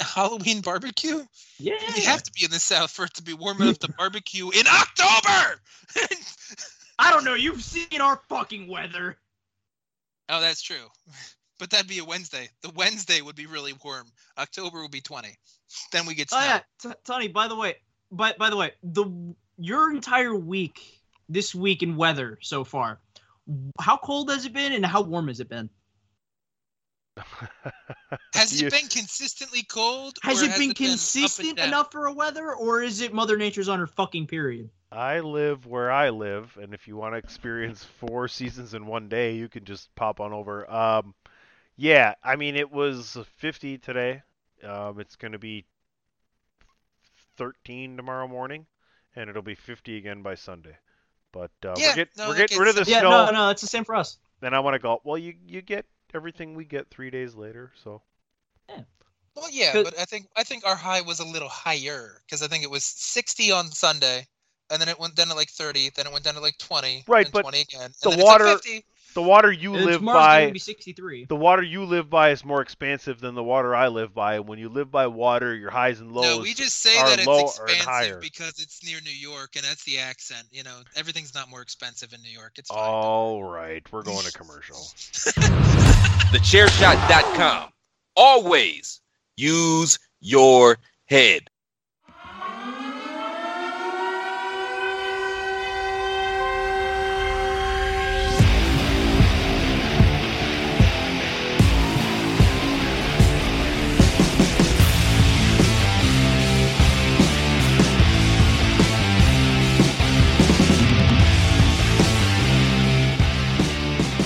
Halloween 0.00 0.60
barbecue? 0.60 1.24
Yeah. 1.58 1.74
You 1.96 2.02
have 2.04 2.22
to 2.22 2.32
be 2.32 2.44
in 2.44 2.50
the 2.50 2.58
South 2.58 2.90
for 2.90 3.04
it 3.04 3.14
to 3.14 3.22
be 3.22 3.34
warm 3.34 3.62
enough 3.62 3.78
to 3.80 3.92
barbecue 3.92 4.50
in 4.50 4.66
October. 4.66 5.60
I 6.98 7.10
don't 7.10 7.24
know. 7.24 7.34
You've 7.34 7.62
seen 7.62 8.00
our 8.00 8.20
fucking 8.28 8.68
weather. 8.68 9.16
Oh, 10.32 10.40
that's 10.40 10.62
true. 10.62 10.86
But 11.58 11.70
that'd 11.70 11.86
be 11.86 12.00
a 12.00 12.04
Wednesday. 12.04 12.48
The 12.62 12.70
Wednesday 12.70 13.20
would 13.20 13.36
be 13.36 13.46
really 13.46 13.72
warm. 13.84 14.08
October 14.36 14.82
would 14.82 14.90
be 14.90 15.00
20. 15.00 15.28
Then 15.92 16.06
we 16.06 16.14
get 16.16 16.28
snow. 16.30 16.40
Oh 16.40 16.44
yeah, 16.44 16.60
T- 16.80 16.98
Tony. 17.04 17.28
By 17.28 17.46
the 17.46 17.54
way, 17.54 17.76
by 18.10 18.34
by 18.36 18.50
the 18.50 18.56
way, 18.56 18.72
the 18.82 19.34
your 19.58 19.92
entire 19.92 20.34
week 20.34 20.80
this 21.28 21.54
week 21.54 21.84
in 21.84 21.94
weather 21.94 22.38
so 22.42 22.64
far. 22.64 22.98
How 23.78 23.96
cold 23.96 24.28
has 24.30 24.44
it 24.44 24.52
been, 24.52 24.72
and 24.72 24.84
how 24.84 25.02
warm 25.02 25.28
has 25.28 25.38
it 25.38 25.48
been? 25.48 25.70
Has 28.34 28.60
it 28.60 28.70
been 28.70 28.88
consistently 28.88 29.62
cold? 29.62 30.16
Has 30.22 30.42
or 30.42 30.46
it 30.46 30.48
been 30.48 30.54
up 30.54 30.60
and 30.60 30.76
consistent 30.76 31.58
down? 31.58 31.68
enough 31.68 31.92
for 31.92 32.06
a 32.06 32.12
weather, 32.12 32.54
or 32.54 32.82
is 32.82 33.00
it 33.00 33.12
Mother 33.12 33.36
Nature's 33.36 33.68
on 33.68 33.78
her 33.78 33.86
fucking 33.86 34.26
period? 34.26 34.70
I 34.90 35.20
live 35.20 35.66
where 35.66 35.90
I 35.90 36.10
live, 36.10 36.56
and 36.60 36.74
if 36.74 36.86
you 36.88 36.96
want 36.96 37.14
to 37.14 37.18
experience 37.18 37.84
four 37.84 38.28
seasons 38.28 38.74
in 38.74 38.86
one 38.86 39.08
day, 39.08 39.34
you 39.34 39.48
can 39.48 39.64
just 39.64 39.94
pop 39.94 40.20
on 40.20 40.32
over. 40.32 40.70
Um, 40.70 41.14
yeah, 41.76 42.14
I 42.22 42.36
mean 42.36 42.56
it 42.56 42.70
was 42.70 43.16
50 43.36 43.78
today. 43.78 44.22
Um, 44.62 45.00
it's 45.00 45.16
going 45.16 45.32
to 45.32 45.38
be 45.38 45.64
13 47.36 47.96
tomorrow 47.96 48.28
morning, 48.28 48.66
and 49.16 49.28
it'll 49.28 49.42
be 49.42 49.54
50 49.54 49.96
again 49.96 50.22
by 50.22 50.34
Sunday. 50.34 50.76
But 51.32 51.50
uh, 51.64 51.74
Yeah, 51.76 51.88
we're, 51.88 51.94
get, 51.94 52.08
no, 52.16 52.28
we're 52.28 52.36
getting 52.36 52.58
rid 52.58 52.68
of 52.68 52.74
the 52.74 52.80
gets- 52.82 52.90
Yeah, 52.90 53.00
snow. 53.00 53.26
no, 53.26 53.30
no, 53.32 53.48
it's 53.50 53.62
the 53.62 53.68
same 53.68 53.84
for 53.84 53.94
us. 53.94 54.18
Then 54.40 54.54
I 54.54 54.60
want 54.60 54.74
to 54.74 54.78
go. 54.78 55.00
Well, 55.04 55.16
you 55.18 55.34
you 55.46 55.62
get 55.62 55.86
everything 56.14 56.54
we 56.54 56.64
get 56.64 56.88
three 56.90 57.10
days 57.10 57.34
later, 57.34 57.72
so 57.82 58.02
Well, 59.34 59.48
yeah, 59.50 59.82
but 59.82 59.98
I 59.98 60.04
think 60.04 60.26
I 60.36 60.44
think 60.44 60.66
our 60.66 60.76
high 60.76 61.00
was 61.00 61.20
a 61.20 61.24
little 61.26 61.48
higher 61.48 62.20
because 62.26 62.42
I 62.42 62.48
think 62.48 62.64
it 62.64 62.70
was 62.70 62.84
60 62.84 63.50
on 63.50 63.66
Sunday, 63.70 64.26
and 64.70 64.80
then 64.80 64.88
it 64.88 64.98
went 64.98 65.14
down 65.14 65.28
to 65.28 65.34
like 65.34 65.48
30, 65.50 65.90
then 65.96 66.06
it 66.06 66.12
went 66.12 66.24
down 66.24 66.34
to 66.34 66.40
like 66.40 66.58
20, 66.58 67.04
Right, 67.08 67.24
and 67.26 67.32
but 67.32 67.42
20 67.42 67.60
again. 67.62 67.80
and 67.84 67.94
the 68.02 68.10
then 68.10 68.18
it's 68.18 68.26
like 68.26 68.40
water- 68.40 68.58
50. 68.58 68.84
The 69.14 69.22
water 69.22 69.50
you 69.52 69.74
And 69.74 69.84
live 69.84 69.98
tomorrow's 70.00 70.22
by 70.22 70.40
gonna 70.42 70.52
be 70.52 70.58
63. 70.58 71.24
the 71.26 71.36
water 71.36 71.62
you 71.62 71.84
live 71.84 72.08
by 72.10 72.30
is 72.30 72.44
more 72.44 72.60
expansive 72.62 73.20
than 73.20 73.34
the 73.34 73.42
water 73.42 73.74
I 73.74 73.88
live 73.88 74.14
by. 74.14 74.40
When 74.40 74.58
you 74.58 74.68
live 74.68 74.90
by 74.90 75.06
water, 75.06 75.54
your 75.54 75.70
highs 75.70 76.00
and 76.00 76.12
lows 76.12 76.24
No, 76.24 76.38
we 76.42 76.54
just 76.54 76.80
say 76.80 76.96
are 76.98 77.08
that 77.10 77.18
it's 77.18 77.26
low 77.26 77.44
or 77.58 77.66
expansive 77.68 78.20
because 78.20 78.58
it's 78.60 78.84
near 78.84 79.00
New 79.04 79.10
York, 79.10 79.56
and 79.56 79.64
that's 79.64 79.84
the 79.84 79.98
accent. 79.98 80.46
You 80.50 80.62
know, 80.64 80.80
everything's 80.96 81.34
not 81.34 81.50
more 81.50 81.62
expensive 81.62 82.12
in 82.12 82.22
New 82.22 82.30
York. 82.30 82.52
It's 82.56 82.68
fine. 82.70 82.78
All 82.78 83.44
right, 83.44 83.82
we're 83.92 84.02
going 84.02 84.24
to 84.24 84.32
commercial. 84.38 84.76
TheChairShot.com. 86.32 87.70
Always 88.16 89.00
use 89.36 89.98
your 90.20 90.78
head. 91.06 91.48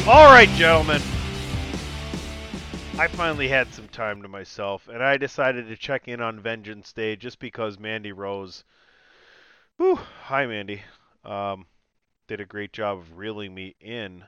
All 0.08 0.26
right, 0.26 0.48
gentlemen. 0.50 1.02
I 2.96 3.08
finally 3.08 3.48
had 3.48 3.74
some 3.74 3.88
time 3.88 4.22
to 4.22 4.28
myself, 4.28 4.86
and 4.86 5.02
I 5.02 5.16
decided 5.16 5.66
to 5.66 5.76
check 5.76 6.06
in 6.06 6.20
on 6.20 6.38
Vengeance 6.38 6.92
Day 6.92 7.16
just 7.16 7.40
because 7.40 7.80
Mandy 7.80 8.12
Rose. 8.12 8.62
Whew, 9.78 9.96
hi, 9.96 10.46
Mandy. 10.46 10.82
Um, 11.24 11.66
did 12.28 12.40
a 12.40 12.46
great 12.46 12.72
job 12.72 12.98
of 12.98 13.18
reeling 13.18 13.52
me 13.52 13.74
in. 13.80 14.22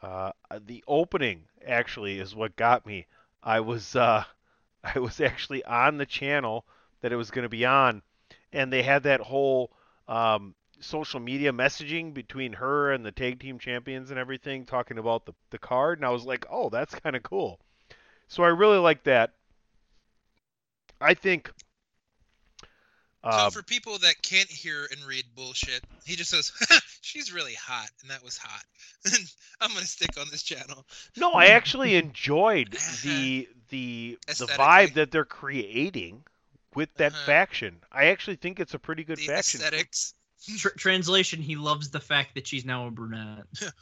Uh, 0.00 0.30
the 0.64 0.84
opening 0.86 1.46
actually 1.66 2.20
is 2.20 2.36
what 2.36 2.54
got 2.54 2.86
me. 2.86 3.06
I 3.42 3.58
was 3.58 3.96
uh, 3.96 4.22
I 4.84 5.00
was 5.00 5.20
actually 5.20 5.64
on 5.64 5.98
the 5.98 6.06
channel 6.06 6.64
that 7.00 7.12
it 7.12 7.16
was 7.16 7.32
going 7.32 7.42
to 7.42 7.48
be 7.48 7.66
on, 7.66 8.02
and 8.52 8.72
they 8.72 8.84
had 8.84 9.02
that 9.02 9.22
whole 9.22 9.72
um, 10.06 10.54
social 10.80 11.20
media 11.20 11.52
messaging 11.52 12.14
between 12.14 12.54
her 12.54 12.92
and 12.92 13.04
the 13.04 13.12
tag 13.12 13.40
team 13.40 13.58
champions 13.58 14.10
and 14.10 14.18
everything, 14.18 14.64
talking 14.66 14.98
about 14.98 15.26
the 15.26 15.34
the 15.50 15.58
card, 15.58 15.98
and 15.98 16.06
I 16.06 16.10
was 16.10 16.24
like, 16.24 16.46
oh, 16.50 16.68
that's 16.70 16.94
kind 16.94 17.16
of 17.16 17.22
cool. 17.22 17.60
So 18.28 18.42
I 18.44 18.48
really 18.48 18.78
like 18.78 19.04
that. 19.04 19.34
I 21.00 21.14
think. 21.14 21.50
So 23.30 23.46
Uh, 23.46 23.50
for 23.50 23.62
people 23.62 23.98
that 23.98 24.22
can't 24.22 24.50
hear 24.50 24.86
and 24.90 25.04
read 25.04 25.34
bullshit, 25.34 25.82
he 26.04 26.16
just 26.16 26.30
says, 26.30 26.52
"She's 27.02 27.32
really 27.32 27.54
hot," 27.54 27.90
and 28.02 28.10
that 28.10 28.22
was 28.22 28.38
hot. 28.38 28.64
I'm 29.60 29.72
gonna 29.74 29.86
stick 29.86 30.18
on 30.18 30.28
this 30.30 30.42
channel. 30.42 30.86
no, 31.16 31.32
I 31.34 31.46
actually 31.48 31.96
enjoyed 31.96 32.80
the 32.88 33.48
the 33.68 34.18
the 34.38 34.48
vibe 34.48 34.94
that 34.94 35.10
they're 35.10 35.24
creating 35.24 36.24
with 36.74 36.94
that 36.96 37.14
Uh-huh. 37.14 37.16
faction. 37.16 37.82
I 37.92 38.06
actually 38.06 38.36
think 38.36 38.58
it's 38.60 38.74
a 38.74 38.78
pretty 38.78 39.04
good 39.04 39.18
The 39.18 39.22
faction. 39.22 39.66
aesthetics. 39.76 40.14
Tr- 40.56 40.68
translation: 40.76 41.42
He 41.42 41.56
loves 41.56 41.90
the 41.90 42.00
fact 42.00 42.34
that 42.34 42.46
she's 42.46 42.64
now 42.64 42.86
a 42.86 42.90
brunette. 42.90 43.44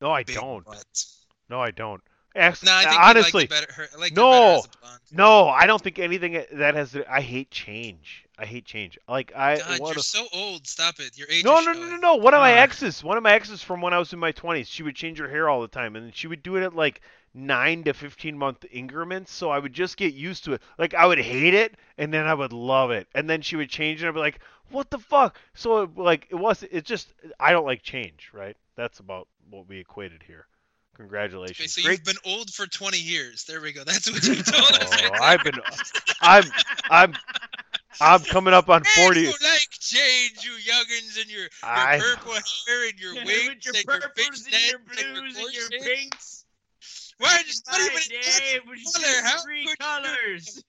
No, 0.00 0.10
I 0.12 0.22
Big 0.22 0.36
don't. 0.36 0.64
butt. 0.64 1.04
No, 1.50 1.60
I 1.60 1.72
don't. 1.72 2.00
Act- 2.34 2.64
No, 2.64 2.72
I 2.74 2.84
think 2.84 3.00
honestly, 3.02 3.42
you 3.42 3.48
better. 3.48 3.70
Her, 3.70 3.82
I 3.94 4.00
liked 4.00 4.16
her 4.16 4.22
better 4.22 4.22
no, 4.22 4.58
as 4.60 4.64
a 4.64 5.14
no, 5.14 5.48
I 5.48 5.66
don't 5.66 5.82
think 5.82 5.98
anything 5.98 6.42
that 6.52 6.74
has. 6.74 6.96
I 7.08 7.20
hate 7.20 7.50
change. 7.50 8.24
I 8.38 8.46
hate 8.46 8.64
change. 8.64 8.98
Like 9.08 9.32
I. 9.36 9.58
God, 9.58 9.80
what 9.80 9.90
you're 9.90 9.98
a- 9.98 10.02
so 10.02 10.26
old. 10.32 10.66
Stop 10.66 11.00
it. 11.00 11.18
Your 11.18 11.28
age 11.28 11.44
No, 11.44 11.58
is 11.58 11.66
no, 11.66 11.72
no, 11.74 11.80
no, 11.86 11.96
no. 11.96 12.14
One 12.16 12.32
of 12.32 12.40
my 12.40 12.52
Ah. 12.54 12.62
exes, 12.62 13.04
one 13.04 13.16
of 13.18 13.22
my 13.22 13.32
exes 13.34 13.62
from 13.62 13.82
when 13.82 13.92
I 13.92 13.98
was 13.98 14.12
in 14.14 14.18
my 14.18 14.32
20s, 14.32 14.68
she 14.68 14.82
would 14.82 14.96
change 14.96 15.18
her 15.18 15.28
hair 15.28 15.48
all 15.50 15.60
the 15.60 15.68
time, 15.68 15.96
and 15.96 16.14
she 16.16 16.28
would 16.28 16.42
do 16.42 16.56
it 16.56 16.62
at 16.62 16.74
like 16.74 17.02
nine 17.34 17.84
to 17.84 17.92
15 17.94 18.36
month 18.36 18.64
increments. 18.72 19.32
So 19.32 19.50
I 19.50 19.58
would 19.58 19.72
just 19.72 19.96
get 19.96 20.14
used 20.14 20.44
to 20.44 20.54
it. 20.54 20.62
Like 20.78 20.94
I 20.94 21.06
would 21.06 21.18
hate 21.20 21.54
it, 21.54 21.76
and 21.98 22.12
then 22.12 22.26
I 22.26 22.34
would 22.34 22.52
love 22.52 22.90
it, 22.90 23.08
and 23.14 23.28
then 23.28 23.42
she 23.42 23.56
would 23.56 23.70
change, 23.70 24.00
and 24.02 24.08
I'd 24.08 24.14
be 24.14 24.20
like, 24.20 24.40
"What 24.70 24.90
the 24.90 24.98
fuck?" 24.98 25.38
So 25.54 25.82
it, 25.82 25.96
like 25.96 26.26
it 26.30 26.36
was, 26.36 26.62
it 26.62 26.84
just 26.84 27.12
I 27.38 27.52
don't 27.52 27.66
like 27.66 27.82
change, 27.82 28.30
right? 28.32 28.56
That's 28.76 28.98
about 29.00 29.28
what 29.50 29.68
we 29.68 29.78
equated 29.78 30.22
here. 30.26 30.46
Okay, 30.94 31.04
Congratulations. 31.04 31.72
so 31.74 31.82
Great. 31.82 31.98
you've 31.98 32.04
been 32.04 32.32
old 32.32 32.50
for 32.52 32.66
20 32.66 32.98
years. 32.98 33.44
There 33.44 33.60
we 33.62 33.72
go. 33.72 33.84
That's 33.84 34.10
what 34.10 34.22
you 34.26 34.34
told 34.42 34.72
us. 34.82 35.02
Oh, 35.02 35.10
I've 35.22 35.42
been, 35.42 35.54
I'm, 36.20 36.44
I'm, 36.90 37.14
I'm 38.00 38.20
coming 38.20 38.52
up 38.52 38.68
on 38.68 38.82
Man, 38.82 39.06
40. 39.06 39.20
you 39.20 39.26
like 39.28 39.68
change, 39.70 40.44
you 40.44 40.50
youngins, 40.70 41.18
and 41.20 41.30
your, 41.30 41.40
your 41.42 41.48
I- 41.62 41.98
purple 41.98 42.32
hair 42.66 42.88
and 42.88 42.98
your 43.00 43.14
With 43.14 43.24
wigs 43.24 43.64
your 43.66 43.74
and 43.76 43.84
your 43.84 44.00
purples 44.00 44.44
and 44.44 44.52
your 44.66 44.78
nets 44.78 45.02
and 45.02 45.14
blues 45.14 45.36
and 45.38 45.54
your 45.54 45.68
corset. 45.70 45.82
pinks. 45.82 46.39
Why 47.20 47.42
just 47.46 47.66
not 47.66 47.78
My 47.78 47.86
even 47.86 48.20
day 48.22 48.60
was 48.66 48.92
color? 48.94 49.22
How 49.22 49.42
three 49.42 49.66
could 49.66 49.70
you- 49.70 49.76
colors. 49.78 50.64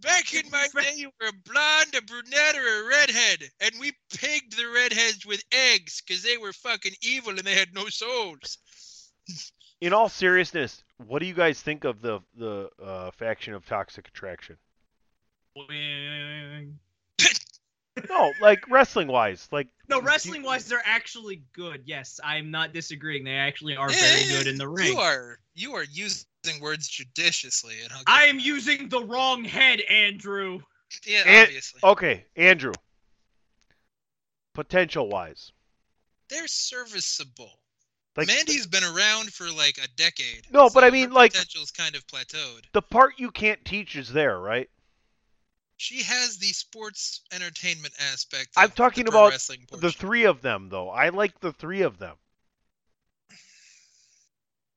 Back 0.00 0.32
in 0.32 0.50
my 0.50 0.66
day, 0.82 0.92
you 0.96 1.10
were 1.20 1.28
a 1.28 1.32
blonde, 1.50 1.94
a 1.94 2.02
brunette, 2.02 2.56
or 2.56 2.84
a 2.84 2.88
redhead, 2.88 3.44
and 3.60 3.72
we 3.78 3.92
pigged 4.14 4.56
the 4.56 4.66
redheads 4.68 5.26
with 5.26 5.42
eggs 5.52 6.00
because 6.00 6.22
they 6.22 6.38
were 6.38 6.52
fucking 6.52 6.94
evil 7.02 7.30
and 7.30 7.40
they 7.40 7.54
had 7.54 7.74
no 7.74 7.86
souls. 7.88 8.58
In 9.82 9.92
all 9.92 10.08
seriousness, 10.08 10.82
what 10.96 11.18
do 11.20 11.26
you 11.26 11.34
guys 11.34 11.60
think 11.60 11.84
of 11.84 12.00
the 12.00 12.20
the 12.36 12.70
uh, 12.82 13.10
faction 13.12 13.52
of 13.54 13.66
Toxic 13.66 14.08
Attraction? 14.08 14.56
No, 18.08 18.32
like 18.40 18.68
wrestling 18.68 19.06
wise, 19.08 19.48
like 19.52 19.68
No, 19.88 20.00
wrestling 20.00 20.42
wise, 20.42 20.66
they're 20.66 20.82
actually 20.84 21.42
good. 21.52 21.82
Yes, 21.84 22.18
I'm 22.24 22.50
not 22.50 22.72
disagreeing. 22.72 23.24
They 23.24 23.36
actually 23.36 23.76
are 23.76 23.88
very 23.88 24.22
eh, 24.22 24.28
good 24.28 24.46
in 24.48 24.58
the 24.58 24.68
ring. 24.68 24.88
You 24.88 24.98
are 24.98 25.38
you 25.54 25.74
are 25.74 25.84
using 25.84 26.24
words 26.60 26.88
judiciously, 26.88 27.74
and 27.82 27.92
I'll 27.92 28.02
I 28.06 28.24
am 28.24 28.40
using 28.40 28.88
the 28.88 29.04
wrong 29.04 29.44
head, 29.44 29.80
Andrew. 29.82 30.58
yeah, 31.06 31.22
An- 31.24 31.44
obviously 31.44 31.80
okay, 31.84 32.26
Andrew. 32.36 32.72
Potential 34.54 35.08
wise, 35.08 35.52
they're 36.28 36.46
serviceable. 36.48 37.58
like 38.16 38.28
Mandy's 38.28 38.66
been 38.66 38.84
around 38.84 39.32
for 39.32 39.50
like 39.50 39.78
a 39.78 39.88
decade. 39.96 40.46
No, 40.52 40.68
but 40.68 40.84
I 40.84 40.90
mean, 40.90 41.08
her 41.08 41.14
like- 41.14 41.32
potential's 41.32 41.70
kind 41.70 41.94
of 41.94 42.06
plateaued. 42.06 42.62
the 42.72 42.82
part 42.82 43.14
you 43.18 43.30
can't 43.30 43.64
teach 43.64 43.96
is 43.96 44.12
there, 44.12 44.38
right? 44.38 44.68
She 45.84 46.02
has 46.02 46.38
the 46.38 46.46
sports 46.46 47.20
entertainment 47.30 47.92
aspect. 48.10 48.48
I'm 48.56 48.70
talking 48.70 49.04
the 49.04 49.10
about 49.10 49.32
wrestling 49.32 49.66
the 49.70 49.92
three 49.92 50.24
of 50.24 50.40
them, 50.40 50.70
though. 50.70 50.88
I 50.88 51.10
like 51.10 51.40
the 51.40 51.52
three 51.52 51.82
of 51.82 51.98
them. 51.98 52.16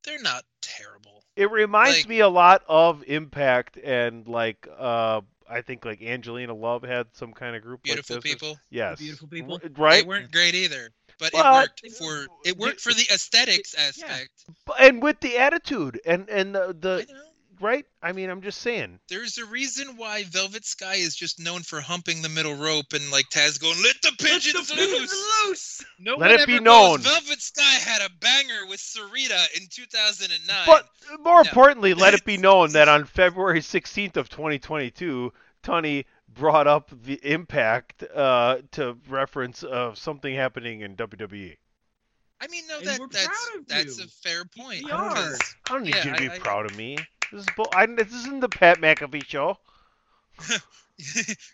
They're 0.04 0.22
not 0.22 0.44
terrible. 0.60 1.24
It 1.38 1.50
reminds 1.50 2.00
Like- 2.00 2.10
me 2.10 2.20
a 2.20 2.28
lot 2.28 2.64
of 2.68 3.06
Impact 3.08 3.78
and 3.78 4.28
like 4.28 4.68
uh 4.78 5.22
I 5.50 5.62
think 5.62 5.86
like 5.86 6.02
Angelina 6.02 6.54
Love 6.54 6.84
had 6.84 7.08
some 7.14 7.32
kind 7.32 7.56
of 7.56 7.62
group 7.62 7.84
Beautiful 7.84 8.18
like 8.18 8.24
this. 8.24 8.34
people. 8.34 8.60
Yes. 8.70 9.00
Beautiful 9.00 9.30
people. 9.30 9.62
R- 9.64 9.70
Right? 9.78 10.02
They 10.02 10.08
weren't 10.10 10.30
great 10.34 10.56
either, 10.56 10.90
but, 11.20 11.32
But- 11.32 11.72
it 11.84 11.94
worked 11.94 11.98
for 11.98 12.28
it 12.44 12.58
worked 12.58 12.82
for 12.82 12.94
the 12.94 13.08
aesthetics 13.14 13.74
aspect. 13.76 14.44
But- 14.66 14.82
And 14.82 15.02
with 15.02 15.22
the 15.22 15.38
attitude 15.38 16.02
and 16.06 16.28
and 16.30 16.54
the, 16.54 16.76
the 16.78 17.06
know. 17.10 17.24
Right? 17.60 17.86
I 18.02 18.12
mean, 18.12 18.30
I'm 18.30 18.42
just 18.42 18.62
saying. 18.62 19.00
There's 19.10 19.38
a 19.38 19.46
reason 19.46 19.98
why 19.98 20.24
Velvet 20.26 20.66
Sky 20.66 20.96
is 20.96 21.16
just 21.16 21.40
known 21.40 21.62
for 21.62 21.80
humping 21.82 22.22
the 22.22 22.30
middle 22.30 22.56
rope 22.56 22.94
and 22.94 23.10
like 23.12 23.26
Taz 23.30 23.60
going, 23.60 23.82
"Let 23.84 23.96
the 24.02 24.12
pigeons 24.20 24.74
loose." 24.76 25.46
loose. 25.48 25.86
No 26.00 26.16
Let 26.16 26.32
one 26.32 26.40
it 26.40 26.48
be 26.48 26.60
known. 26.60 27.02
knows 27.02 27.08
Velvet 27.08 27.42
Sky 27.42 27.64
had 27.64 28.02
a 28.02 28.10
banger 28.20 28.66
with 28.68 28.80
Sarita 28.80 29.58
in 29.60 29.68
2009. 29.70 30.56
But 30.66 30.88
more 31.22 31.36
No. 31.44 31.50
importantly, 31.50 31.94
let 31.94 32.14
it 32.14 32.24
be 32.26 32.38
known 32.48 32.72
that 32.74 32.88
on 32.90 33.06
February 33.06 33.60
16th 33.62 34.18
of 34.18 34.30
2022, 34.30 35.32
Tony 35.64 36.06
brought 36.30 36.68
up 36.68 36.92
the 37.04 37.20
Impact 37.24 38.04
uh, 38.14 38.58
to 38.72 38.98
reference 39.10 39.64
uh, 39.64 39.96
something 39.96 40.36
happening 40.36 40.82
in 40.82 40.96
WWE. 40.96 41.56
I 42.40 42.48
mean, 42.50 42.66
no, 42.68 42.80
that 42.82 43.00
that's 43.12 43.50
that's 43.68 44.00
a 44.00 44.08
fair 44.08 44.44
point. 44.46 44.84
We 44.86 44.92
are. 44.92 45.16
I 45.18 45.36
don't 45.70 45.84
need 45.84 45.96
Yeah, 45.96 46.06
you 46.06 46.14
to 46.14 46.20
be 46.22 46.30
I- 46.30 46.36
I- 46.36 46.40
proud 46.40 46.70
of 46.70 46.78
me. 46.78 46.98
This 47.32 47.41
is 47.41 47.48
bull- 47.56 47.70
I, 47.74 47.86
this 47.86 48.14
isn't 48.14 48.40
the 48.40 48.49
Pat 48.49 48.80
McAfee 48.80 49.26
show. 49.26 49.58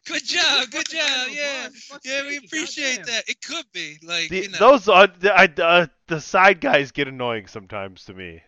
good 0.05 0.25
job, 0.25 0.69
good 0.71 0.87
job. 0.89 1.27
Yeah, 1.31 1.69
yeah, 2.03 2.27
we 2.27 2.37
appreciate 2.37 3.05
that. 3.05 3.27
It 3.27 3.41
could 3.41 3.65
be 3.73 3.97
like 4.03 4.29
The, 4.29 4.43
you 4.43 4.49
know 4.49 4.57
Those 4.59 4.87
uh, 4.89 5.07
the, 5.19 5.33
I, 5.33 5.45
uh, 5.61 5.87
the 6.07 6.19
side 6.21 6.61
guys 6.61 6.91
get 6.91 7.07
annoying 7.07 7.47
sometimes 7.47 8.05
to 8.05 8.13
me. 8.13 8.41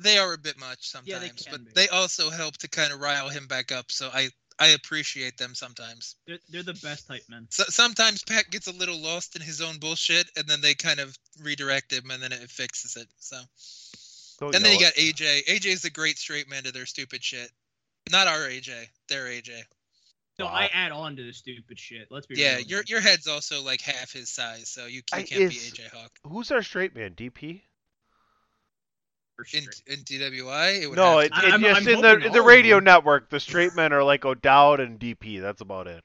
they 0.00 0.18
are 0.18 0.32
a 0.32 0.38
bit 0.38 0.58
much 0.58 0.92
Yeah, 1.04 1.18
they 1.18 1.28
sometimes, 1.28 1.46
but 1.50 1.64
be. 1.64 1.70
they 1.74 1.88
also 1.88 2.30
help 2.30 2.56
to 2.58 2.68
kind 2.68 2.92
of 2.92 3.00
rile 3.00 3.28
him 3.28 3.46
back 3.46 3.72
up. 3.72 3.92
So 3.92 4.10
I 4.12 4.30
I 4.58 4.68
appreciate 4.68 5.36
them 5.36 5.54
sometimes. 5.54 6.16
They're, 6.26 6.38
they're 6.48 6.62
the 6.62 6.74
best 6.74 7.08
type 7.08 7.22
men. 7.28 7.46
So, 7.50 7.64
sometimes 7.68 8.22
Pat 8.22 8.50
gets 8.50 8.68
a 8.68 8.72
little 8.72 9.00
lost 9.00 9.34
in 9.34 9.42
his 9.42 9.60
own 9.60 9.78
bullshit, 9.78 10.30
and 10.36 10.46
then 10.46 10.60
they 10.60 10.74
kind 10.74 11.00
of 11.00 11.16
redirect 11.42 11.92
him, 11.92 12.10
and 12.10 12.22
then 12.22 12.32
it 12.32 12.50
fixes 12.50 12.96
it. 12.96 13.08
So, 13.18 13.36
Don't 14.46 14.54
and 14.56 14.64
then 14.64 14.72
you 14.74 14.80
yell 14.80 14.90
got 14.90 14.94
AJ. 14.96 15.44
AJ's 15.46 15.82
the 15.82 15.90
great 15.90 16.18
straight 16.18 16.48
man 16.48 16.62
to 16.64 16.72
their 16.72 16.86
stupid 16.86 17.22
shit. 17.22 17.50
Not 18.10 18.26
our 18.26 18.40
AJ, 18.40 18.88
their 19.08 19.24
AJ. 19.26 19.62
No, 20.38 20.46
Wow. 20.46 20.52
I 20.52 20.70
add 20.72 20.90
on 20.92 21.16
to 21.16 21.22
the 21.22 21.32
stupid 21.32 21.78
shit. 21.78 22.08
Let's 22.10 22.26
be 22.26 22.34
Yeah, 22.36 22.56
real. 22.56 22.66
your 22.66 22.82
your 22.86 23.00
head's 23.00 23.26
also 23.28 23.62
like 23.62 23.80
half 23.80 24.12
his 24.12 24.28
size, 24.28 24.68
so 24.68 24.86
you, 24.86 24.96
you 24.96 25.02
I- 25.12 25.22
can't 25.22 25.50
be 25.50 25.56
AJ 25.56 25.88
Hawk. 25.92 26.10
Who's 26.26 26.50
our 26.50 26.62
straight 26.62 26.94
man? 26.94 27.14
DP? 27.14 27.62
In 29.52 29.64
in 29.88 30.00
DWI, 30.04 30.82
it 30.82 30.86
would 30.88 30.96
No, 30.96 31.18
have 31.18 31.24
it, 31.24 31.26
it 31.26 31.32
I'm- 31.34 31.60
just 31.60 31.80
I'm 31.80 31.88
in 31.88 32.00
the 32.22 32.30
the 32.30 32.42
radio 32.42 32.78
network. 32.78 33.30
The 33.30 33.40
straight 33.40 33.74
men 33.74 33.92
are 33.92 34.04
like 34.04 34.24
O'Dowd 34.24 34.78
and 34.80 34.98
DP. 34.98 35.40
That's 35.40 35.60
about 35.60 35.86
it. 35.88 36.04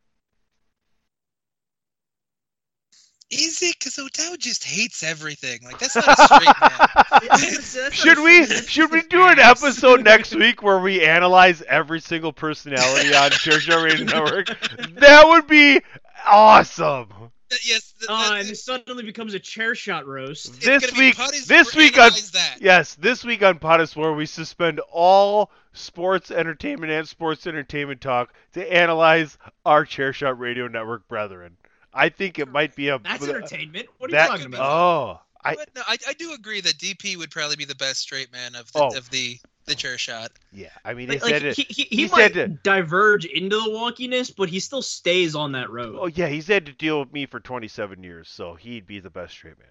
Is 3.32 3.62
it? 3.62 3.78
Because 3.78 4.00
O'Dowd 4.00 4.40
just 4.40 4.64
hates 4.64 5.04
everything. 5.04 5.60
Like 5.64 5.78
that's 5.80 5.96
not 5.96 6.08
a 6.08 6.24
straight 6.26 7.52
man. 7.52 7.92
should 7.92 8.18
we 8.24 8.46
should 8.46 8.92
we 8.92 9.02
do 9.04 9.28
an 9.28 9.38
episode 9.40 10.04
next 10.04 10.34
week 10.34 10.64
where 10.64 10.80
we 10.80 11.04
analyze 11.06 11.62
every 11.64 12.00
single 12.02 12.34
personality 12.34 13.14
on 13.14 13.30
Chair 13.32 13.60
Shot 13.60 13.84
Radio 13.84 14.06
Network? 14.06 14.48
That 14.96 15.28
would 15.28 15.46
be 15.48 15.80
awesome. 16.26 17.10
That- 17.50 17.66
yes. 17.66 17.94
th- 18.00 18.10
Uh, 18.10 18.36
and 18.38 18.48
this 18.48 18.64
suddenly 18.64 19.04
becomes 19.04 19.34
a 19.34 19.40
chair 19.40 19.74
shot 19.76 20.06
roast. 20.08 20.62
This 20.62 20.92
week, 20.98 21.18
this 21.48 21.76
week 21.76 21.98
on 21.98 22.06
analyze 22.06 22.32
that. 22.32 22.58
yes, 22.62 22.96
this 22.96 23.24
week 23.24 23.42
on 23.44 23.60
Pottis 23.60 23.96
where 23.96 24.14
we 24.14 24.26
suspend 24.26 24.80
all 24.92 25.52
sports 25.74 26.30
entertainment 26.32 26.92
and 26.92 27.08
sports 27.08 27.48
entertainment 27.48 28.02
talk 28.02 28.34
to 28.54 28.74
analyze 28.74 29.38
our 29.66 29.86
Chair 29.86 30.14
Shot 30.14 30.40
Radio 30.40 30.68
Network 30.68 31.08
brethren. 31.08 31.58
I 31.94 32.10
think 32.10 32.38
it 32.40 32.48
might 32.48 32.76
be 32.76 32.90
a 32.90 33.00
That's 33.00 33.24
entertainment. 33.28 33.88
What 33.98 34.10
are 34.10 34.14
that- 34.14 34.26
you 34.26 34.30
talking 34.30 34.46
about? 34.54 34.62
Oh, 34.62 35.22
I 35.44 35.56
no, 35.76 35.82
I, 35.88 35.98
I 36.08 36.14
do 36.14 36.34
agree 36.34 36.60
that 36.62 36.78
DP 36.78 37.16
would 37.18 37.32
probably 37.32 37.56
be 37.56 37.64
the 37.66 37.74
best 37.76 38.02
straight 38.02 38.32
man 38.32 38.56
of 38.56 38.72
the 38.74 38.80
Oh. 38.80 38.98
of 38.98 39.10
the 39.10 39.40
the 39.66 39.76
chair 39.76 39.98
shot. 39.98 40.32
yeah. 40.52 40.68
I 40.84 40.94
mean, 40.96 41.08
Like, 41.10 41.22
he 41.24 41.30
said 41.30 41.44
like, 41.44 41.44
it. 41.44 41.56
he, 41.58 41.64
he, 41.70 41.84
he 41.84 41.96
he 42.04 42.08
said 42.08 42.18
might 42.18 42.36
it. 42.36 42.64
diverge 42.64 43.24
into 43.26 43.56
the 43.56 43.70
wonkiness, 43.70 44.36
but 44.36 44.50
he 44.50 44.60
still 44.60 44.82
stays 44.82 45.36
on 45.36 45.52
that 45.54 45.70
road. 45.70 45.96
Oh 46.00 46.08
yeah, 46.08 46.28
he's 46.28 46.48
had 46.48 46.66
to 46.66 46.74
deal 46.74 47.00
with 47.00 47.14
me 47.14 47.26
for 47.28 47.40
27 47.40 48.04
years, 48.04 48.28
so 48.30 48.56
he'd 48.56 48.86
be 48.88 49.00
the 49.00 49.10
best 49.12 49.34
straight 49.34 49.58
man. 49.60 49.68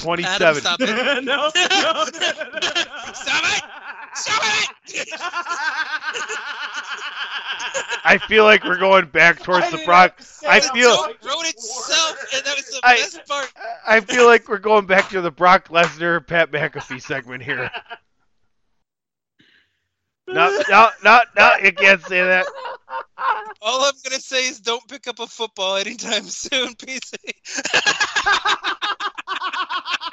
27. 0.00 0.46
Adam, 0.46 0.60
stop 0.60 0.80
it! 0.80 0.86
no, 0.88 1.20
no, 1.20 1.20
no, 1.20 1.50
Stop 1.50 2.08
it! 3.44 3.64
It! 4.86 5.08
I 8.06 8.18
feel 8.28 8.44
like 8.44 8.64
we're 8.64 8.78
going 8.78 9.06
back 9.06 9.42
towards 9.42 9.70
the 9.70 9.78
Brock. 9.84 10.20
I 10.46 10.60
feel 10.60 10.94
joke 10.94 11.16
wrote 11.24 11.46
itself, 11.46 12.16
and 12.34 12.44
that 12.44 12.56
was 12.56 12.66
the 12.66 12.80
I- 12.84 12.96
best 12.96 13.26
part. 13.26 13.52
I 13.86 14.00
feel 14.00 14.26
like 14.26 14.48
we're 14.48 14.58
going 14.58 14.86
back 14.86 15.08
to 15.10 15.20
the 15.20 15.30
Brock 15.30 15.68
Lesnar 15.68 16.26
Pat 16.26 16.50
McAfee 16.52 17.02
segment 17.02 17.42
here. 17.42 17.70
No, 20.26 20.62
no, 20.68 20.88
no, 21.04 21.20
no, 21.36 21.50
you 21.62 21.72
can't 21.72 22.02
say 22.02 22.22
that. 22.22 22.46
All 23.60 23.84
I'm 23.84 23.92
gonna 24.02 24.20
say 24.20 24.46
is 24.46 24.60
don't 24.60 24.86
pick 24.88 25.06
up 25.06 25.20
a 25.20 25.26
football 25.26 25.76
anytime 25.76 26.24
soon, 26.24 26.74
PC. 26.74 27.14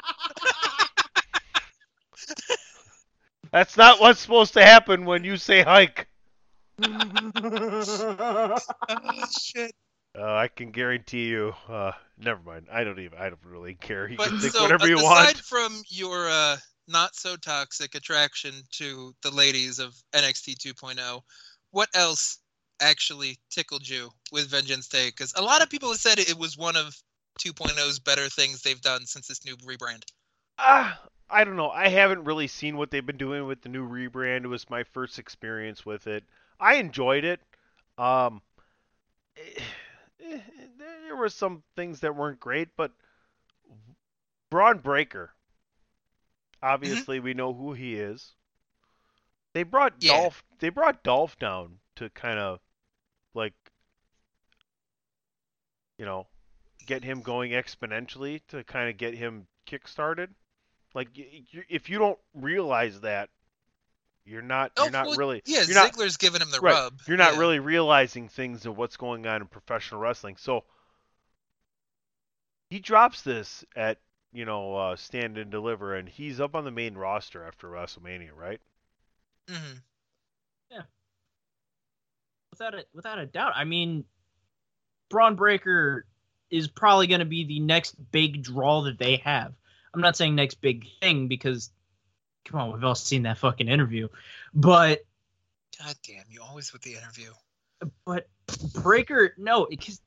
That's 3.51 3.75
not 3.75 3.99
what's 3.99 4.21
supposed 4.21 4.53
to 4.53 4.63
happen 4.63 5.05
when 5.05 5.23
you 5.23 5.37
say 5.37 5.61
hike. 5.61 6.07
oh 6.83 8.57
shit! 9.39 9.71
Uh, 10.17 10.35
I 10.35 10.47
can 10.47 10.71
guarantee 10.71 11.27
you. 11.27 11.53
Uh, 11.69 11.91
never 12.17 12.41
mind. 12.41 12.67
I 12.71 12.83
don't 12.83 12.99
even. 12.99 13.17
I 13.17 13.29
don't 13.29 13.39
really 13.45 13.75
care. 13.75 14.09
You 14.09 14.17
But 14.17 14.29
can 14.29 14.39
think 14.39 14.53
so 14.53 14.63
whatever 14.63 14.87
you 14.87 14.95
aside 14.95 15.03
want. 15.03 15.31
Aside 15.31 15.37
from 15.43 15.83
your 15.89 16.29
uh, 16.29 16.57
not 16.87 17.15
so 17.15 17.35
toxic 17.35 17.95
attraction 17.95 18.53
to 18.73 19.13
the 19.21 19.31
ladies 19.31 19.79
of 19.79 19.95
NXT 20.13 20.55
2.0, 20.57 21.21
what 21.71 21.89
else 21.93 22.39
actually 22.81 23.37
tickled 23.49 23.87
you 23.87 24.09
with 24.31 24.49
Vengeance 24.49 24.87
Day? 24.87 25.07
Because 25.07 25.33
a 25.35 25.41
lot 25.41 25.61
of 25.61 25.69
people 25.69 25.89
have 25.89 25.99
said 25.99 26.19
it 26.19 26.37
was 26.37 26.57
one 26.57 26.75
of 26.75 26.95
2.0's 27.39 27.99
better 27.99 28.27
things 28.29 28.61
they've 28.61 28.81
done 28.81 29.05
since 29.05 29.27
this 29.27 29.45
new 29.45 29.55
rebrand. 29.57 30.03
Ah, 30.57 30.99
I 31.31 31.43
don't 31.43 31.55
know. 31.55 31.69
I 31.69 31.87
haven't 31.87 32.25
really 32.25 32.47
seen 32.47 32.77
what 32.77 32.91
they've 32.91 33.05
been 33.05 33.17
doing 33.17 33.47
with 33.47 33.61
the 33.61 33.69
new 33.69 33.87
rebrand. 33.87 34.43
It 34.43 34.47
was 34.47 34.69
my 34.69 34.83
first 34.83 35.17
experience 35.17 35.85
with 35.85 36.07
it. 36.07 36.23
I 36.59 36.75
enjoyed 36.75 37.23
it. 37.23 37.39
Um, 37.97 38.41
eh, 39.37 39.61
eh, 40.23 40.39
there 40.77 41.15
were 41.15 41.29
some 41.29 41.63
things 41.75 42.01
that 42.01 42.15
weren't 42.15 42.39
great, 42.39 42.69
but 42.75 42.91
Bron 44.49 44.79
Breakker. 44.79 45.33
Obviously, 46.61 47.19
we 47.19 47.33
know 47.33 47.53
who 47.53 47.73
he 47.73 47.95
is. 47.95 48.33
They 49.53 49.63
brought 49.63 49.93
Yeah. 49.99 50.17
Dolph. 50.17 50.43
They 50.59 50.69
brought 50.69 51.03
Dolph 51.03 51.39
down 51.39 51.79
to 51.95 52.09
kind 52.11 52.37
of 52.37 52.59
like, 53.33 53.53
you 55.97 56.05
know, 56.05 56.27
get 56.85 57.03
him 57.03 57.21
going 57.21 57.51
exponentially 57.51 58.41
to 58.49 58.63
kind 58.63 58.89
of 58.89 58.97
get 58.97 59.15
him 59.15 59.47
kick-started. 59.65 60.35
Like, 60.93 61.09
y- 61.17 61.43
y- 61.53 61.63
if 61.69 61.89
you 61.89 61.99
don't 61.99 62.19
realize 62.33 63.01
that, 63.01 63.29
you're 64.25 64.41
not. 64.41 64.71
Oh, 64.77 64.83
You're 64.83 64.91
not 64.91 65.07
well, 65.07 65.15
really. 65.17 65.41
Yeah, 65.45 65.63
you're 65.63 65.75
not, 65.75 65.93
Ziggler's 65.93 66.17
giving 66.17 66.41
him 66.41 66.51
the 66.51 66.59
right, 66.59 66.73
rub. 66.73 66.99
You're 67.07 67.17
not 67.17 67.33
Yeah. 67.33 67.39
really 67.39 67.59
realizing 67.59 68.29
things 68.29 68.65
of 68.65 68.77
what's 68.77 68.97
going 68.97 69.25
on 69.25 69.41
in 69.41 69.47
professional 69.47 69.99
wrestling. 69.99 70.37
So 70.37 70.63
he 72.69 72.79
drops 72.79 73.23
this 73.23 73.65
at 73.75 73.99
you 74.31 74.45
know 74.45 74.75
uh, 74.75 74.95
Stand 74.95 75.37
and 75.37 75.49
Deliver, 75.49 75.95
and 75.95 76.07
he's 76.07 76.39
up 76.39 76.55
on 76.55 76.65
the 76.65 76.71
main 76.71 76.95
roster 76.95 77.43
after 77.43 77.67
WrestleMania, 77.67 78.29
right? 78.35 78.61
Mm-hmm. 79.47 79.77
Yeah. 80.69 80.81
Without 82.51 82.75
a 82.75 82.85
without 82.93 83.17
a 83.17 83.25
doubt. 83.25 83.53
I 83.55 83.63
mean, 83.63 84.05
Bron 85.09 85.35
Breakker 85.35 86.05
is 86.51 86.67
probably 86.67 87.07
going 87.07 87.19
to 87.19 87.25
be 87.25 87.45
the 87.45 87.59
next 87.59 87.95
big 88.11 88.43
draw 88.43 88.83
that 88.83 88.99
they 88.99 89.17
have. 89.17 89.53
I'm 89.93 90.01
not 90.01 90.15
saying 90.15 90.35
next 90.35 90.61
big 90.61 90.85
thing 91.01 91.27
because, 91.27 91.69
come 92.45 92.59
on, 92.59 92.73
we've 92.73 92.83
all 92.83 92.95
seen 92.95 93.23
that 93.23 93.37
fucking 93.37 93.67
interview, 93.67 94.07
but 94.53 95.03
God 95.79 95.95
damn, 96.07 96.23
you 96.29 96.41
always 96.41 96.71
with 96.73 96.81
the 96.81 96.93
interview. 96.95 97.31
but 98.05 98.27
Breakker, 98.73 99.33
no, 99.37 99.65
because 99.69 99.99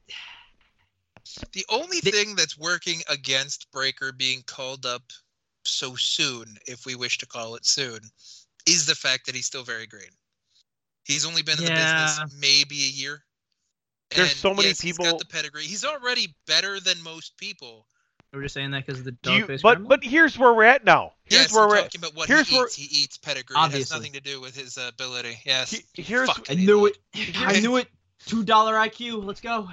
The 1.52 1.64
only 1.70 2.00
thing 2.00 2.34
that's 2.36 2.58
working 2.58 3.00
against 3.08 3.70
Breakker 3.72 4.12
being 4.12 4.42
called 4.46 4.84
up 4.86 5.02
so 5.64 5.96
soon, 5.96 6.56
if 6.66 6.84
we 6.86 6.94
wish 6.94 7.18
to 7.18 7.26
call 7.26 7.54
it 7.56 7.64
soon, 7.66 8.00
is 8.66 8.86
the 8.86 8.94
fact 8.94 9.26
that 9.26 9.34
he's 9.34 9.46
still 9.46 9.64
very 9.64 9.86
green. 9.86 10.10
He's 11.04 11.24
only 11.26 11.42
been 11.42 11.58
in 11.58 11.64
Yeah. 11.64 12.06
the 12.06 12.22
business 12.24 12.40
maybe 12.40 12.76
a 12.84 12.88
year. 12.88 13.24
There's 14.10 14.30
And 14.30 14.38
so 14.38 14.54
many 14.54 14.68
yes, 14.68 14.80
he's 14.80 14.92
people- 14.92 15.12
got 15.12 15.18
the 15.18 15.24
pedigree. 15.24 15.66
He's 15.66 15.84
already 15.84 16.34
better 16.46 16.78
than 16.80 17.00
most 17.02 17.36
people. 17.38 17.86
We're 18.34 18.42
just 18.42 18.54
saying 18.54 18.70
that 18.72 18.84
because 18.86 19.00
of 19.00 19.04
the 19.04 19.12
Do 19.12 19.30
dog 19.30 19.38
you, 19.38 19.46
face. 19.46 19.62
but 19.62 19.86
but 19.86 20.04
here's 20.04 20.38
where 20.38 20.52
we're 20.52 20.64
at 20.64 20.84
now. 20.84 21.12
Here's 21.24 21.42
yes, 21.42 21.52
where 21.54 21.62
I'm 21.64 21.68
we're 21.68 21.76
talking 21.82 22.00
at. 22.02 22.08
about 22.08 22.16
what 22.16 22.28
Here's 22.28 22.48
he 22.48 22.56
where 22.56 22.66
eats. 22.66 22.74
He 22.74 23.02
eats 23.02 23.18
pedigree. 23.18 23.56
It 23.56 23.70
has 23.72 23.90
nothing 23.90 24.12
to 24.12 24.20
do 24.20 24.40
with 24.40 24.56
his 24.56 24.76
uh, 24.76 24.90
ability. 24.92 25.38
Yes. 25.44 25.70
he- 25.70 26.02
here's 26.02 26.28
Fucking 26.30 26.58
I 26.58 26.64
knew 26.64 26.86
it. 26.86 26.98
I 27.36 27.60
knew 27.60 27.76
it. 27.76 27.88
Two 28.26 28.44
dollar 28.44 28.74
IQ. 28.74 29.24
Let's 29.24 29.40
go. 29.40 29.68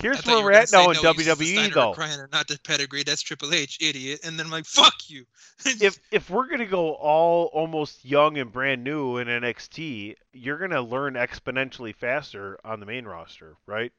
Here's 0.00 0.20
thought 0.22 0.36
where 0.36 0.44
we're 0.44 0.52
at 0.52 0.72
now 0.72 0.90
in 0.90 0.96
no, 1.02 1.12
he's 1.12 1.26
WWE 1.26 1.52
Steiner 1.52 1.74
though. 1.74 1.94
Reiner, 1.94 2.32
not 2.32 2.48
the 2.48 2.58
pedigree. 2.64 3.02
That's 3.02 3.20
Triple 3.20 3.52
H, 3.52 3.76
idiot. 3.80 4.20
And 4.24 4.38
then 4.38 4.46
I'm 4.46 4.52
like, 4.52 4.64
fuck 4.64 4.94
you. 5.08 5.26
if 5.66 5.98
if 6.10 6.30
we're 6.30 6.48
gonna 6.48 6.64
go 6.66 6.94
all 6.94 7.50
almost 7.52 8.02
young 8.04 8.38
and 8.38 8.50
brand 8.50 8.84
new 8.84 9.18
in 9.18 9.28
NXT, 9.28 10.14
you're 10.32 10.58
gonna 10.58 10.80
learn 10.80 11.14
exponentially 11.14 11.94
faster 11.94 12.58
on 12.64 12.80
the 12.80 12.86
main 12.86 13.04
roster, 13.04 13.56
right? 13.66 13.92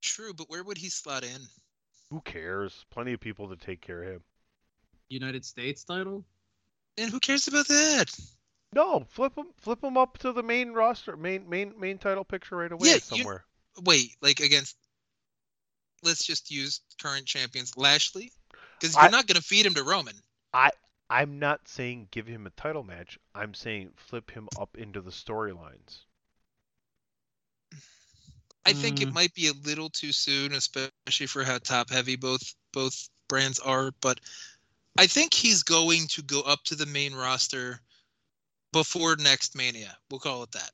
True, 0.00 0.32
but 0.32 0.48
where 0.48 0.64
would 0.64 0.78
he 0.78 0.88
slot 0.88 1.24
in? 1.24 1.40
Who 2.10 2.20
cares? 2.20 2.84
Plenty 2.90 3.12
of 3.12 3.20
people 3.20 3.48
to 3.48 3.56
take 3.56 3.80
care 3.80 4.02
of 4.02 4.08
him. 4.16 4.22
United 5.08 5.44
States 5.44 5.84
title. 5.84 6.24
And 6.98 7.10
who 7.10 7.20
cares 7.20 7.48
about 7.48 7.68
that? 7.68 8.06
No, 8.72 9.04
flip 9.08 9.36
him, 9.36 9.46
flip 9.58 9.82
him 9.82 9.96
up 9.96 10.18
to 10.18 10.32
the 10.32 10.42
main 10.42 10.72
roster, 10.72 11.16
main 11.16 11.48
main 11.48 11.78
main 11.78 11.98
title 11.98 12.24
picture 12.24 12.56
right 12.56 12.70
away 12.70 12.88
Yeah, 12.88 12.94
you- 12.94 13.00
somewhere. 13.00 13.44
Wait, 13.84 14.16
like 14.20 14.40
against. 14.40 14.76
Let's 16.02 16.24
just 16.24 16.50
use 16.50 16.80
current 17.00 17.26
champions 17.26 17.76
Lashley, 17.76 18.32
because 18.78 18.96
you're 18.96 19.10
not 19.10 19.26
going 19.26 19.36
to 19.36 19.42
feed 19.42 19.66
him 19.66 19.74
to 19.74 19.82
Roman. 19.82 20.14
I 20.52 20.70
I'm 21.08 21.38
not 21.38 21.68
saying 21.68 22.08
give 22.10 22.26
him 22.26 22.46
a 22.46 22.50
title 22.50 22.82
match. 22.84 23.18
I'm 23.34 23.54
saying 23.54 23.90
flip 23.96 24.30
him 24.30 24.48
up 24.58 24.76
into 24.78 25.00
the 25.00 25.10
storylines. 25.10 26.04
I 28.66 28.72
think 28.72 28.98
Mm. 28.98 29.02
it 29.02 29.12
might 29.12 29.34
be 29.34 29.46
a 29.46 29.52
little 29.52 29.88
too 29.90 30.12
soon, 30.12 30.52
especially 30.52 31.26
for 31.26 31.44
how 31.44 31.58
top 31.58 31.90
heavy 31.90 32.16
both 32.16 32.54
both 32.72 33.08
brands 33.28 33.58
are. 33.58 33.90
But 34.00 34.20
I 34.98 35.06
think 35.06 35.34
he's 35.34 35.62
going 35.62 36.06
to 36.08 36.22
go 36.22 36.42
up 36.42 36.64
to 36.64 36.74
the 36.74 36.86
main 36.86 37.14
roster 37.14 37.82
before 38.72 39.16
next 39.16 39.54
Mania. 39.54 39.98
We'll 40.10 40.20
call 40.20 40.42
it 40.42 40.52
that. 40.52 40.72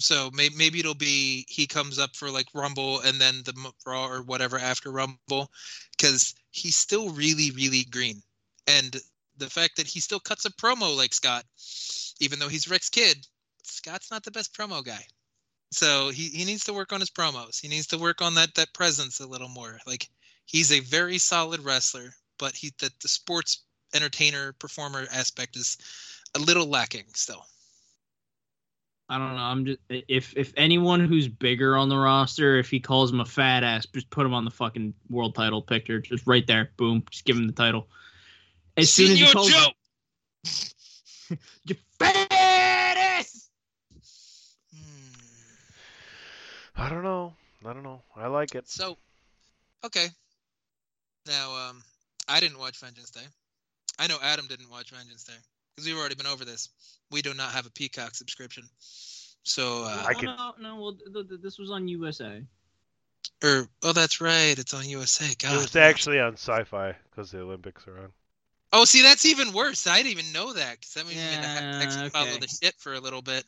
So 0.00 0.30
may- 0.32 0.48
maybe 0.50 0.80
it'll 0.80 0.94
be 0.94 1.44
he 1.48 1.66
comes 1.66 1.98
up 1.98 2.16
for 2.16 2.30
like 2.30 2.48
Rumble 2.54 3.00
and 3.00 3.20
then 3.20 3.42
the 3.44 3.52
M- 3.56 3.72
Raw 3.86 4.06
or 4.06 4.22
whatever 4.22 4.58
after 4.58 4.90
Rumble, 4.90 5.52
because 5.92 6.34
he's 6.50 6.76
still 6.76 7.10
really 7.10 7.50
really 7.50 7.84
green, 7.84 8.22
and 8.66 9.00
the 9.36 9.50
fact 9.50 9.76
that 9.76 9.86
he 9.86 10.00
still 10.00 10.20
cuts 10.20 10.44
a 10.44 10.50
promo 10.50 10.94
like 10.96 11.14
Scott, 11.14 11.46
even 12.18 12.38
though 12.38 12.48
he's 12.48 12.68
Rick's 12.68 12.90
kid, 12.90 13.26
Scott's 13.62 14.10
not 14.10 14.22
the 14.24 14.30
best 14.30 14.52
promo 14.54 14.84
guy. 14.84 15.06
So 15.72 16.10
he, 16.10 16.28
he 16.28 16.44
needs 16.44 16.64
to 16.64 16.72
work 16.72 16.92
on 16.92 17.00
his 17.00 17.10
promos. 17.10 17.60
He 17.60 17.68
needs 17.68 17.86
to 17.88 17.98
work 17.98 18.22
on 18.22 18.34
that 18.34 18.54
that 18.54 18.72
presence 18.74 19.20
a 19.20 19.26
little 19.26 19.48
more. 19.48 19.78
Like 19.86 20.08
he's 20.46 20.72
a 20.72 20.80
very 20.80 21.18
solid 21.18 21.60
wrestler, 21.60 22.10
but 22.38 22.54
he 22.54 22.72
that 22.80 22.98
the 23.00 23.08
sports 23.08 23.64
entertainer 23.94 24.52
performer 24.54 25.06
aspect 25.12 25.56
is 25.56 25.78
a 26.34 26.38
little 26.38 26.66
lacking 26.66 27.06
still. 27.14 27.44
I 29.08 29.18
don't 29.18 29.34
know. 29.34 29.42
I'm 29.42 29.64
just 29.64 29.80
if 29.88 30.36
if 30.36 30.52
anyone 30.56 31.00
who's 31.00 31.26
bigger 31.26 31.76
on 31.76 31.88
the 31.88 31.96
roster, 31.96 32.58
if 32.58 32.70
he 32.70 32.78
calls 32.78 33.12
him 33.12 33.20
a 33.20 33.24
fat 33.24 33.64
ass, 33.64 33.86
just 33.86 34.08
put 34.10 34.24
him 34.24 34.34
on 34.34 34.44
the 34.44 34.52
fucking 34.52 34.94
world 35.08 35.34
title 35.34 35.62
picture, 35.62 36.00
just 36.00 36.26
right 36.26 36.46
there. 36.46 36.70
Boom, 36.76 37.02
just 37.10 37.24
give 37.24 37.36
him 37.36 37.46
the 37.46 37.52
title. 37.52 37.88
As 38.76 38.92
soon 38.92 39.10
as 39.10 39.18
he 39.18 39.26
calls 39.26 39.50
Joe! 39.50 39.68
you 41.64 41.74
fat 41.98 42.28
ass. 42.30 43.50
I 46.76 46.88
don't 46.88 47.02
know. 47.02 47.34
I 47.70 47.72
don't 47.72 47.84
know. 47.84 48.02
I 48.16 48.26
like 48.26 48.56
it. 48.56 48.68
So, 48.68 48.98
okay. 49.84 50.06
Now, 51.28 51.54
um, 51.54 51.82
I 52.28 52.40
didn't 52.40 52.58
watch 52.58 52.80
Vengeance 52.80 53.10
Day. 53.10 53.20
I 53.98 54.08
know 54.08 54.16
Adam 54.22 54.46
didn't 54.48 54.68
watch 54.70 54.90
Vengeance 54.90 55.22
Day 55.22 55.34
because 55.76 55.86
we've 55.86 55.96
already 55.96 56.16
been 56.16 56.26
over 56.26 56.44
this. 56.44 56.70
We 57.12 57.22
do 57.22 57.32
not 57.32 57.52
have 57.52 57.66
a 57.66 57.70
Peacock 57.70 58.14
subscription, 58.16 58.64
so 58.78 59.84
uh, 59.84 60.04
I 60.08 60.12
Oh, 60.14 60.18
could- 60.18 60.24
no, 60.26 60.54
no. 60.60 60.76
Well, 60.80 60.94
th- 60.94 61.28
th- 61.28 61.40
this 61.40 61.58
was 61.58 61.70
on 61.70 61.86
USA. 61.86 62.42
or 63.44 63.68
oh, 63.84 63.92
that's 63.92 64.20
right, 64.20 64.58
it's 64.58 64.74
on 64.74 64.88
USA. 64.88 65.32
God, 65.38 65.54
It 65.54 65.58
was 65.58 65.76
actually 65.76 66.18
on 66.18 66.32
Sci-Fi 66.34 66.96
because 67.10 67.30
the 67.30 67.40
Olympics 67.40 67.86
are 67.86 67.98
on. 67.98 68.12
Oh, 68.72 68.84
see, 68.84 69.02
that's 69.02 69.26
even 69.26 69.52
worse. 69.52 69.86
I 69.86 69.98
didn't 70.02 70.12
even 70.18 70.32
know 70.32 70.52
that 70.54 70.78
because 70.80 70.94
that 70.94 71.04
means 71.06 71.16
me 71.20 71.36
to 71.36 71.42
Yeah, 71.42 71.80
actually 71.82 72.10
follow 72.10 72.30
okay. 72.30 72.38
the 72.40 72.48
shit 72.48 72.74
for 72.78 72.94
a 72.94 73.00
little 73.00 73.22
bit. 73.22 73.44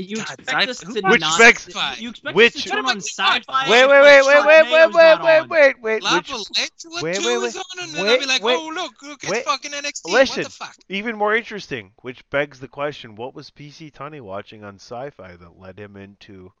You 0.00 0.16
God, 0.16 0.38
expect 0.40 0.62
sci- 0.62 0.70
us 0.70 0.78
to 0.94 1.00
Which 1.08 1.20
not? 1.20 1.38
begs- 1.38 1.68
you 2.00 2.10
expect 2.10 2.36
which- 2.36 2.56
us 2.56 2.62
to 2.62 2.68
turn 2.68 2.86
on 2.86 3.00
sci-fi? 3.00 3.68
Wait, 3.70 3.82
if, 3.82 3.88
wait, 3.90 4.00
like, 4.00 4.26
wait, 4.26 4.46
wait, 4.46 4.46
wait, 4.46 4.72
wait, 4.72 4.94
wait, 4.94 5.20
wait, 5.22 5.48
wait, 5.48 5.80
wait. 5.82 6.02
La 6.02 6.16
Which, 6.16 6.30
wait, 6.30 6.70
2 6.78 6.90
wait, 7.02 7.16
is 7.16 7.54
wait. 7.54 7.56
on, 7.56 7.84
and 7.84 7.92
then 7.92 8.04
Wait, 8.04 8.12
I'll 8.14 8.18
be 8.20 8.26
like, 8.26 8.42
wait, 8.42 8.56
oh 8.58 8.68
look, 8.68 9.02
look, 9.02 9.22
it's 9.22 9.30
wait. 9.30 9.44
fucking 9.44 9.70
NXT. 9.72 10.10
Listen, 10.12 10.42
what 10.42 10.44
the 10.44 10.50
fuck? 10.50 10.76
even 10.88 11.16
more 11.16 11.34
interesting, 11.34 11.92
which 12.02 12.28
begs 12.30 12.60
the 12.60 12.68
question: 12.68 13.14
What 13.14 13.34
was 13.34 13.50
PC 13.50 13.90
Tunney 13.92 14.20
watching 14.20 14.64
on 14.64 14.76
Sci-Fi 14.76 15.36
that 15.36 15.58
led 15.58 15.78
him 15.78 15.96
into 15.96 16.52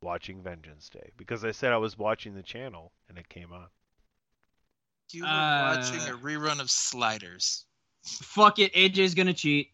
watching 0.00 0.42
Vengeance 0.42 0.88
Day? 0.88 1.10
Because 1.16 1.44
I 1.44 1.52
said 1.52 1.72
I 1.72 1.76
was 1.78 1.96
watching 1.98 2.34
the 2.34 2.42
channel 2.42 2.92
and 3.08 3.18
it 3.18 3.28
came 3.28 3.52
on. 3.52 3.66
You 5.10 5.22
were 5.24 5.28
Uh, 5.28 5.76
watching 5.76 6.00
a 6.08 6.16
rerun 6.16 6.58
of 6.60 6.70
Sliders. 6.70 7.66
Fuck 8.04 8.58
it, 8.58 8.72
AJ's 8.74 9.14
gonna 9.14 9.34
cheat. 9.34 9.70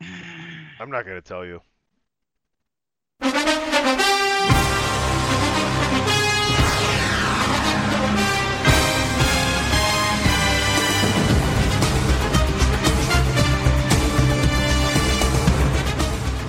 I'm 0.80 0.90
not 0.90 1.04
gonna 1.04 1.20
tell 1.20 1.44
you. 1.44 1.60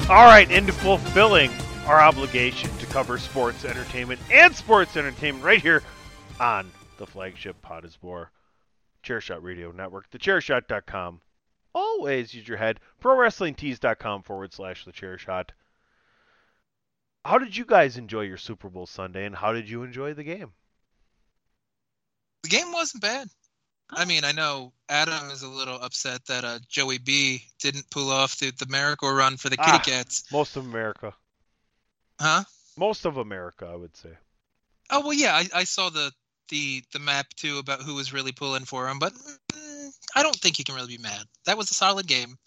All 0.10 0.26
right, 0.26 0.50
into 0.50 0.74
fulfilling 0.74 1.52
our 1.86 2.00
obligation 2.00 2.76
to 2.78 2.86
cover 2.88 3.20
sports 3.20 3.64
entertainment 3.64 4.20
and 4.32 4.56
sports 4.56 4.98
entertainment 4.98 5.46
right 5.46 5.62
here 5.62 5.84
on 6.40 6.72
the 6.98 7.06
flagship 7.06 7.62
Pot 7.62 7.86
is 7.86 7.96
War 8.02 8.32
Chairshot 9.04 9.44
Radio 9.44 9.72
Network, 9.72 10.10
thechairshot.com. 10.10 11.22
Always 11.74 12.34
use 12.34 12.48
your 12.48 12.58
head. 12.58 12.80
ProWrestlingTees.com 13.02 14.24
forward 14.24 14.54
slash 14.54 14.86
the 14.86 14.92
chair 14.92 15.18
shot. 15.18 15.52
How 17.26 17.38
did 17.38 17.56
you 17.56 17.66
guys 17.66 17.98
enjoy 17.98 18.22
your 18.22 18.38
Super 18.38 18.70
Bowl 18.70 18.86
Sunday 18.88 19.26
and 19.26 19.36
how 19.36 19.54
did 19.54 19.70
you 19.70 19.84
enjoy 19.84 20.14
the 20.14 20.24
game? 20.24 20.52
The 22.44 22.50
game 22.50 22.72
wasn't 22.72 23.02
bad. 23.04 23.28
I 23.92 24.06
mean, 24.06 24.24
I 24.24 24.32
know 24.32 24.72
Adam 24.88 25.30
is 25.32 25.42
a 25.42 25.48
little 25.50 25.76
upset 25.82 26.26
that 26.28 26.44
uh, 26.46 26.60
Joey 26.70 27.00
B 27.00 27.44
didn't 27.60 27.90
pull 27.90 28.12
off 28.12 28.38
the, 28.38 28.52
the 28.52 28.68
miracle 28.68 29.12
run 29.12 29.38
for 29.38 29.50
the 29.50 29.58
Kitty 29.58 29.70
Ah. 29.72 29.82
Cats. 29.84 30.32
Most 30.32 30.56
of 30.56 30.66
America. 30.66 31.14
Huh? 32.20 32.44
Most 32.78 33.06
of 33.06 33.18
America, 33.18 33.68
I 33.72 33.76
would 33.76 33.96
say. 33.98 34.12
Oh 34.92 35.02
well, 35.02 35.14
yeah, 35.14 35.34
I, 35.36 35.48
I 35.54 35.64
saw 35.66 35.90
the 35.90 36.12
the 36.50 36.84
the 36.94 37.00
map 37.00 37.28
too 37.36 37.58
about 37.58 37.82
who 37.82 37.96
was 37.96 38.14
really 38.14 38.32
pulling 38.32 38.66
for 38.66 38.88
him, 38.88 39.00
but 39.00 39.14
mm, 39.14 39.38
I 40.16 40.24
don't 40.24 40.36
think 40.36 40.58
he 40.58 40.64
can 40.64 40.76
really 40.76 40.98
be 40.98 41.02
mad. 41.04 41.24
That 41.46 41.58
was 41.58 41.72
a 41.72 41.74
solid 41.76 42.08
game. 42.08 42.38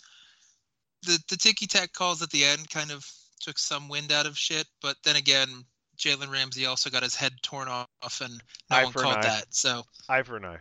The 1.05 1.19
the 1.29 1.37
ticky 1.37 1.67
tack 1.67 1.93
calls 1.93 2.23
at 2.23 2.31
the 2.31 2.45
end 2.45 2.69
kind 2.71 2.91
of 2.91 3.05
took 3.41 3.59
some 3.59 3.89
wind 3.89 4.13
out 4.13 4.27
of 4.27 4.39
shit, 4.39 4.67
but 4.81 4.97
then 5.05 5.17
again, 5.17 5.65
Jalen 5.99 6.31
Ramsey 6.31 6.67
also 6.67 6.91
got 6.91 7.03
his 7.03 7.15
head 7.17 7.33
torn 7.43 7.69
off, 7.69 8.21
and 8.21 8.41
no 8.71 8.77
Eye 8.77 8.85
one 8.85 8.93
called 8.93 9.17
eye. 9.17 9.23
that. 9.23 9.47
So 9.51 9.83
Eye 10.09 10.23
for 10.23 10.37
an 10.37 10.45
eye. 10.45 10.59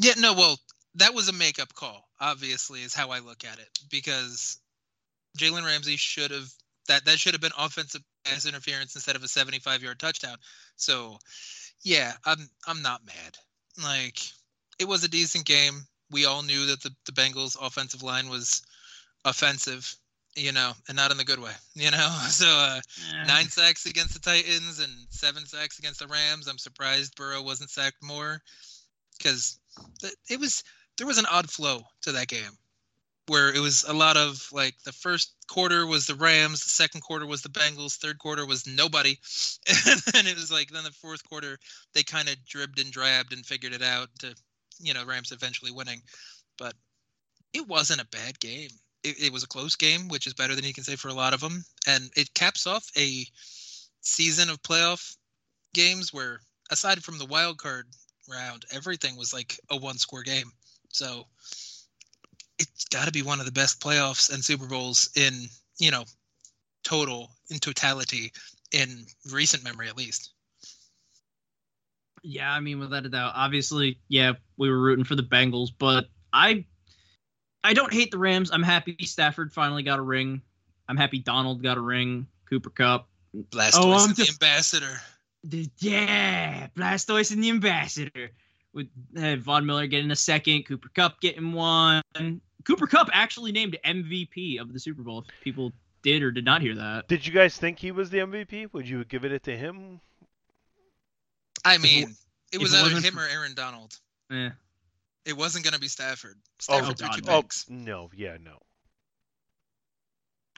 yeah, 0.00 0.14
no, 0.18 0.34
well, 0.34 0.58
that 0.96 1.14
was 1.14 1.28
a 1.28 1.32
makeup 1.32 1.72
call. 1.74 2.08
Obviously, 2.20 2.80
is 2.82 2.94
how 2.94 3.10
I 3.10 3.20
look 3.20 3.44
at 3.44 3.58
it 3.58 3.68
because 3.90 4.58
Jalen 5.38 5.64
Ramsey 5.64 5.96
should 5.96 6.30
have 6.30 6.48
that 6.88 7.04
that 7.06 7.18
should 7.18 7.32
have 7.34 7.40
been 7.40 7.52
offensive 7.58 8.02
pass 8.24 8.46
interference 8.46 8.94
instead 8.94 9.16
of 9.16 9.22
a 9.22 9.28
75 9.28 9.82
yard 9.82 9.98
touchdown. 9.98 10.36
So, 10.76 11.18
yeah, 11.82 12.12
I'm 12.24 12.48
I'm 12.66 12.82
not 12.82 13.04
mad. 13.06 13.38
Like 13.82 14.18
it 14.78 14.88
was 14.88 15.04
a 15.04 15.08
decent 15.08 15.44
game. 15.44 15.86
We 16.10 16.24
all 16.24 16.42
knew 16.42 16.66
that 16.66 16.82
the 16.82 16.90
the 17.06 17.12
Bengals 17.12 17.56
offensive 17.60 18.02
line 18.02 18.28
was 18.28 18.62
offensive 19.24 19.96
you 20.36 20.52
know, 20.52 20.72
and 20.88 20.96
not 20.96 21.10
in 21.12 21.16
the 21.16 21.24
good 21.24 21.38
way, 21.38 21.52
you 21.74 21.90
know. 21.90 22.18
So 22.28 22.46
uh, 22.46 22.80
Eh. 23.14 23.24
nine 23.26 23.48
sacks 23.48 23.86
against 23.86 24.14
the 24.14 24.20
Titans 24.20 24.80
and 24.80 24.92
seven 25.10 25.46
sacks 25.46 25.78
against 25.78 26.00
the 26.00 26.08
Rams. 26.08 26.48
I'm 26.48 26.58
surprised 26.58 27.14
Burrow 27.16 27.42
wasn't 27.42 27.70
sacked 27.70 28.02
more 28.02 28.42
because 29.16 29.58
it 30.28 30.40
was 30.40 30.64
there 30.98 31.06
was 31.06 31.18
an 31.18 31.26
odd 31.30 31.50
flow 31.50 31.82
to 32.02 32.12
that 32.12 32.28
game 32.28 32.58
where 33.26 33.54
it 33.54 33.60
was 33.60 33.84
a 33.88 33.92
lot 33.92 34.16
of 34.16 34.48
like 34.52 34.74
the 34.84 34.92
first 34.92 35.34
quarter 35.48 35.86
was 35.86 36.06
the 36.06 36.14
Rams, 36.14 36.62
the 36.62 36.70
second 36.70 37.00
quarter 37.02 37.26
was 37.26 37.42
the 37.42 37.48
Bengals, 37.48 37.96
third 37.96 38.18
quarter 38.18 38.44
was 38.44 38.66
nobody, 38.66 39.18
and 39.86 40.00
then 40.12 40.26
it 40.26 40.36
was 40.36 40.50
like 40.50 40.70
then 40.70 40.84
the 40.84 40.90
fourth 40.90 41.22
quarter 41.28 41.58
they 41.94 42.02
kind 42.02 42.28
of 42.28 42.36
dribbed 42.44 42.80
and 42.80 42.90
drabbed 42.90 43.32
and 43.32 43.46
figured 43.46 43.72
it 43.72 43.82
out 43.82 44.08
to 44.18 44.34
you 44.80 44.94
know 44.94 45.04
Rams 45.04 45.32
eventually 45.32 45.70
winning, 45.70 46.02
but 46.58 46.74
it 47.52 47.66
wasn't 47.66 48.00
a 48.02 48.06
bad 48.06 48.38
game. 48.40 48.70
It, 49.02 49.24
it 49.24 49.32
was 49.32 49.42
a 49.42 49.48
close 49.48 49.76
game, 49.76 50.08
which 50.08 50.26
is 50.26 50.34
better 50.34 50.54
than 50.54 50.64
you 50.64 50.72
can 50.72 50.84
say 50.84 50.96
for 50.96 51.08
a 51.08 51.14
lot 51.14 51.34
of 51.34 51.40
them, 51.40 51.64
and 51.86 52.10
it 52.16 52.34
caps 52.34 52.66
off 52.66 52.86
a 52.96 53.26
season 54.00 54.50
of 54.50 54.62
playoff 54.62 55.16
games 55.74 56.12
where 56.12 56.40
aside 56.70 57.02
from 57.02 57.18
the 57.18 57.26
wild 57.26 57.58
card 57.58 57.86
round, 58.28 58.64
everything 58.72 59.16
was 59.16 59.32
like 59.32 59.58
a 59.70 59.76
one 59.76 59.98
score 59.98 60.22
game. 60.22 60.50
So 60.88 61.26
it's 62.58 62.84
got 62.86 63.06
to 63.06 63.12
be 63.12 63.22
one 63.22 63.40
of 63.40 63.46
the 63.46 63.52
best 63.52 63.80
playoffs 63.80 64.32
and 64.32 64.44
Super 64.44 64.66
Bowls 64.66 65.10
in, 65.16 65.48
you 65.78 65.90
know, 65.90 66.04
total, 66.84 67.30
in 67.50 67.58
totality, 67.58 68.32
in 68.72 69.04
recent 69.32 69.64
memory 69.64 69.88
at 69.88 69.96
least. 69.96 70.33
Yeah, 72.26 72.50
I 72.50 72.60
mean, 72.60 72.78
without 72.80 73.04
a 73.04 73.08
doubt. 73.10 73.32
Obviously, 73.36 74.00
yeah, 74.08 74.32
we 74.56 74.70
were 74.70 74.78
rooting 74.78 75.04
for 75.04 75.14
the 75.14 75.22
Bengals, 75.22 75.68
but 75.78 76.06
I, 76.32 76.64
I 77.62 77.74
don't 77.74 77.92
hate 77.92 78.10
the 78.10 78.18
Rams. 78.18 78.50
I'm 78.50 78.62
happy 78.62 78.96
Stafford 79.04 79.52
finally 79.52 79.82
got 79.82 79.98
a 79.98 80.02
ring. 80.02 80.40
I'm 80.88 80.96
happy 80.96 81.18
Donald 81.18 81.62
got 81.62 81.76
a 81.76 81.80
ring. 81.82 82.26
Cooper 82.48 82.70
Kupp. 82.70 83.08
Blastoise 83.50 83.70
Oh, 83.74 83.92
I'm 83.92 84.08
and 84.08 84.16
the 84.16 84.24
just- 84.24 84.42
ambassador. 84.42 85.00
The- 85.44 85.68
yeah, 85.78 86.68
Blastoise 86.74 87.30
and 87.32 87.44
the 87.44 87.50
ambassador 87.50 88.30
with 88.72 88.88
uh, 89.16 89.36
Von 89.36 89.66
Miller 89.66 89.86
getting 89.86 90.10
a 90.10 90.16
second, 90.16 90.62
Cooper 90.64 90.88
Kupp 90.94 91.20
getting 91.20 91.52
one. 91.52 92.02
Cooper 92.64 92.86
Kupp 92.86 93.10
actually 93.12 93.52
named 93.52 93.76
MVP 93.84 94.58
of 94.60 94.72
the 94.72 94.80
Super 94.80 95.02
Bowl. 95.02 95.24
If 95.28 95.44
people 95.44 95.72
did 96.02 96.22
or 96.22 96.30
did 96.30 96.44
not 96.46 96.62
hear 96.62 96.74
that. 96.76 97.08
Did 97.08 97.26
you 97.26 97.32
guys 97.32 97.56
think 97.58 97.78
he 97.78 97.92
was 97.92 98.08
the 98.08 98.18
MVP? 98.18 98.72
Would 98.72 98.88
you 98.88 98.98
have 98.98 99.08
given 99.08 99.32
it 99.32 99.42
to 99.44 99.56
him? 99.56 100.00
I 101.64 101.78
mean, 101.78 102.04
wa- 102.04 102.14
it 102.52 102.60
was 102.60 102.74
either 102.74 103.00
him 103.00 103.14
for- 103.14 103.20
or 103.20 103.28
Aaron 103.28 103.54
Donald. 103.54 103.96
Eh. 104.30 104.50
It 105.24 105.36
wasn't 105.36 105.64
going 105.64 105.74
to 105.74 105.80
be 105.80 105.88
Stafford. 105.88 106.36
Oh, 106.68 106.78
Stafford 106.78 106.98
threw 106.98 107.08
two 107.08 107.22
God, 107.22 107.46
no, 107.68 108.10
yeah, 108.14 108.36
no. 108.42 108.58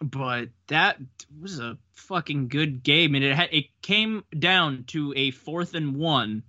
but 0.02 0.48
that 0.66 0.98
was 1.40 1.58
a 1.58 1.78
fucking 1.94 2.48
good 2.48 2.82
game 2.82 3.14
and 3.14 3.24
it 3.24 3.34
had 3.34 3.48
it 3.52 3.66
came 3.82 4.24
down 4.38 4.84
to 4.88 5.12
a 5.16 5.30
fourth 5.30 5.74
and 5.74 5.96
one 5.96 6.42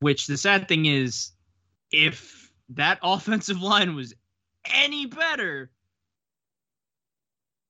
which 0.00 0.26
the 0.26 0.36
sad 0.38 0.66
thing 0.66 0.86
is 0.86 1.32
if 1.90 2.50
that 2.70 2.98
offensive 3.02 3.60
line 3.60 3.94
was 3.94 4.14
any 4.64 5.04
better 5.06 5.70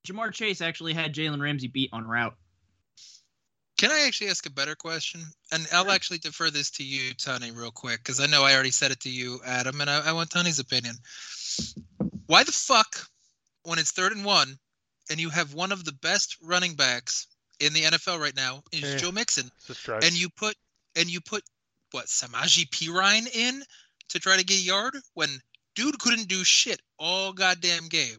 ja'marr 0.06 0.32
chase 0.32 0.60
actually 0.60 0.94
had 0.94 1.12
jalen 1.14 1.40
ramsey 1.40 1.66
beat 1.66 1.90
on 1.92 2.06
route 2.06 2.36
Can 3.80 3.90
I 3.90 4.02
actually 4.06 4.28
ask 4.28 4.44
a 4.44 4.50
better 4.50 4.74
question? 4.74 5.22
And 5.52 5.66
I'll 5.72 5.90
actually 5.90 6.18
defer 6.18 6.50
this 6.50 6.70
to 6.72 6.84
you, 6.84 7.14
Tony, 7.14 7.50
real 7.50 7.70
quick, 7.70 7.96
because 7.96 8.20
I 8.20 8.26
know 8.26 8.44
I 8.44 8.52
already 8.52 8.72
said 8.72 8.90
it 8.90 9.00
to 9.00 9.10
you, 9.10 9.40
Adam, 9.42 9.80
and 9.80 9.88
I, 9.88 10.10
I 10.10 10.12
want 10.12 10.28
Tony's 10.28 10.58
opinion. 10.58 10.96
Why 12.26 12.44
the 12.44 12.52
fuck, 12.52 13.08
when 13.62 13.78
it's 13.78 13.92
third 13.92 14.12
and 14.12 14.22
one, 14.22 14.58
and 15.08 15.18
you 15.18 15.30
have 15.30 15.54
one 15.54 15.72
of 15.72 15.82
the 15.86 15.94
best 15.94 16.36
running 16.42 16.74
backs 16.74 17.26
in 17.58 17.72
the 17.72 17.84
NFL 17.84 18.20
right 18.20 18.36
now, 18.36 18.62
is 18.70 18.96
Eh, 18.96 18.98
Joe 18.98 19.12
Mixon, 19.12 19.50
and 20.04 20.12
you 20.12 20.28
put 20.28 20.56
and 20.94 21.08
you 21.08 21.22
put 21.22 21.42
what 21.92 22.04
Samaje 22.04 22.68
Perine 22.68 23.34
in 23.34 23.62
to 24.10 24.18
try 24.18 24.36
to 24.36 24.44
get 24.44 24.58
a 24.58 24.62
yard 24.62 24.94
when 25.14 25.30
dude 25.74 25.98
couldn't 25.98 26.28
do 26.28 26.44
shit 26.44 26.82
all 26.98 27.32
goddamn 27.32 27.88
game, 27.88 28.18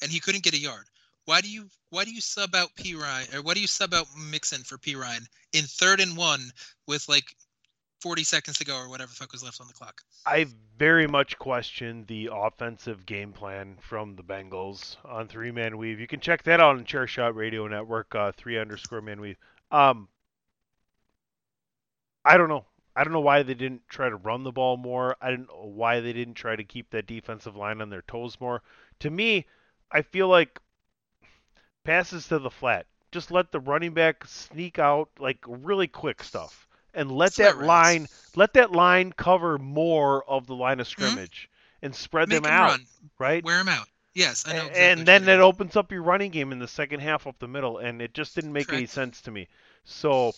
and 0.00 0.10
he 0.10 0.20
couldn't 0.20 0.44
get 0.44 0.54
a 0.54 0.58
yard. 0.58 0.86
Why 1.26 1.40
do 1.40 1.48
you 1.48 1.68
why 1.90 2.04
do 2.04 2.12
you 2.12 2.20
sub 2.20 2.54
out 2.54 2.70
Perine 2.76 3.34
or 3.34 3.42
why 3.42 3.54
do 3.54 3.60
you 3.60 3.66
sub 3.66 3.94
out 3.94 4.06
Mixon 4.30 4.62
for 4.62 4.76
Perine 4.78 5.26
in 5.52 5.64
third 5.64 6.00
and 6.00 6.16
one 6.16 6.50
with 6.86 7.08
like 7.08 7.24
40 8.00 8.24
seconds 8.24 8.58
to 8.58 8.64
go 8.64 8.76
or 8.76 8.88
whatever 8.88 9.08
the 9.08 9.16
fuck 9.16 9.32
was 9.32 9.42
left 9.42 9.60
on 9.60 9.66
the 9.66 9.72
clock? 9.72 10.02
I 10.26 10.46
very 10.76 11.06
much 11.06 11.38
question 11.38 12.04
the 12.06 12.28
offensive 12.32 13.06
game 13.06 13.32
plan 13.32 13.76
from 13.80 14.16
the 14.16 14.22
Bengals 14.22 14.96
on 15.04 15.28
three 15.28 15.50
man 15.50 15.78
weave. 15.78 16.00
You 16.00 16.06
can 16.06 16.20
check 16.20 16.42
that 16.42 16.60
out 16.60 16.76
on 16.76 16.84
Chairshot 16.84 17.34
Radio 17.34 17.66
Network, 17.66 18.14
uh, 18.14 18.32
three 18.32 18.58
underscore 18.58 19.00
man 19.00 19.20
weave. 19.20 19.38
Um, 19.70 20.08
I 22.24 22.36
don't 22.36 22.48
know. 22.48 22.66
I 22.96 23.02
don't 23.02 23.12
know 23.12 23.20
why 23.20 23.42
they 23.42 23.54
didn't 23.54 23.88
try 23.88 24.08
to 24.08 24.16
run 24.16 24.44
the 24.44 24.52
ball 24.52 24.76
more. 24.76 25.16
I 25.20 25.30
don't 25.30 25.48
know 25.48 25.72
why 25.74 26.00
they 26.00 26.12
didn't 26.12 26.34
try 26.34 26.54
to 26.54 26.62
keep 26.62 26.90
that 26.90 27.06
defensive 27.06 27.56
line 27.56 27.80
on 27.80 27.90
their 27.90 28.02
toes 28.02 28.36
more. 28.40 28.62
To 29.00 29.10
me, 29.10 29.46
I 29.90 30.02
feel 30.02 30.28
like 30.28 30.60
passes 31.84 32.28
to 32.28 32.38
the 32.38 32.50
flat. 32.50 32.86
Just 33.12 33.30
let 33.30 33.52
the 33.52 33.60
running 33.60 33.94
back 33.94 34.24
sneak 34.26 34.78
out 34.78 35.08
like 35.18 35.38
really 35.46 35.86
quick 35.86 36.22
stuff, 36.22 36.66
and 36.94 37.12
let 37.12 37.34
that 37.36 37.60
line 37.62 38.08
let 38.34 38.54
that 38.54 38.72
line 38.72 39.12
cover 39.12 39.58
more 39.58 40.24
of 40.28 40.46
the 40.46 40.54
line 40.54 40.80
of 40.80 40.88
mm-hmm. 40.88 41.02
scrimmage 41.04 41.48
and 41.82 41.94
spread 41.94 42.28
Make 42.28 42.42
them 42.42 42.52
out, 42.52 42.70
run. 42.70 42.86
right? 43.18 43.44
Wear 43.44 43.58
them 43.58 43.68
out. 43.68 43.86
Yes, 44.14 44.44
I 44.46 44.52
know. 44.52 44.58
Exactly 44.66 44.82
and 44.82 45.06
then 45.06 45.24
doing. 45.24 45.40
opens 45.40 45.76
up 45.76 45.92
your 45.92 46.02
running 46.02 46.30
game 46.30 46.52
in 46.52 46.58
the 46.58 46.68
second 46.68 47.00
half 47.00 47.26
up 47.26 47.38
the 47.38 47.48
middle, 47.48 47.78
and 47.78 48.00
it 48.00 48.14
just 48.14 48.34
didn't 48.34 48.52
make 48.52 48.72
any 48.72 48.86
sense 48.86 49.20
to 49.22 49.30
me. 49.30 49.48
So, 49.84 50.32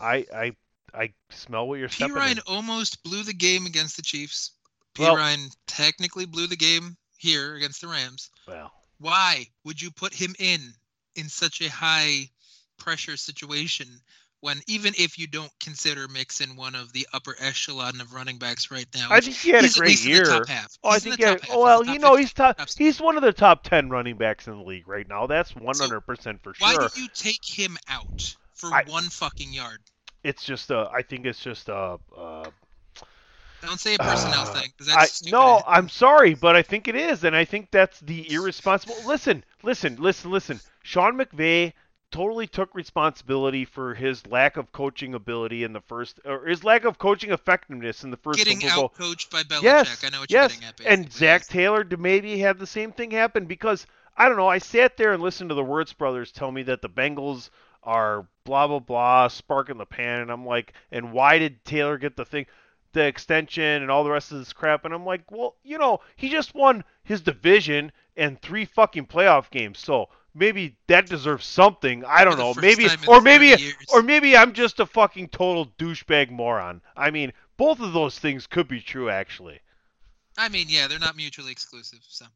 I 0.00 0.26
I 0.34 0.56
I 0.92 1.12
smell 1.30 1.68
what 1.68 1.78
you're 1.78 1.88
P 1.88 1.94
stepping 1.96 2.14
Ryan 2.14 2.38
in. 2.38 2.44
almost 2.46 3.02
blew 3.02 3.22
the 3.22 3.34
game 3.34 3.66
against 3.66 3.96
the 3.96 4.02
Chiefs. 4.02 4.52
P 4.94 5.02
Well- 5.02 5.16
Ryan 5.16 5.48
technically 5.66 6.26
blew 6.26 6.46
the 6.46 6.56
game 6.56 6.96
here 7.16 7.54
against 7.54 7.80
the 7.80 7.88
Rams. 7.88 8.30
Well, 8.48 8.72
Why 9.04 9.48
would 9.64 9.82
you 9.82 9.90
put 9.90 10.14
him 10.14 10.34
in 10.38 10.72
in 11.14 11.28
such 11.28 11.60
a 11.60 11.68
high 11.68 12.30
pressure 12.78 13.18
situation 13.18 13.86
when 14.40 14.62
even 14.66 14.94
if 14.96 15.18
you 15.18 15.26
don't 15.26 15.52
consider 15.60 16.08
Mixon 16.08 16.56
one 16.56 16.74
of 16.74 16.90
the 16.94 17.06
upper 17.12 17.36
echelon 17.38 18.00
of 18.00 18.14
running 18.14 18.38
backs 18.38 18.70
right 18.70 18.86
now? 18.94 19.08
I 19.10 19.20
think 19.20 19.36
he 19.36 19.50
had 19.50 19.66
a 19.66 19.68
great 19.68 19.90
least 19.90 20.06
in 20.06 20.12
the 20.12 20.16
year. 20.16 20.44
Oh, 20.82 20.88
I 20.88 20.98
think 21.00 21.16
the 21.16 21.22
yeah. 21.22 21.30
half. 21.32 21.54
Well, 21.54 21.84
you 21.84 21.98
know, 21.98 22.12
15. 22.12 22.18
he's 22.18 22.32
top. 22.32 22.56
Absolutely. 22.58 22.86
He's 22.86 23.00
one 23.02 23.18
of 23.18 23.22
the 23.22 23.34
top 23.34 23.62
ten 23.62 23.90
running 23.90 24.16
backs 24.16 24.46
in 24.46 24.56
the 24.56 24.64
league 24.64 24.88
right 24.88 25.06
now. 25.06 25.26
That's 25.26 25.54
one 25.54 25.76
hundred 25.76 26.00
percent 26.00 26.42
for 26.42 26.54
sure. 26.54 26.66
Why 26.66 26.88
do 26.88 27.02
you 27.02 27.08
take 27.12 27.44
him 27.44 27.76
out 27.86 28.34
for 28.54 28.72
I- 28.72 28.84
one 28.86 29.04
fucking 29.04 29.52
yard? 29.52 29.80
It's 30.22 30.44
just 30.44 30.72
uh, 30.72 30.88
I 30.90 31.02
think 31.02 31.26
it's 31.26 31.40
just 31.40 31.68
uh, 31.68 31.98
uh 32.16 32.44
Don't 33.66 33.80
say 33.80 33.94
a 33.94 33.98
personnel 33.98 34.42
Uh, 34.42 34.60
thing 34.60 34.72
I, 34.88 35.06
no, 35.30 35.62
I'm 35.66 35.88
sorry, 35.88 36.34
but 36.34 36.56
I 36.56 36.62
think 36.62 36.88
it 36.88 36.96
is, 36.96 37.24
and 37.24 37.34
I 37.34 37.44
think 37.44 37.70
that's 37.70 38.00
the 38.00 38.30
irresponsible. 38.32 38.96
Listen, 39.06 39.44
listen, 39.62 39.96
listen, 39.96 40.30
listen. 40.30 40.60
Sean 40.82 41.16
McVay 41.16 41.72
totally 42.10 42.46
took 42.46 42.72
responsibility 42.74 43.64
for 43.64 43.94
his 43.94 44.24
lack 44.28 44.56
of 44.56 44.70
coaching 44.70 45.14
ability 45.14 45.64
in 45.64 45.72
the 45.72 45.80
first, 45.80 46.20
or 46.24 46.46
his 46.46 46.62
lack 46.62 46.84
of 46.84 46.96
coaching 46.98 47.32
effectiveness 47.32 48.04
in 48.04 48.10
the 48.10 48.16
first 48.16 48.38
getting 48.38 48.64
out 48.66 48.94
coached 48.94 49.30
by 49.30 49.42
Belichick. 49.42 49.62
Yes, 49.62 50.04
I 50.04 50.10
know 50.10 50.20
what 50.20 50.30
yes. 50.30 50.52
you're 50.54 50.70
getting 50.70 50.86
at. 50.86 50.92
and 50.92 51.12
Zac 51.12 51.40
yes. 51.40 51.48
Taylor 51.48 51.82
to 51.84 51.96
maybe 51.96 52.38
have 52.38 52.58
the 52.58 52.66
same 52.66 52.92
thing 52.92 53.10
happen 53.10 53.46
because 53.46 53.86
I 54.16 54.28
don't 54.28 54.36
know. 54.36 54.46
I 54.46 54.58
sat 54.58 54.96
there 54.96 55.12
and 55.12 55.22
listened 55.22 55.48
to 55.50 55.54
the 55.56 55.64
Wirtz 55.64 55.92
brothers 55.92 56.30
tell 56.30 56.52
me 56.52 56.62
that 56.64 56.82
the 56.82 56.88
Bengals 56.88 57.50
are 57.82 58.26
blah 58.44 58.68
blah 58.68 58.78
blah, 58.78 59.28
spark 59.28 59.68
in 59.68 59.78
the 59.78 59.84
pan, 59.86 60.20
and 60.20 60.30
I'm 60.30 60.46
like, 60.46 60.72
and 60.92 61.12
why 61.12 61.38
did 61.38 61.64
Taylor 61.64 61.98
get 61.98 62.16
the 62.16 62.24
thing, 62.24 62.46
the 62.94 63.04
extension, 63.04 63.82
and 63.82 63.90
all 63.90 64.04
the 64.04 64.10
rest 64.10 64.32
of 64.32 64.38
this 64.38 64.54
crap? 64.54 64.86
And 64.86 64.94
I'm 64.94 65.04
like, 65.04 65.30
well, 65.30 65.56
you 65.62 65.76
know, 65.76 66.00
he 66.16 66.30
just 66.30 66.54
won 66.54 66.82
his 67.02 67.20
division 67.20 67.92
and 68.16 68.40
three 68.40 68.64
fucking 68.64 69.06
playoff 69.06 69.50
games, 69.50 69.78
so. 69.78 70.08
Maybe 70.36 70.76
that 70.88 71.06
deserves 71.06 71.46
something. 71.46 72.04
I 72.04 72.24
don't 72.24 72.36
know. 72.36 72.54
Maybe, 72.60 72.88
or 73.06 73.20
maybe, 73.20 73.46
years. 73.50 73.74
or 73.92 74.02
maybe 74.02 74.36
I'm 74.36 74.52
just 74.52 74.80
a 74.80 74.86
fucking 74.86 75.28
total 75.28 75.66
douchebag 75.78 76.28
moron. 76.28 76.80
I 76.96 77.12
mean, 77.12 77.32
both 77.56 77.78
of 77.78 77.92
those 77.92 78.18
things 78.18 78.48
could 78.48 78.66
be 78.66 78.80
true, 78.80 79.08
actually. 79.08 79.60
I 80.36 80.48
mean, 80.48 80.66
yeah, 80.68 80.88
they're 80.88 80.98
not 80.98 81.14
mutually 81.14 81.52
exclusive. 81.52 82.00
So, 82.02 82.26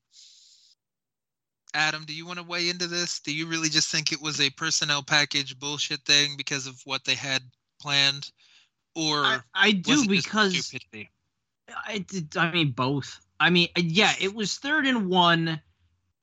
Adam, 1.74 2.05
do 2.05 2.14
you 2.14 2.24
want 2.24 2.39
to 2.39 2.44
weigh 2.44 2.68
into 2.68 2.86
this? 2.86 3.18
Do 3.18 3.35
you 3.35 3.48
really 3.48 3.68
just 3.68 3.90
think 3.90 4.12
it 4.12 4.22
was 4.22 4.40
a 4.40 4.51
personnel 4.51 5.02
package 5.02 5.59
bullshit 5.59 6.02
thing 6.02 6.36
because 6.36 6.68
of 6.68 6.80
what 6.85 7.05
they 7.05 7.16
had 7.16 7.43
planned, 7.80 8.30
or 8.99 9.25
I, 9.25 9.41
I 9.55 9.70
do 9.73 10.07
because? 10.09 10.75
I 11.87 11.99
did. 11.99 12.37
I 12.37 12.51
mean, 12.51 12.73
both. 12.73 13.20
I 13.39 13.51
mean, 13.51 13.69
yeah, 13.77 14.12
it 14.20 14.35
was 14.35 14.57
third 14.57 14.87
and 14.87 15.09
one, 15.09 15.61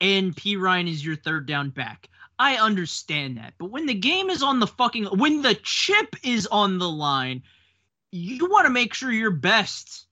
and 0.01 0.35
Perine 0.35 0.89
is 0.89 1.05
your 1.05 1.15
third 1.15 1.45
down 1.45 1.69
back. 1.69 2.09
I 2.37 2.57
understand 2.57 3.37
that, 3.37 3.53
but 3.57 3.71
when 3.71 3.85
the 3.85 3.93
game 3.93 4.29
is 4.29 4.43
on 4.43 4.59
the 4.59 4.67
fucking, 4.67 5.05
when 5.05 5.41
the 5.41 5.55
chip 5.55 6.15
is 6.21 6.47
on 6.47 6.79
the 6.79 6.89
line, 6.89 7.43
you 8.11 8.49
want 8.49 8.65
to 8.65 8.71
make 8.71 8.93
sure 8.93 9.11
your 9.11 9.31
best 9.31 10.07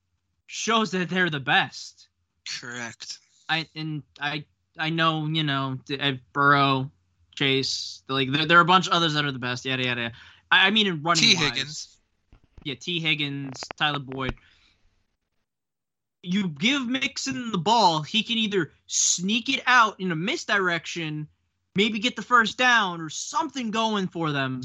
shows 0.45 0.91
that 0.91 1.10
they're 1.10 1.30
the 1.30 1.41
best. 1.41 2.07
Correct. 2.48 3.19
I 3.49 3.68
and 3.76 4.03
I 4.22 4.45
I 4.77 4.90
know, 4.90 5.26
you 5.27 5.44
know, 5.44 5.80
uh, 5.99 6.14
Burrow, 6.31 6.91
Chase, 7.35 8.03
like 8.07 8.31
there, 8.31 8.45
there 8.45 8.57
are 8.57 8.61
a 8.61 8.65
bunch 8.65 8.88
of 8.88 8.94
others 8.94 9.14
that 9.15 9.26
are 9.26 9.31
the 9.31 9.40
best. 9.40 9.65
Yada 9.65 9.84
yada. 9.84 10.11
I, 10.52 10.68
I 10.68 10.69
mean, 10.69 10.88
in 10.88 11.02
running. 11.03 11.23
Tee 11.23 11.35
Higgins. 11.35 11.92
Yeah, 12.64 12.76
Tee 12.76 12.99
Higgins, 12.99 13.72
Tyler 13.77 13.99
Boyd. 13.99 14.35
You 16.22 16.48
give 16.48 16.88
Mixon 16.88 17.52
the 17.52 17.57
ball, 17.57 18.02
he 18.02 18.23
can 18.23 18.38
either 18.38 18.72
sneak 18.88 19.49
it 19.49 19.61
out 19.65 19.99
in 19.99 20.11
a 20.11 20.15
misdirection, 20.15 21.27
maybe 21.76 21.99
get 21.99 22.15
the 22.15 22.22
first 22.22 22.57
down 22.57 23.02
or 23.02 23.10
something 23.10 23.72
going 23.72 24.07
for 24.07 24.31
them, 24.31 24.61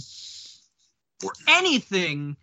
or 1.25 1.33
anything. 1.49 2.37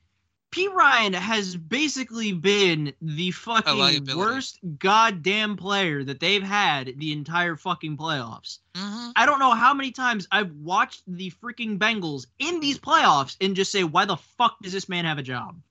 Perine 0.56 1.14
has 1.14 1.56
basically 1.57 2.32
been 2.32 2.94
the 3.02 3.32
fucking 3.32 4.07
worst 4.15 4.60
goddamn 4.80 5.57
player 5.57 6.03
that 6.03 6.19
they've 6.19 6.44
had 6.44 6.94
the 6.98 7.11
entire 7.11 7.57
fucking 7.57 7.98
playoffs. 7.98 8.60
Mhm. 8.73 9.11
I 9.15 9.26
don't 9.26 9.40
know 9.40 9.53
how 9.53 9.73
many 9.73 9.91
times 9.91 10.27
I've 10.32 10.52
watched 10.53 11.03
the 11.07 11.32
freaking 11.44 11.77
Bengals 11.77 12.26
in 12.40 12.61
these 12.61 12.80
playoffs 12.80 13.36
and 13.41 13.56
just 13.56 13.72
say, 13.72 13.84
why 13.84 14.06
the 14.06 14.18
fuck 14.38 14.57
does 14.61 14.72
this 14.72 14.88
man 14.88 15.03
have 15.06 15.18
a 15.18 15.23
job? 15.23 15.61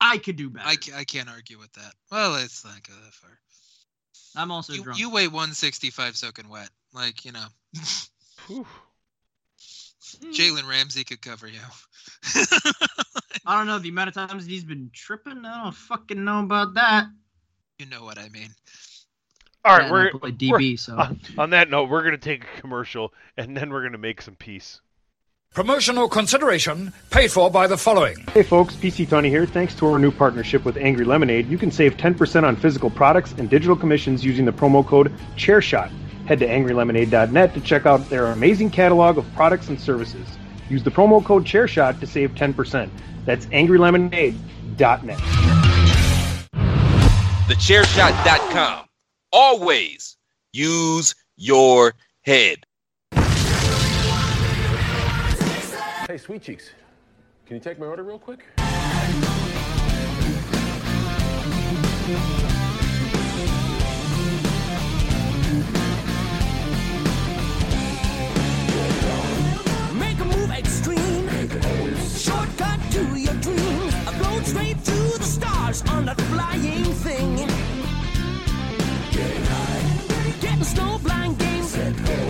I 0.00 0.18
could 0.18 0.36
do 0.36 0.50
better. 0.50 0.66
I, 0.66 0.76
I 0.94 1.04
can't 1.04 1.28
argue 1.28 1.58
with 1.58 1.72
that. 1.74 1.94
Well, 2.10 2.30
let's 2.32 2.64
not 2.64 2.82
go 2.86 2.94
that 3.04 3.14
far. 3.14 3.38
I'm 4.36 4.50
also 4.50 4.72
You, 4.74 4.82
drunk. 4.84 4.98
you 4.98 5.10
weigh 5.10 5.28
165 5.28 6.16
soaking 6.16 6.48
wet. 6.48 6.70
Like, 6.92 7.24
you 7.24 7.32
know, 7.32 7.46
Whew. 8.46 8.66
Hmm. 10.22 10.30
Jalen 10.30 10.68
Ramsey 10.68 11.04
could 11.04 11.20
cover 11.22 11.46
you. 11.48 11.60
I 13.46 13.56
don't 13.56 13.66
know 13.66 13.78
the 13.78 13.88
amount 13.88 14.08
of 14.08 14.14
times 14.14 14.44
he's 14.46 14.64
been 14.64 14.90
tripping. 14.92 15.44
I 15.44 15.64
don't 15.64 15.74
fucking 15.74 16.22
know 16.24 16.40
about 16.40 16.74
that. 16.74 17.06
you 17.78 17.86
know 17.86 18.04
what 18.04 18.18
I 18.18 18.28
mean. 18.28 18.50
All 19.64 19.76
right, 19.76 19.86
Yeah, 19.86 19.92
we're, 19.92 20.06
I 20.08 20.10
play 20.12 20.34
we're- 20.50 20.74
DB, 20.74 20.78
so 20.78 20.96
on, 20.96 21.20
on 21.38 21.50
that 21.50 21.68
note, 21.70 21.88
we're 21.90 22.02
gonna 22.02 22.18
take 22.18 22.44
a 22.44 22.60
commercial 22.60 23.12
and 23.36 23.56
then 23.56 23.70
we're 23.70 23.82
gonna 23.82 23.98
make 23.98 24.22
some 24.22 24.36
peace. 24.36 24.80
Promotional 25.52 26.08
consideration 26.08 26.92
paid 27.10 27.32
for 27.32 27.50
by 27.50 27.66
the 27.66 27.76
following. 27.76 28.16
Hey 28.32 28.44
folks, 28.44 28.76
PC 28.76 29.08
Tony 29.08 29.28
here. 29.28 29.46
Thanks 29.46 29.74
to 29.76 29.86
our 29.86 29.98
new 29.98 30.12
partnership 30.12 30.64
with 30.64 30.76
Angry 30.76 31.04
Lemonade, 31.04 31.48
you 31.48 31.58
can 31.58 31.70
save 31.72 31.96
10% 31.96 32.44
on 32.44 32.54
physical 32.54 32.88
products 32.88 33.32
and 33.36 33.50
digital 33.50 33.74
commissions 33.74 34.24
using 34.24 34.44
the 34.44 34.52
promo 34.52 34.86
code 34.86 35.12
ChairShot. 35.36 35.90
Head 36.30 36.38
to 36.38 36.46
angrylemonade.net 36.46 37.54
to 37.54 37.60
check 37.60 37.86
out 37.86 38.08
their 38.08 38.26
amazing 38.26 38.70
catalog 38.70 39.18
of 39.18 39.26
products 39.34 39.66
and 39.66 39.80
services. 39.80 40.28
Use 40.68 40.84
the 40.84 40.90
promo 40.92 41.24
code 41.24 41.44
ChairShot 41.44 41.98
to 41.98 42.06
save 42.06 42.36
10%. 42.36 42.88
That's 43.24 43.46
angrylemonade.net. 43.46 45.18
TheChairShot.com. 47.48 48.86
Always 49.32 50.16
use 50.52 51.16
your 51.36 51.94
head. 52.20 52.64
Hey, 56.06 56.16
Sweet 56.16 56.42
Cheeks, 56.42 56.70
can 57.44 57.56
you 57.56 57.60
take 57.60 57.80
my 57.80 57.86
order 57.86 58.04
real 58.04 58.20
quick? 58.20 58.46
On 75.88 76.06
that 76.06 76.20
flying 76.20 76.84
thing. 77.04 77.36
Getting 79.10 79.44
high. 79.44 80.40
Getting 80.40 80.64
snow 80.64 80.98
blind 80.98 81.38
game. 81.38 81.64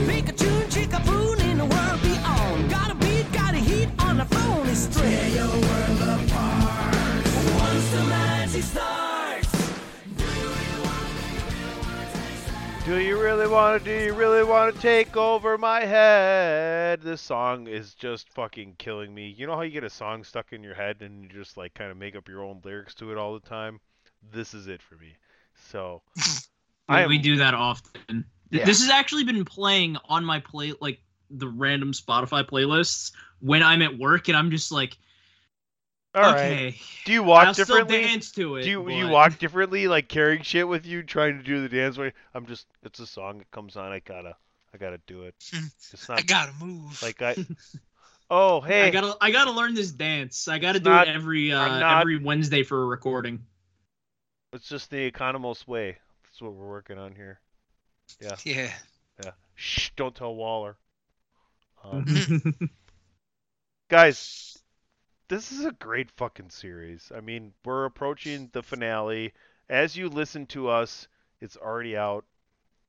Pick 0.07 0.29
a 0.29 0.33
tune, 0.33 0.69
chick 0.71 0.93
a 0.93 1.01
in 1.41 1.59
the 1.59 1.65
world 1.65 2.03
beyond. 2.03 2.71
Got 2.71 2.91
a 2.91 2.95
beat, 2.95 3.31
got 3.33 3.55
a 3.55 3.59
heat 3.59 3.89
on 3.99 4.19
the 4.19 4.25
phony 4.25 4.75
string. 4.75 5.11
Tear 5.11 5.60
Do 12.91 12.99
you 12.99 13.23
really 13.23 13.47
want 13.47 13.85
to? 13.85 13.89
Do 13.89 14.05
you 14.05 14.13
really 14.15 14.43
want 14.43 14.75
to 14.75 14.83
take 14.83 15.17
over 15.17 15.57
my 15.57 15.83
head? 15.83 17.01
This 17.01 17.21
song 17.21 17.69
is 17.69 17.95
just 17.95 18.29
fucking 18.31 18.75
killing 18.79 19.15
me. 19.15 19.29
You 19.29 19.47
know 19.47 19.55
how 19.55 19.61
you 19.61 19.71
get 19.71 19.85
a 19.85 19.91
song 19.91 20.25
stuck 20.25 20.53
in 20.53 20.65
your 20.65 20.75
head 20.75 20.97
and 21.01 21.23
you 21.23 21.29
just 21.29 21.57
like 21.57 21.73
kind 21.75 21.93
of 21.93 21.97
make 21.97 22.17
up 22.17 22.29
your 22.29 22.43
own 22.43 22.61
lyrics 22.65 22.97
to 22.97 23.13
it 23.13 23.17
all 23.17 23.33
the 23.33 23.49
time? 23.49 23.79
This 24.33 24.55
is 24.55 24.67
it 24.67 24.83
for 24.83 24.97
me. 24.97 25.15
So 25.71 26.03
we, 26.17 26.23
I 26.89 27.03
am, 27.03 27.11
we 27.11 27.19
do 27.19 27.37
that 27.37 27.55
often. 27.55 28.25
Yeah. 28.51 28.65
This 28.65 28.81
has 28.81 28.91
actually 28.91 29.23
been 29.23 29.45
playing 29.45 29.97
on 30.09 30.25
my 30.25 30.41
play, 30.41 30.73
like 30.81 30.99
the 31.31 31.47
random 31.47 31.93
Spotify 31.93 32.43
playlists 32.43 33.13
when 33.39 33.63
I'm 33.63 33.83
at 33.83 33.97
work, 33.99 34.27
and 34.27 34.37
I'm 34.37 34.51
just 34.51 34.73
like, 34.73 34.99
all 36.15 36.23
right. 36.23 36.37
okay, 36.41 36.77
Do 37.05 37.13
you 37.13 37.23
walk 37.23 37.47
I'll 37.47 37.55
still 37.55 37.67
differently? 37.67 38.03
dance 38.03 38.33
to 38.33 38.57
it. 38.57 38.63
Do 38.65 38.71
you, 38.71 38.89
you 38.91 39.09
walk 39.09 39.39
differently, 39.39 39.87
like 39.89 40.09
carrying 40.09 40.43
shit 40.43 40.67
with 40.67 40.85
you, 40.87 41.03
trying 41.03 41.39
to 41.39 41.45
do 41.45 41.61
the 41.63 41.69
dance 41.69 41.97
way? 41.99 42.13
I'm 42.35 42.47
just, 42.47 42.67
it's 42.83 42.99
a 42.99 43.07
song 43.07 43.39
that 43.39 43.51
comes 43.53 43.77
on. 43.77 43.93
I 43.93 44.01
gotta, 44.01 44.35
I 44.75 44.79
gotta 44.79 44.99
do 45.07 45.23
it. 45.25 45.35
It's 45.93 46.09
not 46.09 46.19
I 46.19 46.23
gotta 46.23 46.53
move. 46.63 47.01
like 47.03 47.21
I. 47.23 47.37
Oh 48.33 48.61
hey, 48.61 48.83
I 48.87 48.91
gotta, 48.91 49.17
I 49.21 49.33
gotta 49.33 49.51
learn 49.51 49.75
this 49.75 49.91
dance. 49.91 50.47
I 50.47 50.59
gotta 50.61 50.77
It's 50.77 50.85
do 50.85 50.91
not- 50.91 51.09
it 51.09 51.15
every, 51.17 51.53
uh, 51.53 51.81
not- 51.81 52.01
every 52.03 52.19
Wednesday 52.19 52.63
for 52.63 52.81
a 52.83 52.87
recording. 52.87 53.45
it's 54.53 54.69
just 54.69 54.89
the 54.91 55.11
economos 55.11 55.67
way. 55.67 55.97
That's 56.23 56.41
what 56.41 56.53
we're 56.55 56.69
working 56.69 56.97
on 56.97 57.13
here. 57.17 57.41
Yeah, 58.21 58.37
Yeah. 58.45 58.71
yeah. 59.25 59.31
Shh, 59.57 59.91
don't 59.97 60.15
tell 60.15 60.33
Waller. 60.37 60.77
Um, 61.83 62.05
guys, 63.89 64.57
this 65.31 65.53
is 65.53 65.65
a 65.65 65.73
great 65.73 66.11
fucking 66.11 66.51
series. 66.51 67.11
I 67.17 67.21
mean, 67.21 67.55
we're 67.65 67.87
approaching 67.87 68.51
the 68.53 68.63
finale. 68.63 69.33
As 69.71 69.97
you 69.97 70.09
listen 70.09 70.45
to 70.49 70.69
us, 70.69 71.09
it's 71.41 71.57
already 71.57 71.97
out. 71.97 72.25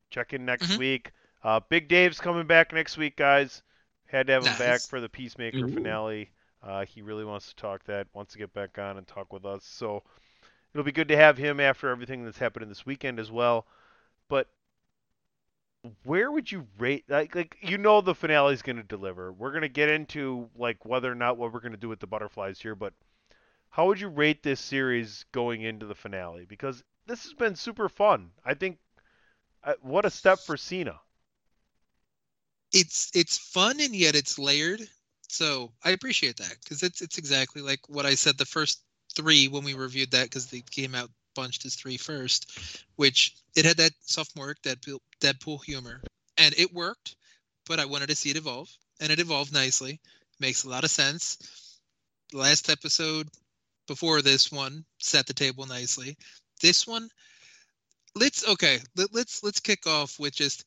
Check 0.10 0.34
in 0.34 0.44
next 0.44 0.72
Mhm. 0.72 0.78
week. 0.78 1.12
Uh, 1.44 1.60
Big 1.62 1.88
Dave's 1.88 2.20
coming 2.20 2.48
back 2.48 2.74
next 2.74 2.98
week, 2.98 3.16
guys. 3.16 3.64
Had 4.08 4.28
to 4.28 4.34
have 4.34 4.44
him 4.44 4.58
back 4.58 4.82
for 4.82 5.00
the 5.00 5.08
Peacemaker 5.08 5.66
Ooh. 5.66 5.74
finale. 5.74 6.32
Uh, 6.62 6.86
he 6.86 7.02
really 7.02 7.26
wants 7.26 7.48
to 7.50 7.56
talk 7.56 7.84
that, 7.86 8.08
wants 8.14 8.34
to 8.34 8.40
get 8.40 8.54
back 8.54 8.78
on 8.78 8.98
and 8.98 9.08
talk 9.08 9.32
with 9.32 9.46
us. 9.46 9.64
So 9.64 10.04
it'll 10.74 10.84
be 10.84 10.92
good 10.92 11.08
to 11.10 11.18
have 11.18 11.38
him 11.38 11.60
after 11.60 11.90
everything 11.90 12.26
that's 12.26 12.38
happening 12.40 12.70
this 12.70 12.86
weekend 12.86 13.20
as 13.20 13.32
well. 13.32 13.68
But 14.28 14.50
where 16.04 16.32
would 16.32 16.52
you 16.52 16.68
rate 16.78 17.06
like 17.10 17.36
like 17.36 17.58
you 17.62 17.78
know 17.78 18.02
the 18.02 18.16
finale 18.16 18.54
is 18.54 18.62
going 18.62 18.78
to 18.78 18.84
deliver. 18.84 19.32
We're 19.32 19.52
going 19.52 19.62
to 19.64 19.70
get 19.70 19.90
into 19.90 20.50
like 20.56 20.86
whether 20.86 21.12
or 21.12 21.16
not 21.16 21.38
what 21.38 21.54
we're 21.54 21.60
going 21.60 21.72
to 21.74 21.78
do 21.78 21.90
with 21.90 22.00
the 22.00 22.08
butterflies 22.08 22.60
here, 22.60 22.76
but 22.76 22.94
how 23.70 23.88
would 23.88 24.00
you 24.00 24.10
rate 24.10 24.44
this 24.44 24.60
series 24.62 25.26
going 25.34 25.62
into 25.64 25.86
the 25.88 25.96
finale? 25.96 26.46
Because 26.46 26.84
this 27.08 27.24
has 27.24 27.34
been 27.34 27.56
super 27.56 27.90
fun. 27.90 28.32
I 28.46 28.54
think 28.56 28.80
uh, 29.64 29.76
what 29.82 30.06
a 30.06 30.12
step 30.12 30.40
for 30.40 30.58
Cena. 30.58 31.00
it's 32.74 33.12
it's 33.14 33.38
fun 33.38 33.80
and 33.80 33.96
yet 33.96 34.16
it's 34.16 34.40
layered. 34.40 34.82
So 35.30 35.72
I 35.84 35.92
appreciate 35.92 36.38
that 36.38 36.56
because 36.64 36.84
it's 36.84 37.02
it's 37.02 37.18
exactly 37.18 37.62
like 37.62 37.88
what 37.90 38.06
I 38.06 38.16
said 38.16 38.38
the 38.38 38.46
first 38.46 38.82
three 39.16 39.48
when 39.48 39.64
we 39.64 39.74
reviewed 39.74 40.12
that 40.12 40.26
because 40.26 40.48
they 40.48 40.62
came 40.62 40.96
out 40.96 41.10
bunched 41.34 41.66
as 41.66 41.76
three 41.76 41.98
first, 41.98 42.52
which 42.96 43.36
it 43.56 43.66
had 43.66 43.78
that 43.78 43.94
sophomore 44.02 44.56
Deadpool 44.64 45.00
Deadpool 45.20 45.64
humor 45.64 46.02
and 46.38 46.56
it 46.58 46.74
worked, 46.74 47.16
but 47.68 47.80
I 47.80 47.86
wanted 47.86 48.10
to 48.10 48.16
see 48.16 48.32
it 48.32 48.38
evolve 48.38 48.70
and 49.00 49.12
it 49.12 49.20
evolved 49.20 49.54
nicely. 49.54 50.00
Makes 50.40 50.64
a 50.64 50.70
lot 50.70 50.84
of 50.84 50.90
sense. 50.90 51.38
Last 52.34 52.70
episode 52.70 53.28
before 53.88 54.22
this 54.22 54.52
one 54.52 54.86
set 55.00 55.28
the 55.28 55.34
table 55.34 55.66
nicely. 55.66 56.18
This 56.62 56.88
one, 56.88 57.10
let's 58.16 58.48
okay. 58.48 58.80
Let, 58.96 59.14
let's 59.14 59.44
let's 59.44 59.60
kick 59.60 59.86
off 59.86 60.20
with 60.20 60.34
just 60.34 60.66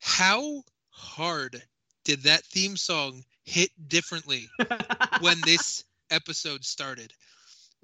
how 0.00 0.62
hard 0.90 1.62
did 2.04 2.22
that 2.22 2.44
theme 2.44 2.76
song 2.76 3.24
hit 3.44 3.70
differently 3.88 4.48
when 5.20 5.40
this 5.44 5.84
episode 6.10 6.64
started 6.64 7.12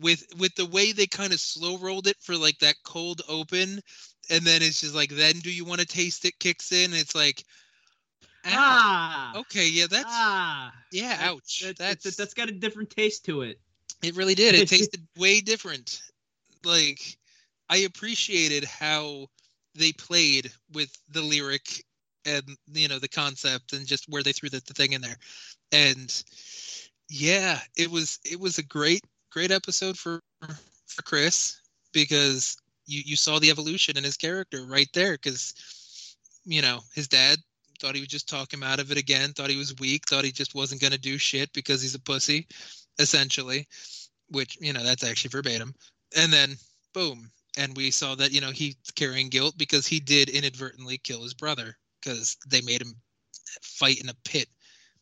with 0.01 0.25
with 0.39 0.55
the 0.55 0.67
way 0.67 0.93
they 0.93 1.07
kind 1.07 1.33
of 1.33 1.41
slow 1.41 1.77
rolled 1.79 2.07
it 2.07 2.17
for 2.21 2.37
like 2.37 2.59
that 2.59 2.77
cold 2.85 3.23
open 3.29 3.81
and 4.31 4.43
then 4.45 4.63
it's 4.63 4.81
just 4.81 4.95
like 4.95 5.11
then 5.11 5.35
do 5.41 5.51
you 5.51 5.65
want 5.65 5.81
to 5.81 5.87
taste 5.87 6.25
it 6.25 6.39
kicks 6.39 6.73
in 6.73 6.93
it's 6.95 7.15
like 7.15 7.45
ah, 8.45 9.37
okay 9.37 9.69
yeah 9.69 9.87
that's 9.91 10.05
ah, 10.07 10.73
yeah 10.93 11.17
That- 11.17 11.31
ouch 11.31 11.61
that- 11.61 11.79
that's 11.79 12.05
that, 12.05 12.17
that's 12.17 12.35
got 12.35 12.49
a 12.49 12.53
different 12.53 12.91
taste 12.91 13.25
to 13.27 13.43
it. 13.43 13.59
it 14.03 14.17
really 14.17 14.35
did. 14.35 14.55
It 14.55 14.69
tasted 14.69 15.07
way 15.17 15.41
different. 15.41 16.01
Like 16.65 17.19
I 17.69 17.79
appreciated 17.79 18.65
how 18.65 19.27
they 19.75 19.93
played 19.93 20.51
with 20.73 20.91
the 21.11 21.23
lyric 21.23 21.85
and 22.25 22.43
you 22.73 22.89
know 22.89 22.99
the 22.99 23.09
concept 23.09 23.73
and 23.73 23.87
just 23.87 24.09
where 24.09 24.23
they 24.23 24.33
threw 24.33 24.49
the, 24.49 24.63
the 24.67 24.75
thing 24.75 24.93
in 24.93 25.01
there. 25.01 25.17
And 25.73 26.25
yeah, 27.11 27.59
it 27.77 27.91
was 27.91 28.19
it 28.25 28.39
was 28.41 28.59
a 28.59 28.63
great 28.63 29.03
great 29.31 29.51
episode 29.51 29.97
for 29.99 30.21
for 30.87 31.03
Chris 31.03 31.61
because 31.93 32.57
you 32.87 33.03
you 33.05 33.17
saw 33.17 33.39
the 33.39 33.51
evolution 33.51 33.97
in 33.97 34.05
his 34.05 34.17
character 34.17 34.65
right 34.67 34.89
there 34.95 35.13
because 35.13 36.17
you 36.45 36.63
know 36.63 36.81
his 36.95 37.09
dad 37.09 37.39
thought 37.81 37.95
he 37.95 38.01
would 38.01 38.11
just 38.11 38.29
talk 38.29 38.53
him 38.53 38.65
out 38.65 38.81
of 38.81 38.91
it 38.91 38.99
again 38.99 39.33
thought 39.33 39.51
he 39.51 39.57
was 39.57 39.79
weak 39.79 40.03
thought 40.09 40.25
he 40.25 40.33
just 40.33 40.55
wasn't 40.55 40.81
going 40.81 40.93
to 40.93 40.99
do 40.99 41.17
shit 41.17 41.53
because 41.53 41.81
he's 41.81 41.95
a 41.95 42.01
pussy 42.01 42.47
essentially 42.99 43.69
which 44.31 44.59
you 44.61 44.73
know 44.73 44.83
that's 44.83 45.05
actually 45.05 45.31
verbatim. 45.31 45.75
And 46.17 46.33
then 46.33 46.57
boom 46.95 47.31
and 47.57 47.77
we 47.77 47.91
saw 47.91 48.15
that 48.15 48.33
you 48.33 48.41
know 48.41 48.51
he's 48.51 48.77
carrying 48.95 49.29
guilt 49.29 49.55
because 49.57 49.87
he 49.87 50.01
did 50.01 50.29
inadvertently 50.29 50.99
kill 50.99 51.23
his 51.23 51.35
brother 51.35 51.77
because 52.01 52.37
they 52.49 52.61
made 52.61 52.83
him 52.83 52.95
fight 53.63 54.01
in 54.01 54.09
a 54.09 54.17
pit 54.25 54.49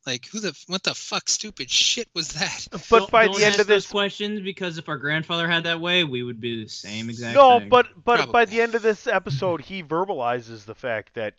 like 0.07 0.27
who 0.27 0.41
the 0.41 0.57
what 0.69 0.83
the 0.85 0.95
fuck 0.95 1.29
stupid 1.29 1.71
shit 1.71 2.09
was 2.15 2.29
that 2.29 2.69
But 2.71 2.99
Don't- 2.99 3.11
by 3.11 3.27
don't 3.27 3.37
the 3.37 3.45
end 3.45 3.53
ask 3.55 3.61
of 3.61 3.67
those 3.67 3.85
this, 3.85 3.91
questions 3.91 4.41
because 4.41 4.79
if 4.79 4.89
our 4.89 4.99
grandfather 4.99 5.49
had 5.49 5.65
that 5.65 5.81
way, 5.81 6.05
we 6.05 6.23
would 6.23 6.41
be 6.41 6.63
the 6.65 6.69
same 6.71 7.11
exact 7.11 7.35
no, 7.37 7.59
thing. 7.61 7.69
but 7.69 7.89
but 8.05 8.31
by 8.31 8.45
the 8.45 8.61
end 8.61 8.75
of 8.75 8.83
this 8.83 9.07
episode, 9.07 9.61
he 9.63 9.83
verbalizes 9.83 10.65
the 10.65 10.75
fact 10.75 11.15
that 11.15 11.35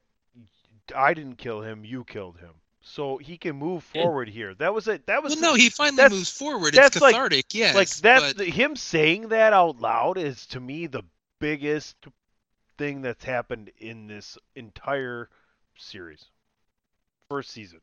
I 0.96 1.14
didn't 1.14 1.38
kill 1.38 1.62
him, 1.62 1.84
you 1.86 2.04
killed 2.04 2.38
him. 2.40 2.52
So 2.82 3.18
he 3.18 3.38
can 3.38 3.58
move 3.58 3.84
forward 3.84 4.30
here. 4.30 4.54
That 4.54 4.74
was 4.74 4.88
it. 4.88 5.08
That 5.08 5.22
was 5.22 5.32
well 5.34 5.42
the- 5.42 5.48
no 5.48 5.54
he 5.56 5.70
finally 5.70 6.08
moves 6.10 6.32
forward 6.32 6.70
it's 6.70 6.78
that's 6.78 7.02
like- 7.02 7.16
cathartic 7.16 7.54
yes 7.54 7.76
like 7.76 7.90
that's 7.90 8.34
but 8.34 8.48
him 8.48 8.76
saying 8.76 9.30
that 9.30 9.52
out 9.54 9.80
loud 9.82 10.18
is 10.18 10.46
to 10.48 10.60
me 10.60 10.88
the 10.88 11.04
biggest 11.40 11.96
thing 12.78 13.02
that's 13.02 13.24
happened 13.26 13.72
in 13.80 14.08
this 14.08 14.38
entire 14.56 15.30
series, 15.78 16.24
first 17.30 17.50
season. 17.52 17.80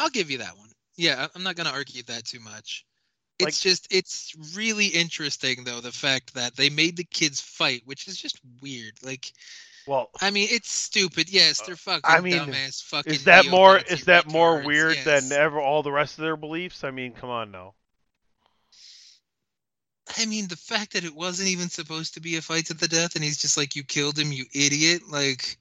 I'll 0.00 0.10
give 0.10 0.30
you 0.30 0.38
that 0.38 0.56
one. 0.56 0.70
Yeah, 0.96 1.28
I'm 1.34 1.42
not 1.42 1.56
going 1.56 1.68
to 1.68 1.72
argue 1.72 2.02
that 2.04 2.24
too 2.24 2.40
much. 2.40 2.84
It's 3.38 3.44
Like- 3.44 3.54
just 3.54 3.86
it's 3.90 4.34
really 4.54 4.86
interesting 4.86 5.64
though 5.64 5.80
the 5.80 5.92
fact 5.92 6.34
that 6.34 6.56
they 6.56 6.68
made 6.68 6.96
the 6.96 7.04
kids 7.04 7.40
fight, 7.40 7.82
which 7.84 8.08
is 8.08 8.16
just 8.16 8.38
weird. 8.60 8.94
Like, 9.02 9.32
well, 9.86 10.10
I 10.20 10.30
mean, 10.30 10.48
it's 10.50 10.70
stupid. 10.70 11.30
Yes, 11.30 11.62
they're 11.62 11.74
uh, 11.74 11.78
fucking 11.78 12.02
I 12.04 12.20
mean, 12.20 12.34
dumbass 12.34 12.82
fucking. 12.82 13.12
is 13.12 13.24
that 13.24 13.46
more 13.46 13.78
is 13.78 14.04
that 14.04 14.26
more 14.26 14.62
weird 14.62 14.96
yes. 14.96 15.04
than 15.04 15.38
ever 15.38 15.58
all 15.58 15.82
the 15.82 15.92
rest 15.92 16.18
of 16.18 16.22
their 16.22 16.36
beliefs? 16.36 16.84
I 16.84 16.90
mean, 16.90 17.12
come 17.12 17.30
on 17.30 17.50
now. 17.50 17.74
I 20.18 20.26
mean, 20.26 20.48
the 20.48 20.56
fact 20.56 20.92
that 20.92 21.04
it 21.04 21.14
wasn't 21.14 21.48
even 21.48 21.68
supposed 21.68 22.14
to 22.14 22.20
be 22.20 22.36
a 22.36 22.42
fight 22.42 22.66
to 22.66 22.74
the 22.74 22.88
death, 22.88 23.14
and 23.14 23.24
he's 23.24 23.40
just 23.40 23.56
like, 23.56 23.76
"You 23.76 23.84
killed 23.84 24.18
him, 24.18 24.32
you 24.32 24.44
idiot!" 24.52 25.08
Like, 25.08 25.56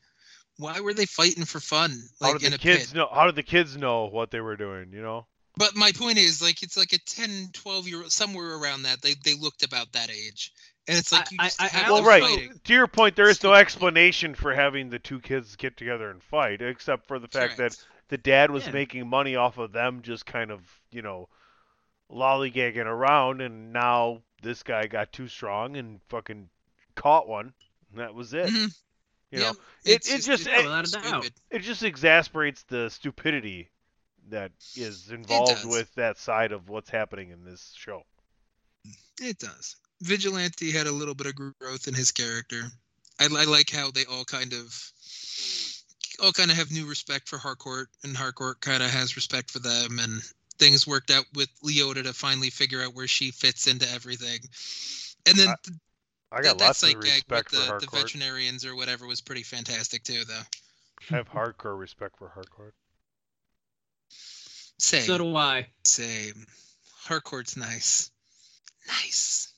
why 0.60 0.80
were 0.82 0.94
they 0.94 1.06
fighting 1.06 1.46
for 1.46 1.60
fun? 1.60 1.92
Like, 2.20 2.28
How 2.28 2.34
Like 2.34 2.40
did 2.42 2.46
in 2.48 2.52
the 2.52 2.56
a 2.58 2.60
kids 2.60 2.88
pit. 2.88 2.96
know? 2.96 3.10
How 3.12 3.26
did 3.26 3.36
the 3.36 3.44
kids 3.44 3.78
know 3.78 4.06
what 4.06 4.30
they 4.30 4.42
were 4.42 4.56
doing? 4.58 4.92
You 4.94 5.02
know. 5.02 5.26
But 5.58 5.76
my 5.76 5.92
point 5.92 6.18
is, 6.18 6.42
like, 6.42 6.64
it's 6.64 6.78
like 6.78 6.94
a 6.94 7.00
10, 7.00 7.50
12 7.54 7.88
year 7.88 7.98
old, 8.02 8.12
somewhere 8.12 8.56
around 8.56 8.84
that. 8.84 9.02
They 9.02 9.16
they 9.26 9.34
looked 9.36 9.64
about 9.64 9.92
that 9.94 10.10
age, 10.10 10.52
and 10.88 10.98
it's 10.98 11.12
like 11.12 11.32
you 11.32 11.38
just 11.40 11.60
have 11.62 11.92
well, 11.92 12.04
right. 12.04 12.22
fighting. 12.22 12.60
To 12.64 12.74
your 12.74 12.88
point, 12.88 13.16
there 13.16 13.30
is 13.30 13.42
no 13.44 13.54
explanation 13.54 14.36
for 14.36 14.54
having 14.54 14.90
the 14.90 15.00
two 15.00 15.20
kids 15.20 15.56
get 15.56 15.76
together 15.78 16.10
and 16.12 16.22
fight, 16.24 16.62
except 16.62 17.08
for 17.08 17.20
the 17.20 17.28
fact 17.28 17.58
that 17.58 17.76
the 18.10 18.18
dad 18.18 18.52
was 18.52 18.66
Yeah. 18.68 18.74
making 18.74 19.08
money 19.08 19.36
off 19.36 19.58
of 19.58 19.72
them 19.72 20.02
just 20.02 20.26
kind 20.26 20.52
of, 20.52 20.62
you 20.92 21.02
know, 21.02 21.30
lollygagging 22.12 22.86
around, 22.86 23.42
and 23.42 23.72
now 23.74 24.22
this 24.42 24.64
guy 24.64 24.88
got 24.88 25.12
too 25.14 25.28
strong 25.28 25.78
and 25.78 26.02
fucking 26.10 26.50
caught 26.96 27.28
one, 27.28 27.54
and 27.92 28.00
that 28.00 28.14
was 28.14 28.34
it. 28.34 28.48
Mhm. 28.50 28.74
You 29.32 29.40
Yeah, 29.40 29.52
know, 29.52 29.58
it 29.86 29.92
it's 30.08 30.10
it 30.12 30.22
just- 30.24 30.48
it, 30.48 30.64
without 30.64 30.88
a 30.88 30.92
doubt. 30.92 31.06
stupid. 31.06 31.34
it 31.52 31.60
just 31.60 31.84
exasperates 31.84 32.64
the 32.64 32.90
stupidity 32.90 33.70
that 34.30 34.52
is 34.76 35.10
involved 35.10 35.66
with 35.66 35.94
that 35.96 36.18
side 36.18 36.52
of 36.52 36.70
what's 36.70 36.90
happening 36.90 37.30
in 37.32 37.44
this 37.44 37.74
show. 37.78 38.04
It 39.22 39.38
does. 39.40 39.76
Vigilante 40.02 40.72
had 40.72 40.88
a 40.88 40.92
little 40.92 41.16
bit 41.16 41.28
of 41.28 41.36
growth 41.36 41.88
in 41.88 41.94
his 41.94 42.12
character. 42.12 42.72
I, 43.20 43.26
I 43.26 43.44
like 43.46 43.70
how 43.70 43.92
they 43.92 44.06
all 44.06 44.24
kind 44.26 44.54
of 44.54 44.92
all 46.22 46.32
kind 46.32 46.52
of 46.52 46.58
have 46.58 46.72
new 46.72 46.86
respect 46.86 47.28
for 47.30 47.38
Harcourt, 47.38 47.90
and 48.04 48.16
Harcourt 48.16 48.60
kind 48.62 48.82
of 48.84 48.90
has 48.90 49.16
respect 49.16 49.52
for 49.52 49.60
them, 49.60 50.00
and 50.00 50.22
things 50.58 50.86
worked 50.88 51.12
out 51.12 51.26
with 51.34 51.50
Leota 51.64 52.04
to 52.04 52.14
finally 52.14 52.50
figure 52.50 52.82
out 52.84 52.94
where 52.94 53.08
she 53.08 53.32
fits 53.32 53.68
into 53.68 53.90
everything. 53.92 54.40
And 55.26 55.38
then 55.38 55.50
I- 55.50 55.56
I 56.32 56.38
that, 56.38 56.44
got 56.44 56.58
that 56.60 56.66
lots 56.66 56.84
of 56.84 56.90
sight 56.90 57.02
gag 57.02 57.24
with 57.28 57.32
respect 57.32 57.50
for 57.50 57.80
the, 57.80 57.86
the 57.86 57.98
veterinarians 57.98 58.66
or 58.66 58.76
whatever 58.76 59.08
was 59.08 59.22
pretty 59.22 59.44
fantastic 59.44 60.04
too, 60.04 60.24
though. 60.26 60.42
I 61.12 61.16
have 61.18 61.30
hardcore 61.30 61.78
respect 61.80 62.18
for 62.18 62.30
Harcourt. 62.30 62.76
Same. 64.10 65.02
So 65.04 65.18
do 65.18 65.36
I. 65.36 65.68
Same. 65.84 66.46
Harcourt's 67.04 67.58
nice. 67.58 68.12
Nice. 68.88 69.52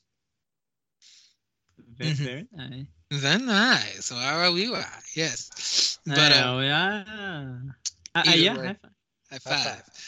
Very, 1.96 2.12
Mhm. 2.12 2.16
very 2.16 2.46
nice. 2.52 2.86
Very 3.10 3.42
nice. 3.42 4.10
Wow, 4.10 4.52
we 4.52 4.74
are. 4.74 4.84
Yes. 5.14 5.98
But 6.06 6.18
I 6.32 6.40
uh, 6.40 6.60
yeah. 6.60 7.04
Uh, 7.06 8.18
uh, 8.18 8.22
either 8.26 8.36
yeah, 8.38 8.56
way. 8.56 8.76
high 9.30 9.38
five. 9.38 9.54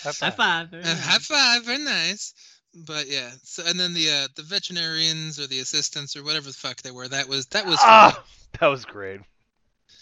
high 0.02 0.12
five. 0.12 0.18
High 0.20 0.30
five. 0.30 0.68
very 0.70 0.82
Uh, 0.82 0.86
nice. 0.86 1.04
high 1.04 1.18
five, 1.18 1.64
very 1.64 1.78
nice. 1.84 2.34
But 2.76 3.08
yeah, 3.08 3.30
so 3.44 3.62
and 3.66 3.78
then 3.78 3.94
the 3.94 4.10
uh, 4.10 4.28
the 4.34 4.42
veterinarians 4.42 5.38
or 5.38 5.46
the 5.46 5.60
assistants 5.60 6.16
or 6.16 6.24
whatever 6.24 6.46
the 6.46 6.52
fuck 6.52 6.82
they 6.82 6.90
were, 6.90 7.06
that 7.08 7.28
was 7.28 7.46
that 7.46 7.66
was 7.66 7.76
Ah, 7.80 8.24
that 8.58 8.66
was 8.66 8.84
great. 8.84 9.20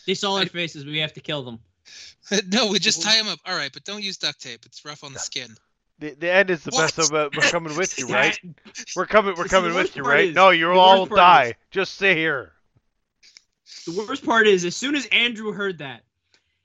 They 0.06 0.14
saw 0.14 0.36
our 0.38 0.46
faces. 0.46 0.84
We 0.84 0.98
have 0.98 1.12
to 1.14 1.20
kill 1.20 1.42
them. 1.42 1.58
no, 2.48 2.68
we 2.68 2.78
just 2.78 3.02
tie 3.02 3.16
them 3.18 3.28
up. 3.28 3.38
All 3.46 3.54
right, 3.56 3.70
but 3.72 3.84
don't 3.84 4.02
use 4.02 4.16
duct 4.16 4.40
tape. 4.40 4.64
It's 4.64 4.84
rough 4.84 5.04
on 5.04 5.12
the 5.12 5.18
skin. 5.18 5.54
The, 5.98 6.14
the 6.14 6.32
end 6.32 6.50
is 6.50 6.64
the 6.64 6.70
best 6.72 6.98
of 6.98 7.12
it. 7.12 7.36
We're 7.36 7.50
coming 7.50 7.76
with 7.76 7.98
you, 7.98 8.06
right? 8.12 8.36
We're 8.96 9.06
coming. 9.06 9.34
We're 9.36 9.44
coming 9.44 9.74
with 9.74 9.94
you, 9.94 10.02
right? 10.02 10.30
is- 10.30 10.34
No, 10.34 10.50
you 10.50 10.66
the 10.66 10.72
all 10.72 10.94
will 10.94 11.00
worst 11.02 11.10
part 11.10 11.18
die. 11.18 11.44
is- 11.48 11.54
Just 11.70 11.94
stay 11.96 12.14
here. 12.14 12.52
The 13.86 14.04
worst 14.08 14.24
part 14.24 14.46
is, 14.46 14.64
as 14.64 14.74
soon 14.76 14.94
as 14.94 15.06
Andrew 15.06 15.52
heard 15.52 15.78
that, 15.78 16.02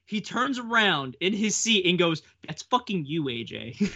he 0.08 0.22
turns 0.22 0.58
around 0.58 1.18
in 1.20 1.34
his 1.34 1.56
seat 1.56 1.86
and 1.86 2.00
goes, 2.00 2.24
"That's 2.48 2.64
fucking 2.64 3.06
you, 3.06 3.26
AJ." 3.26 3.76
He's 3.76 3.90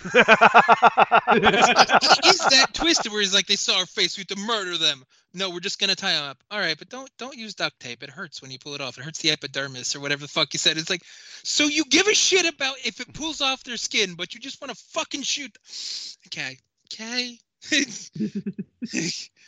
that 2.40 2.70
twisted 2.74 3.12
where 3.12 3.22
he's 3.22 3.34
like, 3.34 3.48
they 3.48 3.56
saw 3.56 3.80
our 3.80 3.86
face, 3.86 4.18
we 4.18 4.22
have 4.22 4.28
to 4.28 4.46
murder 4.46 4.78
them. 4.78 5.06
No, 5.34 5.50
we're 5.50 5.62
just 5.62 5.80
gonna 5.80 5.96
tie 5.96 6.12
them 6.12 6.26
up. 6.26 6.44
All 6.52 6.60
right, 6.60 6.78
but 6.78 6.90
don't 6.90 7.10
don't 7.18 7.38
use 7.38 7.56
duct 7.56 7.80
tape. 7.80 8.04
It 8.04 8.10
hurts 8.10 8.42
when 8.42 8.52
you 8.52 8.60
pull 8.60 8.76
it 8.76 8.82
off. 8.82 8.98
It 8.98 9.06
hurts 9.06 9.20
the 9.20 9.32
epidermis 9.32 9.96
or 9.96 10.02
whatever 10.02 10.24
the 10.24 10.28
fuck 10.28 10.54
you 10.54 10.60
said. 10.60 10.78
It's 10.78 10.90
like, 10.90 11.04
so 11.44 11.64
you 11.64 11.86
give 11.86 12.08
a 12.08 12.14
shit 12.14 12.46
about 12.46 12.76
if 12.84 13.00
it 13.00 13.14
pulls 13.14 13.40
off 13.40 13.64
their 13.64 13.78
skin, 13.78 14.16
but 14.16 14.34
you 14.34 14.42
just 14.42 14.62
want 14.62 14.76
to 14.76 14.84
fucking 14.90 15.22
shoot. 15.22 15.58
Okay, 16.28 16.58
okay. 16.94 17.40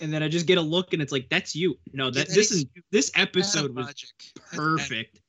and 0.00 0.12
then 0.12 0.22
I 0.22 0.28
just 0.28 0.46
get 0.46 0.58
a 0.58 0.62
look, 0.62 0.92
and 0.92 1.02
it's 1.02 1.12
like, 1.12 1.28
"That's 1.28 1.54
you." 1.54 1.78
No, 1.92 2.10
that 2.10 2.28
this 2.28 2.50
is 2.50 2.62
is 2.62 2.66
this 2.90 3.10
episode 3.14 3.74
was 3.74 4.12
perfect. 4.52 5.20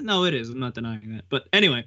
No, 0.00 0.24
it 0.24 0.34
is. 0.34 0.48
I'm 0.48 0.60
not 0.60 0.74
denying 0.74 1.12
that. 1.12 1.24
But 1.28 1.48
anyway, 1.52 1.84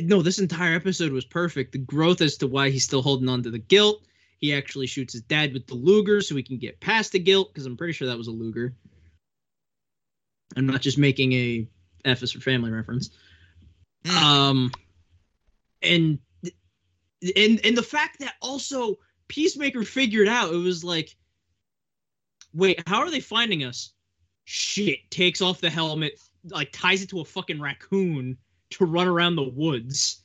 no, 0.00 0.22
this 0.22 0.38
entire 0.38 0.74
episode 0.74 1.12
was 1.12 1.24
perfect. 1.24 1.72
The 1.72 1.78
growth 1.78 2.20
as 2.20 2.36
to 2.38 2.46
why 2.46 2.70
he's 2.70 2.84
still 2.84 3.02
holding 3.02 3.28
on 3.28 3.42
to 3.42 3.50
the 3.50 3.58
guilt. 3.58 4.06
He 4.38 4.52
actually 4.52 4.86
shoots 4.86 5.12
his 5.12 5.22
dad 5.22 5.52
with 5.52 5.66
the 5.66 5.74
Luger 5.74 6.20
so 6.20 6.34
he 6.34 6.42
can 6.42 6.58
get 6.58 6.80
past 6.80 7.12
the 7.12 7.18
guilt 7.18 7.52
because 7.52 7.64
I'm 7.64 7.76
pretty 7.76 7.92
sure 7.92 8.08
that 8.08 8.18
was 8.18 8.26
a 8.26 8.32
Luger. 8.32 8.74
I'm 10.56 10.66
not 10.66 10.80
just 10.80 10.98
making 10.98 11.32
a 11.32 11.68
F 12.04 12.22
is 12.22 12.32
for 12.32 12.40
family 12.40 12.70
reference. 12.70 13.10
Um, 14.18 14.72
and 15.82 16.18
and 17.36 17.60
and 17.64 17.76
the 17.76 17.82
fact 17.82 18.18
that 18.20 18.34
also 18.42 18.98
Peacemaker 19.32 19.82
figured 19.82 20.28
out 20.28 20.52
it 20.52 20.58
was 20.58 20.84
like, 20.84 21.16
wait, 22.52 22.86
how 22.86 22.98
are 22.98 23.10
they 23.10 23.18
finding 23.20 23.64
us? 23.64 23.94
Shit, 24.44 25.10
takes 25.10 25.40
off 25.40 25.62
the 25.62 25.70
helmet, 25.70 26.20
like 26.50 26.68
ties 26.70 27.02
it 27.02 27.08
to 27.08 27.20
a 27.20 27.24
fucking 27.24 27.58
raccoon 27.58 28.36
to 28.72 28.84
run 28.84 29.08
around 29.08 29.36
the 29.36 29.48
woods, 29.48 30.22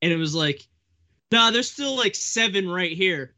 and 0.00 0.10
it 0.10 0.16
was 0.16 0.34
like, 0.34 0.66
nah, 1.30 1.50
there's 1.50 1.70
still 1.70 1.98
like 1.98 2.14
seven 2.14 2.66
right 2.66 2.92
here. 2.92 3.34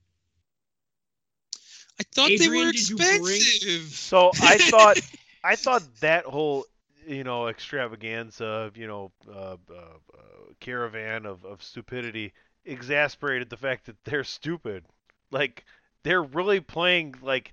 I 1.98 2.04
thought 2.14 2.30
Adrian, 2.30 2.52
they 2.52 2.66
were 2.66 2.72
did 2.72 2.88
you 2.88 2.96
bring- 2.96 3.16
expensive. 3.16 3.88
So 3.88 4.30
I 4.40 4.56
thought, 4.70 5.00
I 5.42 5.56
thought 5.56 5.82
that 5.98 6.26
whole, 6.26 6.64
you 7.08 7.24
know, 7.24 7.48
extravaganza 7.48 8.44
of, 8.44 8.76
you 8.76 8.86
know, 8.86 9.10
uh, 9.28 9.56
uh, 9.68 9.74
uh, 9.74 10.52
caravan 10.60 11.26
of, 11.26 11.44
of 11.44 11.60
stupidity 11.60 12.32
exasperated 12.64 13.50
the 13.50 13.56
fact 13.56 13.86
that 13.86 13.96
they're 14.04 14.22
stupid. 14.22 14.84
Like 15.30 15.64
they're 16.02 16.22
really 16.22 16.60
playing 16.60 17.16
like 17.22 17.52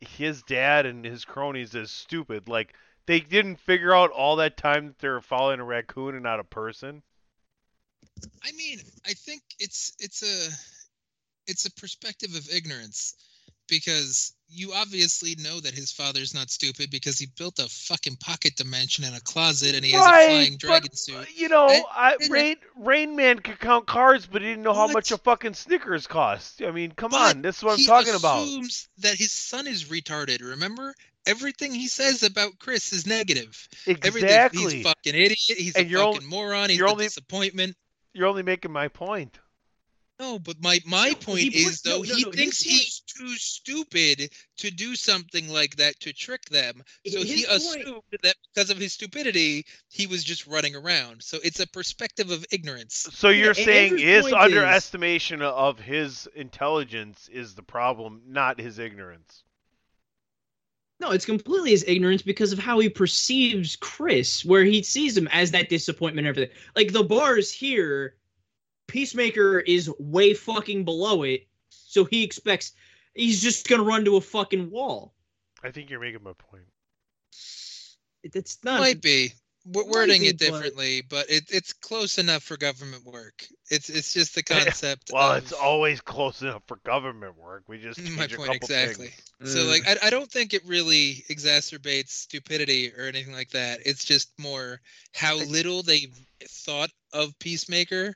his 0.00 0.42
dad 0.42 0.86
and 0.86 1.04
his 1.04 1.24
cronies 1.24 1.74
as 1.74 1.90
stupid. 1.90 2.48
Like 2.48 2.74
they 3.06 3.20
didn't 3.20 3.56
figure 3.56 3.94
out 3.94 4.10
all 4.10 4.36
that 4.36 4.56
time 4.56 4.88
that 4.88 4.98
they 4.98 5.08
were 5.08 5.20
following 5.20 5.60
a 5.60 5.64
raccoon 5.64 6.14
and 6.14 6.22
not 6.22 6.40
a 6.40 6.44
person. 6.44 7.02
I 8.44 8.52
mean, 8.52 8.80
I 9.06 9.12
think 9.12 9.42
it's 9.58 9.92
it's 9.98 10.22
a 10.22 10.48
it's 11.46 11.66
a 11.66 11.72
perspective 11.72 12.34
of 12.34 12.48
ignorance 12.50 13.14
because 13.72 14.34
you 14.54 14.70
obviously 14.74 15.34
know 15.36 15.60
that 15.60 15.72
his 15.72 15.90
father's 15.90 16.34
not 16.34 16.50
stupid 16.50 16.90
because 16.90 17.18
he 17.18 17.26
built 17.38 17.58
a 17.58 17.66
fucking 17.70 18.16
pocket 18.16 18.54
dimension 18.54 19.02
in 19.02 19.14
a 19.14 19.20
closet 19.20 19.74
and 19.74 19.82
he 19.82 19.92
has 19.92 20.02
Right, 20.02 20.22
a 20.24 20.26
flying 20.26 20.56
dragon 20.58 20.88
but, 20.90 20.98
suit. 20.98 21.16
Uh, 21.16 21.24
you 21.34 21.48
know, 21.48 21.68
And- 21.70 21.84
I, 21.90 22.16
and- 22.20 22.30
Rain 22.30 22.56
Rain 22.76 23.16
Man 23.16 23.38
could 23.38 23.58
count 23.58 23.86
cards, 23.86 24.26
but 24.30 24.42
he 24.42 24.48
didn't 24.48 24.62
know 24.62 24.74
how 24.74 24.88
much 24.88 25.10
a 25.10 25.16
fucking 25.16 25.54
Snickers 25.54 26.06
cost. 26.06 26.60
I 26.62 26.70
mean, 26.70 26.92
come 26.92 27.14
on, 27.14 27.40
this 27.40 27.56
is 27.58 27.64
what 27.64 27.78
I'm 27.78 27.84
talking 27.86 28.14
about. 28.14 28.44
He 28.44 28.50
assumes 28.50 28.88
that 28.98 29.14
his 29.16 29.32
son 29.32 29.66
is 29.66 29.84
retarded. 29.84 30.42
Remember, 30.42 30.94
everything 31.26 31.72
he 31.72 31.88
says 31.88 32.22
about 32.22 32.58
Chris 32.58 32.92
is 32.92 33.06
negative. 33.06 33.66
Everything, 33.86 34.24
Exactly. 34.24 34.60
he's 34.60 34.74
a 34.74 34.82
fucking 34.82 35.14
idiot. 35.14 35.38
He's 35.46 35.74
And 35.76 35.86
a 35.90 35.94
fucking 35.94 35.96
only- 35.96 36.26
moron. 36.26 36.68
He's 36.68 36.80
a 36.82 36.86
only- 36.88 37.06
disappointment. 37.06 37.74
You're 38.12 38.26
only 38.26 38.42
making 38.42 38.70
my 38.70 38.88
point. 38.88 39.38
No, 40.22 40.38
but 40.38 40.62
my 40.62 40.78
my 40.86 41.14
point 41.20 41.40
he 41.52 41.62
is 41.62 41.64
puts- 41.64 41.80
though 41.80 41.96
no, 41.96 42.02
he 42.02 42.22
no, 42.22 42.30
his 42.30 42.36
thinks 42.38 42.62
point- 42.62 42.76
he's 42.76 43.00
too 43.00 43.34
stupid 43.36 44.30
to 44.58 44.70
do 44.70 44.94
something 44.94 45.48
like 45.48 45.74
that 45.76 45.98
to 45.98 46.12
trick 46.12 46.44
them. 46.44 46.80
So 47.10 47.24
he 47.24 47.42
His 47.42 47.46
point- 47.46 47.82
assumed 47.82 48.02
that 48.22 48.36
because 48.54 48.70
of 48.70 48.78
his 48.78 48.92
stupidity, 48.92 49.66
he 49.88 50.06
was 50.06 50.22
just 50.22 50.46
running 50.46 50.76
around. 50.76 51.24
So 51.24 51.38
it's 51.42 51.58
a 51.58 51.66
perspective 51.66 52.30
of 52.30 52.46
ignorance. 52.52 53.08
So 53.12 53.30
you're 53.30 53.48
and 53.48 53.56
saying 53.56 53.84
Andrew's 53.94 54.02
his 54.02 54.22
point 54.22 54.34
is- 54.36 54.40
underestimation 54.44 55.42
of 55.42 55.80
his 55.80 56.28
intelligence 56.36 57.28
is 57.32 57.56
the 57.56 57.64
problem, 57.64 58.22
not 58.28 58.60
his 58.60 58.78
ignorance. 58.78 59.42
No, 61.00 61.10
it's 61.10 61.26
completely 61.26 61.70
his 61.72 61.84
ignorance 61.88 62.22
because 62.22 62.52
of 62.52 62.60
how 62.60 62.78
he 62.78 62.88
perceives 62.88 63.74
Chris, 63.74 64.44
where 64.44 64.62
he 64.64 64.84
sees 64.84 65.16
him 65.16 65.26
as 65.32 65.50
that 65.50 65.68
disappointment 65.68 66.28
and 66.28 66.36
everything. 66.36 66.56
Like 66.76 66.92
the 66.92 67.02
bars 67.02 67.50
here, 67.50 68.14
Peacemaker 68.92 69.58
is 69.58 69.90
way 69.98 70.34
fucking 70.34 70.84
below 70.84 71.22
it, 71.22 71.46
so 71.70 72.04
he 72.04 72.22
expects 72.22 72.72
he's 73.14 73.40
just 73.40 73.66
gonna 73.66 73.82
run 73.82 74.04
to 74.04 74.16
a 74.16 74.20
fucking 74.20 74.70
wall. 74.70 75.14
I 75.64 75.70
think 75.70 75.88
you're 75.88 75.98
making 75.98 76.22
my 76.22 76.34
point. 76.34 76.64
It's 78.22 78.58
not 78.62 78.80
Might 78.80 79.00
be. 79.00 79.32
We're 79.64 79.86
wording 79.86 80.24
it 80.24 80.36
differently, 80.36 81.02
but 81.08 81.30
it, 81.30 81.44
it's 81.48 81.72
close 81.72 82.18
enough 82.18 82.42
for 82.42 82.58
government 82.58 83.06
work. 83.06 83.46
It's 83.70 83.88
it's 83.88 84.12
just 84.12 84.34
the 84.34 84.42
concept. 84.42 85.10
Well, 85.10 85.32
of, 85.32 85.42
it's 85.42 85.52
always 85.52 86.02
close 86.02 86.42
enough 86.42 86.62
for 86.66 86.76
government 86.84 87.38
work. 87.38 87.62
We 87.68 87.78
just 87.78 87.98
my 88.16 88.26
change 88.26 88.34
a 88.34 88.36
point 88.36 88.56
exactly. 88.56 89.06
things. 89.40 89.54
So 89.54 89.62
uh. 89.62 89.64
like 89.70 89.88
I, 89.88 90.08
I 90.08 90.10
don't 90.10 90.30
think 90.30 90.52
it 90.52 90.66
really 90.66 91.24
exacerbates 91.30 92.10
stupidity 92.10 92.92
or 92.92 93.04
anything 93.04 93.32
like 93.32 93.52
that. 93.52 93.80
It's 93.86 94.04
just 94.04 94.38
more 94.38 94.82
how 95.14 95.36
little 95.36 95.82
they 95.82 96.08
thought 96.46 96.90
of 97.14 97.38
Peacemaker 97.38 98.14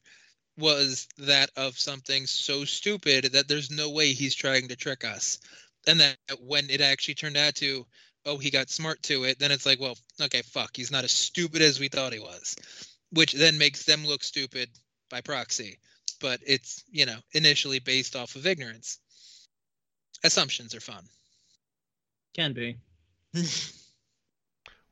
was 0.58 1.06
that 1.18 1.50
of 1.56 1.78
something 1.78 2.26
so 2.26 2.64
stupid 2.64 3.32
that 3.32 3.48
there's 3.48 3.70
no 3.70 3.90
way 3.90 4.12
he's 4.12 4.34
trying 4.34 4.68
to 4.68 4.76
trick 4.76 5.04
us. 5.04 5.38
And 5.86 6.00
that 6.00 6.16
when 6.40 6.70
it 6.70 6.80
actually 6.80 7.14
turned 7.14 7.36
out 7.36 7.56
to, 7.56 7.86
oh, 8.24 8.38
he 8.38 8.50
got 8.50 8.70
smart 8.70 9.02
to 9.04 9.24
it, 9.24 9.38
then 9.38 9.52
it's 9.52 9.66
like, 9.66 9.80
well, 9.80 9.96
okay, 10.20 10.42
fuck, 10.42 10.70
he's 10.74 10.90
not 10.90 11.04
as 11.04 11.12
stupid 11.12 11.62
as 11.62 11.78
we 11.78 11.88
thought 11.88 12.12
he 12.12 12.18
was. 12.18 12.56
Which 13.12 13.32
then 13.32 13.58
makes 13.58 13.84
them 13.84 14.06
look 14.06 14.24
stupid 14.24 14.68
by 15.10 15.20
proxy. 15.20 15.78
But 16.20 16.40
it's, 16.46 16.82
you 16.90 17.06
know, 17.06 17.18
initially 17.32 17.78
based 17.78 18.16
off 18.16 18.36
of 18.36 18.46
ignorance. 18.46 18.98
Assumptions 20.24 20.74
are 20.74 20.80
fun. 20.80 21.04
can 22.34 22.52
be. 22.52 22.78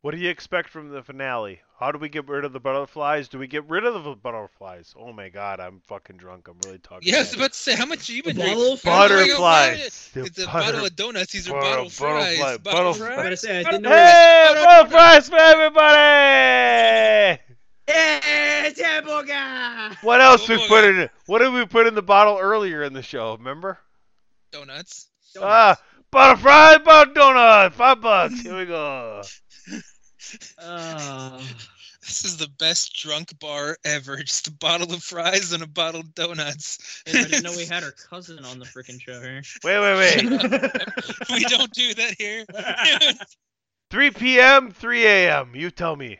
What 0.04 0.12
do 0.14 0.20
you 0.20 0.28
expect 0.28 0.68
from 0.68 0.90
the 0.90 1.02
finale? 1.02 1.60
How 1.80 1.90
do 1.90 1.98
we 1.98 2.10
get 2.10 2.28
rid 2.28 2.44
of 2.44 2.52
the 2.52 2.60
butterflies? 2.60 3.26
Do 3.28 3.38
we 3.38 3.46
get 3.46 3.66
rid 3.70 3.86
of 3.86 4.04
the 4.04 4.14
butterflies? 4.14 4.94
Oh 4.98 5.14
my 5.14 5.30
god, 5.30 5.60
I'm 5.60 5.80
fucking 5.86 6.18
drunk. 6.18 6.46
I'm 6.46 6.58
really 6.66 6.76
talking. 6.78 7.08
Yeah, 7.08 7.16
I 7.16 7.20
was 7.20 7.32
about 7.34 7.52
to 7.52 7.58
say, 7.58 7.74
how 7.74 7.86
much 7.86 8.08
have 8.08 8.16
you 8.16 8.22
been 8.22 8.36
drinking? 8.36 8.76
Butterflies. 8.84 10.10
The 10.12 10.24
It's 10.24 10.42
a 10.42 10.44
butter- 10.44 10.72
bottle 10.72 10.84
of 10.84 10.94
donuts. 10.94 11.32
These 11.32 11.48
are 11.48 11.52
butter- 11.52 11.70
bottle 11.70 11.88
fries. 11.88 12.38
butterfly- 12.38 12.56
Bottle 12.58 12.92
butterfly- 12.92 13.06
I 13.06 13.16
was 13.16 13.24
fries. 13.24 13.40
say 13.40 13.60
I 13.60 13.62
didn't. 13.62 13.84
Hey, 13.86 14.62
butterflies 14.62 15.28
for 15.30 15.36
everybody! 15.36 15.96
Hey, 17.86 18.72
Temple 18.76 19.22
guy! 19.22 19.96
What 20.02 20.20
else 20.20 20.46
we 20.46 20.56
Oh, 20.56 20.66
put 20.68 20.84
in? 20.84 21.08
What 21.24 21.38
did 21.38 21.50
we 21.54 21.64
put 21.64 21.86
in 21.86 21.94
the 21.94 22.02
bottle 22.02 22.36
earlier 22.38 22.82
in 22.82 22.92
the 22.92 23.02
show? 23.02 23.36
Remember? 23.38 23.78
Donuts. 24.52 25.06
Ah, 25.40 25.78
butterfly, 26.10 26.76
butter 26.84 27.10
donut, 27.12 27.72
five 27.72 28.02
bucks. 28.02 28.38
Here 28.42 28.58
we 28.58 28.66
go. 28.66 29.22
Uh, 30.58 31.40
This 32.00 32.24
is 32.26 32.36
the 32.36 32.48
best 32.58 32.94
drunk 32.94 33.38
bar 33.38 33.78
ever. 33.84 34.16
Just 34.18 34.46
a 34.48 34.52
bottle 34.52 34.92
of 34.92 35.02
fries 35.02 35.52
and 35.52 35.62
a 35.62 35.66
bottle 35.66 36.00
of 36.02 36.14
donuts. 36.14 37.02
and 37.06 37.16
I 37.16 37.22
didn't 37.24 37.42
know 37.44 37.52
we 37.56 37.64
had 37.64 37.82
our 37.84 37.92
cousin 37.92 38.44
on 38.44 38.58
the 38.58 38.66
freaking 38.66 39.00
show 39.00 39.20
here. 39.20 39.42
Wait, 39.64 39.78
wait, 39.80 39.96
wait. 39.96 40.22
we 41.30 41.44
don't 41.44 41.72
do 41.72 41.94
that 41.94 42.14
here. 42.18 42.44
3 43.90 44.10
p.m., 44.10 44.70
3 44.70 45.06
a.m. 45.06 45.52
You 45.54 45.70
tell 45.70 45.96
me. 45.96 46.18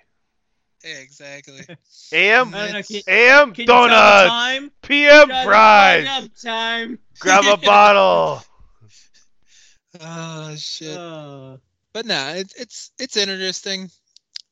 yeah, 0.85 0.95
exactly. 0.97 1.67
A.m. 2.13 2.55
I 2.55 2.65
don't 2.65 2.73
know, 2.75 2.83
can- 2.83 3.03
A.m. 3.09 3.53
Can 3.53 3.63
you 3.63 3.67
tell 3.67 3.83
the 3.83 3.89
donuts. 3.89 4.29
time? 4.31 4.73
P.m. 4.83 5.29
Fries. 5.29 6.07
Up 6.09 6.31
time. 6.43 6.99
Grab 7.19 7.45
a 7.45 7.57
bottle. 7.59 8.43
Oh 10.01 10.55
shit. 10.57 10.97
Uh, 10.97 11.57
But 11.93 12.07
nah, 12.07 12.31
it, 12.31 12.53
it's 12.59 12.91
it's 12.99 13.17
interesting. 13.17 13.91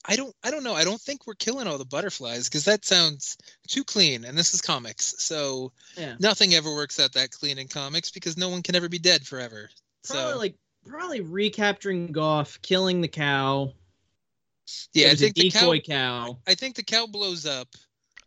I 0.04 0.16
don't 0.16 0.34
I 0.42 0.50
don't 0.50 0.64
know. 0.64 0.74
I 0.74 0.84
don't 0.84 1.00
think 1.00 1.26
we're 1.26 1.34
killing 1.34 1.66
all 1.66 1.78
the 1.78 1.84
butterflies 1.84 2.48
because 2.48 2.64
that 2.64 2.84
sounds 2.84 3.36
too 3.68 3.84
clean. 3.84 4.24
And 4.24 4.36
this 4.36 4.52
is 4.52 4.60
comics, 4.60 5.14
so 5.18 5.72
yeah. 5.96 6.16
nothing 6.18 6.54
ever 6.54 6.74
works 6.74 6.98
out 6.98 7.12
that 7.12 7.30
clean 7.30 7.58
in 7.58 7.68
comics 7.68 8.10
because 8.10 8.36
no 8.36 8.48
one 8.48 8.62
can 8.62 8.74
ever 8.74 8.88
be 8.88 8.98
dead 8.98 9.26
forever. 9.26 9.70
Probably 10.06 10.32
So 10.32 10.38
like 10.38 10.54
probably 10.86 11.20
recapturing 11.20 12.08
Goff, 12.08 12.60
killing 12.62 13.00
the 13.00 13.08
cow. 13.08 13.72
yeah, 14.92 15.08
I 15.08 15.10
was 15.10 15.22
a 15.22 15.24
think 15.26 15.36
the 15.36 15.50
cow. 15.50 15.60
decoy 15.60 15.80
cow. 15.80 16.38
I 16.46 16.54
think 16.56 16.74
the 16.74 16.82
cow 16.82 17.06
blows 17.06 17.46
up. 17.46 17.68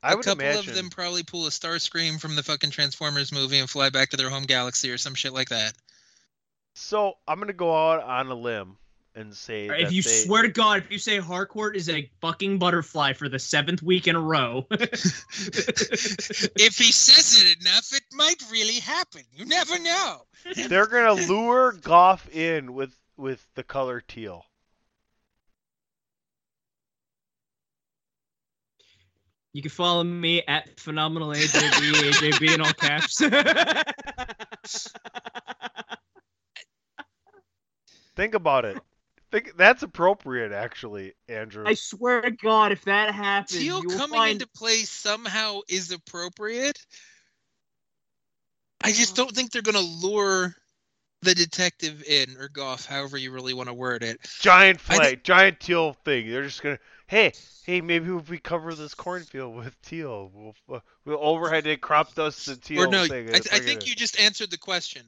I 0.02 0.14
a 0.14 0.16
would 0.16 0.26
couple 0.26 0.46
imagine. 0.46 0.70
of 0.70 0.76
them 0.76 0.90
probably 0.90 1.24
pull 1.24 1.48
a 1.48 1.50
Starscream 1.50 2.22
from 2.22 2.36
the 2.36 2.44
fucking 2.44 2.70
Transformers 2.70 3.32
movie 3.32 3.58
and 3.58 3.70
fly 3.70 3.90
back 3.90 4.12
to 4.12 4.18
their 4.18 4.30
home 4.30 4.44
galaxy 4.44 4.92
or 4.92 4.98
some 4.98 5.16
shit 5.16 5.34
like 5.34 5.50
that. 5.50 5.74
So 6.76 7.16
I'm 7.28 7.40
gonna 7.40 7.54
go 7.54 7.76
out 7.76 8.04
on 8.04 8.28
a 8.28 8.36
limb 8.36 8.78
and 9.16 9.34
say 9.34 9.66
If 9.66 9.70
that 9.70 9.92
you 9.92 10.02
they- 10.02 10.10
swear 10.26 10.44
to 10.44 10.50
God, 10.50 10.84
if 10.84 10.92
you 10.92 11.00
say 11.00 11.20
Harcourt 11.20 11.76
is 11.76 11.90
a 11.90 12.10
fucking 12.22 12.60
butterfly 12.60 13.14
for 13.14 13.30
the 13.30 13.40
seventh 13.40 13.82
week 13.82 14.08
in 14.08 14.16
a 14.16 14.22
row, 14.22 14.66
if 14.72 16.78
he 16.78 16.92
says 16.92 17.42
it 17.42 17.60
enough, 17.62 17.92
it 17.94 18.04
might 18.14 18.42
really 18.52 18.80
happen. 18.80 19.22
You 19.34 19.46
never 19.46 19.80
know. 19.80 20.22
they're 20.68 20.88
gonna 20.88 21.14
lure 21.28 21.72
Goff 21.74 22.28
in 22.36 22.74
with 22.74 22.96
with 23.18 23.46
the 23.56 23.64
color 23.64 24.02
teal. 24.02 24.44
you 29.54 29.62
can 29.62 29.72
follow 29.72 30.04
me 30.04 30.44
at 30.50 30.78
phenomenal 30.82 31.30
AJB, 31.30 32.12
AJB 32.12 32.56
in 32.56 32.60
all 32.60 32.74
caps. 32.74 33.20
Think 38.18 38.34
about 38.34 38.66
it. 38.66 38.78
Think 39.36 39.58
that's 39.58 39.84
appropriate, 39.84 40.54
actually, 40.54 41.14
Andrew. 41.28 41.66
I 41.68 41.74
swear 41.74 42.22
to 42.22 42.32
God, 42.32 42.72
if 42.72 42.86
that 42.86 43.14
happens, 43.14 43.60
Teal 43.60 43.82
you 43.82 43.90
will 43.90 43.98
coming 43.98 44.18
find 44.18 44.32
into 44.42 44.48
play 44.48 44.78
somehow 44.84 45.60
is 45.68 45.92
appropriate. 45.92 46.80
I 48.82 48.94
just 48.94 49.18
don't 49.18 49.30
think 49.30 49.52
they're 49.52 49.62
gonna 49.62 49.82
lure 49.82 50.56
the 51.22 51.36
detective 51.36 52.02
in 52.04 52.38
or 52.40 52.48
Goff, 52.48 52.86
however 52.86 53.18
you 53.18 53.34
really 53.34 53.54
want 53.54 53.68
to 53.68 53.74
word 53.74 54.04
it. 54.04 54.22
Giant 54.40 54.80
I 54.88 54.96
flag, 54.96 55.24
giant 55.26 55.60
teal 55.60 55.98
thing. 56.06 56.32
They're 56.32 56.44
just 56.44 56.64
gonna, 56.64 56.80
hey, 57.08 57.34
hey, 57.66 57.82
maybe 57.82 58.16
if 58.16 58.30
we 58.30 58.38
cover 58.38 58.74
this 58.74 58.94
cornfield 58.94 59.54
with 59.54 59.82
teal, 59.82 60.32
we'll, 60.34 60.56
uh, 60.78 60.80
we'll 61.04 61.20
overhead 61.20 61.66
they 61.66 61.76
cropped 61.76 62.18
us 62.20 62.46
the 62.46 62.56
teal 62.56 62.84
or 62.84 62.88
no, 62.88 63.06
thing. 63.06 63.28
I, 63.32 63.34
and 63.34 63.48
I 63.52 63.58
bring 63.58 63.62
it 63.64 63.66
think 63.66 63.88
you 63.90 63.96
just 63.96 64.18
answered 64.18 64.50
the 64.50 64.58
question. 64.58 65.02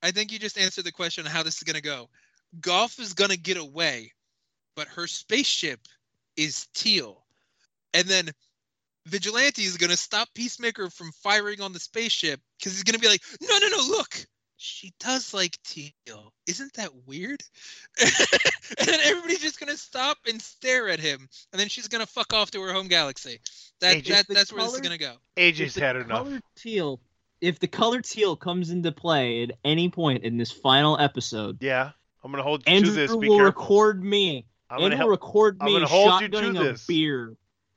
I 0.00 0.12
think 0.12 0.30
you 0.30 0.38
just 0.38 0.58
answered 0.58 0.84
the 0.84 0.92
question 0.92 1.26
on 1.26 1.32
how 1.32 1.42
this 1.42 1.56
is 1.56 1.64
gonna 1.64 1.80
go. 1.80 2.08
Goff 2.60 2.98
is 2.98 3.14
gonna 3.14 3.36
get 3.36 3.56
away, 3.56 4.12
but 4.76 4.88
her 4.88 5.06
spaceship 5.06 5.80
is 6.36 6.66
teal, 6.74 7.24
and 7.92 8.06
then 8.06 8.30
Vigilante 9.06 9.62
is 9.62 9.76
gonna 9.76 9.96
stop 9.96 10.28
Peacemaker 10.34 10.90
from 10.90 11.12
firing 11.12 11.60
on 11.60 11.72
the 11.72 11.80
spaceship 11.80 12.40
because 12.58 12.72
he's 12.72 12.84
gonna 12.84 12.98
be 12.98 13.08
like, 13.08 13.22
no, 13.40 13.58
no, 13.58 13.68
no, 13.68 13.82
look, 13.88 14.26
she 14.56 14.92
does 14.98 15.34
like 15.34 15.58
teal. 15.62 16.32
Isn't 16.46 16.72
that 16.74 16.90
weird? 17.06 17.42
and 18.00 18.88
then 18.88 19.00
everybody's 19.04 19.40
just 19.40 19.60
gonna 19.60 19.76
stop 19.76 20.18
and 20.26 20.40
stare 20.40 20.88
at 20.88 21.00
him, 21.00 21.28
and 21.52 21.60
then 21.60 21.68
she's 21.68 21.88
gonna 21.88 22.06
fuck 22.06 22.32
off 22.32 22.50
to 22.52 22.62
her 22.62 22.72
home 22.72 22.88
galaxy. 22.88 23.40
That, 23.80 23.98
AJ, 23.98 24.08
that 24.08 24.28
the 24.28 24.34
that's 24.34 24.52
where 24.52 24.64
this 24.64 24.74
is 24.74 24.80
gonna 24.80 24.98
go. 24.98 25.16
AJ's 25.36 25.76
had 25.76 25.96
enough. 25.96 26.24
color 26.24 26.40
teal. 26.56 27.00
If 27.40 27.58
the 27.58 27.68
color 27.68 28.00
teal 28.00 28.36
comes 28.36 28.70
into 28.70 28.90
play 28.90 29.42
at 29.42 29.50
any 29.64 29.90
point 29.90 30.24
in 30.24 30.38
this 30.38 30.50
final 30.50 30.98
episode, 30.98 31.58
Yeah, 31.60 31.90
I'm 32.24 32.30
gonna 32.32 32.42
hold 32.42 32.64
you 32.66 32.72
Andrew 32.74 32.90
to 32.90 32.96
this. 32.96 33.10
Be 33.14 33.28
will 33.28 33.36
careful. 33.38 33.44
record 33.62 34.02
me. 34.02 34.46
I'm 34.70 34.76
Andrew 34.76 34.84
gonna 34.90 34.94
will 34.94 34.98
help. 34.98 35.10
record 35.10 35.56
I'm 35.60 35.66
me 35.66 35.72
gonna 35.74 35.86
hold 35.86 36.22
you 36.22 36.28
to 36.28 36.36
shotgunning 36.38 36.60
a 36.60 36.64
this. 36.72 36.86
beer, 36.86 37.36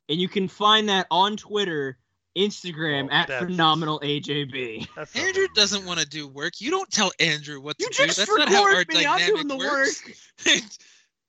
and 0.09 0.19
you 0.19 0.27
can 0.29 0.47
find 0.47 0.87
that 0.89 1.05
on 1.11 1.35
Twitter 1.37 1.97
Instagram 2.37 3.11
at 3.11 3.27
that's- 3.27 3.43
phenomenal 3.43 3.99
AJB. 4.03 4.87
Andrew 5.15 5.47
doesn't 5.55 5.85
want 5.85 5.99
to 5.99 6.07
do 6.07 6.27
work. 6.27 6.61
You 6.61 6.71
don't 6.71 6.89
tell 6.89 7.11
Andrew 7.19 7.59
what 7.59 7.77
to 7.79 7.83
You 7.83 7.89
do. 7.89 8.05
just 8.05 8.17
That's 8.17 8.29
not 8.31 8.47
how 8.49 8.63
our 8.63 8.77
record 8.77 8.95
me. 8.95 9.05
I'm 9.05 9.27
doing 9.27 9.47
the 9.47 9.57
works. 9.57 10.03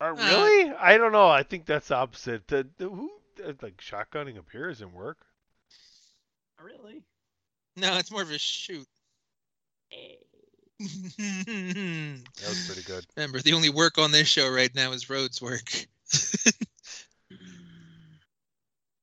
Uh, 0.00 0.12
really? 0.12 0.70
I 0.78 0.96
don't 0.96 1.10
know. 1.10 1.26
I 1.26 1.42
think 1.42 1.66
that's 1.66 1.90
opposite. 1.90 2.46
The, 2.46 2.68
the, 2.78 2.88
who, 2.88 3.10
uh, 3.44 3.52
like 3.60 3.78
shotgunning 3.78 4.38
up 4.38 4.44
here 4.52 4.68
isn't 4.68 4.94
work. 4.94 5.18
Really? 6.62 7.02
No, 7.74 7.96
it's 7.98 8.12
more 8.12 8.22
of 8.22 8.30
a 8.30 8.38
shoot. 8.38 8.86
That 10.78 12.48
was 12.48 12.66
pretty 12.66 12.82
good. 12.82 13.04
Remember, 13.16 13.40
the 13.40 13.52
only 13.52 13.68
work 13.70 13.98
on 13.98 14.12
this 14.12 14.28
show 14.28 14.48
right 14.50 14.72
now 14.74 14.92
is 14.92 15.10
Rhodes 15.10 15.42
work. 15.42 15.86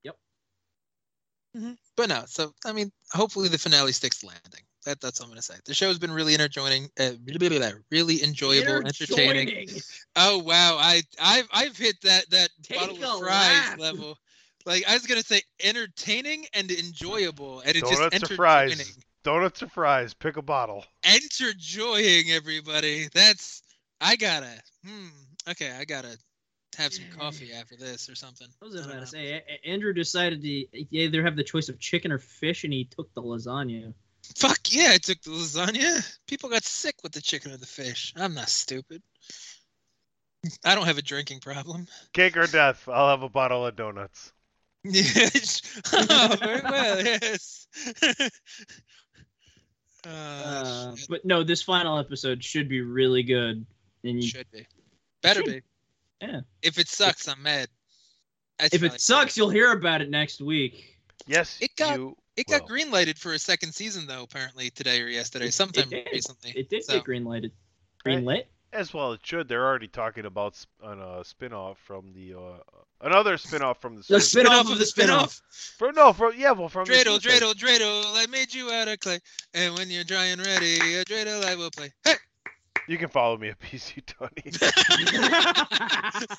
Yep. 0.04 0.18
Mhm. 1.58 1.78
But 1.96 2.10
no, 2.10 2.24
so 2.28 2.54
I 2.66 2.72
mean, 2.72 2.92
hopefully 3.12 3.50
the 3.50 3.58
finale 3.58 3.92
sticks 3.92 4.20
the 4.20 4.28
landing. 4.28 4.64
That, 4.86 5.02
that's 5.02 5.20
all 5.20 5.26
I'm 5.26 5.32
gonna 5.32 5.42
say. 5.42 5.56
The 5.66 5.74
show's 5.74 5.98
been 5.98 6.12
really 6.12 6.34
entertaining, 6.36 6.90
uh, 7.00 7.14
really 7.92 8.24
enjoyable, 8.24 8.78
entertaining. 8.86 9.50
Entertaining. 9.50 9.82
Oh 10.16 10.38
wow, 10.40 10.78
I 10.80 11.02
I've 11.20 11.48
I've 11.52 11.78
hit 11.78 12.00
that 12.04 12.30
that 12.30 12.50
Take 12.64 12.78
bottle 12.78 13.04
of 13.04 13.20
fries 13.20 13.70
lap. 13.70 13.80
level. 13.80 14.18
Like 14.66 14.84
I 14.88 14.94
was 14.94 15.06
gonna 15.08 15.24
say, 15.24 15.42
entertaining 15.64 16.46
and 16.54 16.72
enjoyable, 16.72 17.62
and 17.62 17.76
it 17.76 17.82
Donuts 17.82 18.20
just 18.20 18.32
entertaining. 18.32 19.04
Fries? 19.26 19.34
Donuts 19.34 19.64
or 19.64 19.68
fries? 19.68 20.14
Pick 20.14 20.38
a 20.38 20.42
bottle. 20.42 20.86
Enterjoying 21.04 22.32
everybody. 22.32 23.08
That's 23.14 23.62
I 24.02 24.16
gotta. 24.16 24.62
Hmm. 24.86 25.08
Okay, 25.50 25.72
I 25.72 25.86
gotta 25.86 26.18
have 26.78 26.94
some 26.94 27.06
coffee 27.18 27.52
after 27.60 27.76
this 27.76 28.10
or 28.10 28.16
something. 28.16 28.48
I 28.62 28.66
was 28.66 28.76
just 28.76 28.90
about 28.90 29.02
to 29.02 29.08
say, 29.08 29.34
A- 29.34 29.44
A- 29.68 29.70
Andrew 29.72 29.94
decided 29.94 30.42
to 30.42 30.66
either 30.92 31.24
have 31.24 31.36
the 31.36 31.44
choice 31.44 31.70
of 31.70 31.80
chicken 31.80 32.12
or 32.12 32.20
fish, 32.20 32.64
and 32.64 32.74
he 32.74 32.86
took 32.86 33.14
the 33.14 33.22
lasagna. 33.22 33.94
Fuck 34.38 34.74
yeah, 34.74 34.92
I 34.92 34.98
took 34.98 35.22
the 35.22 35.32
lasagna. 35.32 36.18
People 36.28 36.50
got 36.50 36.64
sick 36.64 36.96
with 37.04 37.12
the 37.12 37.22
chicken 37.22 37.52
or 37.52 37.58
the 37.58 37.66
fish. 37.66 38.14
I'm 38.16 38.34
not 38.34 38.50
stupid. 38.50 39.02
I 40.64 40.76
don't 40.76 40.86
have 40.86 40.98
a 40.98 41.02
drinking 41.02 41.40
problem. 41.40 41.88
Cake 42.14 42.38
or 42.38 42.48
death? 42.48 42.88
I'll 42.88 43.10
have 43.10 43.24
a 43.24 43.30
bottle 43.30 43.66
of 43.66 43.76
donuts. 43.76 44.32
Yes. 44.88 45.64
oh, 45.94 46.38
very 46.40 46.62
well, 46.62 47.04
yes. 47.04 47.68
uh, 50.06 50.10
Uh, 50.10 50.96
but 51.10 51.26
no, 51.26 51.44
this 51.44 51.62
final 51.62 51.98
episode 52.00 52.44
should 52.44 52.68
be 52.70 52.82
really 52.82 53.24
good. 53.24 53.66
And 54.04 54.22
you, 54.22 54.28
should 54.28 54.50
be. 54.52 54.66
Better 55.22 55.42
Should. 55.44 55.46
be. 55.46 55.62
Yeah. 56.28 56.42
If 56.62 56.78
it 56.80 56.88
sucks, 56.88 57.28
I'm 57.28 57.42
mad. 57.42 57.68
That's 58.60 58.74
if 58.74 58.84
it 58.84 59.02
sucks, 59.02 59.36
you'll 59.36 59.50
hear 59.50 59.72
about 59.74 60.02
it 60.02 60.10
next 60.10 60.40
week. 60.42 60.98
Yes, 61.28 61.58
It 61.60 61.76
got 61.76 61.98
you. 61.98 62.16
it 62.38 62.46
got 62.48 62.68
green 62.68 62.92
lighted 62.92 63.18
for 63.18 63.34
a 63.34 63.40
second 63.40 63.74
season 63.74 64.06
though, 64.08 64.24
apparently 64.24 64.70
today 64.70 65.02
or 65.02 65.08
yesterday, 65.08 65.50
sometime 65.50 65.90
did. 65.90 66.08
recently. 66.14 66.52
It 66.56 66.70
did 66.70 66.84
So- 66.86 66.94
get 66.94 67.04
green 67.04 67.26
lighted. 67.26 67.52
Green 68.76 68.80
lit? 68.80 68.82
As 68.82 68.94
well, 68.94 69.12
it 69.14 69.22
should. 69.24 69.48
They're 69.48 69.66
already 69.66 69.88
talking 69.88 70.26
about 70.26 70.54
s- 70.54 70.68
on 70.84 71.00
a 71.00 71.24
spin-off 71.24 71.78
from 71.80 72.12
the 72.14 72.34
uh, 72.38 72.58
another 73.02 73.38
spin-off 73.38 73.80
from 73.82 73.96
the. 73.96 74.00
The 74.02 74.20
Switch. 74.20 74.24
spin-off 74.44 74.72
of 74.72 74.78
the 74.80 74.86
spin-off. 74.86 75.42
From 75.78 75.96
no, 75.96 76.14
from 76.14 76.34
yeah, 76.38 76.52
well, 76.52 76.70
from 76.70 76.86
the 76.86 76.94
Dreidel, 76.94 77.22
Switch. 77.22 77.34
dreidel, 77.42 77.54
dreidel, 77.54 78.04
I 78.16 78.26
made 78.30 78.54
you 78.54 78.72
out 78.72 78.88
of 78.88 79.00
clay. 79.00 79.20
And 79.54 79.74
when 79.76 79.90
you're 79.90 80.04
dry 80.04 80.26
and 80.26 80.46
ready, 80.46 80.76
a 80.96 81.06
dreidel 81.06 81.44
I 81.46 81.56
will 81.56 81.72
play. 81.72 81.92
Hey! 82.04 82.16
You 82.88 82.98
can 82.98 83.10
follow 83.10 83.38
me 83.38 83.50
at 83.50 83.60
PC 83.62 84.04
Tony. 84.06 84.52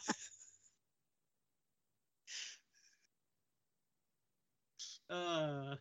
Uh, 5.08 5.76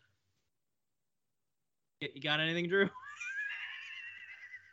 you 1.99 2.22
got 2.22 2.40
anything, 2.40 2.68
Drew? 2.68 2.90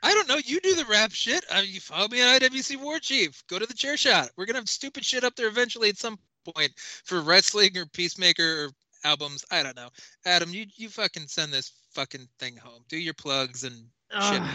I 0.03 0.12
don't 0.15 0.29
know. 0.29 0.39
You 0.45 0.61
do 0.61 0.74
the 0.74 0.85
rap 0.87 1.12
shit. 1.12 1.45
Uh, 1.55 1.61
you 1.65 1.81
follow 1.81 2.09
me 2.09 2.20
on 2.23 2.41
IWC 2.41 2.77
War 2.81 2.99
Chief. 2.99 3.43
Go 3.49 3.59
to 3.59 3.66
the 3.66 3.74
chair 3.74 3.97
shot. 3.97 4.31
We're 4.37 4.47
gonna 4.47 4.59
have 4.59 4.69
stupid 4.69 5.05
shit 5.05 5.24
up 5.24 5.37
there 5.37 5.49
eventually 5.49 5.89
at 5.89 5.99
some 5.99 6.19
point 6.55 6.73
for 7.05 7.20
wrestling 7.20 7.77
or 7.79 7.87
Peacemaker 7.87 8.65
or 8.65 8.70
albums. 9.05 9.45
I 9.51 9.62
don't 9.62 9.77
know. 9.77 9.89
Adam, 10.27 10.51
you 10.51 10.66
you 10.77 10.89
fucking 10.89 11.29
send 11.29 11.53
this 11.53 11.73
fucking 11.93 12.27
thing 12.39 12.57
home. 12.57 12.83
Do 12.89 12.97
your 12.97 13.15
plugs 13.15 13.62
and 13.65 13.74
shit. 13.74 14.43
Uh, 14.43 14.49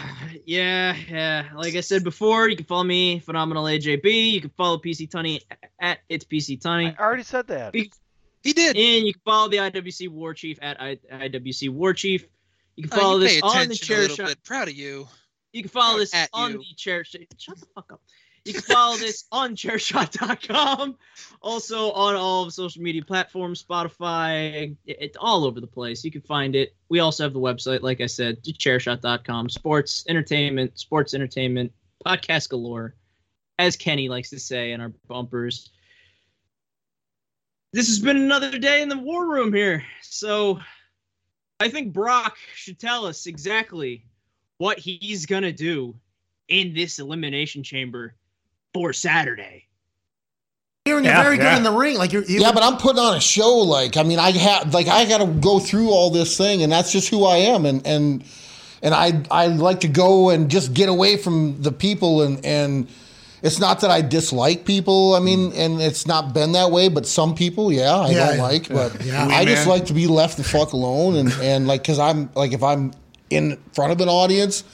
yeah, 0.44 0.94
yeah. 1.08 1.44
Like 1.56 1.74
I 1.74 1.80
said 1.80 2.04
before, 2.04 2.48
you 2.48 2.56
can 2.56 2.66
follow 2.66 2.84
me, 2.84 3.18
Phenomenal 3.20 3.64
AJB. 3.64 4.32
You 4.32 4.40
can 4.42 4.50
follow 4.50 4.76
PC 4.78 5.08
Tunney 5.08 5.40
at 5.80 6.00
It's 6.08 6.24
PC 6.24 6.60
Tunney. 6.60 6.94
I 6.98 7.02
already 7.02 7.22
said 7.22 7.46
that. 7.48 7.74
He 7.74 8.52
did. 8.52 8.76
And 8.76 9.04
you 9.06 9.12
can 9.14 9.22
follow 9.24 9.48
the 9.48 9.56
IWC 9.56 10.08
War 10.10 10.32
Chief 10.32 10.58
at 10.62 10.80
I, 10.80 10.96
IWC 11.12 11.70
War 11.70 11.92
Chief. 11.92 12.24
You 12.76 12.84
can 12.88 12.98
Oh, 12.98 13.02
follow 13.02 13.18
you 13.18 13.24
this 13.28 13.42
on 13.42 13.68
the 13.68 13.74
chair 13.74 14.02
little 14.02 14.16
shot. 14.16 14.28
bit. 14.28 14.44
Proud 14.44 14.68
of 14.68 14.74
you. 14.74 15.08
You 15.52 15.62
can 15.62 15.70
follow 15.70 15.98
this 15.98 16.14
at 16.14 16.30
on 16.32 16.52
you. 16.52 16.58
the 16.58 16.74
chair. 16.76 17.04
Shut 17.04 17.22
the 17.38 17.66
fuck 17.74 17.92
up. 17.92 18.00
You 18.44 18.54
can 18.54 18.62
follow 18.62 18.96
this 18.98 19.24
on 19.32 19.56
chairshot.com. 19.56 20.96
Also 21.42 21.90
on 21.92 22.14
all 22.16 22.44
of 22.44 22.52
social 22.52 22.82
media 22.82 23.02
platforms, 23.02 23.62
Spotify, 23.62 24.76
it, 24.86 24.96
it's 25.00 25.16
all 25.18 25.44
over 25.44 25.60
the 25.60 25.66
place. 25.66 26.04
You 26.04 26.10
can 26.10 26.22
find 26.22 26.54
it. 26.56 26.74
We 26.88 27.00
also 27.00 27.24
have 27.24 27.32
the 27.32 27.40
website, 27.40 27.82
like 27.82 28.00
I 28.00 28.06
said, 28.06 28.42
chairshot.com. 28.42 29.50
Sports, 29.50 30.04
entertainment, 30.08 30.78
sports 30.78 31.14
entertainment, 31.14 31.72
podcast 32.04 32.48
galore, 32.50 32.94
as 33.58 33.76
Kenny 33.76 34.08
likes 34.08 34.30
to 34.30 34.38
say 34.38 34.72
in 34.72 34.80
our 34.80 34.92
bumpers. 35.06 35.70
This 37.72 37.88
has 37.88 37.98
been 37.98 38.16
another 38.16 38.58
day 38.58 38.80
in 38.80 38.88
the 38.88 38.96
war 38.98 39.30
room 39.30 39.52
here. 39.52 39.84
So 40.00 40.60
I 41.60 41.68
think 41.68 41.92
Brock 41.92 42.38
should 42.54 42.78
tell 42.78 43.04
us 43.04 43.26
exactly 43.26 44.06
what 44.58 44.78
he's 44.78 45.26
going 45.26 45.42
to 45.44 45.52
do 45.52 45.94
in 46.48 46.74
this 46.74 46.98
elimination 46.98 47.62
chamber 47.62 48.14
for 48.74 48.92
Saturday. 48.92 49.64
Aaron, 50.86 51.04
you're 51.04 51.12
Yeah, 51.12 51.22
very 51.22 51.36
yeah. 51.36 51.52
good 51.54 51.56
in 51.58 51.62
the 51.64 51.78
ring. 51.78 51.96
Like 51.96 52.12
you're, 52.12 52.24
you 52.24 52.40
yeah, 52.40 52.52
but 52.52 52.62
I'm 52.62 52.76
putting 52.76 52.98
on 53.00 53.16
a 53.16 53.20
show. 53.20 53.56
Like, 53.58 53.96
I 53.96 54.02
mean, 54.02 54.18
I 54.18 54.30
have 54.32 54.72
like 54.74 54.88
I 54.88 55.04
got 55.06 55.18
to 55.18 55.26
go 55.26 55.58
through 55.58 55.90
all 55.90 56.10
this 56.10 56.36
thing, 56.36 56.62
and 56.62 56.72
that's 56.72 56.92
just 56.92 57.08
who 57.08 57.24
I 57.24 57.36
am. 57.38 57.66
And 57.66 57.86
and 57.86 58.24
and 58.82 58.94
I 58.94 59.22
I 59.30 59.48
like 59.48 59.80
to 59.80 59.88
go 59.88 60.30
and 60.30 60.50
just 60.50 60.72
get 60.74 60.88
away 60.88 61.16
from 61.16 61.60
the 61.62 61.72
people. 61.72 62.22
And 62.22 62.44
and 62.44 62.88
it's 63.42 63.58
not 63.58 63.80
that 63.82 63.90
I 63.90 64.00
dislike 64.00 64.64
people. 64.64 65.14
I 65.14 65.20
mean, 65.20 65.50
hmm. 65.50 65.58
and 65.58 65.80
it's 65.82 66.06
not 66.06 66.32
been 66.32 66.52
that 66.52 66.70
way. 66.70 66.88
But 66.88 67.06
some 67.06 67.34
people, 67.34 67.70
yeah, 67.70 67.94
I 67.94 68.10
Yeah, 68.10 68.26
don't 68.26 68.36
yeah, 68.36 68.42
like. 68.42 68.68
But 68.68 69.04
Yeah. 69.04 69.26
I 69.28 69.44
just 69.44 69.66
like 69.66 69.86
to 69.86 69.92
be 69.94 70.06
left 70.06 70.38
the 70.38 70.44
fuck 70.44 70.72
alone. 70.72 71.16
And 71.16 71.32
and 71.42 71.66
like, 71.66 71.84
cause 71.84 71.98
I'm 71.98 72.30
like, 72.34 72.52
if 72.52 72.62
I'm 72.62 72.92
in 73.30 73.56
front 73.72 73.92
of 73.92 74.00
an 74.00 74.08
audience. 74.08 74.64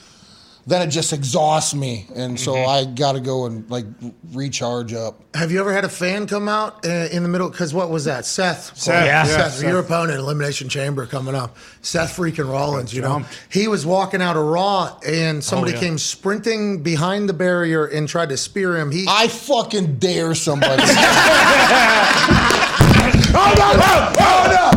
Then 0.67 0.81
it 0.81 0.87
just 0.89 1.13
exhausts 1.13 1.75
me, 1.75 2.07
and 2.15 2.39
so 2.39 2.55
I 2.65 2.85
got 2.85 3.11
to 3.11 3.19
go 3.19 3.45
and 3.45 3.69
like 3.69 3.85
recharge 4.33 4.93
up. 4.95 5.21
Have 5.35 5.51
you 5.51 5.59
ever 5.59 5.71
had 5.71 5.85
a 5.85 5.89
fan 5.89 6.25
come 6.25 6.49
out 6.49 6.83
uh, 6.83 7.07
in 7.11 7.21
the 7.21 7.29
middle? 7.29 7.51
Because 7.51 7.71
what 7.71 7.91
was 7.91 8.05
that? 8.05 8.25
Seth. 8.25 8.75
Seth, 8.75 9.05
yeah. 9.05 9.25
Seth, 9.25 9.61
Yeah, 9.61 9.69
your 9.69 9.83
Seth. 9.83 9.91
opponent, 9.91 10.17
Elimination 10.17 10.67
Chamber 10.67 11.05
coming 11.05 11.35
up. 11.35 11.55
Seth 11.83 12.17
freaking 12.17 12.51
Rollins, 12.51 12.95
you 12.95 13.03
know. 13.03 13.23
He 13.51 13.67
was 13.67 13.85
walking 13.85 14.23
out 14.23 14.37
of 14.37 14.43
Raw 14.43 14.97
and 15.05 15.43
somebody 15.43 15.73
Oh, 15.73 15.75
yeah. 15.75 15.81
came 15.81 15.97
sprinting 15.99 16.81
behind 16.81 17.29
the 17.29 17.33
barrier 17.33 17.85
and 17.85 18.09
tried 18.09 18.29
to 18.29 18.37
spear 18.37 18.75
him. 18.75 18.89
He 18.89 19.05
I 19.07 19.27
fucking 19.27 19.97
dare 19.99 20.33
somebody. 20.33 20.81
oh, 23.37 23.53
no, 23.55 23.71
no, 23.75 24.13
oh, 24.19 24.47
no. 24.49 24.71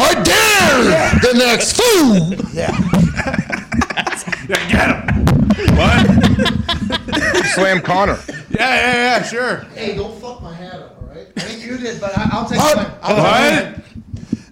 I 0.00 0.14
dare 0.22 1.20
the 1.32 1.38
next 1.38 1.76
fool. 1.76 2.32
Yeah. 2.54 2.72
Slam 7.54 7.80
Connor. 7.82 8.18
Yeah, 8.28 8.58
yeah, 8.58 8.92
yeah, 9.18 9.22
sure. 9.22 9.56
Hey, 9.74 9.94
don't 9.96 10.18
fuck 10.20 10.42
my 10.42 10.54
hat 10.54 10.74
up, 10.74 10.96
all 11.00 11.08
right? 11.08 11.26
I 11.36 11.40
think 11.40 11.64
you 11.64 11.76
did, 11.78 12.00
but 12.00 12.16
I, 12.16 12.28
I'll 12.32 12.48
take 12.48 12.58
mine. 12.58 12.92
I'll 13.02 13.72
take. 13.74 13.82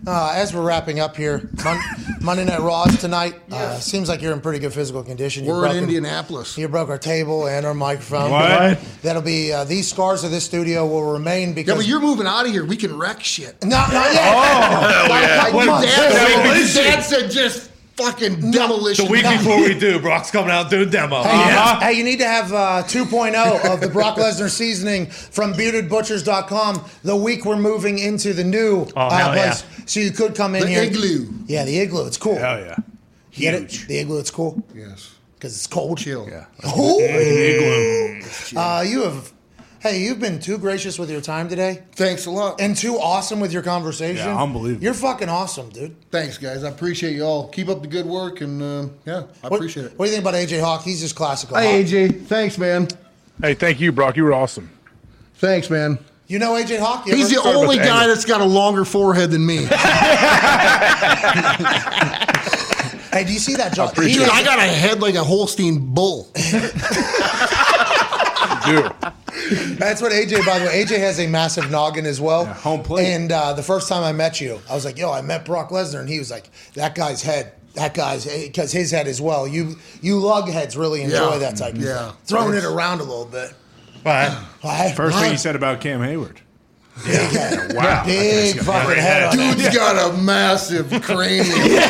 Uh, 0.06 0.32
as 0.36 0.52
we're 0.54 0.60
wrapping 0.62 1.00
up 1.00 1.16
here, 1.16 1.48
Mon- 1.64 1.80
Monday 2.20 2.44
Night 2.44 2.60
Raws 2.60 2.98
tonight. 3.00 3.36
Uh, 3.50 3.78
seems 3.80 4.06
like 4.06 4.20
you're 4.20 4.34
in 4.34 4.40
pretty 4.42 4.58
good 4.58 4.72
physical 4.74 5.02
condition. 5.02 5.44
You 5.44 5.50
We're 5.52 5.64
in 5.64 5.70
broke- 5.72 5.82
Indianapolis. 5.84 6.58
You 6.58 6.68
broke 6.68 6.90
our 6.90 6.98
table 6.98 7.46
and 7.46 7.64
our 7.64 7.72
microphone. 7.72 8.30
What? 8.30 8.78
That'll 9.00 9.22
be 9.22 9.50
uh, 9.54 9.64
these 9.64 9.88
scars 9.88 10.22
of 10.22 10.30
this 10.30 10.44
studio 10.44 10.86
will 10.86 11.10
remain 11.10 11.54
because 11.54 11.68
Yeah, 11.70 11.76
but 11.76 11.86
you're 11.86 12.00
moving 12.02 12.26
out 12.26 12.44
of 12.44 12.52
here. 12.52 12.66
We 12.66 12.76
can 12.76 12.98
wreck 12.98 13.22
shit. 13.24 13.56
No, 13.64 13.70
not 13.70 13.90
yet. 13.92 14.34
Oh, 14.34 15.06
Like- 15.08 15.22
yeah. 15.22 15.42
like 15.42 15.52
My 15.54 15.64
months. 15.64 15.86
dad, 15.96 16.12
said, 16.12 16.28
Demolition. 16.36 16.84
my 16.84 16.90
dad 16.90 17.00
said 17.00 17.30
just 17.30 17.70
fucking 17.96 18.50
demolition. 18.50 19.04
The 19.06 19.10
week 19.10 19.22
before 19.24 19.58
we 19.60 19.78
do, 19.78 19.98
Brock's 20.00 20.30
coming 20.30 20.50
out 20.50 20.70
doing 20.70 20.90
demo. 20.90 21.22
Hey, 21.22 21.30
Uh-huh. 21.30 21.80
hey, 21.80 21.92
you 21.92 22.04
need 22.04 22.18
to 22.18 22.26
have 22.26 22.52
uh, 22.52 22.82
2.0 22.86 23.72
of 23.72 23.80
the 23.80 23.88
Brock 23.88 24.16
Lesnar 24.16 24.50
seasoning 24.50 25.06
from 25.06 25.52
beardedbutchers.com 25.54 26.84
the 27.02 27.16
week 27.16 27.44
we're 27.44 27.56
moving 27.56 27.98
into 27.98 28.32
the 28.32 28.44
new 28.44 28.86
Oh, 28.96 29.00
uh, 29.00 29.10
hell 29.10 29.32
place. 29.32 29.64
So 29.86 30.00
you 30.00 30.10
could 30.12 30.34
come 30.34 30.54
in 30.54 30.62
The 30.62 30.68
here. 30.68 30.80
The 30.80 30.86
igloo. 30.88 31.28
Yeah, 31.46 31.64
the 31.64 31.78
igloo. 31.78 32.06
It's 32.06 32.16
cool. 32.16 32.36
Hell 32.38 32.60
yeah. 32.60 32.76
Get 33.32 33.54
it? 33.54 33.84
The 33.88 33.98
igloo, 33.98 34.18
it's 34.20 34.30
cool. 34.30 34.62
Yes. 34.74 35.10
Because 35.34 35.54
it's 35.56 35.66
cold. 35.66 35.98
Chill. 35.98 36.26
Yeah. 36.28 36.46
Oh. 36.64 36.96
Like 36.96 37.10
igloo. 37.10 38.22
Uh, 38.56 38.82
you 38.86 39.02
have 39.02 39.32
Hey, 39.84 40.00
you've 40.02 40.18
been 40.18 40.40
too 40.40 40.56
gracious 40.56 40.98
with 40.98 41.10
your 41.10 41.20
time 41.20 41.46
today. 41.46 41.82
Thanks 41.92 42.24
a 42.24 42.30
lot. 42.30 42.58
And 42.58 42.74
too 42.74 42.96
awesome 42.96 43.38
with 43.38 43.52
your 43.52 43.60
conversation. 43.60 44.28
Yeah, 44.28 44.42
unbelievable. 44.42 44.82
You're 44.82 44.94
fucking 44.94 45.28
awesome, 45.28 45.68
dude. 45.68 45.94
Thanks, 46.10 46.38
guys. 46.38 46.64
I 46.64 46.70
appreciate 46.70 47.14
you 47.14 47.22
all. 47.24 47.48
Keep 47.48 47.68
up 47.68 47.82
the 47.82 47.86
good 47.88 48.06
work, 48.06 48.40
and 48.40 48.62
uh, 48.62 48.86
yeah, 49.04 49.24
I 49.42 49.48
What- 49.48 49.56
appreciate 49.58 49.84
it. 49.84 49.98
What 49.98 50.06
do 50.06 50.10
you 50.10 50.16
think 50.16 50.26
about 50.26 50.36
AJ 50.40 50.60
Hawk? 50.62 50.84
He's 50.84 51.02
just 51.02 51.14
classical. 51.14 51.58
Hey, 51.58 51.84
AJ. 51.84 52.24
Thanks, 52.28 52.56
man. 52.56 52.88
Hey, 53.42 53.52
thank 53.52 53.78
you, 53.78 53.92
Brock. 53.92 54.16
You 54.16 54.24
were 54.24 54.32
awesome. 54.32 54.70
Thanks, 55.34 55.68
man. 55.68 55.98
You 56.28 56.38
know 56.38 56.52
AJ 56.54 56.78
Hawk? 56.78 57.06
You 57.06 57.16
He's 57.16 57.28
the 57.28 57.40
ever- 57.46 57.48
only 57.58 57.76
guy 57.76 58.06
that's 58.06 58.24
got 58.24 58.40
a 58.40 58.44
longer 58.46 58.86
forehead 58.86 59.32
than 59.32 59.44
me. 59.44 59.68
Hey, 63.14 63.22
do 63.22 63.32
you 63.32 63.38
see 63.38 63.54
that, 63.54 63.72
John? 63.72 63.94
Dude, 63.94 64.22
I 64.28 64.42
got 64.42 64.58
a 64.58 64.62
head 64.62 65.00
like 65.00 65.14
a 65.14 65.22
Holstein 65.22 65.94
bull. 65.94 66.32
That's 68.66 70.00
what 70.00 70.12
AJ. 70.12 70.44
By 70.46 70.58
the 70.58 70.66
way, 70.66 70.84
AJ 70.84 70.98
has 70.98 71.18
a 71.20 71.26
massive 71.26 71.70
noggin 71.70 72.06
as 72.06 72.20
well. 72.20 72.46
home 72.46 72.82
plate. 72.82 73.06
And 73.12 73.30
uh, 73.32 73.52
the 73.52 73.62
first 73.62 73.88
time 73.88 74.02
I 74.02 74.12
met 74.12 74.40
you, 74.40 74.60
I 74.70 74.74
was 74.74 74.84
like, 74.84 74.98
"Yo, 74.98 75.10
I 75.10 75.22
met 75.22 75.44
Brock 75.44 75.70
Lesnar," 75.70 76.00
and 76.00 76.08
he 76.08 76.18
was 76.18 76.30
like, 76.30 76.50
"That 76.74 76.94
guy's 76.94 77.22
head." 77.22 77.52
That 77.74 77.92
guy's 77.92 78.24
because 78.24 78.70
his 78.70 78.92
head 78.92 79.08
as 79.08 79.20
well. 79.20 79.48
You 79.48 79.76
you 80.00 80.18
lug 80.20 80.48
heads 80.48 80.76
really 80.76 81.02
enjoy 81.02 81.32
Yeah. 81.32 81.38
that 81.38 81.56
type 81.56 81.74
of 81.74 81.82
Yeah. 81.82 82.12
throwing 82.24 82.54
it 82.56 82.62
around 82.64 83.00
a 83.00 83.04
little 83.04 83.24
bit. 83.24 83.52
Why? 84.04 84.28
First 84.94 85.18
thing 85.18 85.32
you 85.32 85.36
said 85.38 85.56
about 85.56 85.80
Cam 85.80 86.00
Heyward. 86.00 86.36
Big 87.04 87.30
head. 87.30 87.74
Wow. 87.74 88.04
Big 88.06 88.58
fucking 88.60 89.02
head. 89.02 89.24
on 89.24 89.36
Dude's 89.36 89.64
that. 89.64 89.74
got 89.74 90.14
a 90.14 90.16
massive 90.22 90.90
cranium. 91.02 91.46
you 91.46 91.80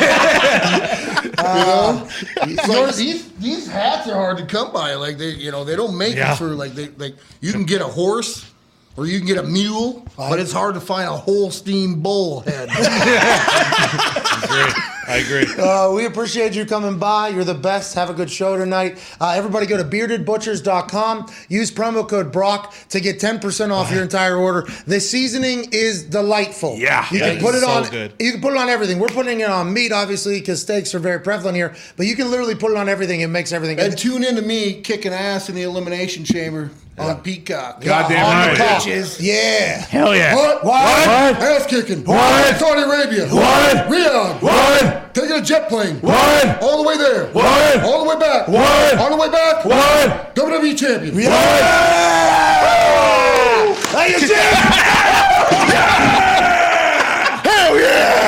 know, 1.37 2.07
It's 2.41 2.67
like 2.67 2.95
these 2.95 3.31
these 3.33 3.67
hats 3.67 4.07
are 4.09 4.15
hard 4.15 4.37
to 4.39 4.45
come 4.45 4.71
by. 4.73 4.95
Like 4.95 5.17
they, 5.17 5.29
you 5.31 5.51
know, 5.51 5.63
they 5.63 5.75
don't 5.75 5.97
make 5.97 6.15
Yeah. 6.15 6.33
it 6.33 6.37
for 6.37 6.47
like 6.55 6.73
they 6.73 6.87
like 6.97 7.15
you 7.41 7.51
can 7.51 7.65
get 7.65 7.81
a 7.81 7.87
horse 7.87 8.51
or 8.97 9.05
you 9.05 9.19
can 9.19 9.27
get 9.27 9.37
a 9.37 9.43
mule, 9.43 10.05
but 10.17 10.39
it's 10.39 10.51
hard 10.53 10.73
to 10.75 10.81
find 10.81 11.07
a 11.07 11.15
Holstein 11.17 12.01
bull 12.01 12.41
head. 12.41 12.69
I 15.07 15.17
agree. 15.17 15.45
Uh, 15.65 15.91
we 15.95 16.05
appreciate 16.05 16.53
you 16.53 16.65
coming 16.65 16.97
by. 16.99 17.29
You're 17.29 17.43
the 17.43 17.53
best. 17.53 17.95
Have 17.95 18.09
a 18.09 18.13
good 18.13 18.29
show 18.29 18.55
tonight. 18.57 18.97
Uh, 19.19 19.33
everybody 19.35 19.65
go 19.65 19.77
to 19.77 19.83
beardedbutchers.com. 19.83 21.31
Use 21.49 21.71
promo 21.71 22.07
code 22.07 22.31
Brock 22.31 22.73
to 22.89 22.99
get 22.99 23.19
10% 23.19 23.71
off 23.71 23.91
your 23.91 24.03
entire 24.03 24.35
order. 24.37 24.67
The 24.85 24.99
seasoning 24.99 25.69
is 25.71 26.03
delightful. 26.03 26.75
Yeah, 26.77 27.05
You 27.11 27.19
can 27.19 27.39
put 27.41 27.55
it 27.55 27.61
so 27.61 27.69
on 27.69 27.89
good. 27.89 28.13
you 28.19 28.31
can 28.33 28.41
put 28.41 28.53
it 28.53 28.57
on 28.57 28.69
everything. 28.69 28.99
We're 28.99 29.07
putting 29.07 29.39
it 29.39 29.49
on 29.49 29.73
meat 29.73 29.91
obviously 29.91 30.39
cuz 30.41 30.61
steaks 30.61 30.93
are 30.93 30.99
very 30.99 31.19
prevalent 31.19 31.55
here, 31.55 31.73
but 31.97 32.05
you 32.05 32.15
can 32.15 32.29
literally 32.29 32.55
put 32.55 32.71
it 32.71 32.77
on 32.77 32.89
everything. 32.89 33.21
It 33.21 33.27
makes 33.27 33.51
everything 33.51 33.77
good. 33.77 33.87
and 33.87 33.97
tune 33.97 34.23
into 34.23 34.41
me 34.41 34.81
kicking 34.81 35.13
ass 35.13 35.49
in 35.49 35.55
the 35.55 35.63
elimination 35.63 36.25
chamber 36.25 36.71
on 36.97 37.21
Peacock. 37.21 37.81
Goddamn 37.81 38.25
on 38.25 38.47
right. 38.47 38.57
the 38.57 38.63
pitches. 38.63 39.19
Yeah. 39.19 39.81
Hell 39.85 40.15
yeah. 40.15 40.35
What? 40.35 40.63
What? 40.63 41.07
Ass 41.07 41.65
kicking. 41.67 42.03
What? 42.05 42.57
Saudi 42.57 42.81
Arabia. 42.81 43.27
What? 43.27 43.87
Riyadh. 43.87 44.41
What? 44.41 45.13
Taking 45.13 45.31
a 45.33 45.41
jet 45.41 45.67
plane. 45.69 45.97
What? 45.97 46.61
All 46.61 46.81
the 46.81 46.87
way 46.87 46.97
there. 46.97 47.27
What? 47.27 47.83
All 47.83 48.03
the 48.03 48.09
way 48.09 48.19
back. 48.19 48.47
What? 48.47 48.97
On 48.97 49.11
the 49.11 49.17
way 49.17 49.29
back. 49.29 49.65
What? 49.65 50.35
WWE 50.35 50.77
champion. 50.77 51.15
Hey, 53.95 54.11
you 54.11 54.19
see? 54.19 54.35
Hell 57.43 57.79
yeah! 57.79 58.25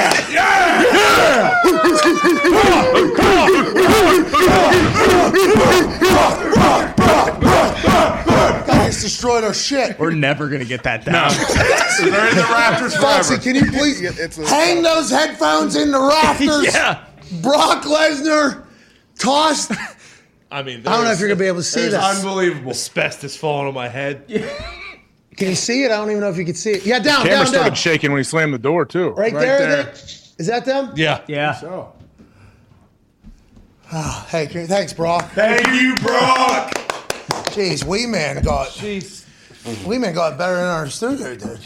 Guys 8.88 9.02
destroyed 9.02 9.44
our 9.44 9.54
shit. 9.54 10.00
We're 10.00 10.12
never 10.12 10.48
gonna 10.48 10.64
get 10.64 10.84
that 10.84 11.04
down. 11.04 11.32
They're 12.00 12.30
in 12.30 12.36
the 12.38 12.42
rafters 12.44 12.96
Foxy, 12.96 13.36
forever. 13.36 13.44
can 13.44 13.56
you 13.56 13.72
please 13.78 14.48
hang 14.50 14.82
those 14.82 15.10
headphones 15.10 15.76
in 15.76 15.92
the 15.92 16.00
rafters? 16.00 16.74
Yeah. 16.74 17.04
Brock 17.42 17.84
Lesnar 17.84 18.66
tossed. 19.20 19.74
I 20.50 20.64
mean, 20.64 20.88
I 20.88 20.96
don't 20.96 21.04
know 21.04 21.12
if 21.12 21.20
you're 21.20 21.28
gonna 21.28 21.38
be 21.38 21.48
able 21.48 21.58
to 21.58 21.64
see 21.64 21.90
this. 21.90 21.96
Unbelievable. 21.96 22.72
Asbestos 22.72 23.36
falling 23.36 23.68
on 23.68 23.74
my 23.74 23.90
head. 23.90 24.26
Can 25.36 25.50
you 25.50 25.56
see 25.56 25.84
it? 25.84 25.92
I 25.92 25.98
don't 25.98 26.10
even 26.10 26.22
know 26.22 26.30
if 26.30 26.38
you 26.38 26.46
can 26.46 26.56
see 26.56 26.72
it. 26.72 26.86
Yeah, 26.86 26.98
down, 26.98 27.18
Camera 27.18 27.32
down, 27.32 27.46
started 27.46 27.70
down. 27.72 27.76
shaking 27.76 28.12
when 28.12 28.20
he 28.20 28.24
slammed 28.24 28.54
the 28.54 28.58
door 28.58 28.86
too. 28.86 29.10
Right, 29.10 29.34
there. 29.34 29.90
Is 29.92 30.48
that 30.48 30.66
them? 30.66 30.94
Yeah. 30.96 31.22
Yeah. 31.28 31.54
So. 31.54 31.94
Oh, 33.94 34.28
hey, 34.32 34.48
thanks, 34.48 34.94
Brock. 34.94 35.30
Thank 35.34 35.68
you, 35.68 35.94
Brock. 35.98 36.87
Jeez, 37.58 37.84
Wee 37.84 38.06
Man 38.06 38.42
got. 38.44 38.70
Jeez. 38.70 39.24
Wee 39.86 39.98
Man 39.98 40.14
got 40.14 40.38
better 40.38 40.56
than 40.56 40.66
our 40.66 40.88
studio 40.90 41.36
did. 41.36 41.60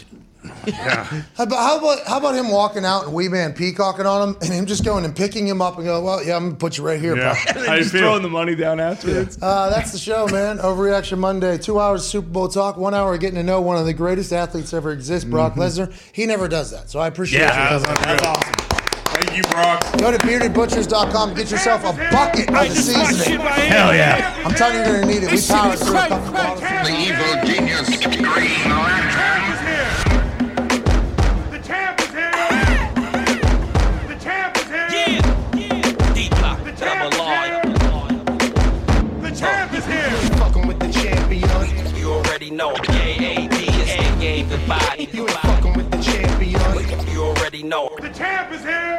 Yeah. 0.66 1.04
How 1.36 1.44
about, 1.44 1.56
how 1.62 1.78
about 1.78 2.06
how 2.06 2.18
about 2.18 2.34
him 2.34 2.50
walking 2.50 2.84
out 2.84 3.04
and 3.04 3.12
Wee 3.14 3.28
Man 3.28 3.52
peacocking 3.52 4.06
on 4.06 4.30
him 4.30 4.36
and 4.42 4.52
him 4.52 4.66
just 4.66 4.84
going 4.84 5.04
and 5.04 5.14
picking 5.14 5.46
him 5.46 5.62
up 5.62 5.76
and 5.76 5.84
go, 5.84 6.02
well, 6.02 6.24
yeah, 6.24 6.34
I'm 6.34 6.46
gonna 6.46 6.56
put 6.56 6.76
you 6.78 6.84
right 6.84 6.98
here, 7.00 7.16
Yeah. 7.16 7.34
pal. 7.44 7.64
How 7.66 7.72
you 7.74 7.78
Just 7.80 7.92
feel? 7.92 8.00
throwing 8.00 8.22
the 8.22 8.28
money 8.28 8.56
down 8.56 8.80
afterwards. 8.80 9.38
Uh, 9.40 9.70
that's 9.70 9.92
the 9.92 9.98
show, 9.98 10.26
man. 10.26 10.58
Overreaction 10.58 11.18
Monday. 11.18 11.58
Two 11.58 11.78
hours 11.78 12.00
of 12.04 12.10
Super 12.10 12.26
Bowl 12.28 12.48
talk. 12.48 12.76
One 12.76 12.92
hour 12.92 13.14
of 13.14 13.20
getting 13.20 13.36
to 13.36 13.44
know 13.44 13.60
one 13.60 13.76
of 13.76 13.86
the 13.86 13.94
greatest 13.94 14.32
athletes 14.32 14.72
ever 14.74 14.90
exist, 14.90 15.30
Brock 15.30 15.54
Lesnar. 15.54 15.92
He 16.12 16.26
never 16.26 16.48
does 16.48 16.72
that, 16.72 16.90
so 16.90 16.98
I 16.98 17.06
appreciate 17.06 17.38
Yeah, 17.40 17.74
you. 17.74 17.78
that's 17.78 18.00
coming. 18.00 18.10
unreal. 18.18 18.30
awesome. 18.32 18.71
Thank 19.22 19.36
you, 19.36 19.44
Brock. 19.52 19.80
Go 19.98 20.10
to 20.10 20.18
beardedbutchers.com. 20.18 21.34
Get 21.34 21.48
yourself 21.48 21.84
a 21.84 21.92
bucket 22.10 22.48
of 22.48 22.54
the 22.54 22.74
seasoning. 22.74 23.38
Hell 23.38 23.94
yeah. 23.94 24.42
I'm 24.44 24.52
telling 24.52 24.78
you, 24.78 24.84
you're 24.84 25.00
gonna 25.00 25.12
need 25.12 25.22
it. 25.22 25.30
We 25.30 25.40
powered 25.40 25.78
through 25.78 25.96
a 25.96 26.08
couple 26.08 26.32
bottles. 26.32 26.60
The 26.60 26.90
evil 26.90 27.36
genius 27.46 27.86
The 27.88 27.98
champ 28.02 28.30
is 29.52 29.60
here! 29.62 29.92
The 31.52 31.58
champ 31.62 32.00
is 32.00 32.10
here! 32.10 32.32
The 34.08 34.16
champ 34.18 34.56
is 34.58 34.68
here! 34.68 34.88
The 39.22 39.30
champ 39.38 39.72
is 39.72 39.86
here! 39.86 40.10
Fucking 40.38 40.66
with 40.66 40.80
the 40.80 40.92
champion. 40.92 41.96
You 41.96 42.10
already 42.12 42.50
know. 42.50 42.72
AAD 42.72 43.52
is 43.52 43.94
the 43.94 44.16
game. 44.18 44.48
You 45.12 45.22
ain't 45.22 45.30
fucking 45.30 45.74
with 45.74 45.90
the 45.92 46.02
champion. 46.02 46.60
You 47.12 47.22
already 47.22 47.62
know. 47.62 47.88
The 48.00 48.08
champ 48.08 48.50
is 48.50 48.62
here! 48.62 48.98